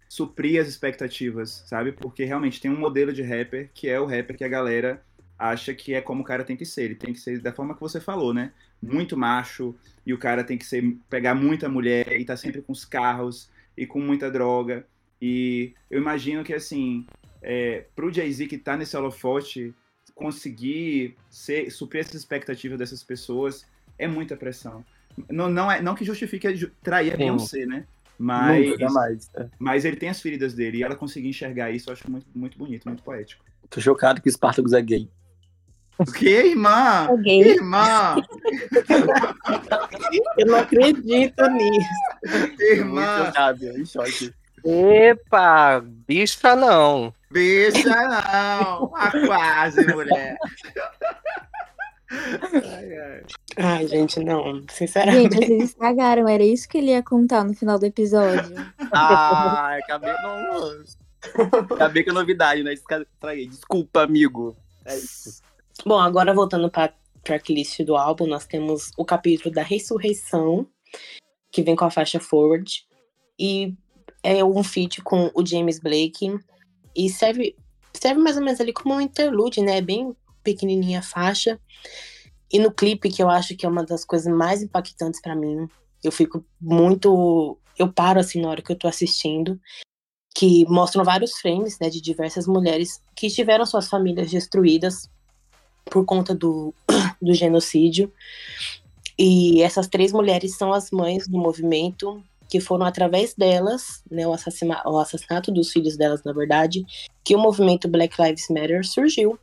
suprir 0.09 0.63
as 0.63 0.69
expectativas, 0.69 1.65
sabe? 1.67 1.91
Porque 1.91 2.23
realmente 2.23 2.61
tem 2.61 2.71
um 2.71 2.79
modelo 2.79 3.13
de 3.13 3.23
rapper 3.23 3.69
que 3.75 3.89
é 3.89 3.99
o 3.99 4.07
rapper 4.07 4.37
que 4.37 4.45
a 4.45 4.49
galera 4.49 5.03
acha 5.37 5.75
que 5.75 5.95
é 5.95 6.01
como 6.01 6.23
o 6.23 6.25
cara 6.25 6.45
tem 6.45 6.57
que 6.57 6.65
ser. 6.65 6.85
Ele 6.85 6.95
tem 6.95 7.13
que 7.13 7.19
ser 7.19 7.41
da 7.41 7.53
forma 7.53 7.75
que 7.75 7.81
você 7.81 8.01
falou, 8.01 8.33
né? 8.33 8.53
Muito 8.81 9.17
macho, 9.17 9.75
e 10.07 10.15
o 10.15 10.19
cara 10.19 10.45
tem 10.45 10.57
que 10.57 10.65
ser 10.65 10.97
pegar 11.11 11.35
muita 11.35 11.69
mulher 11.69 12.13
e 12.13 12.25
tá 12.25 12.37
sempre 12.37 12.63
com 12.63 12.73
os 12.73 12.85
carros 12.85 13.51
e 13.77 13.85
com 13.85 13.99
muita 13.99 14.31
droga. 14.31 14.87
E 15.21 15.73
eu 15.91 16.01
imagino 16.01 16.45
que, 16.45 16.53
assim, 16.53 17.07
é, 17.43 17.85
pro 17.95 18.13
Jay-Z 18.13 18.47
que 18.47 18.59
tá 18.59 18.77
nesse 18.77 18.97
holofote, 18.97 19.75
conseguir 20.15 21.17
ser, 21.29 21.71
suprir 21.71 22.01
essas 22.01 22.15
expectativas 22.15 22.79
dessas 22.79 23.03
pessoas 23.03 23.67
é 23.99 24.07
muita 24.07 24.37
pressão. 24.37 24.85
Não, 25.31 25.49
não, 25.49 25.71
é, 25.71 25.81
não 25.81 25.95
que 25.95 26.05
justifique 26.05 26.71
trair 26.83 27.15
a 27.15 27.17
Beyoncé, 27.17 27.67
né? 27.67 27.87
Mas, 28.19 28.67
Nunca, 28.67 28.79
jamais, 28.79 29.31
é. 29.35 29.49
mas 29.59 29.85
ele 29.85 29.97
tem 29.97 30.09
as 30.09 30.21
feridas 30.21 30.55
dele 30.55 30.79
e 30.79 30.83
ela 30.83 30.95
conseguir 30.95 31.29
enxergar 31.29 31.71
isso, 31.71 31.91
eu 31.91 31.93
acho 31.95 32.09
muito, 32.11 32.27
muito 32.35 32.57
bonito, 32.57 32.85
muito 32.87 33.03
poético. 33.03 33.45
Tô 33.69 33.81
chocado 33.81 34.23
que 34.23 34.29
o 34.29 34.33
Spartacus 34.33 34.73
é 34.73 34.81
gay. 34.81 35.11
O 35.99 36.05
que, 36.05 36.29
irmã? 36.29 37.09
É 37.11 37.17
gay. 37.17 37.41
Irmã! 37.41 38.17
eu 40.39 40.47
não 40.47 40.59
acredito 40.59 41.43
nisso. 41.51 41.89
Irmã! 42.61 43.17
Muito 43.17 43.27
chocado, 43.27 43.65
em 43.65 43.85
choque. 43.85 44.33
Epa, 44.65 45.81
bicha 45.85 46.57
não. 46.57 47.13
Bicha 47.31 47.89
não. 47.89 48.93
Ah, 48.95 49.13
quase, 49.27 49.87
mulher. 49.87 50.37
Ai, 52.11 52.99
ai. 52.99 53.23
ai, 53.59 53.89
gente, 53.89 54.21
não, 54.21 54.65
sinceramente. 54.71 55.35
Gente, 55.35 55.47
vocês 55.47 55.63
estragaram, 55.71 56.29
era 56.29 56.45
isso 56.45 56.69
que 56.69 56.79
ele 56.79 56.91
ia 56.93 57.03
contar 57.03 57.45
no 57.45 57.55
final 57.55 57.79
do 57.79 57.87
episódio. 57.87 58.55
Ah, 58.93 59.77
acabei 59.77 60.13
não. 60.13 60.85
Acabei 61.75 62.05
com 62.05 62.11
a 62.11 62.15
novidade, 62.15 62.63
né? 62.63 62.73
Estraguei. 62.73 63.49
Desculpa, 63.49 64.03
amigo. 64.03 64.57
É 64.85 64.97
isso. 64.97 65.43
Bom, 65.85 65.99
agora 65.99 66.33
voltando 66.33 66.71
para 66.71 66.95
tracklist 67.23 67.81
do 67.83 67.97
álbum, 67.97 68.27
nós 68.27 68.47
temos 68.47 68.93
o 68.97 69.05
capítulo 69.05 69.53
da 69.53 69.63
ressurreição, 69.63 70.67
que 71.51 71.63
vem 71.63 71.75
com 71.75 71.85
a 71.85 71.91
faixa 71.91 72.21
Forward. 72.21 72.87
E 73.39 73.75
é 74.25 74.43
um 74.43 74.65
feat 74.65 75.03
com 75.03 75.31
o 75.35 75.47
James 75.47 75.79
Blake. 75.79 76.35
E 76.97 77.11
serve, 77.11 77.55
serve 77.93 78.21
mais 78.21 78.37
ou 78.37 78.43
menos 78.43 78.61
ali 78.61 78.73
como 78.73 78.95
um 78.95 79.01
interlude, 79.01 79.61
né? 79.61 79.81
Bem 79.81 80.17
pequenininha 80.43 81.01
a 81.01 81.03
faixa. 81.03 81.61
E 82.51 82.59
no 82.59 82.73
clipe, 82.73 83.11
que 83.11 83.23
eu 83.23 83.29
acho 83.29 83.55
que 83.55 83.67
é 83.67 83.69
uma 83.69 83.85
das 83.85 84.05
coisas 84.05 84.33
mais 84.33 84.63
impactantes 84.63 85.21
para 85.21 85.37
mim, 85.37 85.69
eu 86.03 86.11
fico 86.11 86.45
muito. 86.61 87.59
Eu 87.79 87.93
paro 87.93 88.21
assim 88.21 88.41
na 88.41 88.49
hora 88.49 88.63
que 88.63 88.73
eu 88.73 88.79
tô 88.79 88.89
assistindo, 88.89 89.61
que 90.35 90.65
mostram 90.69 91.05
vários 91.05 91.33
frames 91.35 91.79
né, 91.79 91.91
de 91.91 92.01
diversas 92.01 92.47
mulheres 92.47 93.03
que 93.15 93.29
tiveram 93.29 93.67
suas 93.67 93.89
famílias 93.89 94.31
destruídas 94.31 95.11
por 95.87 96.05
conta 96.05 96.35
do, 96.35 96.73
do 97.21 97.35
genocídio. 97.35 98.13
E 99.19 99.63
essas 99.63 99.87
três 99.87 100.13
mulheres 100.13 100.57
são 100.57 100.73
as 100.73 100.91
mães 100.91 101.27
do 101.29 101.39
movimento, 101.39 102.23
que 102.55 102.61
foram 102.61 102.87
através 102.87 103.35
delas, 103.35 104.05
né, 104.09 104.25
o, 104.29 104.33
assassinato, 104.33 104.89
o 104.89 104.97
assassinato 104.97 105.51
dos 105.51 105.73
filhos 105.73 105.97
delas, 105.97 106.23
na 106.23 106.33
verdade, 106.33 106.85
que 107.25 107.35
o 107.35 107.39
movimento 107.39 107.89
Black 107.89 108.15
Lives 108.23 108.47
Matter 108.49 108.87
surgiu 108.87 109.37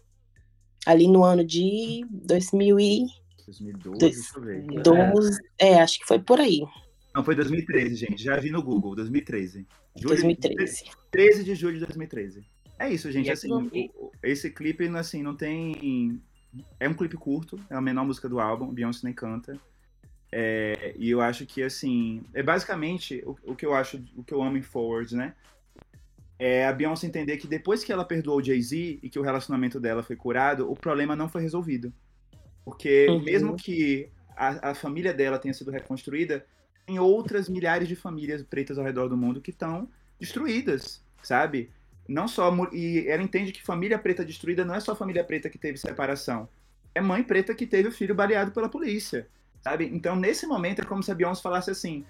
ali 0.85 1.09
no 1.09 1.21
ano 1.25 1.43
de 1.43 2.05
2000 2.09 2.79
e... 2.79 3.05
2012, 3.45 3.99
deixa 3.99 4.37
eu 4.37 4.41
ver. 4.41 4.65
12, 4.81 5.39
é. 5.59 5.71
é, 5.71 5.81
acho 5.81 5.99
que 5.99 6.05
foi 6.05 6.19
por 6.19 6.39
aí. 6.39 6.61
Não, 7.13 7.21
foi 7.21 7.35
2013, 7.35 7.95
gente. 7.97 8.23
Já 8.23 8.39
vi 8.39 8.49
no 8.49 8.63
Google, 8.63 8.95
2013. 8.95 9.67
Julho, 9.97 10.07
2013. 10.07 10.85
13 11.11 11.43
de 11.43 11.53
julho 11.53 11.73
de 11.73 11.85
2013. 11.85 12.45
É 12.79 12.89
isso, 12.93 13.11
gente. 13.11 13.29
Assim, 13.29 13.51
o, 13.51 14.09
esse 14.23 14.49
clipe, 14.51 14.87
assim, 14.95 15.21
não 15.21 15.35
tem. 15.35 16.21
É 16.79 16.87
um 16.87 16.93
clipe 16.93 17.17
curto, 17.17 17.59
é 17.69 17.75
a 17.75 17.81
menor 17.81 18.05
música 18.05 18.29
do 18.29 18.39
álbum, 18.39 18.73
Beyoncé 18.73 19.01
nem 19.03 19.13
canta. 19.13 19.59
É, 20.31 20.93
e 20.97 21.09
eu 21.09 21.19
acho 21.19 21.45
que, 21.45 21.61
assim, 21.61 22.23
é 22.33 22.41
basicamente 22.41 23.21
o, 23.25 23.35
o, 23.51 23.55
que 23.55 23.65
eu 23.65 23.73
acho, 23.73 24.01
o 24.15 24.23
que 24.23 24.33
eu 24.33 24.41
amo 24.41 24.57
em 24.57 24.61
Forward, 24.61 25.15
né? 25.15 25.33
é 26.43 26.65
a 26.65 26.73
Beyoncé 26.73 27.05
entender 27.05 27.37
que 27.37 27.45
depois 27.45 27.83
que 27.83 27.93
ela 27.93 28.03
perdoou 28.03 28.39
o 28.39 28.43
Jay-Z 28.43 28.97
e 29.03 29.09
que 29.11 29.19
o 29.19 29.21
relacionamento 29.21 29.79
dela 29.79 30.01
foi 30.01 30.15
curado, 30.15 30.71
o 30.71 30.75
problema 30.75 31.15
não 31.15 31.29
foi 31.29 31.43
resolvido. 31.43 31.93
Porque 32.65 33.05
uhum. 33.07 33.21
mesmo 33.21 33.55
que 33.55 34.09
a, 34.35 34.71
a, 34.71 34.73
família 34.73 35.13
dela 35.13 35.37
tenha 35.37 35.53
sido 35.53 35.69
reconstruída, 35.69 36.43
tem 36.83 36.97
outras 36.97 37.47
milhares 37.47 37.87
de 37.87 37.95
famílias 37.95 38.41
pretas 38.41 38.79
ao 38.79 38.83
redor 38.83 39.07
do 39.07 39.15
mundo 39.15 39.39
que 39.39 39.51
estão 39.51 39.87
destruídas, 40.19 41.03
sabe? 41.21 41.69
Não 42.07 42.27
só 42.27 42.51
e 42.73 43.07
ela 43.07 43.21
entende 43.21 43.51
que 43.51 43.61
família 43.61 43.99
preta 43.99 44.25
destruída 44.25 44.65
não 44.65 44.73
é 44.73 44.79
só 44.79 44.95
família 44.95 45.23
preta 45.23 45.47
que 45.47 45.59
teve 45.59 45.77
separação, 45.77 46.49
é 46.95 46.99
mãe 46.99 47.21
preta 47.21 47.53
que 47.53 47.67
teve 47.67 47.89
o 47.89 47.91
filho 47.91 48.15
baleado 48.15 48.49
pela 48.49 48.67
polícia, 48.67 49.27
sabe? 49.61 49.89
Então 49.93 50.15
nesse 50.15 50.45
momento 50.45 50.81
é 50.81 50.85
como 50.85 51.03
se 51.03 51.11
a 51.11 51.15
Beyoncé 51.15 51.41
falasse 51.41 51.71
assim: 51.71 52.05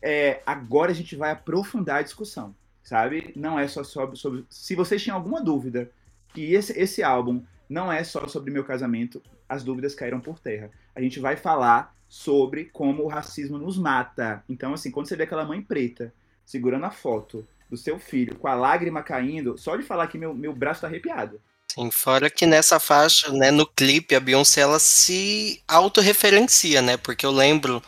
é, 0.00 0.40
agora 0.46 0.90
a 0.90 0.94
gente 0.94 1.16
vai 1.16 1.30
aprofundar 1.30 1.98
a 1.98 2.02
discussão 2.02 2.54
sabe? 2.82 3.32
Não 3.36 3.58
é 3.58 3.66
só 3.68 3.84
sobre, 3.84 4.16
sobre. 4.16 4.44
Se 4.48 4.74
vocês 4.74 5.02
tinham 5.02 5.16
alguma 5.16 5.40
dúvida 5.42 5.90
que 6.34 6.52
esse, 6.52 6.78
esse 6.78 7.02
álbum 7.02 7.42
não 7.68 7.92
é 7.92 8.02
só 8.04 8.26
sobre 8.26 8.50
meu 8.50 8.64
casamento, 8.64 9.22
as 9.48 9.62
dúvidas 9.62 9.94
caíram 9.94 10.20
por 10.20 10.38
terra. 10.38 10.70
A 10.94 11.00
gente 11.00 11.20
vai 11.20 11.36
falar 11.36 11.94
sobre 12.08 12.66
como 12.66 13.04
o 13.04 13.08
racismo 13.08 13.56
nos 13.58 13.78
mata. 13.78 14.44
Então, 14.48 14.74
assim, 14.74 14.90
quando 14.90 15.06
você 15.08 15.16
vê 15.16 15.22
aquela 15.22 15.44
mãe 15.44 15.62
preta 15.62 16.12
segurando 16.44 16.84
a 16.84 16.90
foto 16.90 17.46
do 17.70 17.76
seu 17.76 17.98
filho 17.98 18.36
com 18.36 18.48
a 18.48 18.54
lágrima 18.54 19.02
caindo, 19.02 19.56
só 19.56 19.76
de 19.76 19.82
falar 19.82 20.06
que 20.08 20.18
meu, 20.18 20.34
meu 20.34 20.54
braço 20.54 20.82
tá 20.82 20.86
arrepiado. 20.86 21.40
Sim, 21.74 21.90
fora 21.90 22.28
que 22.28 22.44
nessa 22.44 22.78
faixa, 22.78 23.32
né, 23.32 23.50
no 23.50 23.66
clipe, 23.66 24.14
a 24.14 24.20
Beyoncé 24.20 24.60
ela 24.60 24.78
se 24.78 25.62
autorreferencia, 25.66 26.82
né? 26.82 26.98
Porque 26.98 27.24
eu 27.24 27.30
lembro 27.30 27.82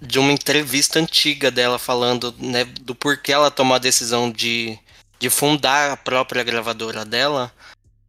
de 0.00 0.20
uma 0.20 0.30
entrevista 0.30 1.00
antiga 1.00 1.50
dela 1.50 1.80
falando 1.80 2.32
né, 2.38 2.64
do 2.64 2.94
porquê 2.94 3.32
ela 3.32 3.50
tomou 3.50 3.74
a 3.74 3.80
decisão 3.80 4.30
de, 4.30 4.78
de 5.18 5.28
fundar 5.28 5.90
a 5.90 5.96
própria 5.96 6.44
gravadora 6.44 7.04
dela, 7.04 7.52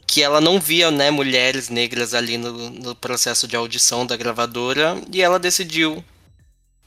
que 0.05 0.21
ela 0.21 0.39
não 0.39 0.59
via 0.59 0.91
né, 0.91 1.09
mulheres 1.09 1.69
negras 1.69 2.13
ali 2.13 2.37
no, 2.37 2.69
no 2.69 2.95
processo 2.95 3.47
de 3.47 3.55
audição 3.55 4.05
da 4.05 4.15
gravadora 4.15 4.95
e 5.11 5.23
ela 5.23 5.39
decidiu 5.39 6.05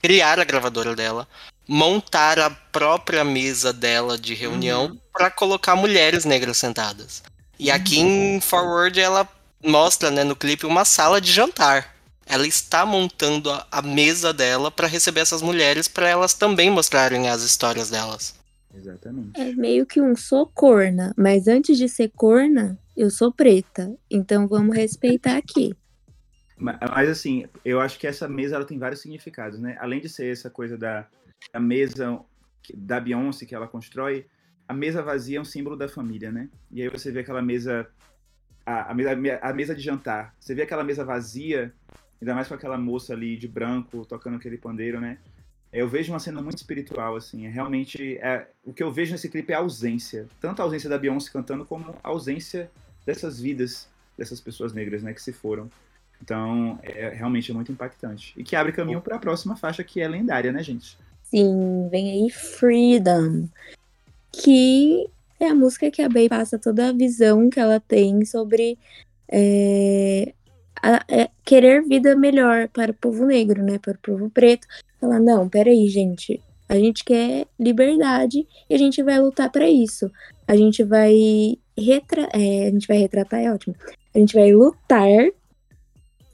criar 0.00 0.38
a 0.38 0.44
gravadora 0.44 0.94
dela, 0.94 1.26
montar 1.66 2.38
a 2.38 2.50
própria 2.50 3.24
mesa 3.24 3.72
dela 3.72 4.16
de 4.16 4.32
reunião 4.32 4.86
uhum. 4.86 4.98
para 5.12 5.28
colocar 5.28 5.74
mulheres 5.74 6.24
negras 6.24 6.56
sentadas. 6.56 7.20
E 7.58 7.70
aqui 7.70 7.98
em 7.98 8.40
Forward 8.40 8.98
ela 9.00 9.28
mostra 9.64 10.10
né, 10.10 10.24
no 10.24 10.36
clipe 10.36 10.66
uma 10.66 10.84
sala 10.84 11.20
de 11.20 11.32
jantar 11.32 11.96
ela 12.26 12.46
está 12.46 12.84
montando 12.84 13.50
a, 13.50 13.66
a 13.70 13.80
mesa 13.80 14.32
dela 14.32 14.70
para 14.70 14.88
receber 14.88 15.20
essas 15.20 15.40
mulheres 15.40 15.86
para 15.86 16.08
elas 16.08 16.34
também 16.34 16.68
mostrarem 16.68 17.28
as 17.28 17.42
histórias 17.42 17.88
delas. 17.88 18.34
Exatamente. 18.74 19.40
É 19.40 19.54
meio 19.54 19.86
que 19.86 20.02
um 20.02 20.16
sou 20.16 20.46
corna, 20.46 21.14
mas 21.16 21.46
antes 21.46 21.78
de 21.78 21.88
ser 21.88 22.10
corna, 22.14 22.76
eu 22.96 23.10
sou 23.10 23.32
preta. 23.32 23.96
Então 24.10 24.48
vamos 24.48 24.76
respeitar 24.76 25.36
aqui. 25.36 25.72
Mas, 26.58 26.76
mas, 26.90 27.08
assim, 27.08 27.46
eu 27.64 27.80
acho 27.80 27.98
que 27.98 28.06
essa 28.06 28.26
mesa 28.26 28.56
ela 28.56 28.64
tem 28.64 28.78
vários 28.78 29.00
significados, 29.00 29.60
né? 29.60 29.76
Além 29.78 30.00
de 30.00 30.08
ser 30.08 30.32
essa 30.32 30.50
coisa 30.50 30.76
da, 30.76 31.06
da 31.52 31.60
mesa 31.60 32.18
da 32.74 32.98
Beyoncé 32.98 33.46
que 33.46 33.54
ela 33.54 33.68
constrói, 33.68 34.26
a 34.68 34.74
mesa 34.74 35.02
vazia 35.02 35.38
é 35.38 35.40
um 35.40 35.44
símbolo 35.44 35.76
da 35.76 35.88
família, 35.88 36.30
né? 36.30 36.48
E 36.70 36.82
aí 36.82 36.88
você 36.88 37.10
vê 37.10 37.20
aquela 37.20 37.42
mesa 37.42 37.88
a, 38.64 38.92
a, 38.92 39.50
a 39.50 39.52
mesa 39.52 39.74
de 39.74 39.80
jantar, 39.80 40.34
você 40.40 40.54
vê 40.54 40.62
aquela 40.62 40.82
mesa 40.82 41.04
vazia, 41.04 41.72
Ainda 42.20 42.34
mais 42.34 42.48
com 42.48 42.54
aquela 42.54 42.78
moça 42.78 43.12
ali 43.12 43.36
de 43.36 43.46
branco 43.46 44.04
tocando 44.06 44.36
aquele 44.36 44.56
pandeiro, 44.56 45.00
né? 45.00 45.18
Eu 45.72 45.88
vejo 45.88 46.12
uma 46.12 46.18
cena 46.18 46.40
muito 46.40 46.56
espiritual, 46.56 47.16
assim. 47.16 47.46
É 47.46 47.50
realmente. 47.50 48.16
É, 48.18 48.48
o 48.64 48.72
que 48.72 48.82
eu 48.82 48.90
vejo 48.90 49.12
nesse 49.12 49.28
clipe 49.28 49.52
é 49.52 49.56
a 49.56 49.58
ausência. 49.58 50.26
Tanto 50.40 50.60
a 50.60 50.64
ausência 50.64 50.88
da 50.88 50.96
Beyoncé 50.96 51.30
cantando, 51.30 51.64
como 51.66 51.94
a 52.02 52.08
ausência 52.08 52.70
dessas 53.04 53.40
vidas, 53.40 53.88
dessas 54.16 54.40
pessoas 54.40 54.72
negras, 54.72 55.02
né, 55.02 55.12
que 55.12 55.20
se 55.20 55.32
foram. 55.32 55.70
Então, 56.22 56.78
é, 56.82 57.10
realmente 57.10 57.50
é 57.50 57.54
muito 57.54 57.70
impactante. 57.70 58.32
E 58.36 58.42
que 58.42 58.56
abre 58.56 58.72
caminho 58.72 59.02
para 59.02 59.16
a 59.16 59.18
próxima 59.18 59.54
faixa, 59.54 59.84
que 59.84 60.00
é 60.00 60.08
lendária, 60.08 60.50
né, 60.50 60.62
gente? 60.62 60.96
Sim, 61.24 61.88
vem 61.90 62.10
aí 62.10 62.30
Freedom, 62.30 63.46
que 64.42 65.08
é 65.40 65.46
a 65.46 65.54
música 65.54 65.90
que 65.90 66.02
a 66.02 66.08
Bey 66.08 66.28
passa 66.28 66.58
toda 66.58 66.88
a 66.88 66.92
visão 66.92 67.50
que 67.50 67.60
ela 67.60 67.80
tem 67.80 68.24
sobre 68.24 68.78
é, 69.28 70.32
a, 70.82 71.04
é, 71.08 71.30
querer 71.44 71.82
vida 71.82 72.16
melhor 72.16 72.68
para 72.68 72.92
o 72.92 72.94
povo 72.94 73.26
negro, 73.26 73.62
né? 73.62 73.78
Para 73.78 73.94
o 73.94 73.98
povo 73.98 74.30
preto. 74.30 74.66
Falar, 75.00 75.20
não, 75.20 75.48
peraí, 75.48 75.88
gente. 75.88 76.40
A 76.68 76.76
gente 76.76 77.04
quer 77.04 77.46
liberdade 77.58 78.46
e 78.68 78.74
a 78.74 78.78
gente 78.78 79.02
vai 79.02 79.20
lutar 79.20 79.50
para 79.50 79.68
isso. 79.68 80.10
A 80.46 80.56
gente 80.56 80.82
vai 80.82 81.58
retra 81.76 82.28
é, 82.32 82.68
a 82.68 82.70
gente 82.70 82.86
vai 82.88 82.98
retratar, 82.98 83.40
é 83.40 83.52
ótimo. 83.52 83.74
A 84.14 84.18
gente 84.18 84.34
vai 84.34 84.52
lutar 84.52 85.08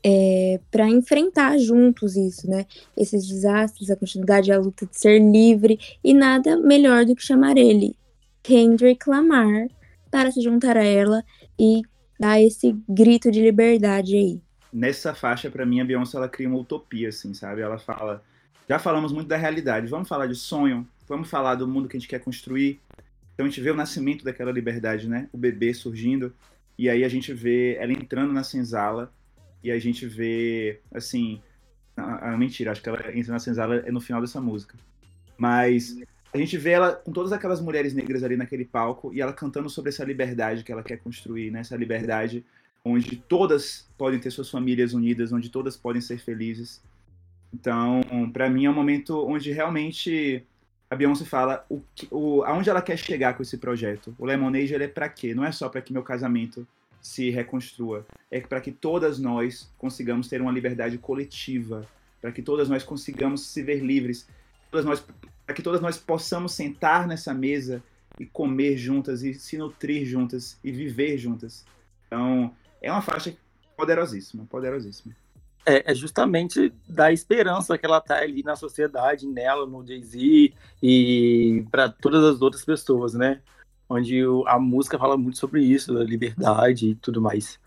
é, 0.05 0.61
para 0.71 0.89
enfrentar 0.89 1.59
juntos 1.59 2.17
isso, 2.17 2.49
né? 2.49 2.67
Esses 2.97 3.27
desastres, 3.27 3.91
a 3.91 3.97
continuidade, 3.97 4.53
a 4.53 4.59
luta 4.59 4.87
de 4.87 4.99
ser 4.99 5.21
livre 5.21 5.79
e 6.03 6.13
nada 6.13 6.57
melhor 6.57 7.05
do 7.05 7.15
que 7.15 7.23
chamar 7.23 7.57
ele, 7.57 7.97
Kendrick 8.43 9.09
Lamar, 9.09 9.69
para 10.11 10.31
se 10.31 10.41
juntar 10.41 10.77
a 10.77 10.85
ela 10.85 11.25
e 11.59 11.83
dar 12.19 12.41
esse 12.41 12.77
grito 12.89 13.31
de 13.31 13.41
liberdade 13.41 14.17
aí. 14.17 14.41
Nessa 14.73 15.15
faixa, 15.15 15.51
para 15.51 15.67
mim, 15.67 15.81
a 15.81 15.85
Beyoncé 15.85 16.17
ela 16.17 16.29
cria 16.29 16.49
uma 16.49 16.59
utopia, 16.59 17.11
assim, 17.11 17.35
sabe? 17.35 17.61
Ela 17.61 17.79
fala, 17.79 18.23
já 18.69 18.79
falamos 18.79 19.13
muito 19.13 19.29
da 19.29 19.37
realidade, 19.37 19.87
vamos 19.87 20.09
falar 20.09 20.27
de 20.27 20.35
sonho, 20.35 20.87
vamos 21.09 21.29
falar 21.29 21.55
do 21.57 21.69
mundo 21.69 21.89
que 21.89 21.97
a 21.97 22.01
gente 22.01 22.09
quer 22.09 22.21
construir. 22.21 22.81
Então 23.35 23.47
a 23.47 23.49
gente 23.49 23.61
vê 23.61 23.71
o 23.71 23.77
nascimento 23.77 24.25
daquela 24.25 24.51
liberdade, 24.51 25.09
né? 25.09 25.29
O 25.33 25.39
bebê 25.39 25.73
surgindo 25.73 26.35
e 26.79 26.89
aí 26.89 27.05
a 27.05 27.09
gente 27.09 27.33
vê 27.33 27.77
ela 27.77 27.93
entrando 27.93 28.33
na 28.33 28.43
senzala 28.43 29.13
e 29.63 29.71
a 29.71 29.79
gente 29.79 30.07
vê, 30.07 30.81
assim. 30.93 31.41
Ah, 31.97 32.37
mentira, 32.37 32.73
acho 32.73 32.83
que 32.83 32.89
ela 32.89 33.17
entra 33.17 33.33
na 33.33 33.39
senzala 33.39 33.77
é 33.77 33.93
no 33.93 34.01
final 34.01 34.21
dessa 34.21 34.41
música. 34.41 34.77
Mas 35.37 35.99
a 36.33 36.39
gente 36.39 36.57
vê 36.57 36.71
ela 36.71 36.93
com 36.93 37.13
todas 37.13 37.33
aquelas 37.33 37.61
mulheres 37.61 37.93
negras 37.93 38.23
ali 38.23 38.37
naquele 38.37 38.65
palco 38.65 39.13
e 39.13 39.21
ela 39.21 39.33
cantando 39.33 39.69
sobre 39.69 39.91
essa 39.91 40.05
liberdade 40.05 40.65
que 40.65 40.73
ela 40.73 40.83
quer 40.83 40.97
construir, 40.99 41.51
né? 41.51 41.61
Essa 41.61 41.77
liberdade 41.77 42.45
onde 42.85 43.17
todas 43.17 43.89
podem 43.97 44.19
ter 44.19 44.31
suas 44.31 44.51
famílias 44.51 44.93
unidas, 44.95 45.33
onde 45.33 45.51
todas 45.51 45.77
podem 45.77 46.01
ser 46.01 46.19
felizes. 46.19 46.83
Então, 47.53 48.01
para 48.33 48.49
mim 48.49 48.65
é 48.65 48.71
um 48.71 48.75
momento 48.75 49.25
onde 49.27 49.53
realmente 49.53 50.45
a 50.91 50.97
Beyoncé 50.97 51.25
fala 51.25 51.65
o, 51.69 51.83
o, 52.11 52.43
aonde 52.45 52.71
ela 52.71 52.83
quer 52.83 52.97
chegar 52.97 53.35
com 53.35 53.43
esse 53.43 53.59
projeto. 53.59 54.15
O 54.19 54.25
Lemonade 54.25 54.75
ele 54.75 54.85
é 54.85 54.89
para 54.89 55.09
quê? 55.09 55.35
Não 55.35 55.45
é 55.45 55.53
só 55.53 55.69
para 55.69 55.83
que 55.83 55.93
meu 55.93 56.03
casamento 56.03 56.67
se 57.03 57.31
reconstrua. 57.31 58.07
É 58.31 58.41
para 58.41 58.61
que 58.61 58.71
todas 58.71 59.19
nós 59.19 59.69
consigamos 59.77 60.29
ter 60.29 60.41
uma 60.41 60.53
liberdade 60.53 60.97
coletiva, 60.97 61.87
para 62.21 62.31
que 62.31 62.41
todas 62.41 62.69
nós 62.69 62.85
consigamos 62.85 63.45
se 63.49 63.63
ver 63.63 63.81
livres, 63.81 64.29
para 64.71 65.55
que 65.55 65.63
todas 65.63 65.81
nós 65.81 65.99
possamos 65.99 66.53
sentar 66.53 67.07
nessa 67.07 67.35
mesa 67.35 67.83
e 68.19 68.25
comer 68.25 68.77
juntas 68.77 69.23
e 69.23 69.35
se 69.35 69.59
nutrir 69.59 70.07
juntas 70.07 70.57
e 70.63 70.71
viver 70.71 71.19
juntas. 71.19 71.67
Então, 72.07 72.55
é 72.81 72.91
uma 72.91 73.03
faixa 73.03 73.35
poderosíssima, 73.77 74.47
poderosíssima. 74.49 75.15
É, 75.65 75.93
é 75.93 75.95
justamente 75.95 76.73
da 76.89 77.13
esperança 77.13 77.79
que 77.79 77.87
ela 77.87 78.01
tá 78.01 78.19
ali 78.19 78.43
na 78.43 78.57
sociedade, 78.57 79.27
nela, 79.27 79.67
no 79.67 79.87
Jay-Z 79.87 80.53
e 80.83 81.65
para 81.71 81.89
todas 81.89 82.25
as 82.25 82.43
outras 82.43 82.65
pessoas, 82.65 83.15
né? 83.15 83.41
Onde 83.93 84.25
o, 84.25 84.47
a 84.47 84.59
música 84.59 84.99
fala 84.99 85.17
muito 85.17 85.39
sobre 85.39 85.63
isso, 85.63 85.93
da 85.93 86.03
liberdade 86.03 86.89
e 86.89 86.95
tudo 86.95 87.21
mais. 87.21 87.59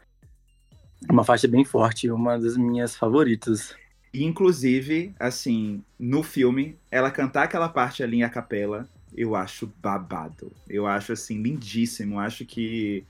Uma 1.09 1.23
faixa 1.23 1.47
bem 1.47 1.63
forte, 1.63 2.09
uma 2.09 2.37
das 2.37 2.57
minhas 2.57 2.95
favoritas. 2.95 3.75
Inclusive, 4.13 5.13
assim, 5.19 5.83
no 5.99 6.23
filme, 6.23 6.77
ela 6.89 7.11
cantar 7.11 7.43
aquela 7.43 7.69
parte 7.69 8.01
ali 8.01 8.17
em 8.17 8.23
a 8.23 8.29
capela, 8.29 8.87
eu 9.15 9.35
acho 9.35 9.71
babado. 9.81 10.51
Eu 10.69 10.87
acho, 10.87 11.13
assim, 11.13 11.41
lindíssimo. 11.41 12.19
Acho 12.19 12.45
que. 12.45 13.05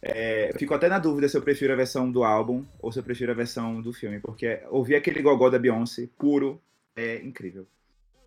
É, 0.00 0.52
fico 0.58 0.74
até 0.74 0.88
na 0.88 0.98
dúvida 0.98 1.28
se 1.28 1.36
eu 1.36 1.42
prefiro 1.42 1.72
a 1.72 1.76
versão 1.76 2.10
do 2.10 2.24
álbum 2.24 2.64
ou 2.80 2.90
se 2.90 2.98
eu 2.98 3.04
prefiro 3.04 3.30
a 3.30 3.36
versão 3.36 3.80
do 3.80 3.92
filme, 3.92 4.18
porque 4.18 4.60
ouvir 4.68 4.96
aquele 4.96 5.22
gogó 5.22 5.48
da 5.48 5.60
Beyoncé 5.60 6.08
puro 6.18 6.60
é 6.96 7.22
incrível. 7.22 7.68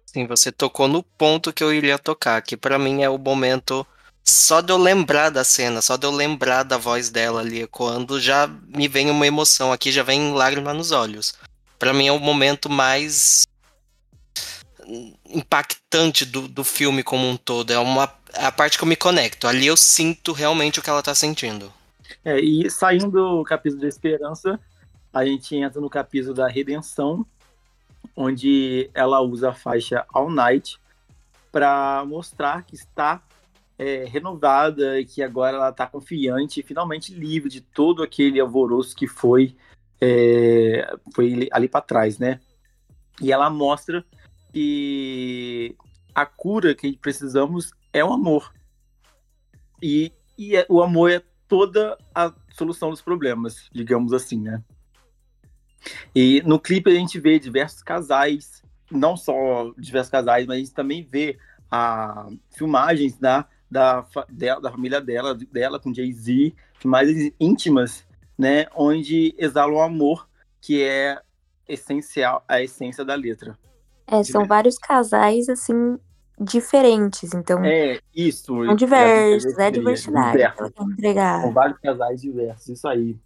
Sim, 0.06 0.26
você 0.26 0.54
tocou 0.54 0.88
no 0.88 1.04
ponto 1.04 1.52
que 1.52 1.62
eu 1.62 1.74
iria 1.74 2.00
tocar, 2.00 2.42
que 2.42 2.56
para 2.56 2.80
mim 2.80 3.04
é 3.04 3.10
o 3.10 3.18
momento 3.18 3.86
só 4.28 4.60
de 4.60 4.74
eu 4.74 4.78
lembrar 4.78 5.30
da 5.30 5.44
cena, 5.44 5.82
só 5.82 5.96
de 5.98 6.08
eu 6.08 6.12
lembrar 6.12 6.64
da 6.64 6.78
voz 6.78 7.10
dela 7.12 7.42
ali 7.42 7.62
ecoando, 7.62 8.20
já 8.20 8.48
me 8.48 8.88
vem 8.88 9.12
uma 9.12 9.28
emoção 9.28 9.72
aqui, 9.72 9.92
já 9.92 10.02
vem 10.02 10.34
lágrima 10.34 10.74
nos 10.74 10.92
olhos. 10.92 11.36
Para 11.78 11.94
mim 11.94 12.08
é 12.08 12.12
o 12.12 12.20
momento 12.20 12.70
mais 12.70 13.46
impactante 15.28 16.26
do, 16.26 16.48
do 16.48 16.64
filme 16.64 17.04
como 17.04 17.28
um 17.28 17.38
todo. 17.38 17.72
É 17.72 17.78
uma 17.78 18.12
é 18.34 18.46
a 18.46 18.52
parte 18.52 18.78
que 18.78 18.84
eu 18.84 18.88
me 18.88 18.96
conecto. 18.96 19.48
Ali 19.48 19.68
eu 19.68 19.78
sinto 19.78 20.34
realmente 20.34 20.80
o 20.80 20.82
que 20.82 20.90
ela 20.90 21.04
tá 21.04 21.14
sentindo. 21.14 21.72
É, 22.24 22.40
e 22.40 22.70
saindo 22.70 23.12
do 23.12 23.44
capítulo 23.44 23.82
da 23.82 23.88
esperança, 23.88 24.60
a 25.14 25.24
gente 25.24 25.56
entra 25.56 25.80
no 25.80 25.90
capítulo 25.90 26.34
da 26.34 26.48
redenção, 26.48 27.26
onde 28.16 28.90
ela 28.94 29.22
usa 29.22 29.50
a 29.50 29.54
faixa 29.54 30.06
All 30.14 30.30
Night 30.30 30.80
para 31.52 32.04
mostrar 32.06 32.64
que 32.64 32.76
está 32.76 33.22
é, 33.78 34.06
renovada 34.06 35.00
e 35.00 35.06
que 35.06 35.22
agora 35.22 35.58
ela 35.58 35.70
está 35.70 35.86
confiante 35.86 36.60
e 36.60 36.64
finalmente 36.64 37.14
livre 37.14 37.50
de 37.50 37.62
todo 37.62 38.04
aquele 38.04 38.40
alvoroço 38.40 38.96
que 38.96 39.08
foi, 39.08 39.56
é, 40.00 40.96
foi 41.14 41.48
ali 41.52 41.68
para 41.68 41.82
trás, 41.82 42.18
né? 42.18 42.40
E 43.22 43.32
ela 43.32 43.50
mostra 43.50 44.06
que 44.54 45.76
a 46.14 46.26
cura 46.26 46.74
que 46.74 46.98
precisamos 46.98 47.72
é 47.92 48.04
o 48.04 48.14
amor. 48.14 48.54
E, 49.82 50.14
e 50.38 50.56
é, 50.56 50.66
o 50.70 50.82
amor 50.82 51.12
é 51.12 51.22
toda 51.48 51.98
a 52.14 52.34
solução 52.54 52.90
dos 52.90 53.02
problemas, 53.02 53.70
digamos 53.72 54.14
assim, 54.14 54.40
né? 54.40 54.64
E 56.16 56.42
no 56.46 56.60
clipe 56.60 56.90
a 56.90 56.96
gente 56.96 57.20
vê 57.20 57.38
diversos 57.38 57.84
casais, 57.84 58.64
não 58.90 59.16
só 59.16 59.72
diversos 59.78 60.10
casais, 60.10 60.48
mas 60.48 60.56
a 60.56 60.60
gente 60.60 60.74
também 60.74 61.04
vê 61.04 61.38
a 61.70 62.28
filmagens 62.52 63.18
da 63.18 63.48
da, 63.70 64.06
dela, 64.30 64.62
da 64.62 64.72
família 64.72 65.02
dela, 65.02 65.36
dela 65.52 65.80
com 65.80 65.94
Jay-Z, 65.94 66.54
mais 66.84 67.10
íntimas, 67.40 68.06
né? 68.38 68.68
Onde 68.76 69.34
exala 69.38 69.74
o 69.74 69.82
amor, 69.82 70.28
que 70.62 70.84
é 70.84 71.20
essencial, 71.68 72.44
a 72.48 72.62
essência 72.62 73.04
da 73.04 73.16
letra. 73.16 73.58
É, 74.08 74.24
são 74.24 74.46
vários 74.46 74.78
casais, 74.78 75.50
assim, 75.50 75.98
diferentes, 76.40 77.34
então... 77.34 77.64
É, 77.66 78.00
isso. 78.16 78.66
São 78.66 78.76
diversos, 78.76 79.58
é, 79.58 79.72
diversidade 79.72 80.38
que 80.38 80.44
ela 80.44 80.72
quer 80.72 80.84
entregar. 80.84 81.42
São 81.42 81.54
vários 81.54 81.80
casais 81.80 82.22
diversos, 82.22 82.70
isso 82.70 82.88
aí. 82.88 83.18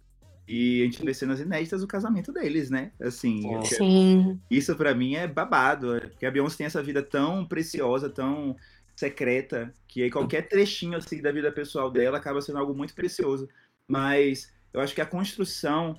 E 0.48 0.82
a 0.82 0.84
gente 0.86 1.04
vê 1.04 1.14
cenas 1.14 1.38
inéditas 1.38 1.80
do 1.80 1.86
casamento 1.86 2.32
deles, 2.32 2.70
né? 2.70 2.90
Assim, 3.00 3.42
Sim. 3.62 4.40
isso 4.50 4.74
para 4.74 4.92
mim 4.92 5.14
é 5.14 5.28
babado, 5.28 5.94
é, 5.94 6.00
porque 6.00 6.26
a 6.26 6.30
Beyoncé 6.30 6.56
tem 6.56 6.66
essa 6.66 6.82
vida 6.82 7.02
tão 7.02 7.46
preciosa, 7.46 8.10
tão 8.10 8.56
secreta, 9.00 9.72
que 9.88 10.02
aí 10.02 10.10
qualquer 10.10 10.46
trechinho 10.46 10.96
assim 10.96 11.22
da 11.22 11.32
vida 11.32 11.50
pessoal 11.50 11.90
dela 11.90 12.18
acaba 12.18 12.42
sendo 12.42 12.58
algo 12.58 12.74
muito 12.74 12.94
precioso. 12.94 13.48
Mas 13.88 14.52
eu 14.74 14.80
acho 14.80 14.94
que 14.94 15.00
a 15.00 15.06
construção 15.06 15.98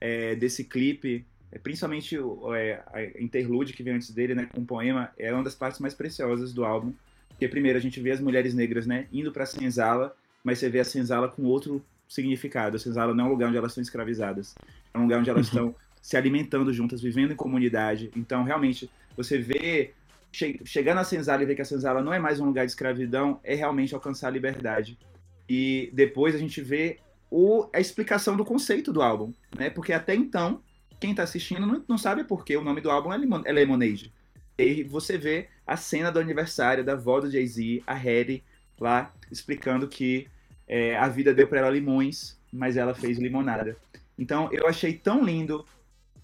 é, 0.00 0.34
desse 0.34 0.64
clipe, 0.64 1.26
é, 1.52 1.58
principalmente 1.58 2.16
é, 2.56 2.82
a 2.92 3.22
interlude 3.22 3.74
que 3.74 3.82
vem 3.82 3.94
antes 3.94 4.10
dele, 4.10 4.34
né, 4.34 4.48
com 4.52 4.62
o 4.62 4.64
poema, 4.64 5.12
é 5.18 5.32
uma 5.32 5.44
das 5.44 5.54
partes 5.54 5.78
mais 5.78 5.94
preciosas 5.94 6.52
do 6.54 6.64
álbum. 6.64 6.92
Porque 7.28 7.46
primeiro 7.46 7.78
a 7.78 7.82
gente 7.82 8.00
vê 8.00 8.10
as 8.12 8.20
mulheres 8.20 8.54
negras, 8.54 8.86
né, 8.86 9.06
indo 9.12 9.30
para 9.30 9.42
a 9.42 9.46
senzala, 9.46 10.16
mas 10.42 10.58
você 10.58 10.70
vê 10.70 10.80
a 10.80 10.84
senzala 10.84 11.28
com 11.28 11.44
outro 11.44 11.84
significado. 12.08 12.76
A 12.76 12.80
senzala 12.80 13.14
não 13.14 13.26
é 13.26 13.28
um 13.28 13.30
lugar 13.30 13.48
onde 13.48 13.58
elas 13.58 13.72
estão 13.72 13.82
escravizadas, 13.82 14.54
é 14.94 14.98
um 14.98 15.02
lugar 15.02 15.20
onde 15.20 15.28
elas 15.28 15.52
uhum. 15.52 15.68
estão 15.68 15.76
se 16.00 16.16
alimentando 16.16 16.72
juntas, 16.72 17.02
vivendo 17.02 17.32
em 17.32 17.36
comunidade. 17.36 18.10
Então, 18.16 18.42
realmente, 18.42 18.90
você 19.14 19.36
vê 19.36 19.92
che 20.32 20.60
chegar 20.64 20.94
na 20.94 21.04
senzala 21.04 21.42
e 21.42 21.46
ver 21.46 21.54
que 21.54 21.62
a 21.62 21.64
senzala 21.64 22.02
não 22.02 22.12
é 22.12 22.18
mais 22.18 22.40
um 22.40 22.46
lugar 22.46 22.64
de 22.64 22.72
escravidão 22.72 23.40
é 23.42 23.54
realmente 23.54 23.94
alcançar 23.94 24.28
a 24.28 24.30
liberdade. 24.30 24.98
E 25.48 25.90
depois 25.92 26.34
a 26.34 26.38
gente 26.38 26.60
vê 26.60 26.98
o, 27.30 27.68
a 27.74 27.80
explicação 27.80 28.36
do 28.36 28.44
conceito 28.44 28.92
do 28.92 29.02
álbum, 29.02 29.32
né? 29.56 29.70
Porque 29.70 29.92
até 29.92 30.14
então, 30.14 30.62
quem 31.00 31.10
está 31.10 31.22
assistindo 31.22 31.66
não, 31.66 31.84
não 31.88 31.98
sabe 31.98 32.24
por 32.24 32.44
que 32.44 32.56
o 32.56 32.62
nome 32.62 32.80
do 32.80 32.90
álbum 32.90 33.12
é, 33.12 33.16
Lemon 33.16 33.42
é 33.44 33.52
Lemonade. 33.52 34.12
E 34.58 34.82
você 34.82 35.16
vê 35.16 35.48
a 35.66 35.76
cena 35.76 36.10
do 36.10 36.18
aniversário 36.18 36.84
da 36.84 36.92
avó 36.92 37.20
do 37.20 37.30
Jay-Z, 37.30 37.82
a 37.86 37.94
Harry, 37.94 38.42
lá 38.78 39.14
explicando 39.30 39.86
que 39.86 40.26
é, 40.66 40.96
a 40.96 41.08
vida 41.08 41.32
deu 41.32 41.46
para 41.46 41.60
ela 41.60 41.70
limões, 41.70 42.38
mas 42.52 42.76
ela 42.76 42.94
fez 42.94 43.18
limonada. 43.18 43.76
Então 44.18 44.48
eu 44.52 44.66
achei 44.66 44.92
tão 44.92 45.24
lindo 45.24 45.64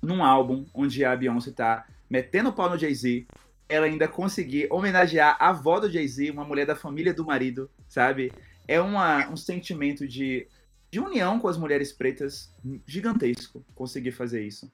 num 0.02 0.22
álbum 0.22 0.66
onde 0.74 1.04
a 1.04 1.14
Beyoncé 1.14 1.52
tá 1.52 1.86
metendo 2.10 2.50
o 2.50 2.52
pau 2.52 2.68
no 2.68 2.78
Jay-Z, 2.78 3.26
ela 3.68 3.86
ainda 3.86 4.06
conseguir 4.06 4.68
homenagear 4.70 5.36
a 5.38 5.48
avó 5.48 5.80
do 5.80 5.90
Jay-Z, 5.90 6.30
uma 6.30 6.44
mulher 6.44 6.66
da 6.66 6.76
família 6.76 7.14
do 7.14 7.24
marido, 7.24 7.70
sabe? 7.88 8.32
É 8.68 8.80
uma, 8.80 9.28
um 9.28 9.36
sentimento 9.36 10.06
de, 10.06 10.46
de 10.90 11.00
união 11.00 11.38
com 11.38 11.48
as 11.48 11.56
mulheres 11.56 11.92
pretas 11.92 12.52
gigantesco 12.86 13.64
conseguir 13.74 14.12
fazer 14.12 14.42
isso. 14.42 14.70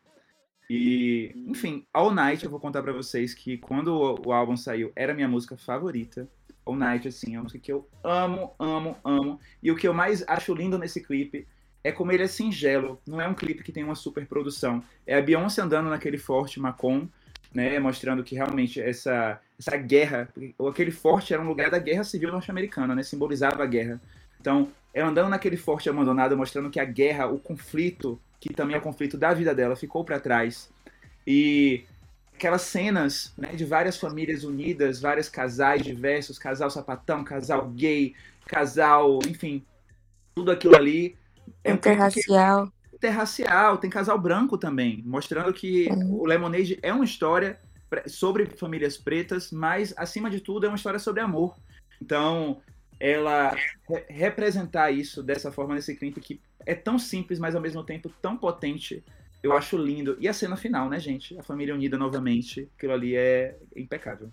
E, 0.69 1.33
enfim, 1.49 1.85
All 1.93 2.13
Night 2.13 2.45
eu 2.45 2.51
vou 2.51 2.61
contar 2.61 2.81
pra 2.81 2.93
vocês 2.93 3.35
que 3.35 3.59
quando 3.59 4.21
o, 4.25 4.33
álbum 4.33 4.57
saiu 4.57 4.93
era 4.95 5.13
minha 5.13 5.27
música 5.27 5.57
favorita. 5.57 6.29
All 6.65 6.77
Night, 6.77 7.09
assim, 7.09 7.35
é 7.35 7.39
uma 7.39 7.43
música 7.43 7.59
que 7.59 7.73
eu 7.73 7.89
amo, 8.05 8.55
amo, 8.57 8.97
amo. 9.05 9.41
E 9.61 9.73
o 9.73 9.77
que 9.77 9.89
eu 9.89 9.93
mais 9.93 10.23
acho 10.29 10.55
lindo 10.55 10.79
nesse 10.79 11.01
clipe 11.01 11.49
é 11.83 11.91
como 11.91 12.13
ele 12.13 12.23
é 12.23 12.29
singelo. 12.29 13.01
Não 13.05 13.21
é 13.21 13.27
um 13.27 13.35
clipe 13.35 13.65
que 13.65 13.73
tem 13.73 13.83
uma 13.83 13.97
super 13.97 14.25
produção. 14.29 14.81
É 15.05 15.17
a 15.17 15.23
Beyoncé 15.23 15.61
andando 15.61 15.91
naquele 15.91 16.19
forte 16.19 16.61
Macon, 16.61 17.09
né, 17.53 17.79
mostrando 17.79 18.23
que 18.23 18.35
realmente 18.35 18.81
essa, 18.81 19.41
essa 19.59 19.77
guerra, 19.77 20.29
aquele 20.69 20.91
forte 20.91 21.35
era 21.35 21.43
um 21.43 21.47
lugar 21.47 21.71
da 21.71 21.79
guerra 21.79 22.05
civil 22.05 22.31
norte-americana, 22.31 22.95
né, 22.95 23.03
simbolizava 23.03 23.63
a 23.63 23.67
guerra. 23.67 24.01
Então, 24.41 24.69
ela 24.95 25.09
andando 25.09 25.29
naquele 25.29 25.57
forte 25.57 25.89
abandonado, 25.89 26.37
mostrando 26.37 26.71
que 26.71 26.81
a 26.81 26.85
guerra, 26.85 27.27
o 27.27 27.39
conflito, 27.39 28.21
que 28.39 28.53
também 28.53 28.75
é 28.75 28.79
o 28.79 28.83
conflito 28.83 29.19
da 29.19 29.35
vida 29.35 29.55
dela, 29.55 29.77
ficou 29.77 30.05
para 30.05 30.21
trás. 30.21 30.71
E 31.27 31.85
aquelas 32.35 32.63
cenas 32.63 33.33
né, 33.37 33.49
de 33.53 33.65
várias 33.65 33.99
famílias 33.99 34.45
unidas, 34.45 35.01
vários 35.01 35.29
casais 35.29 35.83
diversos, 35.83 36.39
casal 36.39 36.71
sapatão, 36.71 37.23
casal 37.23 37.69
gay, 37.69 38.15
casal, 38.47 39.19
enfim, 39.29 39.65
tudo 40.35 40.51
aquilo 40.51 40.75
ali. 40.75 41.17
É 41.63 41.73
interracial. 41.73 42.65
Um 42.65 42.73
interracial, 43.01 43.79
tem 43.79 43.89
casal 43.89 44.19
branco 44.19 44.59
também, 44.59 45.03
mostrando 45.07 45.53
que 45.55 45.89
uhum. 45.91 46.21
o 46.21 46.27
Lemonade 46.27 46.79
é 46.83 46.93
uma 46.93 47.05
história 47.05 47.59
sobre 48.07 48.45
famílias 48.45 48.99
pretas, 48.99 49.51
mas 49.51 49.95
acima 49.97 50.31
de 50.31 50.39
tudo 50.39 50.67
é 50.67 50.69
uma 50.69 50.77
história 50.77 50.99
sobre 50.99 51.23
amor. 51.23 51.57
Então, 52.01 52.61
ela 53.01 53.57
re 53.89 54.05
representar 54.09 54.91
isso 54.91 55.23
dessa 55.23 55.51
forma 55.51 55.75
nesse 55.75 55.97
clipe 55.97 56.21
que 56.21 56.41
é 56.67 56.75
tão 56.75 56.99
simples, 56.99 57.39
mas 57.39 57.57
ao 57.57 57.63
mesmo 57.63 57.83
tempo 57.83 58.13
tão 58.21 58.37
potente, 58.37 59.03
eu 59.43 59.57
acho 59.57 59.79
lindo. 59.79 60.17
E 60.21 60.29
a 60.29 60.35
cena 60.35 60.57
final, 60.57 60.91
né, 60.91 61.01
gente? 61.01 61.39
A 61.39 61.43
família 61.43 61.75
unida 61.75 61.97
novamente, 61.97 62.69
aquilo 62.77 62.93
ali 62.93 63.17
é 63.17 63.57
impecável. 63.75 64.31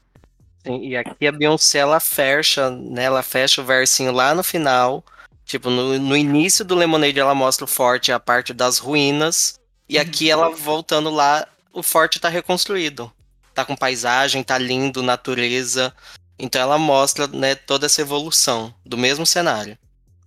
Sim, 0.66 0.86
e 0.86 0.98
aqui 0.98 1.26
a 1.26 1.32
Beyoncé, 1.32 1.80
ela 1.80 2.02
fecha, 2.02 2.70
né, 2.70 3.04
ela 3.04 3.24
fecha 3.24 3.62
o 3.62 3.66
versinho 3.66 4.12
lá 4.12 4.36
no 4.36 4.44
final, 4.44 5.04
tipo, 5.48 5.70
no, 5.70 5.98
no 5.98 6.16
início 6.16 6.66
do 6.66 6.76
Lemonade 6.76 7.18
ela 7.18 7.34
mostra 7.34 7.64
o 7.64 7.68
forte, 7.68 8.12
a 8.12 8.20
parte 8.20 8.54
das 8.54 8.78
ruínas, 8.78 9.58
e 9.88 9.98
aqui 9.98 10.30
ela 10.30 10.50
voltando 10.50 11.10
lá, 11.10 11.48
o 11.74 11.82
forte 11.82 12.20
tá 12.20 12.28
reconstruído. 12.28 13.12
Tá 13.54 13.64
com 13.66 13.76
paisagem, 13.76 14.44
tá 14.44 14.58
lindo, 14.58 15.02
natureza, 15.02 15.96
então 16.38 16.62
ela 16.62 16.78
mostra 16.78 17.26
né, 17.28 17.56
toda 17.56 17.86
essa 17.86 18.02
evolução 18.02 18.74
do 18.86 18.98
mesmo 18.98 19.26
cenário. 19.26 19.78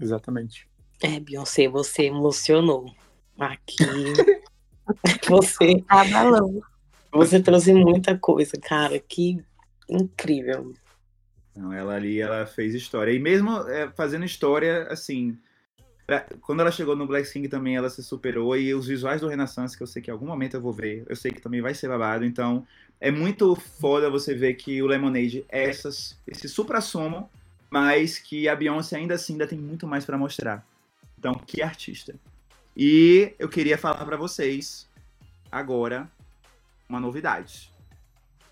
Exatamente. 0.01 0.67
É, 1.03 1.21
Beyoncé, 1.21 1.69
você 1.69 2.05
emocionou. 2.05 2.93
Aqui. 3.39 3.77
você. 5.29 5.85
Abalou. 5.87 6.63
Você 7.13 7.41
trouxe 7.41 7.73
muita 7.73 8.19
coisa, 8.19 8.59
cara. 8.59 8.99
Que 8.99 9.39
incrível. 9.89 10.75
Não, 11.61 11.75
ela 11.75 11.95
ali, 11.95 12.19
ela 12.19 12.47
fez 12.47 12.75
história. 12.75 13.13
E 13.13 13.19
mesmo 13.19 13.55
é, 13.69 13.91
fazendo 13.91 14.25
história, 14.25 14.85
assim, 14.85 15.37
quando 16.41 16.61
ela 16.61 16.73
chegou 16.73 16.97
no 16.97 17.07
Black 17.07 17.31
King 17.31 17.49
também 17.49 17.77
ela 17.77 17.91
se 17.91 18.03
superou 18.03 18.57
e 18.57 18.75
os 18.75 18.87
visuais 18.87 19.21
do 19.21 19.29
Renaissance 19.29 19.77
que 19.77 19.83
eu 19.83 19.87
sei 19.87 20.01
que 20.01 20.11
em 20.11 20.13
algum 20.13 20.27
momento 20.27 20.55
eu 20.55 20.61
vou 20.61 20.73
ver, 20.73 21.05
eu 21.07 21.15
sei 21.15 21.31
que 21.31 21.41
também 21.41 21.61
vai 21.61 21.75
ser 21.75 21.89
babado, 21.89 22.25
então 22.25 22.67
é 22.99 23.11
muito 23.11 23.55
foda 23.55 24.09
você 24.09 24.35
ver 24.35 24.55
que 24.55 24.83
o 24.83 24.87
Lemonade 24.87 25.45
é 25.51 25.69
essas, 25.69 26.19
esse 26.27 26.49
supra-sumo, 26.49 27.31
mas 27.69 28.19
que 28.19 28.49
a 28.49 28.57
Beyoncé 28.57 28.97
ainda 28.97 29.15
assim 29.15 29.35
ainda 29.35 29.47
tem 29.47 29.59
muito 29.59 29.87
mais 29.87 30.07
para 30.07 30.17
mostrar. 30.17 30.67
Então, 31.19 31.35
que 31.35 31.61
artista. 31.61 32.15
E 32.75 33.35
eu 33.39 33.51
queria 33.51 33.77
falar 33.77 34.05
para 34.07 34.17
vocês 34.17 34.89
agora 35.53 36.11
uma 36.89 36.99
novidade. 36.99 37.70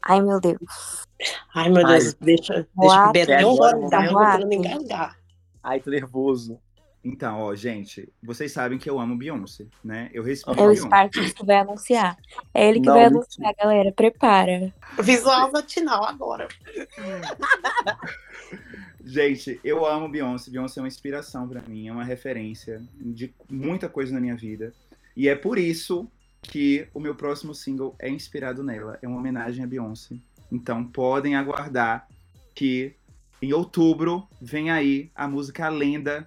Ai, 0.03 0.21
meu 0.21 0.41
Deus. 0.41 1.07
Ai, 1.55 1.69
meu 1.69 1.87
Deus, 1.87 2.07
Ai. 2.07 2.15
deixa, 2.21 2.67
deixa 2.77 3.09
o 3.09 3.13
Betão 3.13 3.57
agora, 3.93 4.43
eu 4.43 4.53
engasgar. 4.53 5.19
Ai, 5.63 5.81
tô 5.81 5.91
nervoso. 5.91 6.59
Então, 7.05 7.41
ó, 7.41 7.55
gente, 7.55 8.13
vocês 8.23 8.53
sabem 8.53 8.79
que 8.79 8.91
eu 8.91 8.99
amo 8.99 9.17
Beyoncé, 9.17 9.67
né? 9.85 10.11
Eu 10.13 10.23
respeito 10.23 10.61
É 10.61 10.67
o 10.67 10.75
Sparks 10.75 11.33
que 11.33 11.45
vai 11.45 11.57
anunciar. 11.57 12.17
É 12.53 12.69
ele 12.69 12.81
que 12.81 12.87
Não, 12.87 12.95
vai 12.95 13.05
anunciar, 13.05 13.55
galera. 13.55 13.93
Prepara. 13.93 14.75
Visual 15.01 15.53
matinal 15.53 16.05
agora. 16.05 16.49
gente, 19.05 19.61
eu 19.63 19.87
amo 19.87 20.09
Beyoncé. 20.09 20.51
Beyoncé 20.51 20.81
é 20.81 20.83
uma 20.83 20.89
inspiração 20.89 21.49
para 21.49 21.63
mim, 21.63 21.89
é 21.89 21.93
uma 21.93 22.05
referência 22.05 22.83
de 22.95 23.33
muita 23.49 23.89
coisa 23.89 24.13
na 24.13 24.21
minha 24.21 24.37
vida. 24.37 24.75
E 25.17 25.29
é 25.29 25.35
por 25.35 25.57
isso 25.57 26.11
que 26.43 26.89
o 26.95 27.01
meu 27.01 27.15
próximo 27.15 27.55
single 27.55 27.97
é 27.99 28.09
inspirado 28.09 28.63
nela. 28.63 28.99
É 29.03 29.09
uma 29.09 29.19
homenagem 29.19 29.65
a 29.65 29.67
Beyoncé. 29.67 30.17
Então 30.51 30.85
podem 30.85 31.37
aguardar 31.37 32.09
que 32.55 32.95
em 33.41 33.53
outubro 33.53 34.27
vem 34.41 34.71
aí 34.71 35.11
a 35.15 35.29
música 35.29 35.69
Lenda 35.69 36.27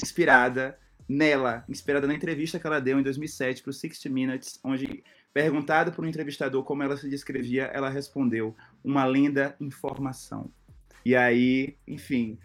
inspirada 0.00 0.78
nela, 1.08 1.64
inspirada 1.68 2.06
na 2.06 2.14
entrevista 2.14 2.58
que 2.58 2.66
ela 2.66 2.80
deu 2.80 2.98
em 2.98 3.02
2007 3.02 3.62
para 3.62 3.70
o 3.70 3.72
60 3.72 4.08
Minutes, 4.08 4.60
onde, 4.64 5.02
perguntado 5.32 5.92
por 5.92 6.04
um 6.04 6.08
entrevistador 6.08 6.62
como 6.64 6.82
ela 6.82 6.96
se 6.96 7.08
descrevia, 7.08 7.64
ela 7.64 7.88
respondeu: 7.88 8.54
uma 8.84 9.04
lenda 9.04 9.56
em 9.60 9.70
formação. 9.70 10.50
E 11.04 11.16
aí, 11.16 11.76
enfim, 11.86 12.38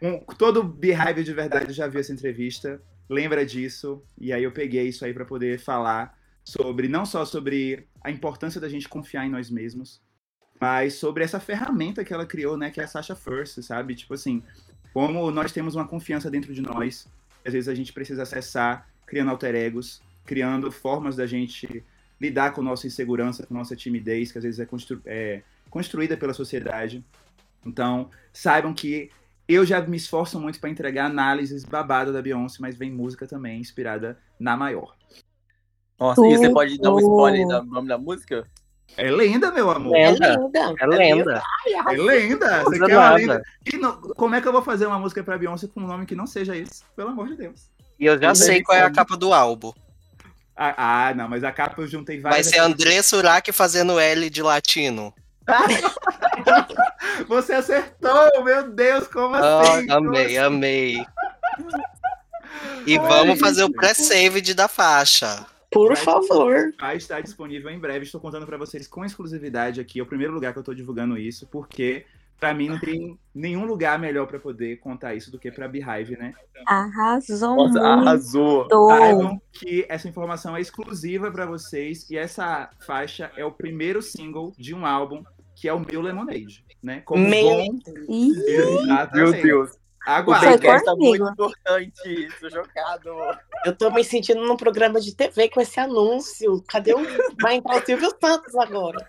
um, 0.00 0.18
todo 0.18 0.62
Beehive 0.62 1.24
de 1.24 1.32
verdade 1.32 1.72
já 1.72 1.86
viu 1.86 2.00
essa 2.00 2.12
entrevista, 2.12 2.82
lembra 3.08 3.46
disso, 3.46 4.02
e 4.18 4.32
aí 4.32 4.44
eu 4.44 4.52
peguei 4.52 4.88
isso 4.88 5.04
aí 5.04 5.14
para 5.14 5.24
poder 5.24 5.58
falar 5.58 6.18
sobre, 6.44 6.88
não 6.88 7.04
só 7.04 7.24
sobre 7.24 7.86
a 8.02 8.10
importância 8.10 8.60
da 8.60 8.68
gente 8.68 8.88
confiar 8.88 9.26
em 9.26 9.30
nós 9.30 9.50
mesmos, 9.50 10.00
mas 10.60 10.94
sobre 10.94 11.24
essa 11.24 11.40
ferramenta 11.40 12.04
que 12.04 12.12
ela 12.12 12.26
criou, 12.26 12.56
né, 12.56 12.70
que 12.70 12.80
é 12.80 12.84
a 12.84 12.88
Sasha 12.88 13.16
First, 13.16 13.62
sabe? 13.62 13.94
Tipo 13.94 14.14
assim, 14.14 14.42
como 14.92 15.30
nós 15.30 15.52
temos 15.52 15.74
uma 15.74 15.86
confiança 15.86 16.30
dentro 16.30 16.54
de 16.54 16.62
nós, 16.62 17.08
às 17.44 17.52
vezes 17.52 17.68
a 17.68 17.74
gente 17.74 17.92
precisa 17.92 18.22
acessar 18.22 18.88
criando 19.06 19.30
alter 19.30 19.54
egos, 19.54 20.00
criando 20.24 20.70
formas 20.70 21.16
da 21.16 21.26
gente 21.26 21.84
lidar 22.20 22.52
com 22.52 22.62
nossa 22.62 22.86
insegurança, 22.86 23.44
com 23.44 23.54
nossa 23.54 23.74
timidez, 23.74 24.30
que 24.30 24.38
às 24.38 24.44
vezes 24.44 24.60
é, 24.60 24.66
constru 24.66 25.00
é 25.04 25.42
construída 25.68 26.16
pela 26.16 26.32
sociedade. 26.32 27.04
Então, 27.64 28.10
saibam 28.32 28.72
que 28.72 29.10
eu 29.48 29.66
já 29.66 29.80
me 29.80 29.96
esforço 29.96 30.38
muito 30.38 30.60
para 30.60 30.70
entregar 30.70 31.06
análises 31.06 31.64
babado 31.64 32.12
da 32.12 32.22
Beyoncé, 32.22 32.58
mas 32.60 32.76
vem 32.76 32.92
música 32.92 33.26
também 33.26 33.60
inspirada 33.60 34.18
na 34.38 34.56
maior. 34.56 34.94
Nossa, 36.02 36.26
e 36.26 36.36
você 36.36 36.50
pode 36.50 36.78
dar 36.78 36.92
um 36.92 36.98
spoiler 36.98 37.46
do 37.46 37.64
nome 37.66 37.86
da 37.86 37.96
música? 37.96 38.44
É 38.96 39.08
lenda, 39.08 39.52
meu 39.52 39.70
amor. 39.70 39.96
É 39.96 40.10
lenda. 40.10 40.74
É 40.80 40.86
lenda. 40.86 41.42
É 41.86 41.96
lenda. 41.96 42.64
Você 42.64 42.78
quer 42.80 42.98
uma 42.98 43.14
lenda? 43.14 43.42
Não, 43.80 44.00
como 44.00 44.34
é 44.34 44.40
que 44.40 44.48
eu 44.48 44.52
vou 44.52 44.62
fazer 44.62 44.86
uma 44.86 44.98
música 44.98 45.22
pra 45.22 45.38
Beyoncé 45.38 45.68
com 45.68 45.80
um 45.80 45.86
nome 45.86 46.04
que 46.04 46.16
não 46.16 46.26
seja 46.26 46.56
esse? 46.56 46.82
Pelo 46.96 47.10
amor 47.10 47.28
de 47.28 47.36
Deus. 47.36 47.70
E 48.00 48.06
eu 48.06 48.20
já 48.20 48.28
não 48.28 48.34
sei 48.34 48.64
qual 48.64 48.76
é 48.76 48.82
a 48.82 48.90
capa 48.90 49.16
do 49.16 49.32
álbum. 49.32 49.72
Ah, 50.56 51.06
ah, 51.06 51.14
não, 51.14 51.28
mas 51.28 51.44
a 51.44 51.52
capa 51.52 51.80
eu 51.80 51.86
juntei 51.86 52.20
várias. 52.20 52.46
Vai 52.46 52.52
ser 52.52 52.58
André 52.58 53.00
Surak 53.00 53.52
fazendo 53.52 54.00
L 54.00 54.28
de 54.28 54.42
latino. 54.42 55.14
Você 57.28 57.52
acertou, 57.52 58.42
meu 58.42 58.70
Deus, 58.72 59.06
como 59.06 59.36
assim? 59.36 59.86
Oh, 59.88 59.94
amei, 59.94 60.26
assim? 60.26 60.38
amei. 60.38 61.06
E 62.84 62.98
Ai, 62.98 63.08
vamos 63.08 63.38
fazer 63.38 63.62
o 63.62 63.72
pré-save 63.72 64.52
da 64.54 64.66
faixa. 64.66 65.46
Por 65.72 65.88
vai, 65.88 65.96
favor. 65.96 66.74
Vai 66.78 66.96
estar 66.96 67.20
disponível 67.20 67.70
em 67.70 67.78
breve. 67.78 68.04
Estou 68.04 68.20
contando 68.20 68.46
para 68.46 68.58
vocês 68.58 68.86
com 68.86 69.04
exclusividade 69.04 69.80
aqui. 69.80 70.00
É 70.00 70.02
o 70.02 70.06
primeiro 70.06 70.32
lugar 70.32 70.52
que 70.52 70.58
eu 70.58 70.62
estou 70.62 70.74
divulgando 70.74 71.16
isso, 71.16 71.46
porque 71.46 72.04
para 72.38 72.52
mim 72.52 72.68
não 72.68 72.78
tem 72.80 73.16
nenhum 73.32 73.64
lugar 73.64 73.98
melhor 74.00 74.26
para 74.26 74.38
poder 74.38 74.78
contar 74.78 75.14
isso 75.14 75.30
do 75.30 75.38
que 75.38 75.50
para 75.50 75.68
Beehive, 75.68 76.16
né? 76.16 76.34
Arrasou. 76.66 77.56
Nossa, 77.56 77.80
arrasou. 77.80 78.68
Saibam 78.68 79.40
que 79.52 79.86
essa 79.88 80.08
informação 80.08 80.56
é 80.56 80.60
exclusiva 80.60 81.30
para 81.30 81.46
vocês 81.46 82.10
e 82.10 82.16
essa 82.16 82.68
faixa 82.84 83.30
é 83.36 83.44
o 83.44 83.52
primeiro 83.52 84.02
single 84.02 84.52
de 84.58 84.74
um 84.74 84.84
álbum 84.84 85.22
que 85.54 85.68
é 85.68 85.72
o 85.72 85.78
meu 85.78 86.00
Lemonade, 86.00 86.64
né? 86.82 87.00
Como 87.04 87.28
meu 87.28 87.44
bom... 87.44 87.78
Meu 89.14 89.32
Deus. 89.32 89.81
Aguarda. 90.06 90.56
O 90.56 90.84
tá 90.84 90.94
muito 90.96 91.24
importante. 91.24 92.28
Tô 92.40 92.50
chocado. 92.50 93.10
Eu 93.64 93.74
tô 93.76 93.90
me 93.90 94.02
sentindo 94.02 94.44
num 94.44 94.56
programa 94.56 95.00
de 95.00 95.14
TV 95.14 95.48
com 95.48 95.60
esse 95.60 95.78
anúncio. 95.78 96.62
Cadê 96.66 96.94
o. 96.94 97.00
Vai 97.40 97.56
entrar 97.56 97.76
o 97.76 97.86
Silvio 97.86 98.12
Santos 98.20 98.54
agora. 98.56 99.08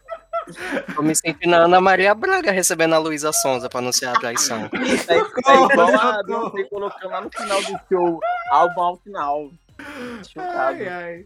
Tô 0.96 1.02
me 1.02 1.16
sentindo 1.16 1.52
na 1.52 1.58
Ana 1.60 1.80
Maria 1.80 2.14
Braga 2.14 2.52
recebendo 2.52 2.94
a 2.94 2.98
Luísa 2.98 3.32
Sonza 3.32 3.70
pra 3.70 3.80
anunciar 3.80 4.16
a 4.16 4.20
traição. 4.20 4.70
É, 5.08 5.14
é 5.14 5.56
igual 5.56 5.96
a 5.96 6.24
Beyoncé 6.24 6.64
colocando 6.66 7.12
lá 7.12 7.22
no 7.22 7.32
final 7.32 7.62
do 7.62 7.80
show, 7.90 8.20
álbum 8.52 8.82
ao 8.82 8.98
final. 8.98 9.52
Chocado. 10.28 10.84
Ai, 10.84 10.88
ai. 10.88 11.26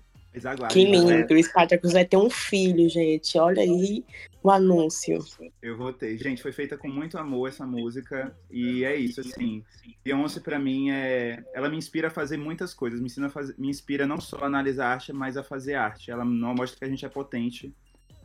Que 0.69 0.85
lindo, 0.85 1.33
o 1.33 1.43
Spartacus 1.43 1.93
vai 1.93 2.05
ter 2.05 2.17
um 2.17 2.29
filho, 2.29 2.87
gente. 2.87 3.39
Olha 3.39 3.63
aí, 3.63 4.05
o 4.47 4.51
anúncio. 4.51 5.19
Eu 5.61 5.77
votei. 5.77 6.17
Gente, 6.17 6.41
foi 6.41 6.51
feita 6.51 6.77
com 6.77 6.87
muito 6.87 7.17
amor 7.17 7.49
essa 7.49 7.65
música. 7.65 8.35
E 8.49 8.83
é 8.83 8.95
isso, 8.95 9.21
assim. 9.21 9.63
Beyoncé, 10.03 10.39
pra 10.39 10.57
mim, 10.57 10.89
é. 10.89 11.43
Ela 11.53 11.69
me 11.69 11.77
inspira 11.77 12.07
a 12.07 12.11
fazer 12.11 12.37
muitas 12.37 12.73
coisas. 12.73 12.99
Me, 12.99 13.07
ensina 13.07 13.27
a 13.27 13.29
fazer... 13.29 13.55
me 13.57 13.69
inspira 13.69 14.07
não 14.07 14.19
só 14.19 14.37
a 14.37 14.45
analisar 14.45 14.87
arte, 14.93 15.13
mas 15.13 15.37
a 15.37 15.43
fazer 15.43 15.75
arte. 15.75 16.11
Ela 16.11 16.25
não 16.25 16.55
mostra 16.55 16.79
que 16.79 16.85
a 16.85 16.89
gente 16.89 17.05
é 17.05 17.09
potente. 17.09 17.73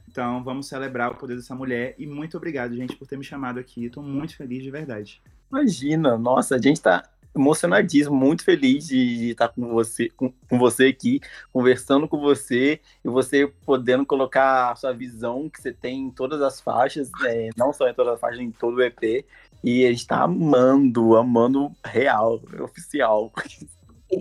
Então, 0.09 0.45
vamos 0.45 0.69
celebrar 0.69 1.11
o 1.11 1.15
poder 1.17 1.37
dessa 1.37 1.55
mulher. 1.55 1.95
E 1.99 2.07
muito 2.07 2.37
obrigado, 2.37 2.77
gente, 2.77 2.97
por 2.97 3.07
ter 3.07 3.17
me 3.17 3.25
chamado 3.25 3.59
aqui. 3.59 3.87
Estou 3.87 4.03
muito 4.03 4.37
feliz 4.37 4.63
de 4.63 4.71
verdade. 4.71 5.23
Imagina, 5.51 6.17
nossa, 6.17 6.57
a 6.57 6.59
gente 6.59 6.81
tá 6.81 7.03
emocionadíssimo, 7.35 8.15
muito 8.15 8.45
feliz 8.45 8.87
de 8.87 9.31
estar 9.31 9.49
com 9.49 9.69
você, 9.69 10.09
com, 10.11 10.33
com, 10.49 10.59
você 10.59 10.87
aqui, 10.87 11.21
conversando 11.53 12.07
com 12.07 12.21
você 12.21 12.81
e 13.05 13.09
você 13.09 13.47
podendo 13.65 14.05
colocar 14.05 14.73
a 14.73 14.77
sua 14.77 14.93
visão 14.93 15.49
que 15.49 15.61
você 15.61 15.73
tem 15.73 16.01
em 16.01 16.11
todas 16.11 16.43
as 16.43 16.61
faixas, 16.61 17.11
é, 17.25 17.49
não 17.57 17.73
só 17.73 17.89
em 17.89 17.95
todas 17.95 18.15
as 18.15 18.21
faixas, 18.21 18.41
em 18.41 18.51
todo 18.51 18.77
o 18.77 18.83
EP. 18.83 19.25
E 19.65 19.87
a 19.87 19.91
gente 19.91 20.07
tá 20.07 20.23
amando, 20.23 21.17
amando 21.17 21.71
real, 21.85 22.43
oficial. 22.61 23.33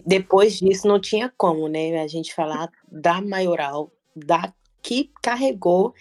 Depois 0.05 0.59
disso, 0.59 0.87
não 0.87 0.99
tinha 0.99 1.33
como, 1.35 1.67
né? 1.67 1.99
A 2.01 2.07
gente 2.07 2.33
falar 2.33 2.69
da 2.89 3.19
maioral, 3.19 3.91
da 4.15 4.53
que 4.81 5.11
carregou, 5.21 5.93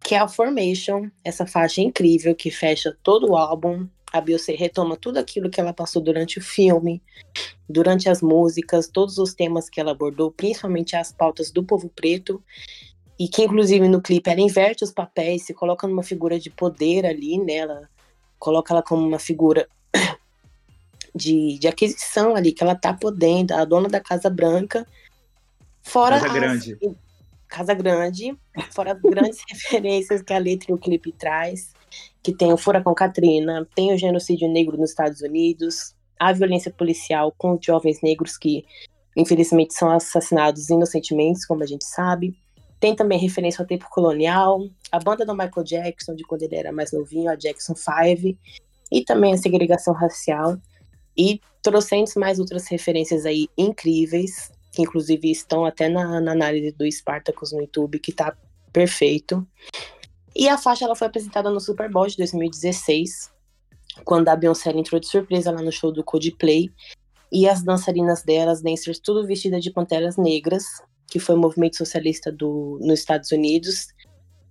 que 0.00 0.14
é 0.14 0.18
a 0.18 0.28
Formation, 0.28 1.08
essa 1.24 1.46
faixa 1.46 1.80
incrível 1.80 2.34
que 2.34 2.50
fecha 2.50 2.96
todo 3.02 3.30
o 3.30 3.36
álbum. 3.36 3.88
A 4.14 4.20
Beyoncé 4.20 4.54
retoma 4.54 4.96
tudo 4.96 5.18
aquilo 5.18 5.50
que 5.50 5.60
ela 5.60 5.72
passou 5.72 6.00
durante 6.00 6.38
o 6.38 6.40
filme, 6.40 7.02
durante 7.68 8.08
as 8.08 8.22
músicas, 8.22 8.86
todos 8.86 9.18
os 9.18 9.34
temas 9.34 9.68
que 9.68 9.80
ela 9.80 9.90
abordou, 9.90 10.30
principalmente 10.30 10.94
as 10.94 11.10
pautas 11.10 11.50
do 11.50 11.64
povo 11.64 11.88
preto, 11.88 12.40
e 13.18 13.26
que 13.26 13.42
inclusive 13.42 13.88
no 13.88 14.00
clipe 14.00 14.30
ela 14.30 14.40
inverte 14.40 14.84
os 14.84 14.92
papéis, 14.92 15.42
se 15.42 15.52
coloca 15.52 15.88
numa 15.88 16.04
figura 16.04 16.38
de 16.38 16.48
poder 16.48 17.04
ali, 17.04 17.38
né? 17.38 17.54
Ela 17.54 17.90
coloca 18.38 18.72
ela 18.72 18.84
como 18.84 19.04
uma 19.04 19.18
figura 19.18 19.68
de, 21.12 21.58
de 21.58 21.66
aquisição 21.66 22.36
ali, 22.36 22.52
que 22.52 22.62
ela 22.62 22.76
tá 22.76 22.94
podendo, 22.94 23.52
a 23.52 23.64
dona 23.64 23.88
da 23.88 23.98
Casa 24.00 24.30
Branca. 24.30 24.86
Fora 25.82 26.20
Casa 26.20 26.32
Grande. 26.32 26.78
Casa 27.48 27.74
Grande, 27.74 28.38
fora 28.70 28.92
as 28.92 29.00
grandes 29.00 29.42
referências 29.50 30.22
que 30.22 30.32
a 30.32 30.38
letra 30.38 30.70
e 30.70 30.74
o 30.74 30.78
clipe 30.78 31.10
traz, 31.10 31.72
que 32.22 32.32
tem 32.32 32.52
o 32.52 32.56
Furacão 32.56 32.94
Katrina, 32.94 33.66
tem 33.74 33.92
o 33.92 33.98
genocídio 33.98 34.48
negro 34.48 34.76
nos 34.76 34.90
Estados 34.90 35.20
Unidos, 35.20 35.94
a 36.18 36.32
violência 36.32 36.72
policial 36.72 37.32
com 37.36 37.58
jovens 37.60 38.00
negros 38.02 38.36
que, 38.36 38.64
infelizmente, 39.16 39.74
são 39.74 39.90
assassinados 39.90 40.70
inocentemente, 40.70 41.46
como 41.46 41.62
a 41.62 41.66
gente 41.66 41.84
sabe. 41.84 42.36
Tem 42.80 42.94
também 42.94 43.18
referência 43.18 43.62
ao 43.62 43.66
tempo 43.66 43.86
colonial, 43.90 44.66
a 44.90 44.98
banda 44.98 45.24
do 45.24 45.32
Michael 45.32 45.64
Jackson, 45.64 46.14
de 46.14 46.22
quando 46.24 46.42
ele 46.42 46.56
era 46.56 46.72
mais 46.72 46.92
novinho, 46.92 47.30
a 47.30 47.34
Jackson 47.34 47.74
5, 47.74 48.38
e 48.92 49.04
também 49.04 49.34
a 49.34 49.38
segregação 49.38 49.94
racial. 49.94 50.56
E 51.16 51.40
trouxemos 51.62 52.14
mais 52.14 52.38
outras 52.38 52.66
referências 52.68 53.24
aí 53.24 53.48
incríveis 53.56 54.52
que 54.74 54.82
inclusive 54.82 55.30
estão 55.30 55.64
até 55.64 55.88
na, 55.88 56.20
na 56.20 56.32
análise 56.32 56.72
do 56.72 56.90
Spartacus 56.90 57.52
no 57.52 57.60
YouTube, 57.60 58.00
que 58.00 58.12
tá 58.12 58.36
perfeito. 58.72 59.46
E 60.34 60.48
a 60.48 60.58
faixa 60.58 60.84
ela 60.84 60.96
foi 60.96 61.06
apresentada 61.06 61.50
no 61.50 61.60
Super 61.60 61.90
Bowl 61.90 62.06
de 62.06 62.16
2016, 62.16 63.32
quando 64.04 64.28
a 64.28 64.36
Beyoncé 64.36 64.70
entrou 64.70 65.00
de 65.00 65.06
surpresa 65.06 65.50
lá 65.50 65.62
no 65.62 65.70
show 65.70 65.92
do 65.92 66.02
Coldplay. 66.02 66.70
E 67.30 67.48
as 67.48 67.62
dançarinas 67.62 68.22
delas, 68.22 68.62
dancers, 68.62 68.98
tudo 68.98 69.26
vestidas 69.26 69.62
de 69.62 69.70
panteras 69.70 70.16
negras, 70.16 70.64
que 71.08 71.18
foi 71.18 71.34
o 71.34 71.38
movimento 71.38 71.76
socialista 71.76 72.30
do, 72.30 72.78
nos 72.80 73.00
Estados 73.00 73.30
Unidos. 73.32 73.88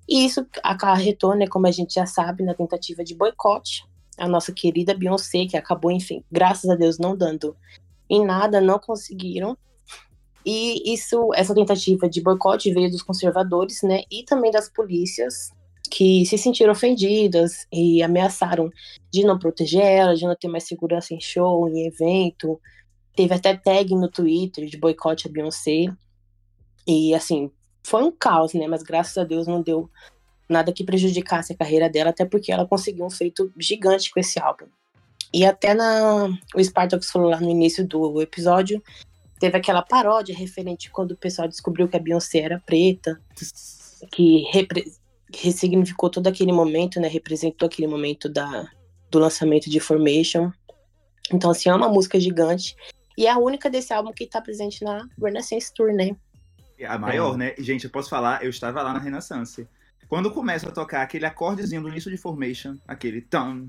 E 0.08 0.26
isso 0.26 0.46
acarretou, 0.64 1.36
né, 1.36 1.48
como 1.48 1.68
a 1.68 1.72
gente 1.72 1.94
já 1.94 2.06
sabe, 2.06 2.44
na 2.44 2.54
tentativa 2.54 3.04
de 3.04 3.16
boicote 3.16 3.86
a 4.18 4.28
nossa 4.28 4.52
querida 4.52 4.94
Beyoncé, 4.94 5.46
que 5.46 5.58
acabou, 5.58 5.92
enfim, 5.92 6.24
graças 6.32 6.70
a 6.70 6.76
Deus, 6.76 7.00
não 7.00 7.16
dando 7.16 7.56
em 8.10 8.24
nada, 8.26 8.62
não 8.62 8.78
conseguiram. 8.78 9.58
E 10.46 10.94
isso, 10.94 11.30
essa 11.34 11.56
tentativa 11.56 12.08
de 12.10 12.22
boicote 12.22 12.74
veio 12.74 12.92
dos 12.92 13.02
conservadores, 13.02 13.82
né, 13.82 14.04
e 14.12 14.24
também 14.24 14.52
das 14.52 14.70
polícias, 14.70 15.52
que 15.94 16.26
se 16.26 16.40
sentiram 16.40 16.72
ofendidas 16.72 17.68
e 17.72 18.02
ameaçaram 18.02 18.72
de 19.12 19.24
não 19.24 19.38
proteger 19.38 19.84
ela, 19.84 20.16
de 20.16 20.26
não 20.26 20.36
ter 20.36 20.48
mais 20.48 20.64
segurança 20.64 21.14
em 21.14 21.22
show, 21.22 21.70
em 21.70 21.86
evento. 21.86 22.60
Teve 23.16 23.36
até 23.36 23.56
tag 23.56 23.94
no 23.94 24.10
Twitter 24.10 24.66
de 24.66 24.76
boicote 24.76 25.28
a 25.28 25.32
Beyoncé. 25.32 25.86
E 26.88 27.14
assim, 27.14 27.52
foi 27.84 28.04
um 28.04 28.12
caos, 28.12 28.56
né? 28.56 28.68
Mas 28.68 28.82
graças 28.82 29.16
a 29.20 29.24
Deus 29.24 29.46
não 29.46 29.62
deu 29.62 29.88
nada 30.50 30.74
que 30.74 30.84
prejudicasse 30.84 31.54
a 31.54 31.58
carreira 31.58 31.88
dela, 31.88 32.10
até 32.10 32.26
porque 32.26 32.52
ela 32.52 32.66
conseguiu 32.66 33.06
um 33.06 33.12
feito 33.12 33.54
gigante 33.56 34.12
com 34.12 34.20
esse 34.20 34.40
álbum. 34.40 34.66
E 35.32 35.46
até 35.46 35.76
na 35.76 36.28
o 36.56 36.64
Spartacus 36.64 37.12
falou 37.12 37.30
lá 37.30 37.40
no 37.40 37.52
início 37.52 37.88
do 37.88 38.20
episódio 38.20 38.82
Teve 39.44 39.58
aquela 39.58 39.82
paródia 39.82 40.34
referente 40.34 40.90
quando 40.90 41.12
o 41.12 41.18
pessoal 41.18 41.50
descobriu 41.50 41.86
que 41.86 41.98
a 41.98 42.00
Beyoncé 42.00 42.40
era 42.40 42.64
preta, 42.66 43.20
que 44.10 44.46
ressignificou 45.42 46.10
todo 46.10 46.28
aquele 46.28 46.52
momento, 46.52 47.00
né? 47.00 47.08
Representou 47.08 47.68
aquele 47.68 47.88
momento 47.88 48.30
da, 48.30 48.68
do 49.10 49.20
lançamento 49.20 49.70
de 49.70 49.80
Formation. 49.80 50.52
Então, 51.32 51.52
assim, 51.52 51.70
é 51.70 51.76
uma 51.76 51.90
música 51.90 52.20
gigante. 52.20 52.76
E 53.18 53.28
é 53.28 53.32
a 53.32 53.38
única 53.38 53.70
desse 53.70 53.94
álbum 53.94 54.12
que 54.12 54.26
tá 54.26 54.42
presente 54.42 54.84
na 54.84 55.08
Renaissance 55.22 55.72
Tour, 55.74 55.94
né? 55.94 56.16
É 56.78 56.86
a 56.86 56.98
maior, 56.98 57.36
é. 57.36 57.38
né? 57.38 57.56
Gente, 57.60 57.86
eu 57.86 57.90
posso 57.90 58.10
falar, 58.10 58.44
eu 58.44 58.50
estava 58.50 58.82
lá 58.82 58.94
na 58.94 59.00
Renaissance. 59.00 59.68
Quando 60.10 60.32
começa 60.32 60.68
a 60.68 60.72
tocar 60.72 61.02
aquele 61.02 61.26
acordezinho 61.26 61.82
do 61.82 61.90
início 61.90 62.12
de 62.12 62.18
Formation, 62.18 62.76
aquele 62.88 63.22
tam, 63.22 63.68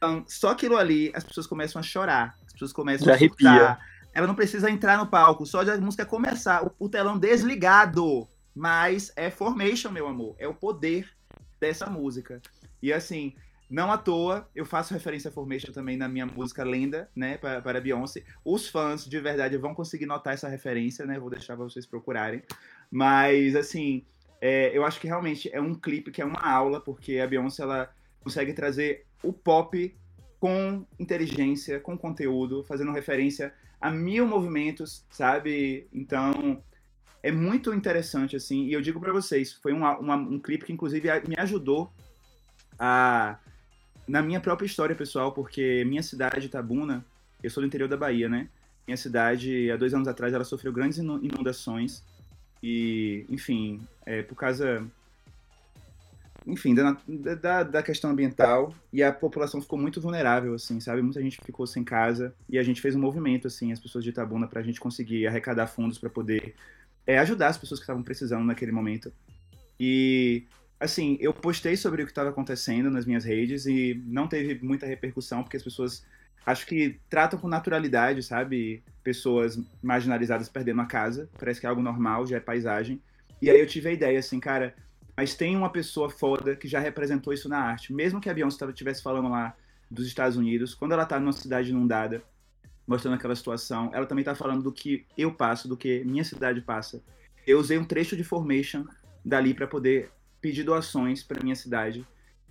tam, 0.00 0.24
só 0.26 0.50
aquilo 0.50 0.76
ali, 0.76 1.10
as 1.14 1.24
pessoas 1.24 1.46
começam 1.46 1.80
a 1.80 1.82
chorar, 1.82 2.36
as 2.46 2.52
pessoas 2.52 2.72
começam 2.72 3.06
Já 3.06 3.12
a 3.12 3.14
arrepia. 3.16 3.78
Ela 4.14 4.26
não 4.26 4.34
precisa 4.34 4.70
entrar 4.70 4.96
no 4.96 5.06
palco, 5.06 5.44
só 5.44 5.62
de 5.62 5.70
a 5.70 5.76
música 5.76 6.06
começar, 6.06 6.64
o, 6.64 6.72
o 6.78 6.88
telão 6.88 7.18
desligado. 7.18 8.26
Mas 8.56 9.12
é 9.14 9.30
Formation, 9.30 9.90
meu 9.90 10.08
amor. 10.08 10.34
É 10.38 10.48
o 10.48 10.54
poder 10.54 11.06
dessa 11.60 11.90
música. 11.90 12.40
E 12.82 12.90
assim, 12.90 13.34
não 13.68 13.92
à 13.92 13.98
toa, 13.98 14.48
eu 14.54 14.64
faço 14.64 14.94
referência 14.94 15.28
a 15.28 15.32
Formation 15.32 15.72
também 15.72 15.94
na 15.94 16.08
minha 16.08 16.24
música 16.24 16.64
Lenda, 16.64 17.10
né, 17.14 17.36
para, 17.36 17.60
para 17.60 17.82
Beyoncé. 17.82 18.24
Os 18.42 18.66
fãs, 18.66 19.04
de 19.04 19.20
verdade, 19.20 19.58
vão 19.58 19.74
conseguir 19.74 20.06
notar 20.06 20.32
essa 20.32 20.48
referência, 20.48 21.04
né, 21.04 21.18
vou 21.18 21.28
deixar 21.28 21.54
vocês 21.54 21.84
procurarem. 21.84 22.42
Mas, 22.90 23.54
assim, 23.54 24.06
é, 24.40 24.74
eu 24.74 24.86
acho 24.86 24.98
que 25.00 25.06
realmente 25.06 25.50
é 25.52 25.60
um 25.60 25.74
clipe 25.74 26.10
que 26.10 26.22
é 26.22 26.24
uma 26.24 26.40
aula, 26.40 26.80
porque 26.80 27.18
a 27.18 27.26
Beyoncé, 27.26 27.62
ela 27.62 27.92
consegue 28.20 28.54
trazer 28.54 29.04
o 29.22 29.34
pop 29.34 29.94
com 30.40 30.86
inteligência, 30.98 31.78
com 31.78 31.98
conteúdo, 31.98 32.64
fazendo 32.64 32.90
referência 32.90 33.52
a 33.78 33.90
mil 33.90 34.26
movimentos, 34.26 35.04
sabe? 35.10 35.86
Então, 35.92 36.62
é 37.22 37.30
muito 37.30 37.72
interessante, 37.72 38.36
assim. 38.36 38.66
E 38.66 38.72
eu 38.72 38.80
digo 38.80 39.00
para 39.00 39.12
vocês, 39.12 39.52
foi 39.52 39.72
uma, 39.72 39.98
uma, 39.98 40.16
um 40.16 40.38
clipe 40.38 40.64
que, 40.64 40.72
inclusive, 40.72 41.08
me 41.26 41.36
ajudou 41.38 41.92
a 42.78 43.38
na 44.06 44.22
minha 44.22 44.40
própria 44.40 44.66
história 44.66 44.94
pessoal, 44.94 45.32
porque 45.32 45.84
minha 45.84 46.02
cidade, 46.02 46.48
Tabuna, 46.48 47.04
eu 47.42 47.50
sou 47.50 47.60
do 47.60 47.66
interior 47.66 47.88
da 47.88 47.96
Bahia, 47.96 48.28
né? 48.28 48.48
Minha 48.86 48.96
cidade, 48.96 49.68
há 49.68 49.76
dois 49.76 49.92
anos 49.92 50.06
atrás, 50.06 50.32
ela 50.32 50.44
sofreu 50.44 50.72
grandes 50.72 50.98
inundações. 50.98 52.04
E, 52.62 53.26
enfim, 53.28 53.80
é, 54.04 54.22
por 54.22 54.36
causa 54.36 54.86
enfim, 56.46 56.74
da, 56.74 56.96
da, 57.40 57.62
da, 57.64 57.82
questão 57.82 58.10
ambiental 58.10 58.72
e 58.92 59.02
a 59.02 59.12
população 59.12 59.60
ficou 59.60 59.76
muito 59.76 60.00
vulnerável, 60.00 60.54
assim, 60.54 60.78
sabe? 60.78 61.02
Muita 61.02 61.20
gente 61.20 61.40
ficou 61.44 61.66
sem 61.66 61.82
casa 61.82 62.32
e 62.48 62.56
a 62.56 62.62
gente 62.62 62.80
fez 62.80 62.94
um 62.94 63.00
movimento, 63.00 63.48
assim, 63.48 63.72
as 63.72 63.80
pessoas 63.80 64.04
de 64.04 64.10
Itabuna, 64.10 64.46
para 64.46 64.60
a 64.60 64.62
gente 64.62 64.78
conseguir 64.78 65.26
arrecadar 65.26 65.66
fundos 65.66 65.98
para 65.98 66.08
poder 66.08 66.54
é, 67.06 67.18
ajudar 67.18 67.48
as 67.48 67.58
pessoas 67.58 67.80
que 67.80 67.84
estavam 67.84 68.02
precisando 68.02 68.44
naquele 68.44 68.72
momento. 68.72 69.12
E, 69.78 70.46
assim, 70.80 71.16
eu 71.20 71.32
postei 71.32 71.76
sobre 71.76 72.02
o 72.02 72.04
que 72.06 72.12
estava 72.12 72.30
acontecendo 72.30 72.90
nas 72.90 73.06
minhas 73.06 73.24
redes 73.24 73.66
e 73.66 74.02
não 74.06 74.26
teve 74.26 74.64
muita 74.64 74.86
repercussão 74.86 75.42
porque 75.42 75.56
as 75.56 75.62
pessoas 75.62 76.04
acho 76.44 76.66
que 76.66 77.00
tratam 77.10 77.38
com 77.38 77.48
naturalidade, 77.48 78.22
sabe? 78.22 78.82
Pessoas 79.02 79.58
marginalizadas 79.82 80.48
perdendo 80.48 80.80
a 80.80 80.86
casa, 80.86 81.28
parece 81.38 81.60
que 81.60 81.66
é 81.66 81.68
algo 81.68 81.82
normal, 81.82 82.26
já 82.26 82.36
é 82.36 82.40
paisagem. 82.40 83.00
E 83.42 83.50
aí 83.50 83.60
eu 83.60 83.66
tive 83.66 83.88
a 83.88 83.92
ideia, 83.92 84.18
assim, 84.18 84.40
cara 84.40 84.74
mas 85.16 85.34
tem 85.34 85.56
uma 85.56 85.70
pessoa 85.70 86.10
foda 86.10 86.54
que 86.54 86.68
já 86.68 86.78
representou 86.78 87.32
isso 87.32 87.48
na 87.48 87.58
arte. 87.58 87.92
Mesmo 87.92 88.20
que 88.20 88.28
a 88.28 88.34
Beyoncé 88.34 88.66
estivesse 88.66 89.02
falando 89.02 89.30
lá 89.30 89.56
dos 89.90 90.06
Estados 90.06 90.36
Unidos, 90.36 90.74
quando 90.74 90.92
ela 90.92 91.06
tá 91.06 91.18
numa 91.18 91.32
cidade 91.32 91.70
inundada, 91.70 92.22
mostrando 92.86 93.14
aquela 93.14 93.34
situação, 93.34 93.90
ela 93.92 94.06
também 94.06 94.24
tá 94.24 94.34
falando 94.34 94.62
do 94.62 94.72
que 94.72 95.04
eu 95.16 95.32
passo, 95.32 95.66
do 95.68 95.76
que 95.76 96.04
minha 96.04 96.24
cidade 96.24 96.60
passa. 96.60 97.02
Eu 97.46 97.58
usei 97.58 97.78
um 97.78 97.84
trecho 97.84 98.16
de 98.16 98.24
Formation 98.24 98.84
dali 99.24 99.52
para 99.52 99.66
poder 99.66 100.10
pedir 100.40 100.62
doações 100.62 101.22
para 101.22 101.42
minha 101.42 101.56
cidade. 101.56 102.06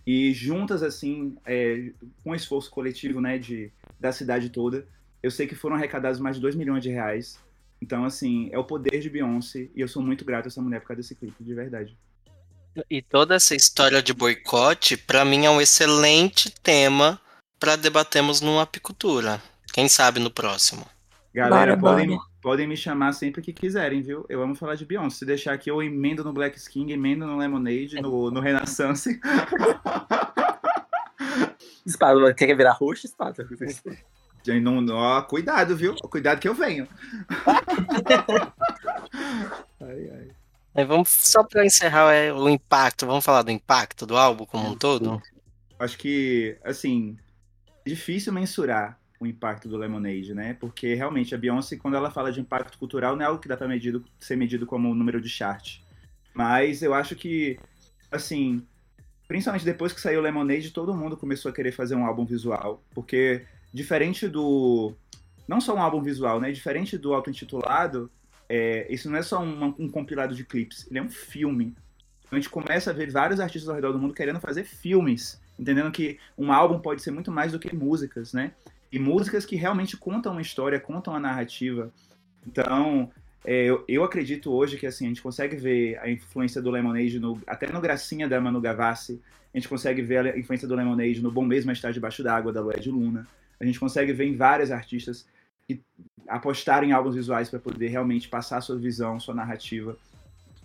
E 0.06 0.34
juntas, 0.34 0.84
assim, 0.84 1.38
é, 1.46 1.92
com 2.24 2.32
um 2.32 2.36
esforço 2.36 2.70
coletivo, 2.70 3.22
né, 3.22 3.38
de, 3.38 3.72
da 4.00 4.12
cidade 4.12 4.50
toda, 4.50 4.88
eu 5.24 5.32
sei 5.32 5.48
que 5.48 5.56
foram 5.56 5.76
arrecadados 5.76 6.20
mais 6.20 6.36
de 6.36 6.42
2 6.42 6.56
milhões 6.56 6.84
de 6.84 6.90
reais. 6.90 7.40
Então, 7.82 8.06
assim, 8.06 8.50
é 8.52 8.60
o 8.60 8.64
poder 8.64 9.00
de 9.00 9.10
Beyoncé 9.10 9.70
e 9.76 9.82
eu 9.82 9.88
sou 9.88 10.02
muito 10.02 10.24
grato 10.24 10.46
a 10.46 10.48
essa 10.48 10.62
mulher 10.62 10.82
por 10.82 10.90
causa 10.90 11.02
desse 11.02 11.16
clipe, 11.16 11.44
de 11.44 11.54
verdade. 11.54 11.98
E 12.90 13.02
toda 13.02 13.36
essa 13.36 13.56
história 13.56 14.02
de 14.02 14.14
boicote, 14.14 14.98
para 14.98 15.24
mim, 15.24 15.46
é 15.46 15.50
um 15.50 15.62
excelente 15.62 16.52
tema 16.52 17.20
para 17.60 17.76
debatermos 17.76 18.42
numa 18.42 18.64
apicultura. 18.64 19.42
Quem 19.76 19.88
sabe 19.90 20.22
no 20.22 20.32
próximo. 20.32 20.86
Galera, 21.34 21.76
bora, 21.76 21.96
podem, 21.96 22.16
bora. 22.16 22.30
podem 22.42 22.66
me 22.66 22.78
chamar 22.78 23.12
sempre 23.12 23.42
que 23.42 23.52
quiserem, 23.52 24.02
viu? 24.02 24.26
Eu 24.30 24.42
amo 24.42 24.56
falar 24.56 24.76
de 24.76 24.86
Beyoncé. 24.86 25.18
Se 25.18 25.26
deixar 25.26 25.52
aqui, 25.52 25.70
eu 25.70 25.84
emendo 25.84 26.24
no 26.24 26.32
Black 26.32 26.58
Skin, 26.58 26.94
emendo 26.94 27.28
no 27.28 27.36
Lemonade, 27.36 28.02
no, 28.02 28.32
no 28.32 28.40
Renaissance. 28.40 29.20
Espada, 31.86 32.34
quer 32.34 32.56
virar 32.56 32.72
roxo, 32.72 33.06
espada? 33.06 33.46
Não, 34.62 34.80
não, 34.80 35.22
cuidado, 35.24 35.76
viu? 35.76 35.94
Cuidado 36.10 36.40
que 36.40 36.48
eu 36.48 36.54
venho. 36.54 36.88
ai, 39.82 40.10
ai. 40.10 40.32
Aí 40.74 40.86
vamos 40.86 41.10
só 41.10 41.44
para 41.44 41.66
encerrar 41.66 42.14
é, 42.14 42.32
o 42.32 42.48
impacto, 42.48 43.06
vamos 43.06 43.26
falar 43.26 43.42
do 43.42 43.52
impacto 43.52 44.06
do 44.06 44.16
álbum 44.16 44.46
como 44.46 44.70
um 44.70 44.78
todo? 44.78 45.22
Acho 45.78 45.98
que, 45.98 46.58
assim, 46.64 47.18
é 47.86 47.90
difícil 47.90 48.32
mensurar 48.32 48.98
o 49.20 49.26
impacto 49.26 49.70
do 49.70 49.78
Lemonade, 49.78 50.34
né? 50.34 50.54
Porque 50.60 50.94
realmente 50.94 51.34
a 51.34 51.38
Beyoncé, 51.38 51.78
quando 51.78 51.96
ela 51.96 52.12
fala 52.12 52.32
de 52.32 52.42
impacto 52.42 52.78
cultural, 52.78 53.16
não 53.16 53.24
é 53.24 53.26
algo 53.26 53.42
que 53.42 53.48
dá 53.48 53.56
para 53.56 53.68
medido, 53.68 54.04
ser 54.20 54.36
medido 54.36 54.66
como 54.66 54.90
o 54.90 54.96
número 54.96 55.22
de 55.22 55.30
chart. 55.30 55.80
Mas 56.34 56.82
eu 56.82 56.94
acho 56.94 57.16
que, 57.16 57.58
assim, 58.12 58.66
principalmente 59.28 59.66
depois 59.66 59.94
que 59.94 60.02
saiu 60.02 60.20
o 60.20 60.24
Lemonade, 60.24 60.72
todo 60.72 60.94
mundo 60.94 61.16
começou 61.16 61.50
a 61.50 61.54
querer 61.54 61.72
fazer 61.72 61.96
um 61.96 62.06
álbum 62.06 62.26
visual, 62.26 62.84
porque 62.94 63.46
diferente 63.74 64.28
do 64.28 64.94
não 65.48 65.62
só 65.62 65.76
um 65.76 65.82
álbum 65.82 66.02
visual, 66.02 66.40
né? 66.40 66.52
Diferente 66.52 66.98
do 66.98 67.14
auto-intitulado, 67.14 68.10
é, 68.50 68.88
isso 68.92 69.10
não 69.10 69.18
é 69.18 69.22
só 69.22 69.42
um, 69.42 69.76
um, 69.80 69.90
compilado 69.90 70.36
de 70.36 70.44
clipes, 70.44 70.88
ele 70.90 71.00
é 71.00 71.02
um 71.02 71.10
filme. 71.10 71.76
Então 72.22 72.32
a 72.32 72.36
gente 72.36 72.50
começa 72.50 72.90
a 72.90 72.94
ver 72.94 73.12
vários 73.12 73.40
artistas 73.40 73.70
ao 73.70 73.76
redor 73.76 73.92
do 73.92 74.00
mundo 74.00 74.14
querendo 74.14 74.40
fazer 74.40 74.64
filmes, 74.64 75.40
entendendo 75.58 75.92
que 75.92 76.20
um 76.38 76.52
álbum 76.52 76.80
pode 76.80 77.02
ser 77.02 77.12
muito 77.12 77.32
mais 77.32 77.52
do 77.52 77.60
que 77.60 77.76
músicas, 77.76 78.34
né? 78.34 78.52
E 78.96 79.00
músicas 79.00 79.46
que 79.46 79.58
realmente 79.58 79.98
contam 79.98 80.32
uma 80.32 80.42
história, 80.42 80.80
contam 80.80 81.14
a 81.14 81.20
narrativa. 81.20 81.92
Então, 82.48 83.12
é, 83.44 83.66
eu, 83.66 83.84
eu, 83.90 84.06
acredito 84.06 84.50
hoje 84.54 84.78
que 84.78 84.88
assim 84.88 85.04
a 85.04 85.10
gente 85.10 85.22
consegue 85.22 85.58
ver 85.58 86.00
a 86.00 86.10
influência 86.10 86.62
do 86.62 86.72
Lemonade 86.72 87.20
no, 87.20 87.38
até 87.46 87.70
no 87.70 87.82
Gracinha 87.82 88.26
da 88.26 88.40
Manu 88.40 88.62
Gavassi, 88.62 89.22
a 89.54 89.58
gente 89.58 89.68
consegue 89.68 90.02
ver 90.02 90.20
a 90.20 90.40
influência 90.40 90.66
do 90.66 90.76
Lemonade 90.76 91.22
no 91.22 91.30
Bom 91.30 91.44
Mesmo 91.44 91.74
Estar 91.74 91.92
Debaixo 91.92 92.24
d'Água, 92.24 92.54
da 92.54 92.62
Lued 92.62 92.90
Luna. 92.90 93.28
A 93.60 93.66
gente 93.66 93.78
consegue 93.78 94.14
ver 94.14 94.28
em 94.28 94.38
vários 94.38 94.72
artistas 94.72 95.28
que 95.68 95.82
apostaram 96.26 96.88
em 96.88 96.94
álbuns 96.94 97.16
visuais 97.16 97.50
para 97.50 97.60
poder 97.60 97.90
realmente 97.90 98.30
passar 98.30 98.62
sua 98.62 98.78
visão, 98.78 99.20
sua 99.20 99.36
narrativa. 99.36 99.98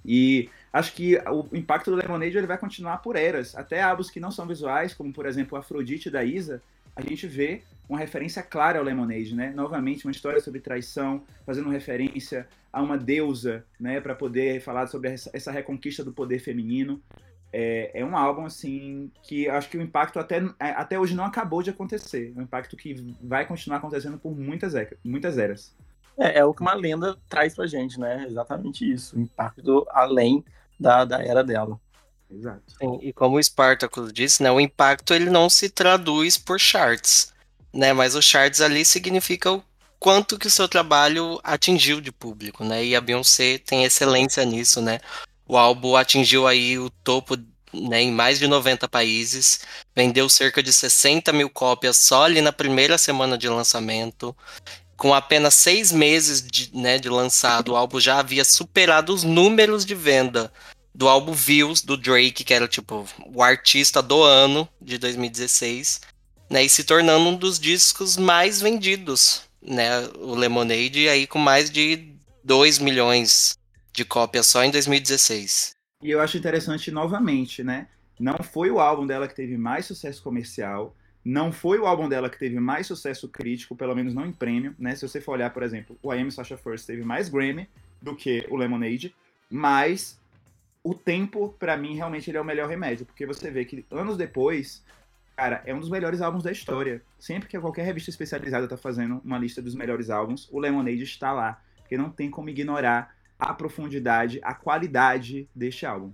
E 0.06 0.48
acho 0.72 0.92
que 0.92 1.16
o 1.16 1.56
impacto 1.56 1.90
do 1.90 1.96
Lemonade 1.96 2.38
ele 2.38 2.46
vai 2.46 2.58
continuar 2.58 2.98
por 2.98 3.16
eras. 3.16 3.56
Até 3.56 3.82
álbuns 3.82 4.08
que 4.08 4.20
não 4.20 4.30
são 4.30 4.46
visuais, 4.46 4.94
como 4.94 5.12
por 5.12 5.26
exemplo 5.26 5.58
Afrodite 5.58 6.08
da 6.08 6.22
Isa, 6.22 6.62
a 6.94 7.02
gente 7.02 7.26
vê 7.26 7.64
uma 7.90 7.98
referência 7.98 8.40
clara 8.40 8.78
ao 8.78 8.84
Lemonade, 8.84 9.34
né? 9.34 9.50
Novamente, 9.50 10.06
uma 10.06 10.12
história 10.12 10.40
sobre 10.40 10.60
traição, 10.60 11.24
fazendo 11.44 11.68
referência 11.68 12.48
a 12.72 12.80
uma 12.80 12.96
deusa, 12.96 13.64
né? 13.80 14.00
Para 14.00 14.14
poder 14.14 14.60
falar 14.60 14.86
sobre 14.86 15.10
essa 15.10 15.50
reconquista 15.50 16.04
do 16.04 16.12
poder 16.12 16.38
feminino. 16.38 17.02
É, 17.52 17.90
é, 17.92 18.04
um 18.04 18.16
álbum, 18.16 18.44
assim, 18.44 19.10
que 19.24 19.48
acho 19.48 19.68
que 19.68 19.76
o 19.76 19.82
impacto 19.82 20.20
até, 20.20 20.40
até 20.60 21.00
hoje 21.00 21.16
não 21.16 21.24
acabou 21.24 21.64
de 21.64 21.70
acontecer. 21.70 22.32
É 22.34 22.38
um 22.38 22.44
impacto 22.44 22.76
que 22.76 23.16
vai 23.20 23.44
continuar 23.44 23.78
acontecendo 23.78 24.16
por 24.18 24.38
muitas, 24.38 24.72
muitas 25.04 25.36
eras. 25.36 25.74
É, 26.16 26.38
é 26.38 26.44
o 26.44 26.54
que 26.54 26.62
uma 26.62 26.74
lenda 26.74 27.18
traz 27.28 27.56
pra 27.56 27.66
gente, 27.66 27.98
né? 27.98 28.24
Exatamente 28.24 28.88
isso. 28.88 29.16
O 29.16 29.20
impacto 29.20 29.84
além 29.90 30.44
da, 30.78 31.04
da 31.04 31.24
era 31.24 31.42
dela. 31.42 31.76
Exato. 32.30 32.62
Sim, 32.68 33.00
e 33.02 33.12
como 33.12 33.36
o 33.36 33.42
Spartacus 33.42 34.12
disse, 34.12 34.40
né, 34.44 34.52
o 34.52 34.60
impacto 34.60 35.12
ele 35.12 35.28
não 35.28 35.50
se 35.50 35.68
traduz 35.68 36.38
por 36.38 36.60
charts, 36.60 37.34
né, 37.72 37.92
mas 37.92 38.14
os 38.14 38.24
charts 38.24 38.60
ali 38.60 38.84
significa 38.84 39.52
o 39.52 39.62
quanto 39.98 40.38
que 40.38 40.46
o 40.46 40.50
seu 40.50 40.68
trabalho 40.68 41.40
atingiu 41.44 42.00
de 42.00 42.10
público, 42.10 42.64
né, 42.64 42.84
e 42.84 42.96
a 42.96 43.00
Beyoncé 43.00 43.58
tem 43.58 43.84
excelência 43.84 44.44
nisso, 44.44 44.80
né, 44.80 45.00
o 45.46 45.56
álbum 45.56 45.96
atingiu 45.96 46.46
aí 46.46 46.78
o 46.78 46.88
topo 46.88 47.36
né, 47.72 48.02
em 48.02 48.12
mais 48.12 48.38
de 48.38 48.46
90 48.46 48.88
países, 48.88 49.60
vendeu 49.94 50.28
cerca 50.28 50.62
de 50.62 50.72
60 50.72 51.32
mil 51.32 51.48
cópias 51.48 51.96
só 51.96 52.24
ali 52.24 52.40
na 52.40 52.52
primeira 52.52 52.98
semana 52.98 53.38
de 53.38 53.48
lançamento, 53.48 54.36
com 54.96 55.14
apenas 55.14 55.54
seis 55.54 55.92
meses 55.92 56.42
de, 56.42 56.70
né, 56.76 56.98
de 56.98 57.08
lançado, 57.08 57.72
o 57.72 57.76
álbum 57.76 57.98
já 57.98 58.18
havia 58.18 58.44
superado 58.44 59.14
os 59.14 59.24
números 59.24 59.84
de 59.84 59.94
venda 59.94 60.52
do 60.94 61.08
álbum 61.08 61.32
Views 61.32 61.80
do 61.80 61.96
Drake, 61.96 62.44
que 62.44 62.52
era 62.52 62.68
tipo 62.68 63.08
o 63.32 63.42
artista 63.42 64.02
do 64.02 64.22
ano 64.22 64.68
de 64.80 64.98
2016, 64.98 66.02
né, 66.50 66.64
e 66.64 66.68
se 66.68 66.84
tornando 66.84 67.28
um 67.28 67.36
dos 67.36 67.58
discos 67.58 68.16
mais 68.16 68.60
vendidos, 68.60 69.42
né, 69.62 70.08
o 70.18 70.34
Lemonade, 70.34 71.08
aí 71.08 71.26
com 71.26 71.38
mais 71.38 71.70
de 71.70 72.12
2 72.42 72.78
milhões 72.80 73.56
de 73.92 74.04
cópias 74.04 74.46
só 74.46 74.64
em 74.64 74.70
2016. 74.70 75.74
E 76.02 76.10
eu 76.10 76.20
acho 76.20 76.36
interessante 76.36 76.90
novamente, 76.90 77.62
né? 77.62 77.88
Não 78.18 78.42
foi 78.42 78.70
o 78.70 78.80
álbum 78.80 79.06
dela 79.06 79.28
que 79.28 79.34
teve 79.34 79.56
mais 79.56 79.86
sucesso 79.86 80.22
comercial, 80.22 80.96
não 81.24 81.52
foi 81.52 81.78
o 81.78 81.86
álbum 81.86 82.08
dela 82.08 82.30
que 82.30 82.38
teve 82.38 82.58
mais 82.58 82.86
sucesso 82.86 83.28
crítico, 83.28 83.76
pelo 83.76 83.94
menos 83.94 84.14
não 84.14 84.26
em 84.26 84.32
prêmio, 84.32 84.74
né? 84.78 84.94
Se 84.94 85.06
você 85.06 85.20
for 85.20 85.32
olhar, 85.32 85.50
por 85.50 85.62
exemplo, 85.62 85.98
o 86.02 86.12
I 86.12 86.20
Am 86.20 86.30
Sasha 86.30 86.56
First 86.56 86.86
teve 86.86 87.04
mais 87.04 87.28
Grammy 87.28 87.68
do 88.00 88.16
que 88.16 88.46
o 88.48 88.56
Lemonade, 88.56 89.14
mas 89.50 90.18
o 90.82 90.94
tempo, 90.94 91.54
para 91.58 91.76
mim, 91.76 91.94
realmente 91.94 92.30
ele 92.30 92.38
é 92.38 92.40
o 92.40 92.44
melhor 92.44 92.68
remédio, 92.68 93.04
porque 93.04 93.26
você 93.26 93.50
vê 93.50 93.66
que 93.66 93.84
anos 93.90 94.16
depois, 94.16 94.82
cara, 95.40 95.62
é 95.64 95.74
um 95.74 95.80
dos 95.80 95.88
melhores 95.88 96.20
álbuns 96.20 96.42
da 96.42 96.52
história. 96.52 97.02
Sempre 97.18 97.48
que 97.48 97.58
qualquer 97.58 97.82
revista 97.86 98.10
especializada 98.10 98.68
tá 98.68 98.76
fazendo 98.76 99.22
uma 99.24 99.38
lista 99.38 99.62
dos 99.62 99.74
melhores 99.74 100.10
álbuns, 100.10 100.46
o 100.52 100.58
Lemonade 100.58 101.02
está 101.02 101.32
lá, 101.32 101.62
porque 101.78 101.96
não 101.96 102.10
tem 102.10 102.30
como 102.30 102.50
ignorar 102.50 103.14
a 103.38 103.54
profundidade, 103.54 104.38
a 104.42 104.52
qualidade 104.52 105.48
deste 105.54 105.86
álbum. 105.86 106.12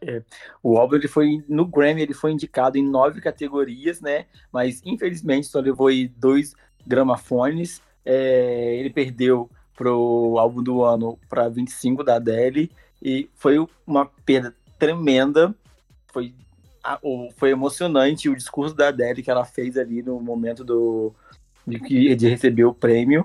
É, 0.00 0.22
o 0.62 0.78
álbum 0.78 0.94
ele 0.94 1.08
foi 1.08 1.44
no 1.48 1.66
Grammy 1.66 2.02
ele 2.02 2.14
foi 2.14 2.30
indicado 2.30 2.78
em 2.78 2.88
nove 2.88 3.20
categorias, 3.20 4.00
né? 4.00 4.26
Mas 4.52 4.80
infelizmente 4.84 5.48
só 5.48 5.58
levou 5.58 5.88
aí 5.88 6.06
dois 6.06 6.54
gramafones. 6.86 7.82
É, 8.04 8.76
ele 8.76 8.90
perdeu 8.90 9.50
pro 9.74 10.36
álbum 10.38 10.62
do 10.62 10.84
ano 10.84 11.18
para 11.28 11.48
25 11.48 12.04
da 12.04 12.14
Adele 12.14 12.70
e 13.02 13.28
foi 13.34 13.56
uma 13.84 14.06
perda 14.06 14.54
tremenda. 14.78 15.52
Foi, 16.12 16.32
foi 17.36 17.50
emocionante 17.50 18.28
o 18.28 18.36
discurso 18.36 18.74
da 18.74 18.88
Adele 18.88 19.22
que 19.22 19.30
ela 19.30 19.44
fez 19.44 19.76
ali 19.76 20.02
no 20.02 20.20
momento 20.20 20.64
do, 20.64 21.14
de, 21.66 22.14
de 22.14 22.28
receber 22.28 22.64
o 22.64 22.74
prêmio. 22.74 23.24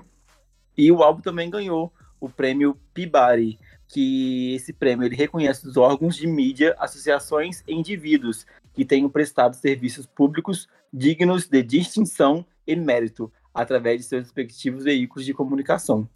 E 0.76 0.92
o 0.92 1.02
álbum 1.02 1.20
também 1.20 1.50
ganhou 1.50 1.92
o 2.20 2.28
prêmio 2.28 2.78
Peabody, 2.94 3.58
que 3.88 4.54
esse 4.54 4.72
prêmio 4.72 5.06
ele 5.06 5.16
reconhece 5.16 5.66
os 5.66 5.76
órgãos 5.76 6.16
de 6.16 6.26
mídia, 6.26 6.76
associações 6.78 7.62
e 7.66 7.74
indivíduos 7.74 8.46
que 8.72 8.84
tenham 8.84 9.08
prestado 9.08 9.54
serviços 9.54 10.06
públicos 10.06 10.68
dignos 10.92 11.48
de 11.48 11.62
distinção 11.62 12.44
e 12.66 12.76
mérito 12.76 13.32
através 13.52 14.00
de 14.00 14.06
seus 14.06 14.24
respectivos 14.24 14.84
veículos 14.84 15.24
de 15.24 15.34
comunicação 15.34 16.08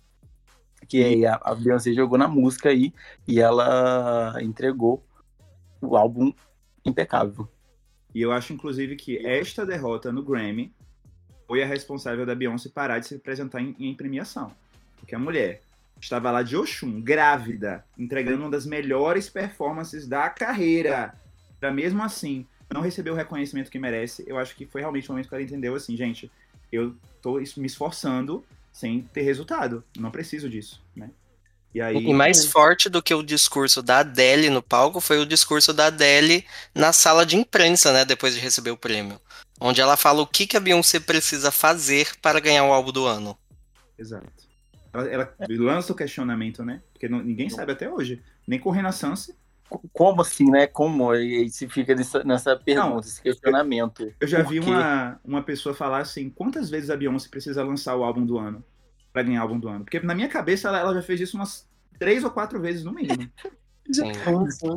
que 0.87 1.25
a, 1.25 1.41
a 1.43 1.55
Beyoncé 1.55 1.93
jogou 1.93 2.19
na 2.19 2.29
música 2.29 2.69
aí 2.69 2.93
e 3.27 3.41
ela 3.41 4.35
entregou 4.43 5.03
o 5.81 5.97
álbum 5.97 6.33
impecável. 6.85 7.49
E 8.15 8.21
eu 8.21 8.33
acho, 8.33 8.53
inclusive, 8.53 8.97
que 8.97 9.25
esta 9.27 9.65
derrota 9.65 10.13
no 10.13 10.23
Grammy 10.23 10.73
foi 11.47 11.63
a 11.63 11.67
responsável 11.67 12.25
da 12.27 12.35
Beyoncé 12.35 12.69
parar 12.69 12.99
de 12.99 13.07
se 13.07 13.15
apresentar 13.15 13.61
em, 13.61 13.75
em 13.79 13.95
premiação. 13.95 14.53
Porque 14.97 15.15
a 15.15 15.19
mulher 15.19 15.63
estava 16.01 16.31
lá 16.31 16.43
de 16.43 16.57
Oxum, 16.57 17.01
grávida, 17.01 17.85
entregando 17.99 18.43
uma 18.43 18.51
das 18.51 18.67
melhores 18.67 19.29
performances 19.29 20.07
da 20.07 20.29
carreira. 20.29 21.15
Para 21.59 21.71
mesmo 21.71 22.03
assim 22.03 22.47
não 22.73 22.81
receber 22.81 23.11
o 23.11 23.15
reconhecimento 23.15 23.71
que 23.71 23.79
merece, 23.79 24.25
eu 24.27 24.39
acho 24.39 24.57
que 24.57 24.67
foi 24.67 24.81
realmente 24.81 25.09
o 25.09 25.13
momento 25.13 25.29
que 25.29 25.35
ela 25.35 25.43
entendeu 25.43 25.75
assim, 25.75 25.97
gente, 25.97 26.31
eu 26.71 26.97
tô 27.21 27.35
me 27.35 27.67
esforçando 27.67 28.43
sem 28.73 29.03
ter 29.03 29.23
resultado. 29.23 29.85
Não 29.99 30.11
preciso 30.11 30.49
disso, 30.49 30.83
né? 30.97 31.11
E, 31.75 31.81
aí... 31.81 31.97
e 31.97 32.13
mais 32.13 32.45
forte 32.45 32.89
do 32.89 33.03
que 33.03 33.15
o 33.15 33.23
discurso 33.23 33.83
da 33.83 34.01
Adele 34.01 34.51
no 34.51 34.63
palco 34.63 35.01
foi 35.01 35.19
o 35.19 35.27
discurso 35.27 35.73
da 35.73 35.87
Adele 35.87 36.45
na 36.75 36.93
sala 36.93 37.25
de 37.25 37.37
imprensa, 37.37 37.93
né, 37.93 38.05
depois 38.05 38.35
de 38.35 38.41
receber 38.41 38.71
o 38.71 38.77
prêmio. 38.77 39.21
Onde 39.61 39.81
ela 39.81 39.97
fala 39.97 40.21
o 40.21 40.27
que, 40.27 40.47
que 40.47 40.57
a 40.57 40.61
Beyoncé 40.61 41.01
precisa 41.01 41.51
fazer 41.51 42.09
para 42.21 42.41
ganhar 42.41 42.65
o 42.65 42.73
álbum 42.73 42.93
do 42.93 43.07
ano. 43.07 43.39
Exato. 43.99 44.27
Ela, 44.93 45.09
ela 45.09 45.35
lança 45.49 45.93
o 45.93 45.97
questionamento, 45.97 46.65
né? 46.65 46.83
Porque 46.93 47.09
não, 47.09 47.23
ninguém 47.23 47.49
sabe 47.49 47.73
até 47.73 47.89
hoje. 47.89 48.21
Nem 48.47 48.59
com 48.59 48.71
Renaissance, 48.71 49.35
como 49.93 50.21
assim, 50.21 50.51
né? 50.51 50.67
Como? 50.67 51.15
E 51.15 51.49
se 51.49 51.69
fica 51.69 51.95
nessa, 51.95 52.23
nessa 52.25 52.57
pergunta, 52.57 52.89
Não, 52.91 53.01
esse 53.01 53.23
questionamento. 53.23 54.03
Eu, 54.03 54.15
eu 54.21 54.29
já 54.29 54.43
vi 54.43 54.59
uma, 54.61 55.19
uma 55.25 55.43
pessoa 55.43 55.75
falar 55.75 56.01
assim: 56.01 56.29
quantas 56.29 56.69
vezes 56.69 56.91
a 56.91 56.97
Beyoncé 56.97 57.29
precisa 57.31 57.63
lançar 57.63 57.97
o 57.97 58.05
álbum 58.05 58.27
do 58.27 58.39
ano 58.39 58.63
para 59.13 59.23
ganhar 59.23 59.41
o 59.41 59.43
álbum 59.43 59.59
do 59.59 59.69
ano? 59.69 59.85
Porque 59.85 60.01
na 60.01 60.15
minha 60.15 60.29
cabeça 60.29 60.69
ela, 60.69 60.79
ela 60.81 60.95
já 60.95 61.03
fez 61.03 61.21
isso 61.21 61.37
umas 61.37 61.69
três 61.99 62.25
ou 62.25 62.31
quatro 62.31 62.61
vezes 62.61 62.85
no 62.85 62.93
mínimo. 62.93 63.31
Sim. 63.91 64.13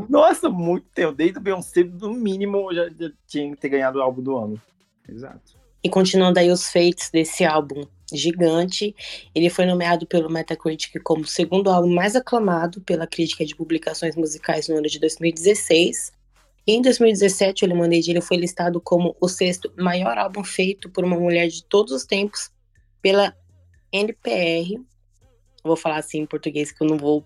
Nossa, 0.09 0.49
muito 0.49 0.87
tempo. 0.93 1.13
Desde 1.13 1.37
o 1.37 1.41
Beyoncé, 1.41 1.83
no 1.83 2.13
mínimo, 2.13 2.71
eu 2.71 2.75
já, 2.75 2.89
já 2.89 3.11
tinha 3.27 3.51
que 3.51 3.61
ter 3.61 3.69
ganhado 3.69 3.99
o 3.99 4.01
álbum 4.01 4.21
do 4.21 4.35
ano. 4.35 4.61
Exato. 5.07 5.55
E 5.83 5.89
continuando 5.89 6.39
aí 6.39 6.49
os 6.49 6.69
feitos 6.69 7.09
desse 7.11 7.45
álbum 7.45 7.83
gigante, 8.11 8.95
ele 9.33 9.49
foi 9.49 9.65
nomeado 9.65 10.05
pelo 10.07 10.29
Metacritic 10.29 10.99
como 11.03 11.21
o 11.21 11.27
segundo 11.27 11.69
álbum 11.69 11.93
mais 11.93 12.15
aclamado 12.15 12.81
pela 12.81 13.07
crítica 13.07 13.45
de 13.45 13.55
publicações 13.55 14.15
musicais 14.15 14.67
no 14.67 14.77
ano 14.77 14.87
de 14.87 14.99
2016. 14.99 16.11
E 16.67 16.73
em 16.73 16.81
2017, 16.81 17.63
o 17.63 17.67
Lemonade 17.67 18.09
ele 18.09 18.21
foi 18.21 18.37
listado 18.37 18.81
como 18.81 19.15
o 19.21 19.27
sexto 19.27 19.71
maior 19.77 20.17
álbum 20.17 20.43
feito 20.43 20.89
por 20.89 21.03
uma 21.03 21.15
mulher 21.15 21.47
de 21.47 21.63
todos 21.63 21.93
os 21.93 22.03
tempos 22.03 22.49
pela 23.01 23.35
NPR. 23.91 24.81
Vou 25.63 25.75
falar 25.75 25.97
assim 25.97 26.19
em 26.19 26.25
português 26.25 26.71
que 26.71 26.83
eu 26.83 26.87
não 26.87 26.97
vou 26.97 27.25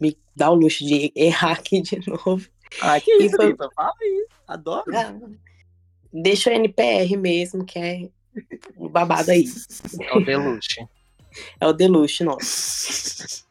me 0.00 0.16
dar 0.34 0.50
o 0.50 0.54
luxo 0.54 0.84
de 0.84 1.12
errar 1.14 1.52
aqui 1.52 1.80
de 1.80 1.98
novo. 2.08 2.46
Ah, 2.80 3.00
que 3.00 3.10
isso, 3.22 3.36
foi-? 3.36 3.56
Fala 3.56 3.92
aí. 4.00 4.26
Adoro. 4.46 4.84
Ah, 4.94 5.14
Deixa 6.12 6.50
o 6.50 6.52
NPR 6.52 7.16
mesmo, 7.16 7.64
que 7.64 7.78
é 7.78 8.08
o 8.76 8.88
babado 8.88 9.30
aí. 9.30 9.44
É 10.00 10.16
o 10.16 10.24
Deluxe. 10.24 10.86
É 11.60 11.66
o 11.66 11.72
Deluxe 11.74 12.24
nosso. 12.24 13.44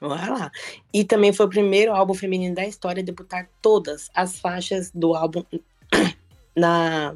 Vai 0.00 0.30
lá. 0.30 0.50
E 0.94 1.04
também 1.04 1.30
foi 1.30 1.44
o 1.44 1.50
primeiro 1.50 1.92
álbum 1.92 2.14
feminino 2.14 2.54
da 2.54 2.66
história 2.66 3.02
a 3.02 3.04
debutar 3.04 3.50
todas 3.60 4.10
as 4.14 4.38
faixas 4.38 4.90
do 4.90 5.14
álbum 5.14 5.44
na 6.56 7.14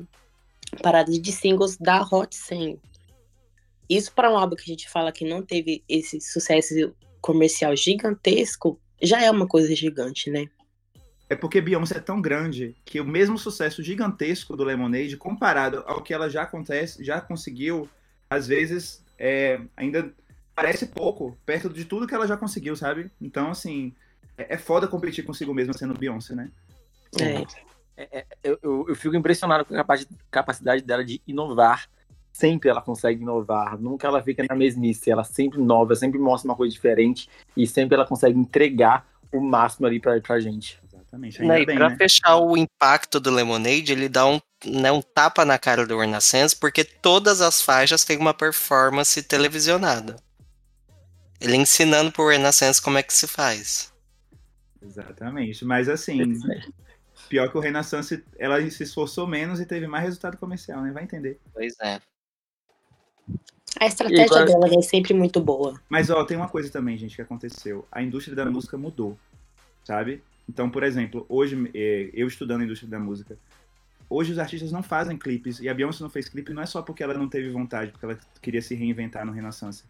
parada 0.83 1.11
de 1.11 1.33
singles 1.33 1.79
da 1.79 2.03
Hot 2.03 2.37
100. 2.37 2.79
Isso 3.89 4.13
para 4.13 4.31
um 4.31 4.37
álbum 4.37 4.57
que 4.57 4.63
a 4.63 4.73
gente 4.75 4.89
fala 4.89 5.13
que 5.13 5.25
não 5.25 5.43
teve 5.43 5.83
esse 5.89 6.21
sucesso 6.21 6.95
comercial 7.21 7.75
gigantesco, 7.75 8.81
já 9.03 9.23
é 9.23 9.31
uma 9.31 9.47
coisa 9.47 9.75
gigante, 9.75 10.31
né? 10.31 10.49
É 11.31 11.37
porque 11.37 11.61
Beyoncé 11.61 11.99
é 11.99 12.01
tão 12.01 12.21
grande 12.21 12.75
que 12.85 13.01
o 13.01 13.05
mesmo 13.05 13.39
sucesso 13.39 13.83
gigantesco 13.83 14.57
do 14.57 14.65
Lemonade, 14.65 15.17
comparado 15.17 15.85
ao 15.87 16.03
que 16.03 16.15
ela 16.15 16.29
já 16.29 16.43
acontece, 16.43 17.05
já 17.05 17.21
conseguiu, 17.21 17.89
às 18.31 18.47
vezes 18.47 19.05
é, 19.19 19.61
ainda 19.77 20.13
parece 20.55 20.87
pouco, 20.87 21.37
perto 21.45 21.69
de 21.69 21.85
tudo 21.85 22.07
que 22.07 22.15
ela 22.15 22.27
já 22.27 22.37
conseguiu, 22.37 22.75
sabe? 22.75 23.11
Então, 23.21 23.51
assim, 23.51 23.95
é, 24.37 24.55
é 24.55 24.59
foda 24.59 24.89
competir 24.89 25.25
consigo 25.25 25.53
mesma 25.53 25.75
sendo 25.75 25.95
Beyoncé, 25.95 26.35
né? 26.35 26.51
É. 27.21 28.25
Eu, 28.43 28.59
eu, 28.63 28.87
eu 28.89 28.97
fico 28.97 29.17
impressionado 29.17 29.65
com 29.65 29.75
a 29.75 29.79
capaci- 29.79 30.09
capacidade 30.31 30.83
dela 30.83 31.05
de 31.05 31.21
inovar. 31.27 31.91
Sempre 32.39 32.69
ela 32.69 32.81
consegue 32.81 33.21
inovar. 33.23 33.77
Nunca 33.81 34.07
ela 34.07 34.23
fica 34.23 34.45
na 34.49 34.55
mesmice. 34.55 35.11
Ela 35.11 35.25
sempre 35.25 35.59
inova, 35.59 35.97
sempre 35.97 36.21
mostra 36.21 36.49
uma 36.49 36.57
coisa 36.57 36.73
diferente. 36.73 37.29
E 37.57 37.67
sempre 37.67 37.97
ela 37.97 38.07
consegue 38.07 38.39
entregar 38.39 39.05
o 39.33 39.41
máximo 39.41 39.89
ali 39.89 39.99
pra, 39.99 40.21
pra 40.21 40.39
gente. 40.39 40.79
Exatamente. 40.89 41.43
Ainda 41.43 41.55
Né, 41.55 41.63
e 41.63 41.67
bem, 41.67 41.77
pra 41.77 41.89
né? 41.91 41.97
fechar 41.97 42.37
o 42.37 42.57
impacto 42.57 43.19
do 43.19 43.29
Lemonade, 43.29 43.91
ele 43.91 44.09
dá 44.09 44.25
um, 44.25 44.41
né, 44.65 44.93
um 44.93 45.03
tapa 45.03 45.45
na 45.45 45.59
cara 45.59 45.85
do 45.85 45.99
Renaissance, 45.99 46.55
porque 46.55 46.85
todas 46.85 47.41
as 47.41 47.61
faixas 47.61 48.05
têm 48.05 48.17
uma 48.17 48.33
performance 48.33 49.21
televisionada. 49.21 50.15
Ele 51.41 51.57
ensinando 51.57 52.13
pro 52.13 52.29
Renaissance 52.29 52.81
como 52.81 52.99
é 52.99 53.03
que 53.03 53.13
se 53.13 53.27
faz. 53.27 53.93
Exatamente. 54.81 55.65
Mas 55.65 55.89
assim, 55.89 56.39
pior 57.29 57.51
que 57.51 57.59
o 57.59 57.61
Renaissance, 57.61 58.25
ela 58.39 58.61
se 58.71 58.85
esforçou 58.85 59.27
menos 59.27 59.59
e 59.59 59.67
teve 59.67 59.89
mais 59.89 60.05
resultado 60.05 60.37
comercial, 60.37 60.83
né? 60.83 60.93
Vai 60.93 61.03
entender. 61.03 61.41
Pois 61.53 61.75
é. 61.83 62.01
A 63.79 63.87
estratégia 63.87 64.25
agora- 64.25 64.47
dela 64.47 64.75
é 64.75 64.83
sempre 64.83 65.15
muito 65.15 65.41
boa. 65.41 65.81
Mas 65.89 66.11
ó, 66.11 66.25
tem 66.25 66.37
uma 66.37 66.49
coisa 66.49 66.71
também, 66.71 66.97
gente, 66.99 67.15
que 67.15 67.23
aconteceu. 67.23 67.87
A 67.93 68.03
indústria 68.03 68.35
da 68.35 68.45
música 68.45 68.77
mudou, 68.77 69.17
sabe? 69.85 70.23
Então, 70.49 70.71
por 70.71 70.83
exemplo, 70.83 71.27
hoje, 71.29 71.71
eh, 71.75 72.11
eu 72.13 72.27
estudando 72.27 72.63
a 72.63 72.65
indústria 72.65 72.91
da 72.91 72.99
música, 72.99 73.37
hoje 74.09 74.33
os 74.33 74.39
artistas 74.39 74.73
não 74.73 74.83
fazem 74.83 75.17
clipes, 75.17 75.61
e 75.61 75.69
a 75.69 75.75
Beyoncé 75.75 76.03
não 76.03 76.11
fez 76.11 76.29
clipe 76.29 76.53
não 76.53 76.63
é 76.63 76.67
só 76.67 76.81
porque 76.81 77.03
ela 77.03 77.15
não 77.15 77.29
teve 77.29 77.51
vontade, 77.51 77.93
porque 77.93 78.07
ela 78.07 78.19
queria 78.41 78.63
se 78.63 78.75
reinventar 78.75 79.27
no 79.27 79.33
Renaissance. 79.33 79.85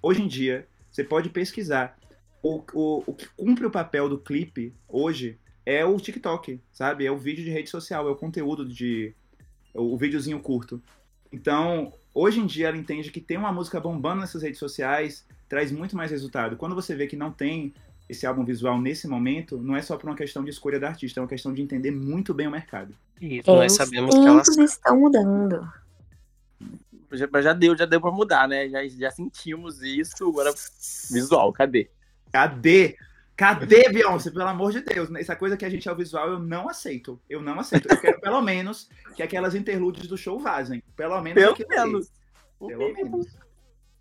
Hoje 0.00 0.22
em 0.22 0.28
dia, 0.28 0.66
você 0.90 1.02
pode 1.02 1.28
pesquisar. 1.28 1.98
O, 2.42 2.62
o, 2.72 3.02
o 3.06 3.14
que 3.14 3.26
cumpre 3.36 3.66
o 3.66 3.70
papel 3.70 4.08
do 4.08 4.18
clipe 4.18 4.72
hoje 4.88 5.38
é 5.66 5.84
o 5.84 5.98
TikTok, 5.98 6.60
sabe? 6.72 7.04
É 7.04 7.10
o 7.10 7.18
vídeo 7.18 7.42
de 7.42 7.50
rede 7.50 7.70
social, 7.70 8.06
é 8.06 8.10
o 8.10 8.16
conteúdo 8.16 8.64
de. 8.64 9.14
o, 9.74 9.94
o 9.94 9.96
videozinho 9.96 10.38
curto. 10.38 10.80
Então, 11.32 11.92
hoje 12.14 12.40
em 12.40 12.46
dia 12.46 12.68
ela 12.68 12.76
entende 12.76 13.10
que 13.10 13.20
ter 13.20 13.36
uma 13.36 13.52
música 13.52 13.80
bombando 13.80 14.20
nessas 14.20 14.42
redes 14.42 14.58
sociais 14.58 15.26
traz 15.48 15.72
muito 15.72 15.96
mais 15.96 16.10
resultado. 16.10 16.56
Quando 16.56 16.74
você 16.74 16.94
vê 16.94 17.06
que 17.06 17.16
não 17.16 17.30
tem 17.30 17.74
esse 18.08 18.26
álbum 18.26 18.44
visual 18.44 18.80
nesse 18.80 19.08
momento, 19.08 19.58
não 19.58 19.76
é 19.76 19.82
só 19.82 19.96
por 19.96 20.08
uma 20.08 20.16
questão 20.16 20.44
de 20.44 20.50
escolha 20.50 20.78
da 20.78 20.88
artista, 20.88 21.20
é 21.20 21.22
uma 21.22 21.28
questão 21.28 21.52
de 21.52 21.62
entender 21.62 21.90
muito 21.90 22.32
bem 22.32 22.46
o 22.46 22.50
mercado. 22.50 22.94
Isso, 23.20 23.50
nós 23.50 23.72
Os 23.72 23.78
sabemos 23.78 24.14
que 24.14 24.26
ela 24.26 24.42
tempos 24.42 24.72
estão 24.72 25.00
mudando. 25.00 25.68
Já, 27.12 27.28
mas 27.30 27.44
já 27.44 27.52
deu, 27.52 27.76
já 27.76 27.86
deu 27.86 28.00
pra 28.00 28.10
mudar, 28.10 28.48
né? 28.48 28.68
Já, 28.68 28.86
já 28.86 29.10
sentimos 29.10 29.82
isso. 29.82 30.28
Agora, 30.28 30.52
visual, 31.10 31.52
cadê? 31.52 31.88
Cadê? 32.32 32.96
Cadê, 33.36 33.88
Beyoncé? 33.88 34.30
Pelo 34.30 34.46
amor 34.46 34.72
de 34.72 34.80
Deus. 34.80 35.12
Essa 35.16 35.34
coisa 35.34 35.56
que 35.56 35.64
a 35.64 35.70
gente 35.70 35.88
é 35.88 35.92
o 35.92 35.96
visual, 35.96 36.28
eu 36.30 36.38
não 36.38 36.68
aceito. 36.68 37.20
Eu 37.28 37.42
não 37.42 37.58
aceito. 37.58 37.88
Eu 37.90 38.00
quero 38.00 38.20
pelo 38.20 38.40
menos 38.40 38.88
que 39.16 39.22
aquelas 39.22 39.54
interludes 39.54 40.06
do 40.06 40.16
show 40.16 40.38
vazem. 40.38 40.82
Pelo 40.96 41.20
menos 41.20 41.42
Pelo 41.42 41.68
menos. 41.68 42.12
Pelo 42.58 42.94
menos. 42.94 43.26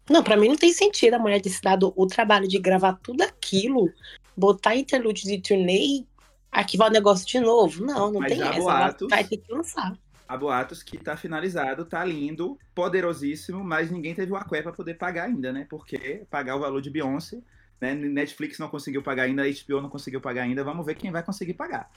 Não, 0.10 0.24
pra 0.24 0.38
mim 0.38 0.50
não 0.50 0.56
tem 0.56 0.74
sentido 0.74 1.16
a 1.16 1.20
mulher 1.20 1.42
ter 1.42 1.50
se 1.50 1.62
dado 1.62 1.94
o 1.96 2.06
trabalho 2.06 2.48
de 2.48 2.60
gravar 2.60 2.94
tudo 3.02 3.22
aquilo, 3.22 3.90
botar 4.36 4.76
interlude 4.76 5.24
de 5.24 5.42
turnê 5.42 5.78
e 5.80 6.08
arquivar 6.52 6.90
o 6.90 6.94
negócio 6.94 7.26
de 7.26 7.40
novo. 7.40 7.84
Não, 7.84 8.12
não 8.12 8.20
Mas 8.20 8.34
tem 8.34 8.42
essa. 8.42 8.60
boatos. 8.60 9.08
Vai 9.10 9.24
ter 9.24 9.38
que 9.38 9.52
lançar. 9.52 9.98
Há 10.28 10.38
boatos 10.38 10.84
que 10.84 10.98
tá 10.98 11.16
finalizado, 11.18 11.86
tá 11.86 12.04
lindo, 12.04 12.58
poderosíssimo, 12.74 13.64
mas 13.64 13.90
ninguém 13.92 14.14
teve 14.14 14.32
o 14.32 14.36
aqué 14.36 14.62
pra 14.62 14.72
poder 14.72 14.96
pagar 14.96 15.26
ainda, 15.26 15.52
né? 15.52 15.66
Porque 15.70 16.26
pagar 16.30 16.56
o 16.56 16.60
valor 16.60 16.82
de 16.82 16.90
Beyoncé, 16.90 17.42
né? 17.82 17.94
Netflix 17.94 18.58
não 18.60 18.68
conseguiu 18.70 19.02
pagar 19.04 19.24
ainda, 19.24 19.44
HBO 19.44 19.82
não 19.82 19.90
conseguiu 19.90 20.22
pagar 20.22 20.44
ainda, 20.44 20.64
vamos 20.64 20.86
ver 20.86 20.96
quem 20.96 21.12
vai 21.12 21.24
conseguir 21.24 21.54
pagar. 21.54 21.90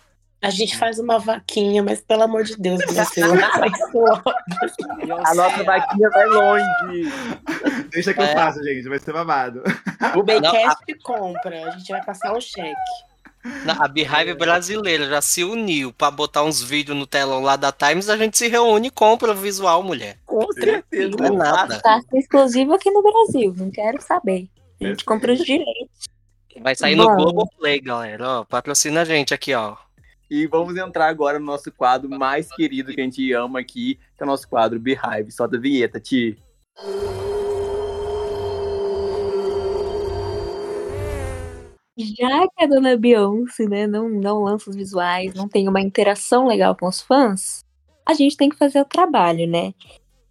A 0.42 0.50
gente 0.50 0.76
faz 0.76 0.98
uma 0.98 1.18
vaquinha, 1.18 1.82
mas 1.82 2.00
pelo 2.02 2.22
amor 2.24 2.44
de 2.44 2.56
Deus, 2.56 2.78
logo. 3.94 4.30
A 5.24 5.34
nossa 5.34 5.64
vaquinha 5.64 6.10
vai 6.10 6.26
longe. 6.26 7.10
Deixa 7.90 8.12
que 8.12 8.20
eu 8.20 8.24
É. 8.24 8.34
faço, 8.34 8.62
gente, 8.62 8.88
vai 8.88 8.98
ser 8.98 9.12
babado. 9.12 9.62
O 10.14 10.22
Baycast 10.22 10.84
compra, 11.02 11.66
a 11.66 11.70
gente 11.70 11.88
vai 11.90 12.04
passar 12.04 12.34
um 12.36 12.40
cheque. 12.40 12.74
Na- 13.64 13.84
A 13.84 13.88
Beehive 13.88 14.34
brasileira 14.34 15.08
já 15.08 15.22
se 15.22 15.44
uniu 15.44 15.92
pra 15.92 16.10
botar 16.10 16.42
uns 16.42 16.60
vídeos 16.62 16.96
no 16.98 17.06
telão 17.06 17.40
lá 17.42 17.54
da 17.56 17.70
Times, 17.72 18.08
a 18.08 18.16
gente 18.16 18.36
se 18.36 18.48
reúne 18.48 18.88
e 18.88 18.90
compra 18.90 19.30
o 19.32 19.34
visual, 19.36 19.82
mulher. 19.82 20.18
Com 20.26 20.52
certeza. 20.52 21.16
Não 21.16 21.26
é 21.26 21.30
nada. 21.30 21.80
Tá 21.80 22.00
exclusivo 22.12 22.74
aqui 22.74 22.90
no 22.90 23.02
Brasil, 23.02 23.54
não 23.56 23.70
quero 23.70 24.02
saber. 24.02 24.48
A 24.80 24.86
gente 24.88 25.04
compra 25.04 25.32
os 25.32 25.38
direitos. 25.38 26.06
Vai 26.60 26.74
sair 26.74 26.96
no 26.96 27.04
Mano. 27.04 27.16
Globoplay, 27.16 27.80
galera. 27.80 28.40
Ó, 28.40 28.44
patrocina 28.44 29.02
a 29.02 29.04
gente 29.04 29.32
aqui, 29.32 29.54
ó. 29.54 29.76
E 30.30 30.46
vamos 30.46 30.76
entrar 30.76 31.08
agora 31.08 31.38
no 31.38 31.46
nosso 31.46 31.70
quadro 31.70 32.08
mais 32.08 32.50
querido 32.54 32.92
que 32.92 33.00
a 33.00 33.04
gente 33.04 33.32
ama 33.32 33.60
aqui, 33.60 33.98
que 34.16 34.22
é 34.22 34.24
o 34.24 34.26
nosso 34.26 34.48
quadro 34.48 34.80
Beehive. 34.80 35.30
Só 35.30 35.46
da 35.46 35.58
vinheta, 35.58 36.00
Ti. 36.00 36.36
Já 41.96 42.46
que 42.48 42.64
a 42.64 42.66
dona 42.66 42.96
Beyoncé, 42.96 43.66
né, 43.66 43.86
não, 43.86 44.08
não 44.08 44.42
lança 44.42 44.68
os 44.68 44.76
visuais, 44.76 45.32
não 45.32 45.48
tem 45.48 45.66
uma 45.66 45.80
interação 45.80 46.46
legal 46.46 46.76
com 46.76 46.86
os 46.86 47.00
fãs, 47.00 47.64
a 48.04 48.12
gente 48.12 48.36
tem 48.36 48.50
que 48.50 48.56
fazer 48.56 48.80
o 48.80 48.84
trabalho, 48.84 49.46
né? 49.46 49.72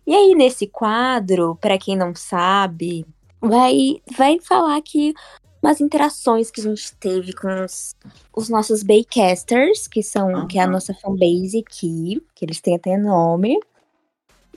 E 0.05 0.13
aí, 0.13 0.35
nesse 0.35 0.67
quadro, 0.67 1.55
pra 1.55 1.79
quem 1.79 1.97
não 1.97 2.13
sabe, 2.13 3.03
vai, 3.47 4.01
vai 4.17 4.39
falar 4.39 4.77
aqui 4.77 5.13
umas 5.61 5.81
interações 5.81 6.51
que 6.51 6.61
a 6.61 6.63
gente 6.63 6.95
teve 6.97 7.33
com 7.33 7.47
os, 7.63 7.95
os 8.35 8.49
nossos 8.49 8.83
Baycasters, 8.83 9.87
que 9.87 10.03
são 10.03 10.47
que 10.47 10.59
é 10.59 10.61
a 10.61 10.67
nossa 10.67 10.93
fanbase 10.93 11.63
aqui, 11.65 12.21
que 12.35 12.45
eles 12.45 12.61
têm 12.61 12.75
até 12.75 12.95
nome. 12.97 13.59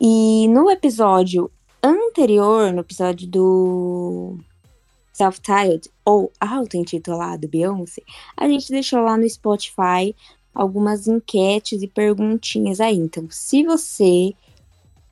E 0.01 0.47
no 0.49 0.71
episódio 0.71 1.51
anterior, 1.83 2.73
no 2.73 2.81
episódio 2.81 3.27
do 3.27 4.39
Self-Titled 5.13 5.91
ou 6.05 6.31
auto-intitulado 6.39 7.49
Beyoncé, 7.49 8.03
a 8.37 8.47
gente 8.47 8.71
deixou 8.71 9.01
lá 9.01 9.17
no 9.17 9.29
Spotify 9.29 10.15
algumas 10.55 11.07
enquetes 11.07 11.83
e 11.83 11.89
perguntinhas 11.89 12.81
aí. 12.81 12.97
Então, 12.97 13.27
se 13.31 13.65
você 13.65 14.35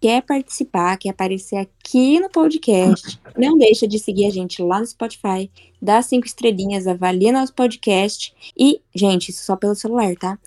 quer 0.01 0.23
participar, 0.23 0.97
quer 0.97 1.10
aparecer 1.10 1.56
aqui 1.56 2.20
no 2.20 2.31
podcast, 2.31 3.20
não 3.36 3.56
deixa 3.56 3.86
de 3.86 3.98
seguir 3.98 4.27
a 4.27 4.31
gente 4.31 4.62
lá 4.62 4.81
no 4.81 4.86
Spotify, 4.86 5.51
dá 5.81 6.01
cinco 6.02 6.27
estrelinhas, 6.27 6.86
avalia 6.86 7.32
nosso 7.32 7.55
podcast 7.55 8.35
e, 8.56 8.81
gente, 8.94 9.31
isso 9.31 9.44
só 9.44 9.56
pelo 9.56 9.74
celular, 9.74 10.14
tá? 10.16 10.39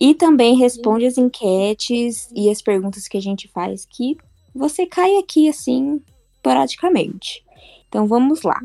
E 0.00 0.14
também 0.14 0.56
responde 0.56 1.06
as 1.06 1.18
enquetes 1.18 2.30
e 2.34 2.48
as 2.48 2.62
perguntas 2.62 3.08
que 3.08 3.16
a 3.16 3.22
gente 3.22 3.48
faz 3.48 3.84
que 3.84 4.16
você 4.54 4.86
cai 4.86 5.16
aqui 5.16 5.48
assim, 5.48 6.00
esporadicamente. 6.36 7.44
Então 7.88 8.06
vamos 8.06 8.42
lá. 8.42 8.60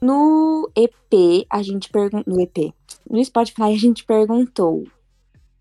No 0.00 0.70
EP, 0.74 1.46
a 1.50 1.62
gente 1.62 1.90
perguntou. 1.90 2.32
No 2.32 2.40
EP. 2.40 2.72
No 3.08 3.22
Spotify, 3.22 3.74
a 3.74 3.78
gente 3.78 4.04
perguntou 4.04 4.86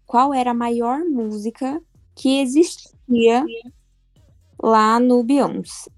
qual 0.05 0.33
era 0.33 0.51
a 0.51 0.55
maior 0.55 0.99
música 0.99 1.81
que 2.19 2.41
existia 2.41 3.45
lá 4.61 4.99
no 4.99 5.23
Beyoncé. 5.23 5.89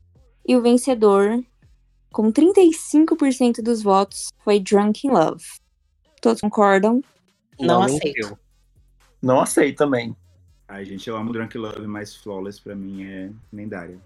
E 0.48 0.56
o 0.56 0.62
vencedor, 0.62 1.44
com 2.12 2.32
35% 2.32 3.64
dos 3.64 3.82
votos, 3.82 4.30
foi 4.44 4.60
Drunk 4.60 5.08
in 5.08 5.10
Love. 5.10 5.44
Todos 6.22 6.42
concordam? 6.42 7.04
Não, 7.60 7.82
mentiu. 7.86 7.98
aceito. 7.98 8.40
Não 9.20 9.42
aceito 9.42 9.78
também. 9.78 10.16
Ai, 10.68 10.86
gente, 10.86 11.10
eu 11.10 11.18
amo 11.18 11.34
Drunk 11.34 11.58
Love, 11.58 11.88
mas 11.88 12.16
Flawless 12.16 12.62
pra 12.62 12.76
mim 12.76 13.04
é 13.04 13.32
lendário. 13.52 14.00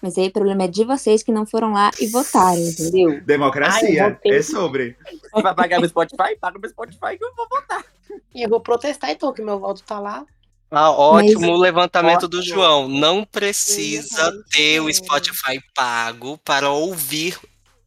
Mas 0.00 0.16
aí 0.16 0.28
o 0.28 0.32
problema 0.32 0.62
é 0.64 0.68
de 0.68 0.84
vocês 0.84 1.24
que 1.24 1.32
não 1.32 1.44
foram 1.44 1.72
lá 1.72 1.90
e 1.98 2.06
votaram, 2.06 2.60
entendeu? 2.60 3.10
Ai, 3.10 3.20
Democracia, 3.22 4.10
votei. 4.10 4.32
é 4.32 4.42
sobre. 4.42 4.96
Você 5.32 5.42
vai 5.42 5.54
pagar 5.54 5.80
meu 5.80 5.88
Spotify? 5.88 6.36
Paga 6.40 6.58
meu 6.58 6.70
Spotify 6.70 7.18
que 7.18 7.24
eu 7.24 7.34
vou 7.34 7.48
votar. 7.48 7.84
E 8.32 8.42
eu 8.42 8.48
vou 8.48 8.60
protestar 8.60 9.10
então, 9.10 9.32
que 9.32 9.42
meu 9.42 9.58
voto 9.58 9.82
tá 9.82 9.98
lá. 9.98 10.24
Ah, 10.70 10.90
ótimo 10.90 11.52
Mas- 11.52 11.60
levantamento 11.60 12.26
do 12.26 12.38
Ótimo. 12.38 12.54
João. 12.54 12.88
Não 12.88 13.24
precisa 13.24 14.32
ter 14.50 14.80
o. 14.80 14.92
Spotify 14.92 15.60
pago 15.74 16.38
para 16.38 16.70
ouvir 16.70 17.38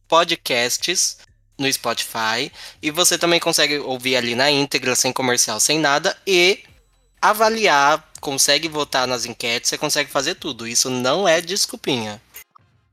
podcasts 0.08 1.18
no 1.58 1.70
Spotify. 1.72 2.50
E 2.82 2.90
você 2.90 3.18
também 3.18 3.38
consegue 3.38 3.78
ouvir 3.78 4.16
ali 4.16 4.34
na 4.34 4.50
íntegra, 4.50 4.96
sem 4.96 5.12
comercial, 5.12 5.60
sem 5.60 5.78
nada. 5.78 6.16
E 6.26 6.60
avaliar, 7.20 8.08
consegue 8.20 8.66
votar 8.68 9.06
nas 9.06 9.26
enquetes, 9.26 9.68
você 9.68 9.78
consegue 9.78 10.10
fazer 10.10 10.34
tudo. 10.36 10.66
Isso 10.66 10.88
não 10.88 11.28
é 11.28 11.40
desculpinha. 11.40 12.20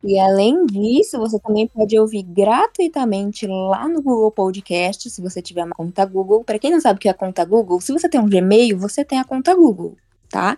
E 0.04 0.20
além 0.20 0.66
disso, 0.66 1.18
você 1.18 1.40
também 1.40 1.68
pode 1.68 1.98
ouvir 2.00 2.24
gratuitamente 2.24 3.48
lá 3.48 3.88
no 3.88 4.02
Google 4.02 4.32
Podcast, 4.32 5.10
se 5.10 5.22
você 5.22 5.42
tiver 5.42 5.64
uma 5.64 5.76
conta 5.76 6.06
Google. 6.06 6.44
Para 6.44 6.60
quem 6.60 6.72
não 6.72 6.80
sabe 6.80 6.98
o 6.98 7.00
que 7.02 7.08
é 7.08 7.12
a 7.12 7.16
conta 7.16 7.44
Google, 7.44 7.82
se 7.82 7.92
você 7.92 8.08
tem 8.08 8.20
um 8.20 8.30
Gmail, 8.30 8.78
você 8.78 9.04
tem 9.04 9.20
a 9.20 9.24
conta 9.24 9.56
Google, 9.56 9.98
tá? 10.30 10.58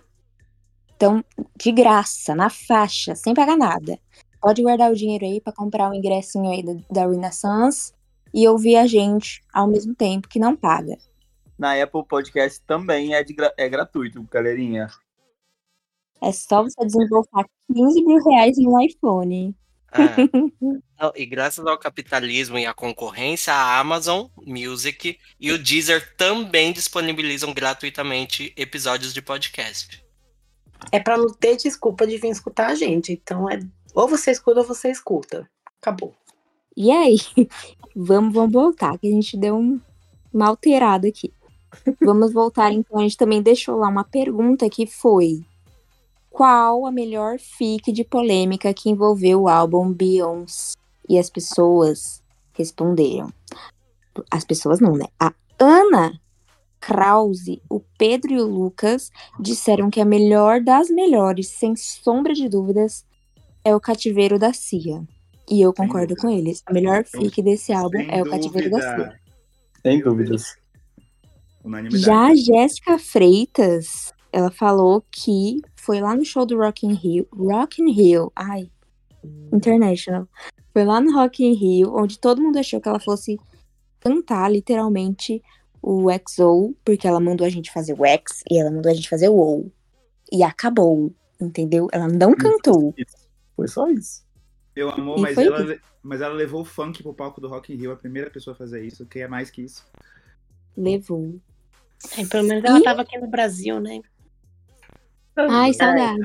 Então, 0.94 1.24
de 1.56 1.72
graça, 1.72 2.34
na 2.34 2.50
faixa, 2.50 3.14
sem 3.14 3.32
pagar 3.32 3.56
nada. 3.56 3.98
Pode 4.40 4.62
guardar 4.62 4.92
o 4.92 4.94
dinheiro 4.94 5.24
aí 5.24 5.40
para 5.40 5.52
comprar 5.52 5.90
o 5.90 5.94
ingressinho 5.94 6.50
aí 6.50 6.62
da, 6.62 6.74
da 6.90 7.08
Renaissance 7.08 7.92
e 8.32 8.46
ouvir 8.46 8.76
a 8.76 8.86
gente 8.86 9.42
ao 9.52 9.66
mesmo 9.66 9.94
tempo 9.94 10.28
que 10.28 10.38
não 10.38 10.54
paga. 10.54 10.96
Na 11.58 11.74
Apple 11.82 12.04
Podcast 12.06 12.62
também 12.66 13.14
é, 13.14 13.22
de 13.24 13.34
é 13.56 13.68
gratuito, 13.68 14.22
galerinha. 14.30 14.88
É 16.22 16.32
só 16.32 16.62
você 16.62 16.84
desembolsar 16.84 17.46
15 17.72 18.04
mil 18.04 18.22
reais 18.24 18.58
em 18.58 18.66
um 18.66 18.80
iPhone. 18.80 19.54
Não, 21.00 21.12
e 21.16 21.26
graças 21.26 21.66
ao 21.66 21.78
capitalismo 21.78 22.58
e 22.58 22.66
à 22.66 22.72
concorrência, 22.72 23.52
a 23.52 23.78
Amazon 23.78 24.26
Music 24.46 25.18
e 25.40 25.50
o 25.52 25.58
Deezer 25.58 26.14
também 26.16 26.72
disponibilizam 26.72 27.52
gratuitamente 27.52 28.52
episódios 28.56 29.12
de 29.12 29.20
podcast. 29.20 30.04
É 30.92 31.00
pra 31.00 31.16
não 31.16 31.28
ter 31.28 31.56
desculpa 31.56 32.06
de 32.06 32.18
vir 32.18 32.30
escutar 32.30 32.68
a 32.68 32.74
gente. 32.74 33.12
Então 33.12 33.50
é 33.50 33.60
ou 33.94 34.08
você 34.08 34.30
escuta 34.30 34.60
ou 34.60 34.66
você 34.66 34.90
escuta. 34.90 35.48
Acabou. 35.80 36.14
E 36.76 36.90
aí, 36.90 37.16
vamos, 37.94 38.32
vamos 38.32 38.52
voltar, 38.52 38.96
que 38.98 39.08
a 39.08 39.10
gente 39.10 39.36
deu 39.36 39.56
um, 39.56 39.80
uma 40.32 40.48
alterada 40.48 41.08
aqui. 41.08 41.32
Vamos 42.00 42.32
voltar, 42.32 42.72
então. 42.72 42.98
A 42.98 43.02
gente 43.02 43.16
também 43.16 43.42
deixou 43.42 43.76
lá 43.76 43.88
uma 43.88 44.04
pergunta 44.04 44.68
que 44.68 44.86
foi: 44.86 45.44
Qual 46.30 46.86
a 46.86 46.92
melhor 46.92 47.38
fic 47.38 47.92
de 47.92 48.04
polêmica 48.04 48.72
que 48.72 48.88
envolveu 48.88 49.42
o 49.42 49.48
álbum 49.48 49.92
Beyoncé? 49.92 50.74
E 51.08 51.18
as 51.18 51.28
pessoas 51.28 52.22
responderam. 52.52 53.32
As 54.30 54.44
pessoas 54.44 54.80
não, 54.80 54.94
né? 54.96 55.06
A 55.18 55.34
Ana 55.58 56.18
Krause, 56.80 57.60
o 57.68 57.80
Pedro 57.98 58.32
e 58.32 58.40
o 58.40 58.46
Lucas 58.46 59.10
disseram 59.38 59.90
que 59.90 60.00
a 60.00 60.04
melhor 60.04 60.60
das 60.60 60.88
melhores, 60.88 61.48
sem 61.48 61.76
sombra 61.76 62.32
de 62.32 62.48
dúvidas, 62.48 63.04
é 63.64 63.74
o 63.74 63.80
Cativeiro 63.80 64.38
da 64.38 64.52
Cia. 64.52 65.02
E 65.50 65.60
eu 65.60 65.74
concordo 65.74 66.14
dúvida. 66.14 66.22
com 66.22 66.30
eles. 66.30 66.62
A 66.64 66.72
melhor 66.72 67.04
fic 67.04 67.42
desse 67.42 67.72
álbum 67.72 67.98
Sem 67.98 68.10
é 68.10 68.22
o 68.22 68.30
Cativeiro 68.30 68.70
da 68.70 68.80
Cia. 68.80 68.96
dúvida. 68.96 69.20
Sem 69.82 70.00
dúvidas. 70.00 70.60
Já 71.92 72.28
a 72.28 72.34
Jéssica 72.34 72.98
Freitas, 72.98 74.12
ela 74.32 74.50
falou 74.50 75.04
que 75.10 75.60
foi 75.80 76.00
lá 76.00 76.14
no 76.14 76.24
show 76.24 76.44
do 76.44 76.56
Rock 76.58 76.86
in 76.86 76.94
Rio. 76.94 77.26
Rock 77.32 77.82
in 77.82 77.90
Rio, 77.90 78.32
ai, 78.36 78.70
International. 79.52 80.28
Foi 80.72 80.84
lá 80.84 81.00
no 81.00 81.12
Rock 81.12 81.44
in 81.44 81.52
Rio, 81.54 81.94
onde 81.94 82.18
todo 82.18 82.40
mundo 82.42 82.58
achou 82.58 82.80
que 82.80 82.88
ela 82.88 83.00
fosse 83.00 83.38
cantar, 83.98 84.50
literalmente, 84.50 85.42
o 85.82 86.06
XO, 86.28 86.74
porque 86.84 87.06
ela 87.06 87.20
mandou 87.20 87.46
a 87.46 87.50
gente 87.50 87.72
fazer 87.72 87.94
o 87.98 88.04
X 88.04 88.42
e 88.50 88.58
ela 88.58 88.70
mandou 88.70 88.90
a 88.90 88.94
gente 88.94 89.08
fazer 89.08 89.28
o 89.28 89.36
O. 89.36 89.72
E 90.32 90.42
acabou, 90.42 91.12
entendeu? 91.40 91.88
Ela 91.92 92.06
não 92.08 92.34
cantou. 92.34 92.94
Foi 93.56 93.68
só 93.68 93.88
isso. 93.88 94.22
Eu 94.76 94.90
amo, 94.90 95.18
mas 95.18 95.36
ela, 95.36 95.78
mas 96.02 96.20
ela 96.20 96.34
levou 96.34 96.62
o 96.62 96.64
funk 96.64 97.02
pro 97.02 97.12
palco 97.12 97.40
do 97.40 97.48
Rock 97.48 97.72
in 97.72 97.76
Rio, 97.76 97.92
a 97.92 97.96
primeira 97.96 98.30
pessoa 98.30 98.54
a 98.54 98.56
fazer 98.56 98.84
isso. 98.84 99.04
Quem 99.06 99.22
é 99.22 99.28
mais 99.28 99.50
que 99.50 99.62
isso? 99.62 99.84
Levou. 100.76 101.40
É, 102.16 102.24
pelo 102.24 102.46
menos 102.46 102.64
ela 102.64 102.78
E- 102.78 102.82
tava 102.82 103.02
aqui 103.02 103.18
no 103.18 103.26
Brasil, 103.28 103.80
né? 103.80 104.00
Ai, 105.36 105.72
saudade. 105.74 106.20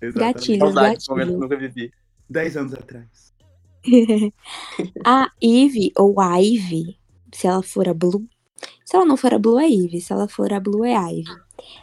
Exatamente. 0.00 0.34
Gatilhos, 0.34 0.74
Saudade 0.74 1.06
gatilhos. 1.06 1.40
nunca 1.40 1.56
vivi. 1.56 1.92
Dez 2.28 2.56
anos 2.56 2.74
atrás. 2.74 3.32
A 5.04 5.28
Eve, 5.40 5.92
ou 5.98 6.20
a 6.20 6.36
Ivy, 6.38 6.96
se 7.32 7.46
ela 7.46 7.62
for 7.62 7.88
a 7.88 7.94
Blue. 7.94 8.24
Se 8.84 8.96
ela 8.96 9.04
não 9.04 9.16
for 9.16 9.34
a 9.34 9.38
Blue, 9.38 9.58
é 9.58 9.68
Ivy. 9.68 10.00
Se 10.00 10.12
ela 10.12 10.28
for 10.28 10.52
a 10.52 10.60
Blue, 10.60 10.84
é 10.84 10.94
a 10.94 11.08
Ivy. 11.08 11.36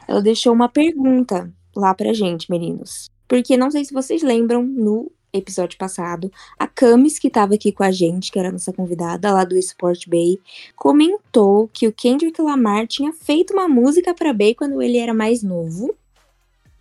Ela 0.07 0.21
deixou 0.21 0.53
uma 0.53 0.69
pergunta 0.69 1.51
lá 1.75 1.93
pra 1.93 2.13
gente, 2.13 2.49
meninos. 2.49 3.09
Porque 3.27 3.57
não 3.57 3.69
sei 3.69 3.83
se 3.85 3.93
vocês 3.93 4.23
lembram, 4.23 4.63
no 4.63 5.11
episódio 5.31 5.77
passado, 5.77 6.31
a 6.57 6.67
Camis, 6.67 7.19
que 7.19 7.29
tava 7.29 7.53
aqui 7.55 7.71
com 7.71 7.83
a 7.83 7.91
gente, 7.91 8.31
que 8.31 8.39
era 8.39 8.49
a 8.49 8.51
nossa 8.51 8.73
convidada 8.73 9.31
lá 9.31 9.43
do 9.43 9.55
Sport 9.57 10.07
Bay, 10.07 10.39
comentou 10.75 11.67
que 11.71 11.87
o 11.87 11.93
Kendrick 11.93 12.41
Lamar 12.41 12.87
tinha 12.87 13.13
feito 13.13 13.53
uma 13.53 13.67
música 13.67 14.13
pra 14.13 14.33
Bay 14.33 14.55
quando 14.55 14.81
ele 14.81 14.97
era 14.97 15.13
mais 15.13 15.43
novo. 15.43 15.93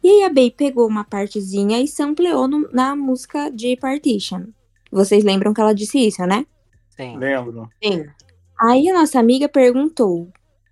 E 0.03 0.09
aí 0.09 0.23
a 0.25 0.33
Bay 0.33 0.51
pegou 0.51 0.87
uma 0.87 1.05
partezinha 1.05 1.81
e 1.81 1.89
sampleou 1.89 2.47
no- 2.47 2.69
na 2.73 2.95
música 2.95 3.51
de 3.51 3.77
Partition. 3.77 4.45
Vocês 4.91 5.25
lembram 5.25 5.53
que 5.53 5.61
ela 5.61 5.75
disse 5.75 5.99
isso, 5.99 6.25
né? 6.25 6.47
Sim. 6.97 7.17
Lembro. 7.19 7.69
Sim. 7.83 8.05
Aí 8.61 8.89
a 8.89 8.95
nossa 8.95 9.19
amiga 9.19 9.49
perguntou: 9.49 10.29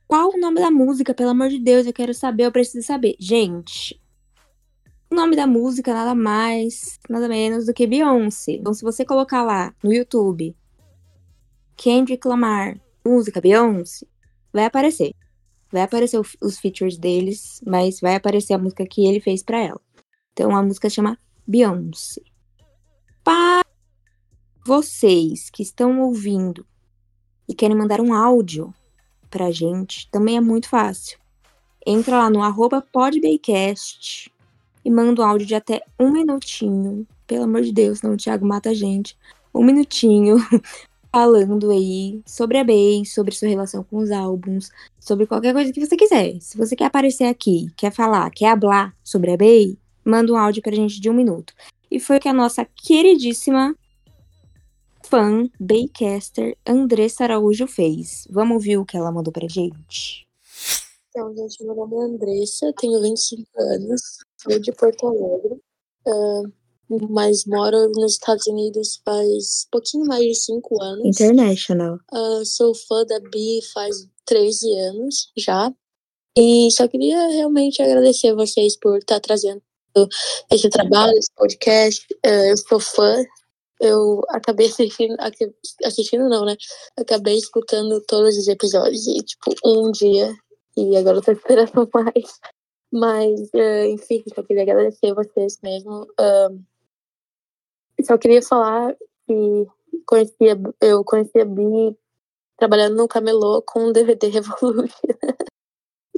qual 0.08 0.30
o 0.34 0.38
nome 0.40 0.60
da 0.60 0.70
música? 0.70 1.12
Pelo 1.12 1.30
amor 1.30 1.48
de 1.48 1.58
Deus, 1.58 1.86
eu 1.86 1.92
quero 1.92 2.14
saber, 2.14 2.44
eu 2.44 2.52
preciso 2.52 2.86
saber. 2.86 3.16
Gente, 3.18 4.00
o 5.10 5.14
nome 5.14 5.36
da 5.36 5.46
música 5.46 5.92
nada 5.92 6.14
mais, 6.14 6.98
nada 7.08 7.28
menos 7.28 7.66
do 7.66 7.74
que 7.74 7.86
Beyoncé. 7.86 8.52
Então, 8.52 8.72
se 8.72 8.82
você 8.82 9.04
colocar 9.04 9.42
lá 9.42 9.74
no 9.82 9.92
YouTube 9.92 10.56
Kendrick 11.76 12.26
Lamar, 12.26 12.80
música 13.04 13.40
Beyoncé, 13.40 14.06
vai 14.52 14.64
aparecer. 14.64 15.12
Vai 15.70 15.82
aparecer 15.82 16.20
os 16.40 16.58
features 16.58 16.96
deles, 16.96 17.60
mas 17.66 18.00
vai 18.00 18.14
aparecer 18.14 18.54
a 18.54 18.58
música 18.58 18.86
que 18.86 19.06
ele 19.06 19.20
fez 19.20 19.42
pra 19.42 19.58
ela. 19.58 19.80
Então 20.32 20.54
a 20.54 20.62
música 20.62 20.88
chama 20.88 21.18
Beyoncé. 21.46 22.22
Para 23.24 23.64
vocês 24.64 25.50
que 25.50 25.62
estão 25.62 26.00
ouvindo 26.00 26.66
e 27.48 27.54
querem 27.54 27.76
mandar 27.76 28.00
um 28.00 28.12
áudio 28.12 28.72
pra 29.30 29.50
gente, 29.50 30.08
também 30.10 30.36
é 30.36 30.40
muito 30.40 30.68
fácil. 30.68 31.18
Entra 31.86 32.18
lá 32.18 32.30
no 32.30 32.42
arroba 32.42 32.80
podbaycast 32.80 34.32
e 34.84 34.90
manda 34.90 35.22
um 35.22 35.24
áudio 35.24 35.46
de 35.46 35.54
até 35.54 35.82
um 35.98 36.12
minutinho. 36.12 37.06
Pelo 37.26 37.44
amor 37.44 37.62
de 37.62 37.72
Deus, 37.72 38.02
não 38.02 38.14
o 38.14 38.16
Thiago 38.16 38.46
mata 38.46 38.70
a 38.70 38.74
gente. 38.74 39.16
Um 39.54 39.64
minutinho 39.64 40.36
falando 41.12 41.70
aí 41.70 42.20
sobre 42.26 42.58
a 42.58 42.64
Bey, 42.64 43.04
sobre 43.04 43.34
sua 43.34 43.48
relação 43.48 43.82
com 43.84 43.98
os 43.98 44.10
álbuns, 44.10 44.70
sobre 45.00 45.26
qualquer 45.26 45.52
coisa 45.52 45.72
que 45.72 45.84
você 45.84 45.96
quiser. 45.96 46.40
Se 46.40 46.56
você 46.56 46.76
quer 46.76 46.86
aparecer 46.86 47.24
aqui, 47.24 47.68
quer 47.76 47.92
falar, 47.92 48.30
quer 48.30 48.50
hablar 48.50 48.94
sobre 49.02 49.32
a 49.32 49.36
Bey, 49.36 49.78
manda 50.04 50.32
um 50.32 50.36
áudio 50.36 50.62
pra 50.62 50.74
gente 50.74 51.00
de 51.00 51.10
um 51.10 51.14
minuto. 51.14 51.54
E 51.90 51.98
foi 51.98 52.18
que 52.18 52.28
a 52.28 52.32
nossa 52.32 52.64
queridíssima 52.64 53.74
fã 55.04 55.48
Baycaster 55.58 56.56
Andressa 56.66 57.24
Araújo 57.24 57.66
fez. 57.66 58.26
Vamos 58.30 58.54
ouvir 58.54 58.76
o 58.76 58.84
que 58.84 58.96
ela 58.96 59.12
mandou 59.12 59.32
pra 59.32 59.48
gente? 59.48 60.26
Então, 61.10 61.34
gente, 61.34 61.64
meu 61.64 61.74
nome 61.74 61.96
é 61.96 62.02
Andressa, 62.02 62.72
tenho 62.78 63.00
25 63.00 63.46
anos, 63.56 64.18
sou 64.36 64.58
de 64.58 64.70
Porto 64.72 65.06
Alegre, 65.06 65.62
ah, 66.06 66.42
mas 66.88 67.44
moro 67.44 67.88
nos 67.92 68.12
Estados 68.12 68.46
Unidos 68.46 69.00
faz 69.04 69.66
pouquinho 69.70 70.06
mais 70.06 70.22
de 70.22 70.34
5 70.34 70.82
anos. 70.82 71.06
International. 71.06 71.98
Ah, 72.12 72.42
sou 72.44 72.74
fã 72.74 73.04
da 73.04 73.20
Bi 73.20 73.60
faz 73.72 74.06
13 74.24 74.72
anos 74.78 75.30
já. 75.36 75.72
E 76.38 76.70
só 76.70 76.86
queria 76.86 77.28
realmente 77.28 77.80
agradecer 77.82 78.34
vocês 78.34 78.76
por 78.76 78.98
estar 78.98 79.20
trazendo 79.20 79.62
esse 80.52 80.68
trabalho, 80.68 81.16
esse 81.16 81.32
podcast. 81.34 82.06
Ah, 82.24 82.46
eu 82.48 82.56
sou 82.56 82.78
fã 82.80 83.16
eu 83.80 84.22
acabei 84.30 84.66
assistindo, 84.66 85.16
assistindo 85.84 86.28
não, 86.28 86.44
né? 86.44 86.56
Acabei 86.96 87.36
escutando 87.36 88.00
todos 88.06 88.36
os 88.36 88.48
episódios 88.48 89.06
e, 89.06 89.18
tipo, 89.22 89.54
um 89.64 89.90
dia, 89.90 90.34
e 90.76 90.96
agora 90.96 91.18
eu 91.18 91.22
tô 91.22 91.32
esperando 91.32 91.70
mais. 91.92 92.40
Mas, 92.92 93.40
uh, 93.54 93.86
enfim, 93.88 94.24
só 94.34 94.42
queria 94.42 94.62
agradecer 94.62 95.12
vocês 95.14 95.58
mesmo. 95.62 96.02
Uh, 96.18 96.64
só 98.04 98.18
queria 98.18 98.42
falar 98.42 98.94
que 99.26 99.66
conhecia, 100.04 100.58
eu 100.80 101.04
conhecia 101.04 101.42
a 101.42 101.46
Bi 101.46 101.96
trabalhando 102.56 102.96
no 102.96 103.08
Camelô 103.08 103.62
com 103.62 103.86
o 103.86 103.92
DVD 103.92 104.28
Revolution. 104.28 104.88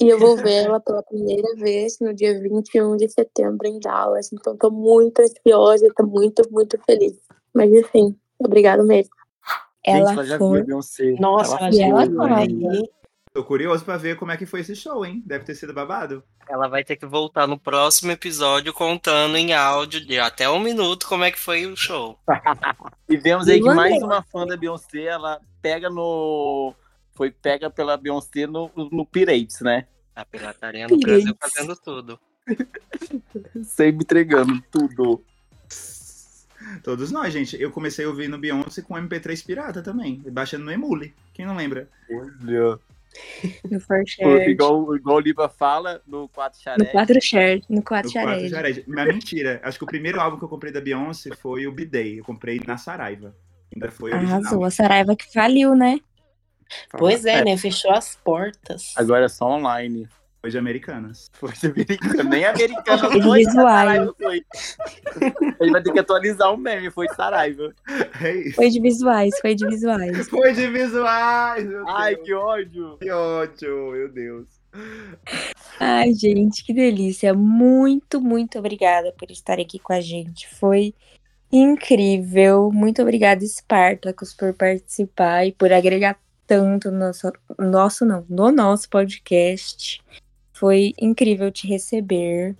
e 0.01 0.09
eu 0.09 0.19
vou 0.19 0.37
ver 0.37 0.65
ela 0.65 0.81
pela 0.81 1.03
primeira 1.03 1.55
vez 1.57 1.99
no 2.01 2.15
dia 2.15 2.41
21 2.41 2.97
de 2.97 3.09
setembro 3.09 3.67
em 3.67 3.81
Dallas. 3.81 4.33
Então 4.33 4.57
tô 4.57 4.71
muito 4.71 5.21
ansiosa, 5.21 5.93
tô 5.97 6.07
muito, 6.07 6.43
muito 6.51 6.79
feliz. 6.85 7.19
Mas 7.55 7.73
enfim, 7.73 8.17
obrigado 8.39 8.85
mesmo. 8.85 9.13
Ela, 9.85 10.15
Gente, 10.15 10.27
já 10.27 10.39
foi. 10.39 10.65
Nossa, 10.65 11.03
ela 11.65 12.05
ela 12.05 12.07
foi. 12.07 12.91
Tô 13.33 13.45
curioso 13.45 13.85
pra 13.85 13.97
ver 13.97 14.17
como 14.17 14.33
é 14.33 14.37
que 14.37 14.47
foi 14.47 14.61
esse 14.61 14.75
show, 14.75 15.05
hein? 15.05 15.23
Deve 15.25 15.45
ter 15.45 15.55
sido 15.55 15.73
babado. 15.73 16.23
Ela 16.49 16.69
vai 16.69 16.83
ter 16.83 16.97
que 16.97 17.07
voltar 17.07 17.47
no 17.47 17.59
próximo 17.59 18.11
episódio 18.11 18.73
contando 18.73 19.37
em 19.37 19.53
áudio 19.53 20.05
de 20.05 20.19
até 20.19 20.49
um 20.49 20.61
minuto 20.61 21.07
como 21.07 21.25
é 21.25 21.31
que 21.31 21.39
foi 21.39 21.67
o 21.67 21.77
show. 21.77 22.19
E 23.11 23.17
vemos 23.17 23.49
aí 23.49 23.59
que 23.59 23.75
mais 23.75 24.03
uma 24.03 24.23
fã 24.23 24.47
da 24.47 24.55
Beyoncé, 24.55 25.05
ela 25.05 25.41
pega 25.63 25.89
no. 25.89 26.75
Foi 27.15 27.31
pega 27.31 27.71
pela 27.71 27.97
Beyoncé 27.97 28.47
no, 28.47 28.71
no 28.77 29.07
Pirates, 29.07 29.61
né? 29.63 29.87
A 30.15 30.27
pirataria 30.27 30.87
no 30.87 30.99
Brasil 30.99 31.35
Pirates. 31.35 31.55
fazendo 31.55 31.77
tudo. 31.77 32.21
Sempre 33.65 34.03
entregando 34.03 34.63
tudo. 34.71 35.25
Todos 36.83 37.11
nós, 37.11 37.33
gente. 37.33 37.61
Eu 37.61 37.71
comecei 37.71 38.05
a 38.05 38.09
ouvir 38.09 38.29
no 38.29 38.39
Beyoncé 38.39 38.83
com 38.83 38.95
MP3 38.95 39.45
pirata 39.45 39.83
também. 39.83 40.23
Baixando 40.31 40.65
no 40.65 40.73
Emule. 40.73 41.15
Quem 41.33 41.47
não 41.47 41.57
lembra? 41.57 41.89
Olha. 42.11 42.79
No 43.71 43.81
For 43.81 43.99
Foi 43.99 44.07
Shared. 44.07 44.51
Igual, 44.51 44.97
igual 44.97 45.17
o 45.17 45.21
Liba 45.21 45.49
fala 45.49 46.03
no 46.07 46.29
4 46.29 46.59
No 46.59 46.63
Charé. 46.63 46.85
4 46.85 47.21
Shared. 47.23 47.65
No 47.69 47.83
4 47.83 48.09
No 48.09 48.13
quarto 48.13 48.49
Shared. 48.49 48.85
Mas 48.87 49.07
mentira. 49.07 49.61
Acho 49.63 49.79
que 49.79 49.85
o 49.85 49.89
primeiro 49.89 50.21
álbum 50.21 50.39
que 50.39 50.45
eu 50.45 50.49
comprei 50.49 50.73
da 50.73 50.81
Beyoncé 50.81 51.35
foi 51.35 51.67
o 51.67 51.73
B-Day. 51.73 52.19
Eu 52.19 52.25
comprei 52.25 52.61
na 52.67 52.77
Saraiva. 52.77 53.35
Ainda 53.75 53.91
foi 53.91 54.13
original. 54.13 54.41
Arrasou. 54.41 54.65
A 54.65 54.71
Saraiva 54.71 55.17
que 55.17 55.33
faliu, 55.33 55.75
né? 55.75 56.01
Pois 56.91 57.25
é, 57.25 57.45
né? 57.45 57.57
Fechou 57.57 57.93
as 57.93 58.17
portas. 58.17 58.93
Agora 58.97 59.25
é 59.25 59.29
só 59.29 59.47
online. 59.51 60.09
Foi 60.49 60.51
de 60.51 60.59
Americanas. 60.59 61.31
Foi 61.39 61.53
de 61.53 61.67
americana. 61.67 62.25
Nem 62.25 62.45
americana 62.47 63.11
Foi 63.23 63.45
de. 63.45 63.53
Saraiva 63.53 64.15
foi. 64.19 64.43
Ele 65.61 65.71
vai 65.71 65.83
ter 65.83 65.93
que 65.93 65.99
atualizar 65.99 66.55
o 66.55 66.57
meme. 66.57 66.91
Foi 66.91 67.07
de 67.07 67.15
Saraiva. 67.15 67.75
É 68.23 68.35
isso. 68.35 68.55
Foi 68.55 68.71
de 68.71 68.81
visuais, 68.81 69.39
foi 69.41 69.55
de 69.55 69.67
visuais. 69.67 70.29
Foi 70.29 70.53
de 70.55 70.67
visuais, 70.69 71.67
meu 71.67 71.87
Ai, 71.89 72.17
que 72.17 72.33
ódio. 72.33 72.97
Que 72.99 73.11
ódio, 73.11 73.91
meu 73.93 74.09
Deus. 74.11 74.47
Ai, 75.79 76.15
gente, 76.15 76.65
que 76.65 76.73
delícia. 76.73 77.35
Muito, 77.35 78.21
muito 78.21 78.59
obrigada 78.59 79.13
por 79.19 79.31
estarem 79.31 79.67
aqui 79.67 79.79
com 79.79 79.93
a 79.93 80.01
gente. 80.01 80.49
Foi 80.49 80.95
incrível. 81.53 82.71
Muito 82.73 83.03
obrigada, 83.03 83.45
Spartacus, 83.45 84.33
por 84.33 84.55
participar 84.55 85.47
e 85.47 85.53
por 85.53 85.73
agregar 85.73 86.19
tanto 86.47 86.91
no 86.91 86.99
nosso, 86.99 87.33
nosso 87.59 88.07
não, 88.07 88.25
no 88.29 88.51
nosso 88.51 88.89
podcast. 88.89 90.03
Foi 90.59 90.93
incrível 91.01 91.53
te 91.53 91.67
receber. 91.67 92.57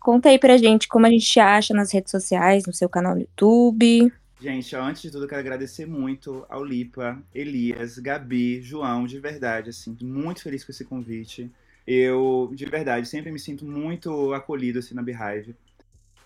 Conta 0.00 0.28
aí 0.28 0.38
pra 0.38 0.56
gente 0.56 0.88
como 0.88 1.06
a 1.06 1.10
gente 1.10 1.26
te 1.26 1.38
acha 1.38 1.72
nas 1.72 1.92
redes 1.92 2.10
sociais, 2.10 2.66
no 2.66 2.72
seu 2.72 2.88
canal 2.88 3.14
no 3.14 3.20
YouTube. 3.20 4.12
Gente, 4.40 4.76
antes 4.76 5.02
de 5.02 5.10
tudo, 5.10 5.26
quero 5.26 5.40
agradecer 5.40 5.86
muito 5.86 6.44
ao 6.48 6.64
Lipa, 6.64 7.22
Elias, 7.34 7.98
Gabi, 7.98 8.60
João, 8.60 9.06
de 9.06 9.18
verdade, 9.18 9.70
assim, 9.70 9.96
muito 10.02 10.42
feliz 10.42 10.62
com 10.62 10.72
esse 10.72 10.84
convite. 10.84 11.50
Eu, 11.86 12.50
de 12.52 12.66
verdade, 12.66 13.08
sempre 13.08 13.30
me 13.30 13.38
sinto 13.38 13.64
muito 13.64 14.34
acolhido, 14.34 14.80
assim, 14.80 14.94
na 14.94 15.02
Beehive. 15.02 15.54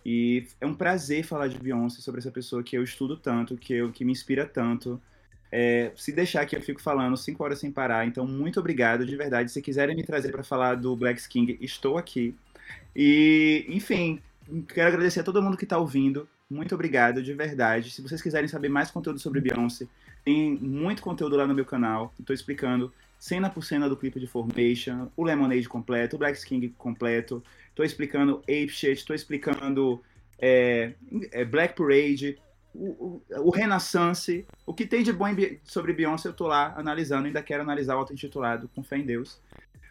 E 0.05 0.47
é 0.60 0.66
um 0.66 0.74
prazer 0.74 1.24
falar 1.24 1.48
de 1.48 1.59
Beyoncé, 1.59 2.01
sobre 2.01 2.20
essa 2.20 2.30
pessoa 2.30 2.62
que 2.62 2.76
eu 2.76 2.82
estudo 2.82 3.16
tanto, 3.16 3.56
que, 3.56 3.74
eu, 3.74 3.92
que 3.92 4.05
me 4.05 4.12
inspira 4.12 4.47
tanto. 4.47 5.01
É, 5.52 5.90
se 5.97 6.12
deixar 6.12 6.43
aqui, 6.43 6.55
eu 6.55 6.62
fico 6.62 6.81
falando 6.81 7.16
cinco 7.16 7.43
horas 7.43 7.59
sem 7.59 7.70
parar. 7.70 8.06
Então, 8.06 8.27
muito 8.27 8.60
obrigado, 8.60 9.05
de 9.05 9.16
verdade. 9.16 9.51
Se 9.51 9.60
quiserem 9.60 9.97
me 9.97 10.05
trazer 10.05 10.31
para 10.31 10.44
falar 10.44 10.77
do 10.77 10.94
Black 10.94 11.27
King, 11.28 11.59
estou 11.60 11.98
aqui. 11.98 12.35
E, 12.94 13.66
enfim, 13.68 14.20
quero 14.68 14.89
agradecer 14.89 15.20
a 15.20 15.24
todo 15.24 15.43
mundo 15.43 15.56
que 15.56 15.64
está 15.64 15.78
ouvindo. 15.78 16.28
Muito 16.48 16.74
obrigado, 16.74 17.22
de 17.22 17.32
verdade. 17.32 17.90
Se 17.90 18.02
vocês 18.02 18.20
quiserem 18.20 18.48
saber 18.48 18.68
mais 18.68 18.90
conteúdo 18.90 19.18
sobre 19.18 19.40
Beyoncé, 19.40 19.86
tem 20.24 20.56
muito 20.56 21.02
conteúdo 21.02 21.36
lá 21.36 21.47
no 21.47 21.55
meu 21.55 21.64
canal. 21.64 22.12
Estou 22.18 22.35
explicando 22.35 22.93
cena 23.18 23.51
por 23.51 23.62
cena 23.62 23.89
do 23.89 23.97
clipe 23.97 24.18
de 24.18 24.27
Formation, 24.27 25.09
o 25.16 25.22
Lemonade 25.22 25.68
completo, 25.68 26.16
o 26.16 26.18
Black 26.18 26.44
King 26.44 26.70
completo. 26.77 27.43
Estou 27.68 27.85
explicando 27.85 28.39
Ape 28.44 28.68
Shit, 28.68 28.93
estou 28.93 29.14
explicando 29.14 30.02
é, 30.39 30.94
é, 31.31 31.44
Black 31.44 31.74
Parade, 31.77 32.39
o, 32.74 32.86
o, 32.88 33.22
o 33.47 33.51
Renaissance. 33.51 34.47
O 34.66 34.74
que 34.74 34.86
tem 34.86 35.02
de 35.02 35.12
bom 35.12 35.28
em 35.28 35.60
sobre 35.64 35.92
Beyoncé, 35.92 36.28
eu 36.28 36.32
tô 36.32 36.47
lá 36.47 36.74
analisando. 36.76 37.26
Ainda 37.26 37.42
quero 37.42 37.62
analisar 37.62 37.97
o 37.97 37.98
auto-intitulado, 37.98 38.68
com 38.74 38.82
fé 38.82 38.98
em 38.98 39.05
Deus. 39.05 39.40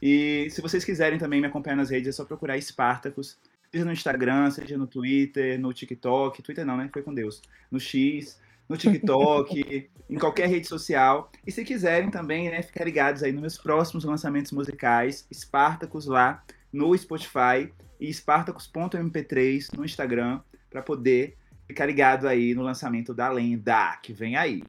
E 0.01 0.47
se 0.49 0.61
vocês 0.61 0.85
quiserem 0.85 1.19
também 1.19 1.41
me 1.41 1.47
acompanhar 1.47 1.75
nas 1.75 1.89
redes, 1.89 2.09
é 2.09 2.11
só 2.11 2.25
procurar 2.25 2.59
Spartacus. 2.61 3.37
Seja 3.71 3.85
no 3.85 3.91
Instagram, 3.91 4.49
seja 4.49 4.77
no 4.77 4.87
Twitter, 4.87 5.59
no 5.59 5.73
TikTok. 5.73 6.41
Twitter 6.41 6.65
não, 6.65 6.77
né? 6.77 6.89
Foi 6.91 7.03
com 7.03 7.13
Deus. 7.13 7.41
No 7.69 7.79
X, 7.79 8.39
no 8.67 8.77
TikTok, 8.77 9.89
em 10.09 10.17
qualquer 10.17 10.47
rede 10.47 10.67
social. 10.67 11.31
E 11.45 11.51
se 11.51 11.63
quiserem 11.65 12.09
também, 12.09 12.49
né, 12.49 12.61
ficar 12.61 12.85
ligados 12.85 13.23
aí 13.23 13.31
nos 13.31 13.41
meus 13.41 13.57
próximos 13.57 14.03
lançamentos 14.05 14.51
musicais, 14.51 15.27
Spartacus 15.33 16.05
lá 16.05 16.43
no 16.71 16.95
Spotify 16.97 17.71
e 17.99 18.13
Spartacus.mp3 18.13 19.75
no 19.75 19.83
Instagram, 19.83 20.39
para 20.69 20.81
poder 20.81 21.35
ficar 21.69 21.85
ligado 21.85 22.27
aí 22.27 22.55
no 22.55 22.63
lançamento 22.63 23.13
da 23.13 23.29
lenda 23.29 23.95
que 24.01 24.11
vem 24.11 24.35
aí. 24.35 24.63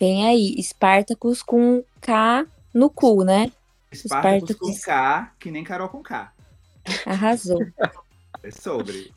Vem 0.00 0.26
aí, 0.26 0.56
Spartacus 0.62 1.42
com 1.42 1.84
K 2.00 2.46
no 2.72 2.88
cu, 2.88 3.22
né? 3.22 3.52
Spartacus 3.92 4.56
com. 4.56 4.80
K, 4.80 5.32
que 5.38 5.50
nem 5.50 5.62
Carol 5.62 5.90
com 5.90 6.02
K. 6.02 6.32
Arrasou. 7.04 7.60
É 8.42 8.50
sobre. 8.50 9.12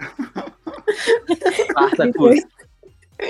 Spartacus, 1.70 2.42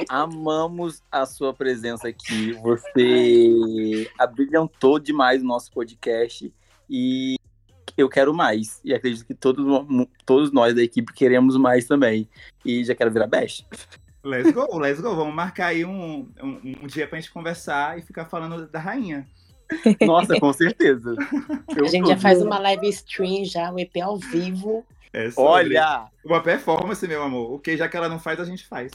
amamos 0.10 1.03
a 1.11 1.28
sua 1.28 1.53
presença 1.53 2.07
aqui. 2.07 2.53
Você 2.53 4.10
abrilhantou 4.18 4.98
demais 4.98 5.44
o 5.44 5.45
nosso 5.45 5.72
podcast 5.72 6.52
e 6.90 7.36
eu 7.97 8.09
quero 8.09 8.34
mais. 8.34 8.80
E 8.84 8.93
acredito 8.93 9.26
que 9.26 9.34
todos, 9.34 9.65
todos 10.26 10.51
nós 10.51 10.73
da 10.73 10.81
equipe 10.81 11.13
queremos 11.13 11.57
mais 11.57 11.85
também. 11.85 12.27
E 12.65 12.84
já 12.84 12.95
quero 12.95 13.11
virar 13.11 13.27
best. 13.27 13.65
Let's 14.23 14.51
go, 14.51 14.77
let's 14.77 15.01
go. 15.01 15.15
Vamos 15.15 15.34
marcar 15.34 15.68
aí 15.68 15.84
um, 15.84 16.30
um, 16.41 16.59
um 16.84 16.88
dia 16.88 17.07
pra 17.07 17.19
gente 17.19 17.31
conversar 17.31 17.97
e 17.97 18.01
ficar 18.01 18.26
falando 18.26 18.68
da 18.68 18.80
rainha. 18.80 19.27
Nossa, 20.05 20.39
com 20.39 20.51
certeza. 20.53 21.15
Eu 21.76 21.85
A 21.85 21.88
gente 21.88 22.07
já 22.07 22.18
faz 22.18 22.41
uma 22.41 22.59
live 22.59 22.88
stream 22.89 23.45
já, 23.45 23.72
o 23.72 23.80
EP 23.80 23.97
ao 24.03 24.18
vivo. 24.18 24.85
É. 25.13 25.30
Olha! 25.35 26.05
Uma 26.23 26.41
performance, 26.41 27.05
meu 27.07 27.23
amor. 27.23 27.53
O 27.53 27.59
que 27.59 27.76
já 27.76 27.88
que 27.88 27.97
ela 27.97 28.07
não 28.09 28.19
faz, 28.19 28.39
a 28.39 28.45
gente 28.45 28.68
faz. 28.68 28.91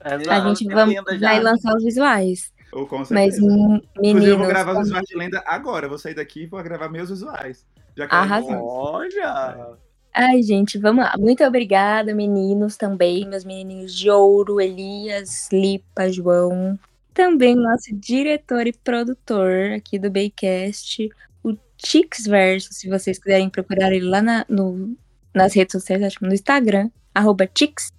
A 0.00 0.14
Exato, 0.14 0.48
gente 0.54 0.70
é 0.70 0.74
vai, 0.74 0.86
lenda 0.86 1.18
já. 1.18 1.28
vai 1.28 1.40
lançar 1.40 1.74
os 1.76 1.82
visuais. 1.82 2.52
Ou 2.72 2.86
com 2.86 2.98
Mas, 2.98 3.08
certeza. 3.08 3.42
hum, 3.42 3.80
Inclusive, 3.96 4.30
eu 4.30 4.38
vou 4.38 4.46
meninos, 4.46 4.48
gravar 4.48 4.72
os 4.72 4.78
visuais 4.80 5.06
de 5.06 5.16
lenda 5.16 5.42
agora. 5.46 5.88
Vou 5.88 5.98
sair 5.98 6.14
daqui 6.14 6.42
e 6.42 6.46
vou 6.46 6.62
gravar 6.62 6.88
meus 6.88 7.10
visuais. 7.10 7.66
Já 7.98 8.04
ela 8.04 8.12
não 8.14 8.22
Arrasou. 8.22 8.66
Olha! 8.66 9.76
Ai, 10.14 10.42
gente, 10.42 10.78
vamos 10.78 11.04
lá. 11.04 11.14
Muito 11.18 11.44
obrigada, 11.44 12.14
meninos 12.14 12.76
também, 12.76 13.26
meus 13.28 13.44
menininhos 13.44 13.94
de 13.94 14.10
ouro, 14.10 14.60
Elias, 14.60 15.48
Lipa, 15.52 16.10
João. 16.10 16.78
Também 17.14 17.54
nosso 17.54 17.94
diretor 17.94 18.66
e 18.66 18.72
produtor 18.72 19.72
aqui 19.76 19.98
do 19.98 20.10
Baycast, 20.10 21.08
o 21.42 21.54
Tix 21.76 22.24
Verso, 22.26 22.72
se 22.72 22.88
vocês 22.88 23.18
quiserem 23.18 23.48
procurar 23.50 23.92
ele 23.92 24.06
lá 24.08 24.22
na- 24.22 24.46
no- 24.48 24.96
nas 25.34 25.52
redes 25.54 25.72
sociais, 25.72 26.02
acho 26.02 26.18
que 26.18 26.26
no 26.26 26.32
Instagram, 26.34 26.90
arroba 27.14 27.46
Tix, 27.46 27.92